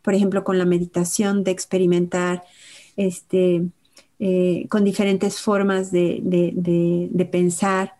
por 0.02 0.14
ejemplo, 0.14 0.44
con 0.44 0.58
la 0.58 0.66
meditación, 0.66 1.44
de 1.44 1.50
experimentar 1.52 2.44
este, 2.96 3.68
eh, 4.20 4.66
con 4.68 4.84
diferentes 4.84 5.40
formas 5.40 5.90
de, 5.90 6.20
de- 6.22 6.52
de- 6.54 7.24
pensar. 7.24 7.94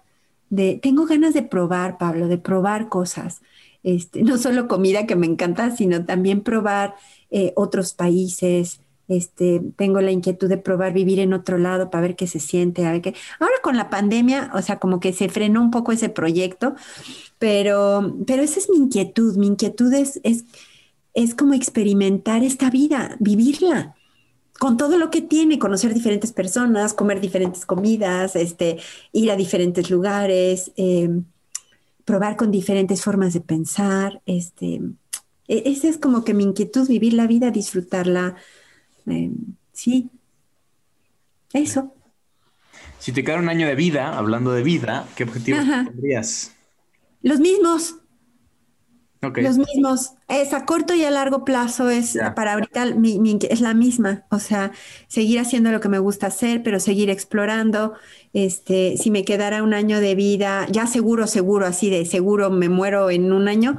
De, 0.51 0.79
tengo 0.83 1.07
ganas 1.07 1.33
de 1.35 1.43
probar, 1.43 1.97
Pablo, 1.99 2.29
de 2.29 2.37
probar 2.39 2.89
cosas. 2.89 3.41
Este, 3.83 4.23
no 4.23 4.37
solo 4.37 4.69
comida 4.69 5.07
que 5.07 5.17
me 5.17 5.27
encanta, 5.27 5.75
sino 5.75 6.05
también 6.05 6.43
probar 6.43 6.95
eh, 7.31 7.53
otros 7.57 7.95
países. 7.95 8.81
Este, 9.09 9.61
tengo 9.77 10.01
la 10.03 10.11
inquietud 10.13 10.49
de 10.49 10.59
probar 10.59 10.93
vivir 10.93 11.19
en 11.21 11.33
otro 11.33 11.57
lado 11.57 11.89
para 11.91 12.03
ver 12.03 12.17
qué 12.17 12.27
se 12.27 12.39
siente. 12.39 12.85
A 12.87 12.93
ver 12.93 13.01
qué. 13.01 13.15
Ahora 13.41 13.55
con 13.63 13.77
la 13.77 13.89
pandemia, 13.89 14.51
o 14.55 14.61
sea, 14.63 14.79
como 14.79 15.01
que 15.01 15.13
se 15.13 15.29
frenó 15.31 15.63
un 15.63 15.71
poco 15.71 15.93
ese 15.93 16.11
proyecto, 16.11 16.75
pero, 17.39 18.17
pero 18.27 18.43
esa 18.43 18.59
es 18.61 18.69
mi 18.69 18.77
inquietud. 18.77 19.37
Mi 19.37 19.47
inquietud 19.47 19.93
es, 19.95 20.21
es, 20.25 20.45
es 21.15 21.35
como 21.35 21.55
experimentar 21.55 22.45
esta 22.45 22.71
vida, 22.71 23.17
vivirla 23.21 23.97
con 24.61 24.77
todo 24.79 24.99
lo 24.99 25.11
que 25.11 25.23
tiene, 25.23 25.59
conocer 25.59 25.95
diferentes 25.95 26.33
personas, 26.33 26.95
comer 26.95 27.21
diferentes 27.21 27.67
comidas, 27.67 28.37
este, 28.37 28.79
ir 29.13 29.33
a 29.33 29.37
diferentes 29.37 29.91
lugares, 29.91 30.73
eh, 30.77 31.11
probar 32.05 32.37
con 32.37 32.51
diferentes 32.51 33.03
formas 33.03 33.35
de 33.35 33.41
pensar. 33.43 34.23
Este, 34.27 34.83
e- 35.49 35.63
esa 35.67 35.89
es 35.89 35.99
como 35.99 36.25
que 36.25 36.35
mi 36.35 36.45
inquietud, 36.45 36.89
vivir 36.89 37.15
la 37.15 37.27
vida, 37.27 37.51
disfrutarla. 37.51 38.37
eh, 39.07 39.33
sí, 39.73 40.11
eso. 41.53 41.95
Si 43.01 43.13
te 43.13 43.25
quedara 43.25 43.41
un 43.43 43.49
año 43.49 43.67
de 43.67 43.75
vida, 43.75 44.17
hablando 44.17 44.53
de 44.53 44.63
vida, 44.63 45.07
¿qué 45.17 45.25
objetivos 45.25 45.63
Ajá. 45.63 45.85
tendrías? 45.85 46.53
Los 47.23 47.41
mismos, 47.41 47.97
Los 49.37 49.57
mismos. 49.59 50.13
Es 50.29 50.53
a 50.53 50.67
corto 50.67 50.95
y 50.95 51.05
a 51.05 51.11
largo 51.11 51.45
plazo, 51.45 51.89
es 51.89 52.19
para 52.37 52.53
ahorita 52.55 52.95
mi- 52.95 53.19
mi 53.19 53.39
es 53.49 53.61
la 53.63 53.75
misma. 53.75 54.27
O 54.31 54.39
sea, 54.39 54.73
seguir 55.09 55.39
haciendo 55.41 55.71
lo 55.73 55.81
que 55.81 55.89
me 55.89 55.99
gusta 55.99 56.27
hacer, 56.29 56.63
pero 56.63 56.79
seguir 56.81 57.09
explorando. 57.11 57.95
Este, 58.35 58.97
si 58.99 59.11
me 59.11 59.25
quedara 59.25 59.63
un 59.63 59.73
año 59.75 60.01
de 60.01 60.15
vida, 60.15 60.67
ya 60.71 60.87
seguro, 60.87 61.27
seguro, 61.27 61.67
así 61.67 61.89
de 61.91 62.05
seguro 62.07 62.51
me 62.51 62.69
muero 62.69 63.11
en 63.11 63.33
un 63.33 63.49
año, 63.49 63.79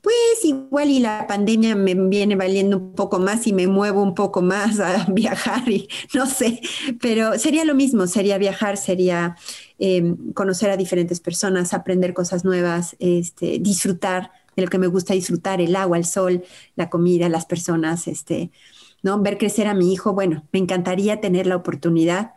pues 0.00 0.14
igual 0.44 0.90
y 0.90 1.00
la 1.00 1.26
pandemia 1.26 1.74
me 1.74 1.94
viene 1.94 2.36
valiendo 2.36 2.78
un 2.78 2.94
poco 2.94 3.18
más 3.18 3.46
y 3.46 3.52
me 3.52 3.66
muevo 3.66 4.02
un 4.02 4.14
poco 4.14 4.42
más 4.42 4.78
a 4.80 5.06
viajar 5.12 5.68
y 5.68 5.88
no 6.14 6.26
sé, 6.26 6.60
pero 7.00 7.38
sería 7.38 7.64
lo 7.64 7.74
mismo, 7.74 8.06
sería 8.06 8.38
viajar, 8.38 8.76
sería 8.76 9.36
eh, 9.78 10.14
conocer 10.34 10.70
a 10.70 10.76
diferentes 10.76 11.20
personas, 11.20 11.74
aprender 11.74 12.14
cosas 12.14 12.44
nuevas, 12.44 12.96
este, 13.00 13.58
disfrutar 13.58 14.30
de 14.62 14.66
lo 14.66 14.70
que 14.70 14.78
me 14.78 14.86
gusta 14.88 15.14
disfrutar, 15.14 15.60
el 15.60 15.76
agua, 15.76 15.98
el 15.98 16.04
sol, 16.04 16.44
la 16.76 16.90
comida, 16.90 17.28
las 17.28 17.46
personas, 17.46 18.08
este, 18.08 18.50
¿no? 19.02 19.20
Ver 19.22 19.38
crecer 19.38 19.66
a 19.68 19.74
mi 19.74 19.92
hijo, 19.92 20.12
bueno, 20.14 20.46
me 20.52 20.58
encantaría 20.60 21.20
tener 21.20 21.46
la 21.46 21.56
oportunidad 21.56 22.32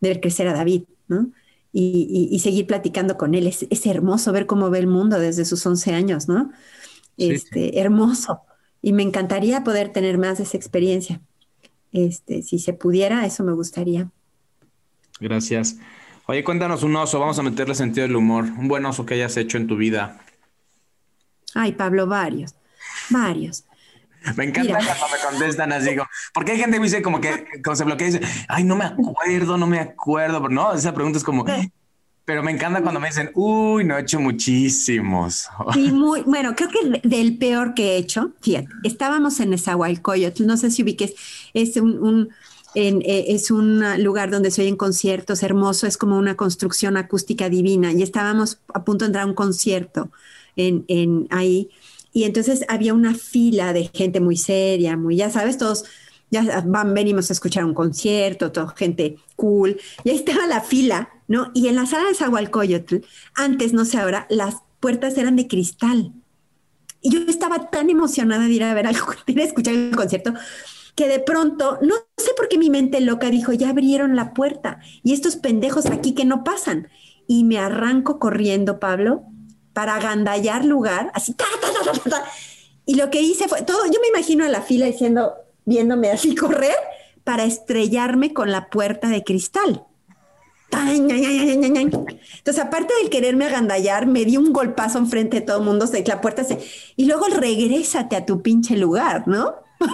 de 0.00 0.10
ver 0.10 0.20
crecer 0.20 0.48
a 0.48 0.54
David, 0.54 0.84
¿no? 1.08 1.30
Y, 1.72 2.28
y- 2.30 2.34
y 2.34 2.38
seguir 2.40 2.66
platicando 2.66 3.16
con 3.18 3.34
él. 3.34 3.46
Es, 3.48 3.66
es 3.70 3.86
hermoso 3.86 4.32
ver 4.32 4.46
cómo 4.46 4.70
ve 4.70 4.78
el 4.78 4.86
mundo 4.86 5.18
desde 5.18 5.44
sus 5.44 5.64
11 5.66 5.92
años, 5.94 6.28
¿no? 6.28 6.50
Sí, 7.18 7.38
Este, 7.38 7.80
hermoso. 7.80 8.42
Y 8.82 8.92
me 8.92 9.02
encantaría 9.04 9.64
poder 9.64 9.90
tener 9.92 10.18
más 10.18 10.38
de 10.38 10.44
esa 10.44 10.56
experiencia. 10.58 11.22
Este, 11.92 12.42
si 12.42 12.58
se 12.60 12.74
pudiera, 12.74 13.26
eso 13.26 13.44
me 13.44 13.52
gustaría. 13.54 14.10
Gracias. 15.20 15.76
Oye, 16.26 16.44
cuéntanos 16.44 16.82
un 16.82 16.96
oso, 16.96 17.20
vamos 17.20 17.38
a 17.38 17.42
meterle 17.42 17.74
sentido 17.74 18.06
del 18.06 18.16
humor. 18.16 18.44
Un 18.44 18.68
buen 18.68 18.84
oso 18.86 19.04
que 19.06 19.14
hayas 19.14 19.36
hecho 19.36 19.58
en 19.58 19.66
tu 19.66 19.76
vida. 19.76 20.23
Ay, 21.54 21.72
Pablo, 21.72 22.06
varios, 22.06 22.54
varios. 23.10 23.64
Me 24.36 24.44
encanta 24.44 24.78
Mira. 24.78 24.96
cuando 24.96 25.16
me 25.16 25.22
contestan 25.30 25.72
así, 25.72 25.90
como- 25.96 26.08
porque 26.32 26.52
hay 26.52 26.58
gente 26.58 26.78
que 26.78 26.82
dice 26.82 27.02
como 27.02 27.20
que 27.20 27.44
como 27.62 27.76
se 27.76 27.84
bloquea 27.84 28.08
y 28.08 28.12
dice, 28.12 28.24
ay, 28.48 28.64
no 28.64 28.74
me 28.74 28.84
acuerdo, 28.84 29.58
no 29.58 29.66
me 29.66 29.78
acuerdo, 29.78 30.40
pero 30.40 30.54
no, 30.54 30.72
esa 30.72 30.94
pregunta 30.94 31.18
es 31.18 31.24
como, 31.24 31.44
pero 32.24 32.42
me 32.42 32.50
encanta 32.50 32.80
cuando 32.80 33.00
me 33.00 33.08
dicen, 33.08 33.30
uy, 33.34 33.84
no 33.84 33.98
he 33.98 34.00
hecho 34.00 34.18
muchísimos. 34.18 35.48
Sí, 35.74 35.92
muy, 35.92 36.22
bueno, 36.22 36.54
creo 36.56 36.70
que 36.70 36.88
de- 36.88 37.00
del 37.06 37.36
peor 37.36 37.74
que 37.74 37.92
he 37.92 37.96
hecho, 37.98 38.32
fíjate, 38.40 38.68
estábamos 38.82 39.38
en 39.40 39.50
Nezahualcóyotl, 39.50 40.46
no 40.46 40.56
sé 40.56 40.70
si 40.70 40.82
ubiques, 40.82 41.12
es 41.52 41.76
un, 41.76 41.98
un- 42.02 42.28
en, 42.74 43.02
eh, 43.02 43.26
es 43.28 43.50
un 43.50 44.02
lugar 44.02 44.30
donde 44.30 44.50
se 44.50 44.62
oyen 44.62 44.76
conciertos, 44.76 45.42
hermoso, 45.42 45.86
es 45.86 45.98
como 45.98 46.16
una 46.18 46.34
construcción 46.34 46.96
acústica 46.96 47.50
divina, 47.50 47.92
y 47.92 48.02
estábamos 48.02 48.58
a 48.72 48.84
punto 48.84 49.04
de 49.04 49.08
entrar 49.10 49.24
a 49.24 49.28
un 49.28 49.34
concierto 49.34 50.10
en, 50.56 50.84
en 50.88 51.26
ahí, 51.30 51.70
y 52.12 52.24
entonces 52.24 52.64
había 52.68 52.94
una 52.94 53.14
fila 53.14 53.72
de 53.72 53.90
gente 53.92 54.20
muy 54.20 54.36
seria, 54.36 54.96
muy, 54.96 55.16
ya 55.16 55.30
sabes, 55.30 55.58
todos 55.58 55.84
ya 56.30 56.62
van, 56.66 56.94
venimos 56.94 57.30
a 57.30 57.32
escuchar 57.32 57.64
un 57.64 57.74
concierto, 57.74 58.52
todo 58.52 58.68
gente 58.68 59.16
cool, 59.36 59.78
y 60.02 60.10
ahí 60.10 60.16
estaba 60.16 60.46
la 60.46 60.60
fila, 60.60 61.10
¿no? 61.28 61.50
Y 61.54 61.68
en 61.68 61.76
la 61.76 61.86
sala 61.86 62.08
de 62.08 62.14
Zahualcóyotl, 62.14 62.96
antes, 63.34 63.72
no 63.72 63.84
sé 63.84 63.98
ahora, 63.98 64.26
las 64.30 64.56
puertas 64.80 65.16
eran 65.16 65.36
de 65.36 65.46
cristal. 65.46 66.12
Y 67.00 67.10
yo 67.10 67.20
estaba 67.28 67.70
tan 67.70 67.90
emocionada 67.90 68.44
de 68.44 68.52
ir 68.52 68.64
a 68.64 68.74
ver 68.74 68.86
algo, 68.86 69.06
de 69.26 69.42
a 69.42 69.44
escuchar 69.44 69.74
el 69.74 69.94
concierto, 69.94 70.34
que 70.96 71.08
de 71.08 71.20
pronto, 71.20 71.78
no 71.82 71.94
sé 72.16 72.30
por 72.36 72.48
qué 72.48 72.58
mi 72.58 72.70
mente 72.70 73.00
loca 73.00 73.30
dijo, 73.30 73.52
ya 73.52 73.70
abrieron 73.70 74.16
la 74.16 74.34
puerta, 74.34 74.80
y 75.02 75.12
estos 75.12 75.36
pendejos 75.36 75.86
aquí 75.86 76.14
que 76.14 76.24
no 76.24 76.44
pasan. 76.44 76.88
Y 77.26 77.44
me 77.44 77.58
arranco 77.58 78.18
corriendo, 78.18 78.78
Pablo, 78.78 79.24
para 79.74 79.96
agandallar 79.96 80.64
lugar, 80.64 81.10
así, 81.12 81.34
ta, 81.34 81.44
ta, 81.60 81.68
ta, 81.92 82.10
ta. 82.10 82.24
Y 82.86 82.94
lo 82.94 83.10
que 83.10 83.20
hice 83.20 83.48
fue 83.48 83.62
todo, 83.62 83.84
yo 83.86 84.00
me 84.00 84.08
imagino 84.08 84.44
a 84.44 84.48
la 84.48 84.62
fila 84.62 84.86
diciendo, 84.86 85.34
viéndome 85.66 86.10
así 86.10 86.34
correr 86.34 86.76
para 87.24 87.44
estrellarme 87.44 88.32
con 88.32 88.50
la 88.50 88.70
puerta 88.70 89.08
de 89.08 89.22
cristal. 89.24 89.84
Entonces, 90.72 92.58
aparte 92.58 92.94
del 93.00 93.10
quererme 93.10 93.46
agandallar, 93.46 94.06
me 94.06 94.24
di 94.24 94.36
un 94.36 94.52
golpazo 94.52 94.98
enfrente 94.98 95.40
de 95.40 95.46
todo 95.46 95.58
el 95.58 95.64
mundo, 95.64 95.86
la 96.06 96.20
puerta 96.20 96.44
se... 96.44 96.58
Y 96.96 97.06
luego 97.06 97.26
regrésate 97.26 98.16
a 98.16 98.26
tu 98.26 98.42
pinche 98.42 98.76
lugar, 98.76 99.28
¿no? 99.28 99.54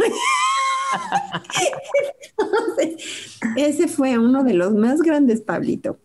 Entonces, 2.38 3.38
ese 3.56 3.88
fue 3.88 4.18
uno 4.18 4.42
de 4.42 4.54
los 4.54 4.72
más 4.72 5.00
grandes, 5.00 5.42
Pablito. 5.42 5.98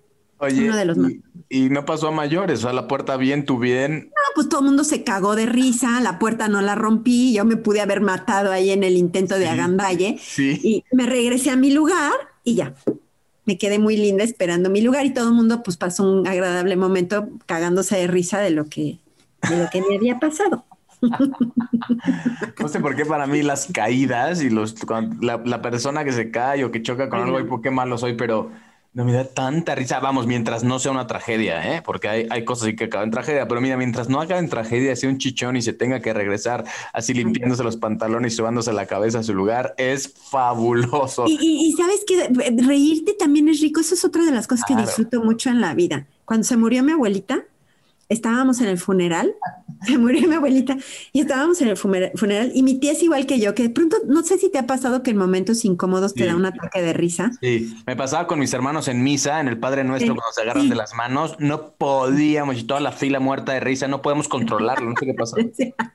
Oye, 0.45 0.65
Uno 0.65 0.76
de 0.77 0.85
los 0.85 0.97
más. 0.97 1.11
y, 1.11 1.65
y 1.65 1.69
no 1.69 1.85
pasó 1.85 2.07
a 2.07 2.11
mayores, 2.11 2.59
o 2.59 2.61
sea, 2.63 2.73
la 2.73 2.88
puerta 2.88 3.17
bien, 3.17 3.45
tú 3.45 3.59
bien. 3.59 4.05
No, 4.09 4.22
pues 4.35 4.49
todo 4.49 4.61
el 4.61 4.65
mundo 4.67 4.84
se 4.84 5.03
cagó 5.03 5.35
de 5.35 5.45
risa, 5.45 5.99
la 6.01 6.19
puerta 6.19 6.47
no 6.47 6.61
la 6.61 6.76
rompí, 6.76 7.34
yo 7.34 7.45
me 7.45 7.55
pude 7.57 7.81
haber 7.81 8.01
matado 8.01 8.51
ahí 8.51 8.72
en 8.72 8.84
el 8.84 8.97
intento 8.97 9.35
de 9.35 9.45
Sí. 9.45 9.49
agandalle 9.51 10.17
Sí. 10.19 10.59
y 10.63 10.84
me 10.95 11.05
regresé 11.05 11.51
a 11.51 11.55
mi 11.55 11.72
lugar 11.72 12.13
y 12.43 12.55
ya. 12.55 12.73
Me 13.45 13.57
quedé 13.59 13.77
muy 13.77 13.95
linda 13.95 14.23
esperando 14.23 14.69
mi 14.72 14.81
lugar 14.81 15.05
y 15.05 15.13
todo 15.13 15.27
el 15.30 15.35
mundo 15.35 15.61
pues 15.63 15.77
pasó 15.77 16.03
un 16.11 16.27
agradable 16.27 16.76
momento 16.76 17.30
cagándose 17.45 17.95
de 17.95 18.07
risa 18.07 18.39
de 18.39 18.49
lo 18.49 18.65
que, 18.65 18.97
de 19.49 19.57
lo 19.63 19.69
que 19.72 19.81
me 19.88 19.97
había 19.97 20.19
pasado. 20.19 20.65
No 22.59 22.67
sé 22.67 22.80
por 22.80 22.95
qué 22.95 23.05
para 23.05 23.27
mí 23.27 23.43
las 23.43 23.67
caídas 23.72 24.41
y 24.41 24.49
los 24.49 24.76
la, 25.22 25.41
la 25.45 25.61
persona 25.61 26.03
que 26.03 26.11
se 26.11 26.31
cae 26.31 26.63
o 26.65 26.72
que 26.72 26.81
choca 26.81 27.09
con 27.09 27.22
algo, 27.22 27.39
y 27.39 27.43
por 27.43 27.61
qué 27.61 27.69
malo 27.69 27.97
soy, 27.97 28.13
pero 28.15 28.51
no 28.95 29.03
me 29.05 29.11
da 29.11 29.26
tanta 29.26 29.76
risa. 29.76 29.99
Vamos, 29.99 30.26
mientras 30.26 30.63
no 30.63 30.80
sea 30.80 30.91
una 30.91 31.05
tragedia, 31.05 31.76
¿eh? 31.76 31.81
Porque 31.85 32.07
hay, 32.07 32.27
hay 32.31 32.45
cosas 32.45 32.69
que 32.77 32.85
acaban 32.85 33.09
en 33.09 33.11
tragedia, 33.11 33.47
pero 33.47 33.59
mira, 33.61 33.76
mientras 33.77 34.07
no 34.09 34.22
acabe 34.22 34.39
en 34.39 34.49
tragedia, 34.49 34.95
sea 34.95 35.09
un 35.09 35.17
chichón 35.17 35.57
y 35.57 35.61
se 35.61 35.73
tenga 35.73 35.99
que 35.99 36.13
regresar 36.13 36.63
así 36.93 37.13
limpiándose 37.13 37.61
los 37.63 37.76
pantalones 37.77 38.34
y 38.34 38.35
subándose 38.38 38.72
la 38.73 38.85
cabeza 38.88 39.19
a 39.19 39.23
su 39.23 39.34
lugar, 39.35 39.76
es 39.77 40.11
fabuloso. 40.30 41.26
Y, 41.27 41.38
y- 41.41 41.67
y 41.67 41.72
sabes 41.73 42.03
que 42.07 42.30
reírte 42.65 43.13
también 43.13 43.49
es 43.49 43.59
rico, 43.59 43.81
eso 43.81 43.95
es 43.95 44.05
otra 44.05 44.23
de 44.23 44.31
las 44.31 44.47
cosas 44.47 44.65
que 44.65 44.76
disfruto 44.76 45.22
mucho 45.22 45.49
en 45.49 45.59
la 45.61 45.73
vida. 45.73 46.07
Cuando 46.23 46.45
se 46.45 46.55
murió 46.57 46.81
mi 46.81 46.93
abuelita, 46.93 47.43
estábamos 48.10 48.61
en 48.61 48.68
el 48.68 48.77
funeral, 48.77 49.34
se 49.86 49.98
murió 49.98 50.27
mi 50.27 50.36
abuelita 50.36 50.77
y 51.11 51.22
estábamos 51.22 51.61
en 51.61 51.69
el 51.69 51.77
funeral 51.77 52.52
y 52.53 52.64
mi 52.64 52.80
tía 52.80 52.91
es 52.94 53.03
igual 53.03 53.26
que 53.26 53.40
yo, 53.40 53.56
que 53.56 53.64
de 53.64 53.69
pronto, 53.69 53.98
no 54.07 54.23
sé 54.23 54.38
si 54.38 54.49
te 54.52 54.57
ha 54.57 54.68
pasado 54.68 55.03
que 55.03 55.11
en 55.11 55.18
momentos 55.18 55.65
incómodos 55.65 56.14
te 56.14 56.26
da 56.26 56.36
un 56.36 56.45
ataque 56.45 56.82
de 56.82 56.94
risa. 56.94 57.32
Sí, 57.41 57.76
me 57.86 57.95
pasaba 57.95 58.27
con 58.27 58.40
mis 58.40 58.53
hermanos 58.53 58.88
en 58.88 59.03
misa, 59.03 59.40
en 59.40 59.48
el 59.48 59.57
Padre 59.60 59.84
Nuestro, 59.84 60.14
Sí, 60.14 60.18
cuando 60.18 60.34
se 60.34 60.41
agarran 60.41 60.64
sí. 60.64 60.69
de 60.69 60.76
las 60.76 60.94
manos, 60.94 61.36
no 61.40 61.72
podíamos, 61.73 62.57
y 62.57 62.64
toda 62.64 62.80
la 62.80 62.91
fila 62.91 63.19
muerta 63.19 63.53
de 63.53 63.60
risa, 63.60 63.88
no 63.88 64.02
podemos 64.02 64.27
controlarlo, 64.27 64.90
no 64.90 64.95
sé 64.99 65.06
qué 65.06 65.14
pasó. 65.18 65.36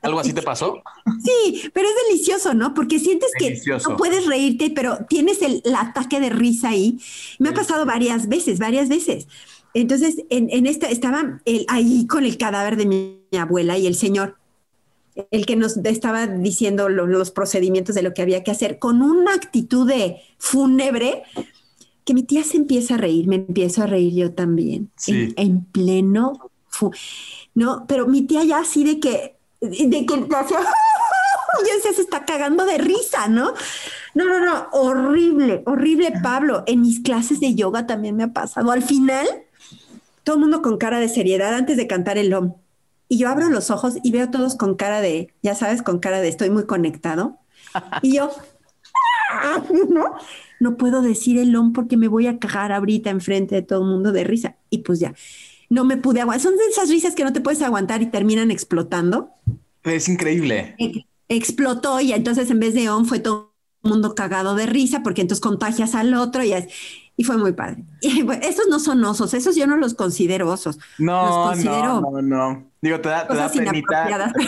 ¿Algo 0.01 0.19
así 0.19 0.33
te 0.33 0.41
pasó? 0.41 0.81
Sí, 1.23 1.69
pero 1.73 1.87
es 1.87 1.93
delicioso, 2.09 2.53
¿no? 2.53 2.73
Porque 2.73 2.99
sientes 2.99 3.29
Delicioso. 3.39 3.87
que 3.87 3.91
no 3.93 3.97
puedes 3.97 4.25
reírte, 4.25 4.71
pero 4.75 4.99
tienes 5.07 5.41
el, 5.41 5.61
el 5.63 5.75
ataque 5.75 6.19
de 6.19 6.29
risa 6.29 6.69
ahí. 6.69 6.99
Me 7.39 7.49
ha 7.49 7.53
pasado 7.53 7.85
varias 7.85 8.27
veces, 8.27 8.59
varias 8.59 8.89
veces. 8.89 9.27
Entonces 9.73 10.17
en, 10.29 10.49
en 10.49 10.65
esta 10.65 10.87
estaba 10.89 11.39
el, 11.45 11.65
ahí 11.67 12.05
con 12.07 12.25
el 12.25 12.37
cadáver 12.37 12.75
de 12.77 12.85
mi, 12.85 13.21
mi 13.31 13.37
abuela 13.37 13.77
y 13.77 13.87
el 13.87 13.95
señor, 13.95 14.35
el 15.31 15.45
que 15.45 15.55
nos 15.55 15.77
estaba 15.77 16.27
diciendo 16.27 16.87
lo- 16.89 17.05
los 17.07 17.31
procedimientos 17.31 17.95
de 17.95 18.01
lo 18.01 18.13
que 18.13 18.21
había 18.21 18.43
que 18.43 18.51
hacer, 18.51 18.79
con 18.79 19.01
una 19.01 19.33
actitud 19.33 19.87
de 19.87 20.17
fúnebre, 20.37 21.23
que 22.05 22.13
mi 22.13 22.23
tía 22.23 22.43
se 22.43 22.57
empieza 22.57 22.95
a 22.95 22.97
reír, 22.97 23.27
me 23.27 23.35
empiezo 23.35 23.83
a 23.83 23.87
reír 23.87 24.13
yo 24.13 24.31
también, 24.33 24.89
Sí. 24.97 25.11
en, 25.11 25.33
en 25.37 25.63
pleno, 25.65 26.49
fu- 26.67 26.91
no, 27.53 27.85
pero 27.87 28.07
mi 28.07 28.23
tía 28.23 28.43
ya 28.43 28.59
así 28.59 28.83
de 28.83 28.99
que, 28.99 29.35
de 29.59 30.05
que 30.05 30.17
decía, 30.17 30.59
se 31.95 32.01
está 32.01 32.25
cagando 32.25 32.65
de 32.65 32.77
risa, 32.77 33.27
¿no? 33.27 33.53
No, 34.15 34.25
no, 34.25 34.39
no, 34.43 34.67
horrible, 34.71 35.61
horrible, 35.65 36.13
Pablo. 36.23 36.63
En 36.67 36.81
mis 36.81 36.99
clases 37.01 37.39
de 37.39 37.53
yoga 37.55 37.85
también 37.87 38.15
me 38.15 38.23
ha 38.23 38.33
pasado. 38.33 38.71
Al 38.71 38.83
final, 38.83 39.27
todo 40.23 40.35
el 40.35 40.41
mundo 40.41 40.61
con 40.61 40.77
cara 40.77 40.99
de 40.99 41.09
seriedad 41.09 41.53
antes 41.55 41.77
de 41.77 41.87
cantar 41.87 42.17
el 42.17 42.33
OM. 42.33 42.53
Y 43.09 43.17
yo 43.17 43.29
abro 43.29 43.49
los 43.49 43.71
ojos 43.71 43.95
y 44.03 44.11
veo 44.11 44.25
a 44.25 44.31
todos 44.31 44.55
con 44.55 44.75
cara 44.75 45.01
de, 45.01 45.33
ya 45.43 45.55
sabes, 45.55 45.81
con 45.81 45.99
cara 45.99 46.21
de 46.21 46.29
estoy 46.29 46.49
muy 46.49 46.65
conectado. 46.65 47.39
Y 48.01 48.15
yo, 48.17 48.31
"Ah", 49.31 49.63
¿no? 49.89 50.15
No 50.59 50.77
puedo 50.77 51.01
decir 51.01 51.37
el 51.39 51.55
OM 51.55 51.73
porque 51.73 51.97
me 51.97 52.07
voy 52.07 52.27
a 52.27 52.39
cagar 52.39 52.71
ahorita 52.71 53.09
enfrente 53.09 53.55
de 53.55 53.61
todo 53.63 53.81
el 53.83 53.89
mundo 53.89 54.11
de 54.11 54.23
risa. 54.23 54.57
Y 54.69 54.79
pues 54.79 54.99
ya, 54.99 55.13
no 55.69 55.85
me 55.85 55.97
pude 55.97 56.21
aguantar. 56.21 56.41
Son 56.51 56.57
de 56.57 56.65
esas 56.67 56.89
risas 56.89 57.15
que 57.15 57.23
no 57.23 57.33
te 57.33 57.41
puedes 57.41 57.61
aguantar 57.61 58.01
y 58.01 58.07
terminan 58.07 58.51
explotando. 58.51 59.31
Es 59.83 60.07
increíble. 60.09 60.75
Ex- 60.77 61.05
Explotó 61.29 62.01
y 62.01 62.11
entonces 62.11 62.51
en 62.51 62.59
vez 62.59 62.73
de 62.73 62.89
OM 62.89 63.05
fue 63.05 63.19
todo 63.19 63.53
el 63.83 63.89
mundo 63.91 64.15
cagado 64.15 64.53
de 64.55 64.65
risa 64.65 65.01
porque 65.01 65.21
entonces 65.21 65.41
contagias 65.41 65.95
al 65.95 66.13
otro 66.13 66.43
y, 66.43 66.51
es- 66.53 66.67
y 67.21 67.23
fue 67.23 67.37
muy 67.37 67.53
padre. 67.53 67.83
Y 68.01 68.23
bueno, 68.23 68.41
esos 68.43 68.65
no 68.67 68.79
son 68.79 69.03
osos, 69.05 69.33
esos 69.35 69.55
yo 69.55 69.67
no 69.67 69.77
los 69.77 69.93
considero 69.93 70.49
osos. 70.49 70.79
No, 70.97 71.25
Los 71.25 71.47
considero 71.49 72.01
no, 72.01 72.11
no, 72.11 72.21
no. 72.21 72.63
Digo, 72.81 72.99
te 72.99 73.09
da, 73.09 73.27
te 73.27 73.35
da 73.35 73.49
penita. 73.49 74.33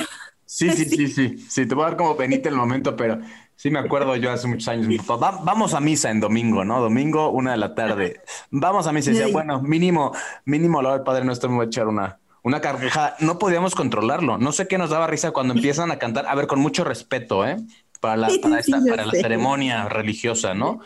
Sí, 0.46 0.70
sí, 0.78 0.86
sí, 0.86 1.08
sí. 1.08 1.38
Sí, 1.50 1.66
te 1.66 1.74
voy 1.76 1.84
a 1.86 1.88
dar 1.90 1.98
como 1.98 2.16
penita 2.16 2.48
el 2.50 2.56
momento, 2.56 2.96
pero 2.96 3.20
sí 3.56 3.70
me 3.72 3.80
acuerdo 3.80 4.16
yo 4.16 4.32
hace 4.32 4.48
muchos 4.48 4.68
años. 4.68 4.88
mi 4.88 4.98
papá, 5.00 5.16
"Va- 5.32 5.42
vamos 5.44 5.74
a 5.74 5.80
misa 5.80 6.12
en 6.12 6.20
domingo, 6.20 6.64
¿no? 6.64 6.80
Domingo, 6.82 7.30
una 7.32 7.52
de 7.52 7.58
la 7.58 7.74
tarde. 7.76 8.22
Vamos 8.52 8.86
a 8.88 8.92
misa. 8.92 9.10
Y 9.10 9.14
decía, 9.14 9.28
Sí. 9.28 9.34
bueno, 9.34 9.62
mínimo, 9.62 10.12
mínimo, 10.46 10.78
hora 10.80 10.94
del 10.94 11.02
Padre 11.04 11.26
Nuestro 11.26 11.50
me 11.50 11.56
voy 11.58 11.66
a 11.66 11.68
echar 11.68 11.88
una, 11.88 12.20
una 12.44 12.60
carcajada. 12.62 13.16
No 13.20 13.40
podíamos 13.40 13.74
controlarlo. 13.74 14.38
No 14.38 14.52
sé 14.52 14.68
qué 14.68 14.78
nos 14.78 14.90
daba 14.92 15.08
risa 15.08 15.32
cuando 15.32 15.54
empiezan 15.56 15.90
a 15.92 15.98
cantar. 15.98 16.26
A 16.28 16.36
ver, 16.36 16.46
con 16.48 16.60
mucho 16.60 16.84
respeto, 16.84 17.46
¿eh? 17.48 17.58
Para 18.00 18.18
la, 18.18 18.28
para 18.42 18.60
esta- 18.60 18.82
para 18.88 19.06
la 19.06 19.12
ceremonia 19.14 19.88
religiosa, 19.90 20.54
¿no? 20.54 20.82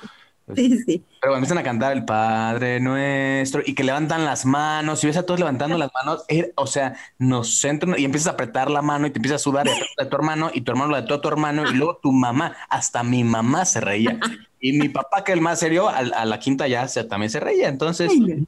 Sí, 0.55 0.77
sí. 0.85 1.03
Pero 1.21 1.31
cuando 1.33 1.37
empiezan 1.37 1.57
a 1.57 1.63
cantar 1.63 1.91
el 1.91 2.05
Padre 2.05 2.79
Nuestro 2.79 3.61
y 3.65 3.75
que 3.75 3.83
levantan 3.83 4.23
las 4.23 4.45
manos 4.45 5.03
y 5.03 5.07
ves 5.07 5.17
a 5.17 5.25
todos 5.25 5.39
levantando 5.39 5.77
las 5.77 5.91
manos, 5.93 6.23
eh, 6.29 6.53
o 6.55 6.67
sea, 6.67 6.95
nos 7.19 7.59
centran 7.59 7.95
y 7.99 8.05
empiezas 8.05 8.27
a 8.27 8.31
apretar 8.31 8.71
la 8.71 8.81
mano 8.81 9.07
y 9.07 9.11
te 9.11 9.17
empiezas 9.19 9.41
a 9.41 9.43
sudar 9.43 9.65
de 9.67 10.05
tu 10.09 10.15
hermano 10.15 10.49
y 10.53 10.61
tu 10.61 10.71
hermano 10.71 10.91
lo 10.91 10.95
de 11.01 11.07
todo 11.07 11.19
tu 11.19 11.27
hermano 11.27 11.69
y 11.69 11.73
luego 11.75 11.97
tu 11.97 12.11
mamá, 12.13 12.55
hasta 12.69 13.03
mi 13.03 13.23
mamá 13.23 13.65
se 13.65 13.81
reía. 13.81 14.19
Y 14.59 14.73
mi 14.73 14.89
papá, 14.89 15.23
que 15.23 15.33
es 15.33 15.35
el 15.37 15.41
más 15.43 15.59
serio, 15.59 15.87
al- 15.87 16.13
a, 16.15 16.25
la 16.25 16.39
quinta 16.39 16.67
ya 16.67 16.87
se, 16.87 17.03
también 17.03 17.29
se 17.29 17.39
reía. 17.39 17.67
Entonces, 17.69 18.09
Ay, 18.11 18.19
no. 18.19 18.45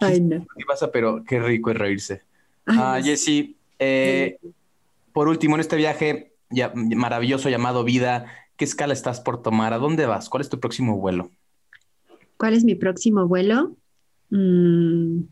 Ay, 0.00 0.20
no. 0.22 0.46
¿qué 0.56 0.64
pasa? 0.66 0.90
Pero 0.90 1.22
qué 1.24 1.38
rico 1.40 1.70
es 1.70 1.76
reírse. 1.76 2.22
Ah. 2.66 2.98
Jessy, 3.04 3.54
eh, 3.78 4.38
por 5.12 5.28
último, 5.28 5.56
en 5.56 5.60
este 5.60 5.76
viaje 5.76 6.32
ya- 6.48 6.72
maravilloso 6.74 7.50
llamado 7.50 7.84
vida, 7.84 8.24
¿qué 8.62 8.66
escala 8.66 8.92
estás 8.92 9.18
por 9.20 9.42
tomar? 9.42 9.72
¿A 9.72 9.78
dónde 9.78 10.06
vas? 10.06 10.28
¿Cuál 10.28 10.40
es 10.42 10.48
tu 10.48 10.60
próximo 10.60 10.96
vuelo? 10.96 11.32
¿Cuál 12.36 12.54
es 12.54 12.62
mi 12.62 12.76
próximo 12.76 13.26
vuelo? 13.26 13.74
Mm, 14.30 15.22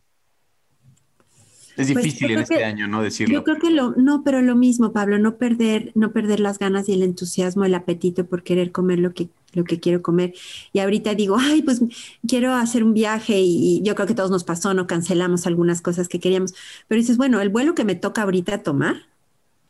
Es 1.77 1.93
Pues, 1.93 2.05
difícil 2.05 2.33
en 2.33 2.41
este 2.41 2.57
que- 2.57 2.65
año, 2.65 2.89
¿no? 2.89 3.05
Decirlo. 3.05 3.33
Yo 3.33 3.45
creo 3.45 3.57
que 3.61 3.71
lo, 3.71 3.93
no, 3.93 4.25
pero 4.25 4.43
lo 4.43 4.57
mismo, 4.57 4.93
Pablo, 4.93 5.17
no 5.21 5.37
perder, 5.37 5.93
no 5.95 6.11
perder 6.11 6.41
las 6.41 6.59
ganas 6.59 6.89
y 6.89 6.93
el 6.95 7.05
entusiasmo, 7.05 7.65
el 7.65 7.75
apetito 7.77 8.27
por 8.27 8.43
querer 8.43 8.73
comer 8.73 8.99
lo 8.99 9.15
que, 9.15 9.29
lo 9.53 9.63
que 9.63 9.79
quiero 9.79 10.03
comer. 10.03 10.35
Y 10.73 10.81
ahorita 10.81 11.15
digo, 11.15 11.37
ay, 11.39 11.63
pues 11.63 11.81
quiero 12.27 12.53
hacer 12.55 12.83
un 12.83 12.95
viaje 12.95 13.41
y, 13.41 13.79
y 13.79 13.83
yo 13.83 13.95
creo 13.95 14.09
que 14.09 14.15
todos 14.17 14.33
nos 14.33 14.43
pasó, 14.43 14.75
no 14.75 14.89
cancelamos 14.89 15.47
algunas 15.47 15.81
cosas 15.83 16.09
que 16.09 16.19
queríamos. 16.19 16.53
Pero 16.89 17.01
dices, 17.01 17.17
bueno, 17.17 17.41
el 17.41 17.49
vuelo 17.49 17.77
que 17.77 17.85
me 17.85 17.95
toca 17.95 18.23
ahorita 18.23 18.65
tomar 18.65 18.97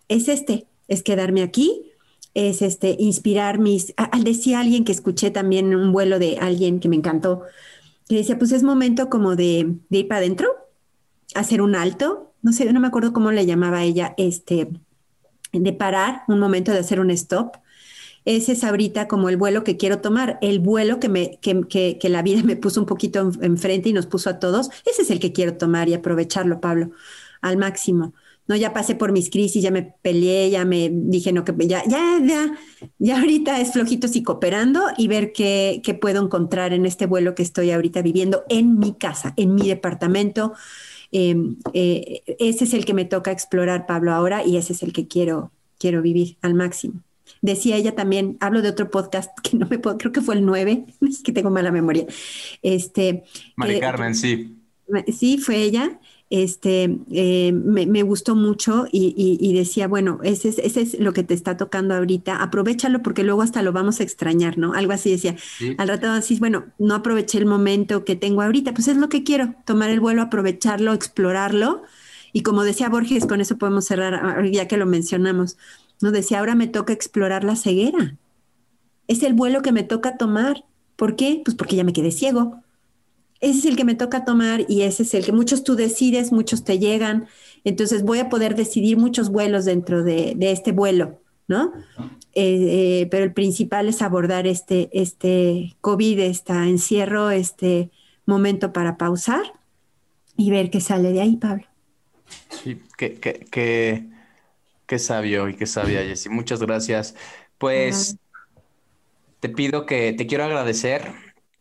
es 0.08 0.28
este, 0.28 0.66
es 0.88 1.02
quedarme 1.02 1.42
aquí, 1.42 1.89
es 2.34 2.62
este, 2.62 2.96
inspirar 2.98 3.58
mis. 3.58 3.92
a- 3.96 4.16
a- 4.16 4.20
decía 4.20 4.60
alguien 4.60 4.84
que 4.84 4.92
escuché 4.92 5.30
también 5.30 5.74
un 5.74 5.92
vuelo 5.92 6.18
de 6.18 6.38
alguien 6.38 6.80
que 6.80 6.88
me 6.88 6.96
encantó, 6.96 7.42
que 8.08 8.16
decía, 8.16 8.38
pues 8.38 8.52
es 8.52 8.62
momento 8.62 9.08
como 9.10 9.36
de, 9.36 9.76
de 9.88 9.98
ir 9.98 10.08
para 10.08 10.18
adentro, 10.20 10.48
hacer 11.34 11.62
un 11.62 11.74
alto, 11.76 12.32
no 12.42 12.52
sé, 12.52 12.72
no 12.72 12.80
me 12.80 12.88
acuerdo 12.88 13.12
cómo 13.12 13.30
le 13.32 13.46
llamaba 13.46 13.82
ella, 13.84 14.14
este, 14.16 14.68
de 15.52 15.72
parar, 15.72 16.22
un 16.28 16.38
momento 16.38 16.72
de 16.72 16.78
hacer 16.80 17.00
un 17.00 17.10
stop. 17.10 17.56
Ese 18.24 18.52
es 18.52 18.64
ahorita 18.64 19.08
como 19.08 19.28
el 19.30 19.36
vuelo 19.38 19.64
que 19.64 19.76
quiero 19.76 20.00
tomar, 20.00 20.38
el 20.42 20.58
vuelo 20.60 21.00
que, 21.00 21.08
me, 21.08 21.38
que, 21.40 21.62
que- 21.68 21.98
que 21.98 22.08
la 22.10 22.22
vida 22.22 22.42
me 22.44 22.56
puso 22.56 22.80
un 22.80 22.86
poquito 22.86 23.20
en- 23.20 23.44
enfrente 23.44 23.88
y 23.88 23.92
nos 23.92 24.06
puso 24.06 24.30
a 24.30 24.38
todos, 24.38 24.70
ese 24.90 25.02
es 25.02 25.10
el 25.10 25.20
que 25.20 25.32
quiero 25.32 25.56
tomar 25.56 25.88
y 25.88 25.94
aprovecharlo, 25.94 26.60
Pablo, 26.60 26.90
al 27.40 27.56
máximo. 27.56 28.14
No, 28.50 28.56
ya 28.56 28.72
pasé 28.72 28.96
por 28.96 29.12
mis 29.12 29.30
crisis, 29.30 29.62
ya 29.62 29.70
me 29.70 29.94
peleé, 30.02 30.50
ya 30.50 30.64
me 30.64 30.90
dije, 30.92 31.32
no, 31.32 31.44
que 31.44 31.54
ya, 31.68 31.84
ya, 31.88 32.18
ya, 32.20 32.52
ya 32.98 33.20
ahorita 33.20 33.60
es 33.60 33.72
flojitos 33.72 34.16
y 34.16 34.24
cooperando 34.24 34.82
y 34.98 35.06
ver 35.06 35.32
qué, 35.32 35.80
qué 35.84 35.94
puedo 35.94 36.20
encontrar 36.20 36.72
en 36.72 36.84
este 36.84 37.06
vuelo 37.06 37.36
que 37.36 37.44
estoy 37.44 37.70
ahorita 37.70 38.02
viviendo 38.02 38.42
en 38.48 38.80
mi 38.80 38.94
casa, 38.94 39.34
en 39.36 39.54
mi 39.54 39.68
departamento. 39.68 40.54
Eh, 41.12 41.36
eh, 41.74 42.22
ese 42.40 42.64
es 42.64 42.74
el 42.74 42.84
que 42.84 42.92
me 42.92 43.04
toca 43.04 43.30
explorar, 43.30 43.86
Pablo, 43.86 44.10
ahora 44.10 44.44
y 44.44 44.56
ese 44.56 44.72
es 44.72 44.82
el 44.82 44.92
que 44.92 45.06
quiero, 45.06 45.52
quiero 45.78 46.02
vivir 46.02 46.36
al 46.42 46.54
máximo. 46.54 47.04
Decía 47.42 47.76
ella 47.76 47.94
también, 47.94 48.36
hablo 48.40 48.62
de 48.62 48.70
otro 48.70 48.90
podcast 48.90 49.30
que 49.44 49.56
no 49.58 49.68
me 49.68 49.78
puedo, 49.78 49.96
creo 49.96 50.10
que 50.10 50.22
fue 50.22 50.34
el 50.34 50.44
9, 50.44 50.86
es 51.08 51.22
que 51.22 51.30
tengo 51.30 51.50
mala 51.50 51.70
memoria. 51.70 52.04
Este, 52.62 53.22
Mari 53.54 53.74
que- 53.74 53.80
Carmen, 53.80 54.16
sí. 54.16 54.56
Sí, 55.06 55.38
fue 55.38 55.62
ella. 55.62 56.00
Este, 56.30 56.98
eh, 57.10 57.52
me, 57.52 57.86
me 57.86 58.02
gustó 58.04 58.36
mucho 58.36 58.86
y, 58.92 59.14
y- 59.16 59.38
y 59.44 59.52
decía, 59.52 59.88
bueno, 59.88 60.20
ese 60.22 60.48
es, 60.50 60.58
ese 60.58 60.82
es 60.82 61.00
lo 61.00 61.12
que 61.12 61.24
te 61.24 61.34
está 61.34 61.56
tocando 61.56 61.94
ahorita, 61.94 62.40
aprovechalo 62.42 63.02
porque 63.02 63.24
luego 63.24 63.42
hasta 63.42 63.62
lo 63.62 63.72
vamos 63.72 63.98
a 64.00 64.04
extrañar, 64.04 64.56
¿no? 64.56 64.72
Algo 64.74 64.92
así 64.92 65.10
decía. 65.10 65.36
Sí. 65.58 65.74
Al 65.78 65.88
rato 65.88 66.08
así, 66.08 66.38
bueno, 66.38 66.66
no 66.78 66.94
aproveché 66.94 67.38
el 67.38 67.46
momento 67.46 68.04
que 68.04 68.14
tengo 68.16 68.42
ahorita, 68.42 68.72
pues 68.74 68.86
es 68.88 68.96
lo 68.96 69.08
que 69.08 69.24
quiero, 69.24 69.56
tomar 69.66 69.90
el 69.90 69.98
vuelo, 70.00 70.22
aprovecharlo, 70.22 70.92
explorarlo. 70.94 71.82
Y 72.32 72.42
como 72.42 72.62
decía 72.62 72.88
Borges, 72.88 73.26
con 73.26 73.40
eso 73.40 73.58
podemos 73.58 73.86
cerrar, 73.86 74.14
ah, 74.14 74.44
ya 74.46 74.68
que 74.68 74.76
lo 74.76 74.86
mencionamos, 74.86 75.56
¿no? 76.00 76.12
Decía, 76.12 76.38
ahora 76.38 76.54
me 76.54 76.68
toca 76.68 76.92
explorar 76.92 77.42
la 77.44 77.56
ceguera. 77.56 78.16
Es 79.08 79.22
el 79.22 79.34
vuelo 79.34 79.62
que 79.62 79.72
me 79.72 79.82
toca 79.82 80.16
tomar. 80.16 80.64
¿Por 80.96 81.16
qué? 81.16 81.42
Pues 81.44 81.56
porque 81.56 81.76
ya 81.76 81.84
me 81.84 81.92
quedé 81.92 82.10
ciego. 82.12 82.59
Ese 83.40 83.58
es 83.60 83.64
el 83.64 83.76
que 83.76 83.84
me 83.84 83.94
toca 83.94 84.24
tomar 84.24 84.66
y 84.68 84.82
ese 84.82 85.02
es 85.02 85.14
el 85.14 85.24
que 85.24 85.32
muchos 85.32 85.64
tú 85.64 85.74
decides, 85.74 86.30
muchos 86.30 86.64
te 86.64 86.78
llegan. 86.78 87.26
Entonces 87.64 88.02
voy 88.02 88.18
a 88.18 88.28
poder 88.28 88.54
decidir 88.54 88.98
muchos 88.98 89.30
vuelos 89.30 89.64
dentro 89.64 90.04
de, 90.04 90.34
de 90.36 90.52
este 90.52 90.72
vuelo, 90.72 91.20
¿no? 91.48 91.72
Eh, 92.34 93.00
eh, 93.02 93.08
pero 93.10 93.24
el 93.24 93.32
principal 93.32 93.88
es 93.88 94.02
abordar 94.02 94.46
este, 94.46 94.90
este 94.92 95.76
COVID, 95.80 96.20
este 96.20 96.52
encierro, 96.52 97.30
este 97.30 97.90
momento 98.26 98.72
para 98.72 98.96
pausar 98.96 99.42
y 100.36 100.50
ver 100.50 100.70
qué 100.70 100.80
sale 100.80 101.12
de 101.12 101.20
ahí, 101.20 101.36
Pablo. 101.36 101.66
Sí, 102.50 102.80
qué, 102.96 103.14
qué, 103.14 103.46
qué, 103.50 104.06
qué 104.86 104.98
sabio 104.98 105.48
y 105.48 105.54
qué 105.56 105.66
sabia, 105.66 106.02
Jessy. 106.02 106.28
Muchas 106.28 106.60
gracias. 106.60 107.14
Pues 107.58 108.16
te 109.40 109.48
pido 109.48 109.86
que 109.86 110.12
te 110.12 110.26
quiero 110.26 110.44
agradecer, 110.44 111.12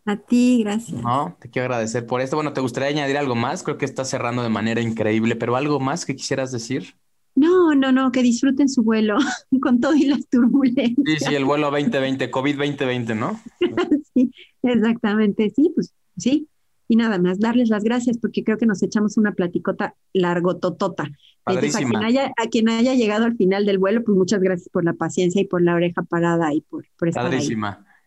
A 0.06 0.18
ti, 0.18 0.64
gracias. 0.64 1.02
¿no? 1.02 1.38
Te 1.40 1.50
quiero 1.50 1.66
agradecer 1.66 2.06
por 2.06 2.22
esto. 2.22 2.36
Bueno, 2.36 2.54
¿te 2.54 2.62
gustaría 2.62 2.90
añadir 2.90 3.18
algo 3.18 3.36
más? 3.36 3.64
Creo 3.64 3.78
que 3.78 3.86
estás 3.86 4.10
cerrando 4.10 4.44
de 4.44 4.50
manera 4.50 4.82
increíble, 4.82 5.36
pero 5.36 5.56
algo 5.56 5.80
más 5.80 6.06
que 6.06 6.16
quisieras 6.16 6.52
decir. 6.52 6.96
No, 7.36 7.74
no, 7.76 7.92
no, 7.92 8.12
que 8.12 8.22
disfruten 8.22 8.68
su 8.68 8.84
vuelo 8.84 9.18
con 9.62 9.80
todo 9.80 9.96
y 9.96 10.06
las 10.06 10.28
turbulencias. 10.28 11.20
Sí, 11.20 11.26
sí, 11.26 11.36
el 11.36 11.46
vuelo 11.46 11.72
2020, 11.72 12.30
COVID 12.32 12.58
2020, 12.58 13.16
¿no? 13.16 13.40
Sí, 14.14 14.32
exactamente, 14.64 15.52
sí, 15.56 15.72
pues 15.74 15.94
sí. 16.18 16.48
Y 16.88 16.96
nada 16.96 17.20
más, 17.20 17.40
darles 17.40 17.70
las 17.70 17.84
gracias 17.84 18.18
porque 18.18 18.44
creo 18.44 18.58
que 18.58 18.66
nos 18.66 18.82
echamos 18.82 19.18
una 19.18 19.34
platicota 19.34 19.96
largototota. 20.12 21.04
Entonces, 21.46 21.76
a 21.76 21.78
quien, 21.78 21.92
Padrísima. 21.92 22.06
haya, 22.06 22.34
a 22.36 22.48
quien 22.50 22.70
haya 22.70 22.96
llegado 22.96 23.26
al 23.26 23.38
final 23.38 23.66
del 23.66 23.78
vuelo, 23.78 24.04
pues 24.04 24.18
muchas 24.18 24.42
gracias 24.42 24.70
por 24.70 24.84
la 24.84 24.94
paciencia 24.94 25.40
y 25.40 25.46
por 25.46 25.62
la 25.62 25.76
oreja 25.76 26.02
parada 26.02 26.52
y 26.54 26.62
por, 26.62 26.88
por 26.98 27.08
estar 27.08 27.32
ahí. 27.32 27.48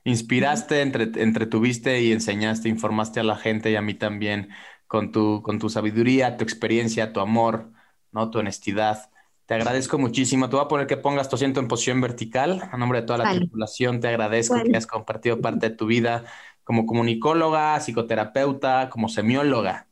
Inspiraste, 0.04 0.80
entre, 0.82 1.04
entretuviste 1.22 2.02
y 2.02 2.12
enseñaste, 2.12 2.68
informaste 2.68 3.20
a 3.20 3.22
la 3.22 3.36
gente 3.36 3.70
y 3.70 3.76
a 3.76 3.82
mí 3.82 3.94
también 3.94 4.48
con 4.88 5.12
tu, 5.12 5.42
con 5.42 5.58
tu 5.60 5.68
sabiduría, 5.70 6.36
tu 6.36 6.42
experiencia, 6.44 7.12
tu 7.12 7.20
amor, 7.20 7.72
¿no? 8.10 8.30
Tu 8.30 8.38
honestidad. 8.40 9.10
Te 9.46 9.54
agradezco 9.54 9.98
muchísimo. 9.98 10.48
Te 10.48 10.56
voy 10.56 10.64
a 10.64 10.68
poner 10.68 10.86
que 10.88 10.96
pongas 10.96 11.28
tu 11.28 11.36
asiento 11.36 11.60
en 11.60 11.68
posición 11.68 12.00
vertical. 12.00 12.68
A 12.72 12.76
nombre 12.78 13.00
de 13.00 13.06
toda 13.06 13.18
la 13.18 13.24
Vale. 13.24 13.40
tripulación, 13.40 14.00
te 14.00 14.08
agradezco 14.08 14.54
Vale. 14.54 14.70
que 14.70 14.76
hayas 14.76 14.86
compartido 14.86 15.40
parte 15.40 15.70
de 15.70 15.76
tu 15.76 15.86
vida 15.86 16.24
como 16.64 16.86
comunicóloga, 16.86 17.78
psicoterapeuta, 17.80 18.88
como 18.90 19.08
semióloga. 19.08 19.88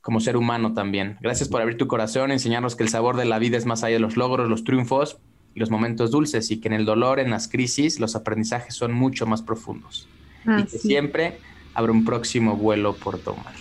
como 0.00 0.20
ser 0.20 0.36
humano 0.36 0.74
también. 0.74 1.18
Gracias 1.20 1.48
por 1.48 1.60
abrir 1.60 1.78
tu 1.78 1.86
corazón, 1.88 2.32
enseñarnos 2.32 2.76
que 2.76 2.82
el 2.82 2.88
sabor 2.88 3.16
de 3.16 3.24
la 3.24 3.38
vida 3.38 3.56
es 3.56 3.66
más 3.66 3.84
allá 3.84 3.94
de 3.94 4.00
los 4.00 4.16
logros, 4.16 4.48
los 4.48 4.64
triunfos 4.64 5.20
y 5.54 5.60
los 5.60 5.70
momentos 5.70 6.10
dulces 6.10 6.50
y 6.50 6.60
que 6.60 6.68
en 6.68 6.74
el 6.74 6.84
dolor, 6.84 7.20
en 7.20 7.30
las 7.30 7.48
crisis, 7.48 8.00
los 8.00 8.16
aprendizajes 8.16 8.74
son 8.74 8.92
mucho 8.92 9.26
más 9.26 9.42
profundos. 9.42 10.08
y 10.44 10.64
que 10.64 10.78
siempre 10.78 11.38
habrá 11.74 11.92
un 11.92 12.04
próximo 12.04 12.56
vuelo 12.56 12.94
por 12.96 13.18
tomar. 13.18 13.54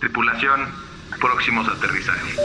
Tripulación, 0.00 0.60
próximos 1.20 1.68
aterrizajes. 1.68 2.40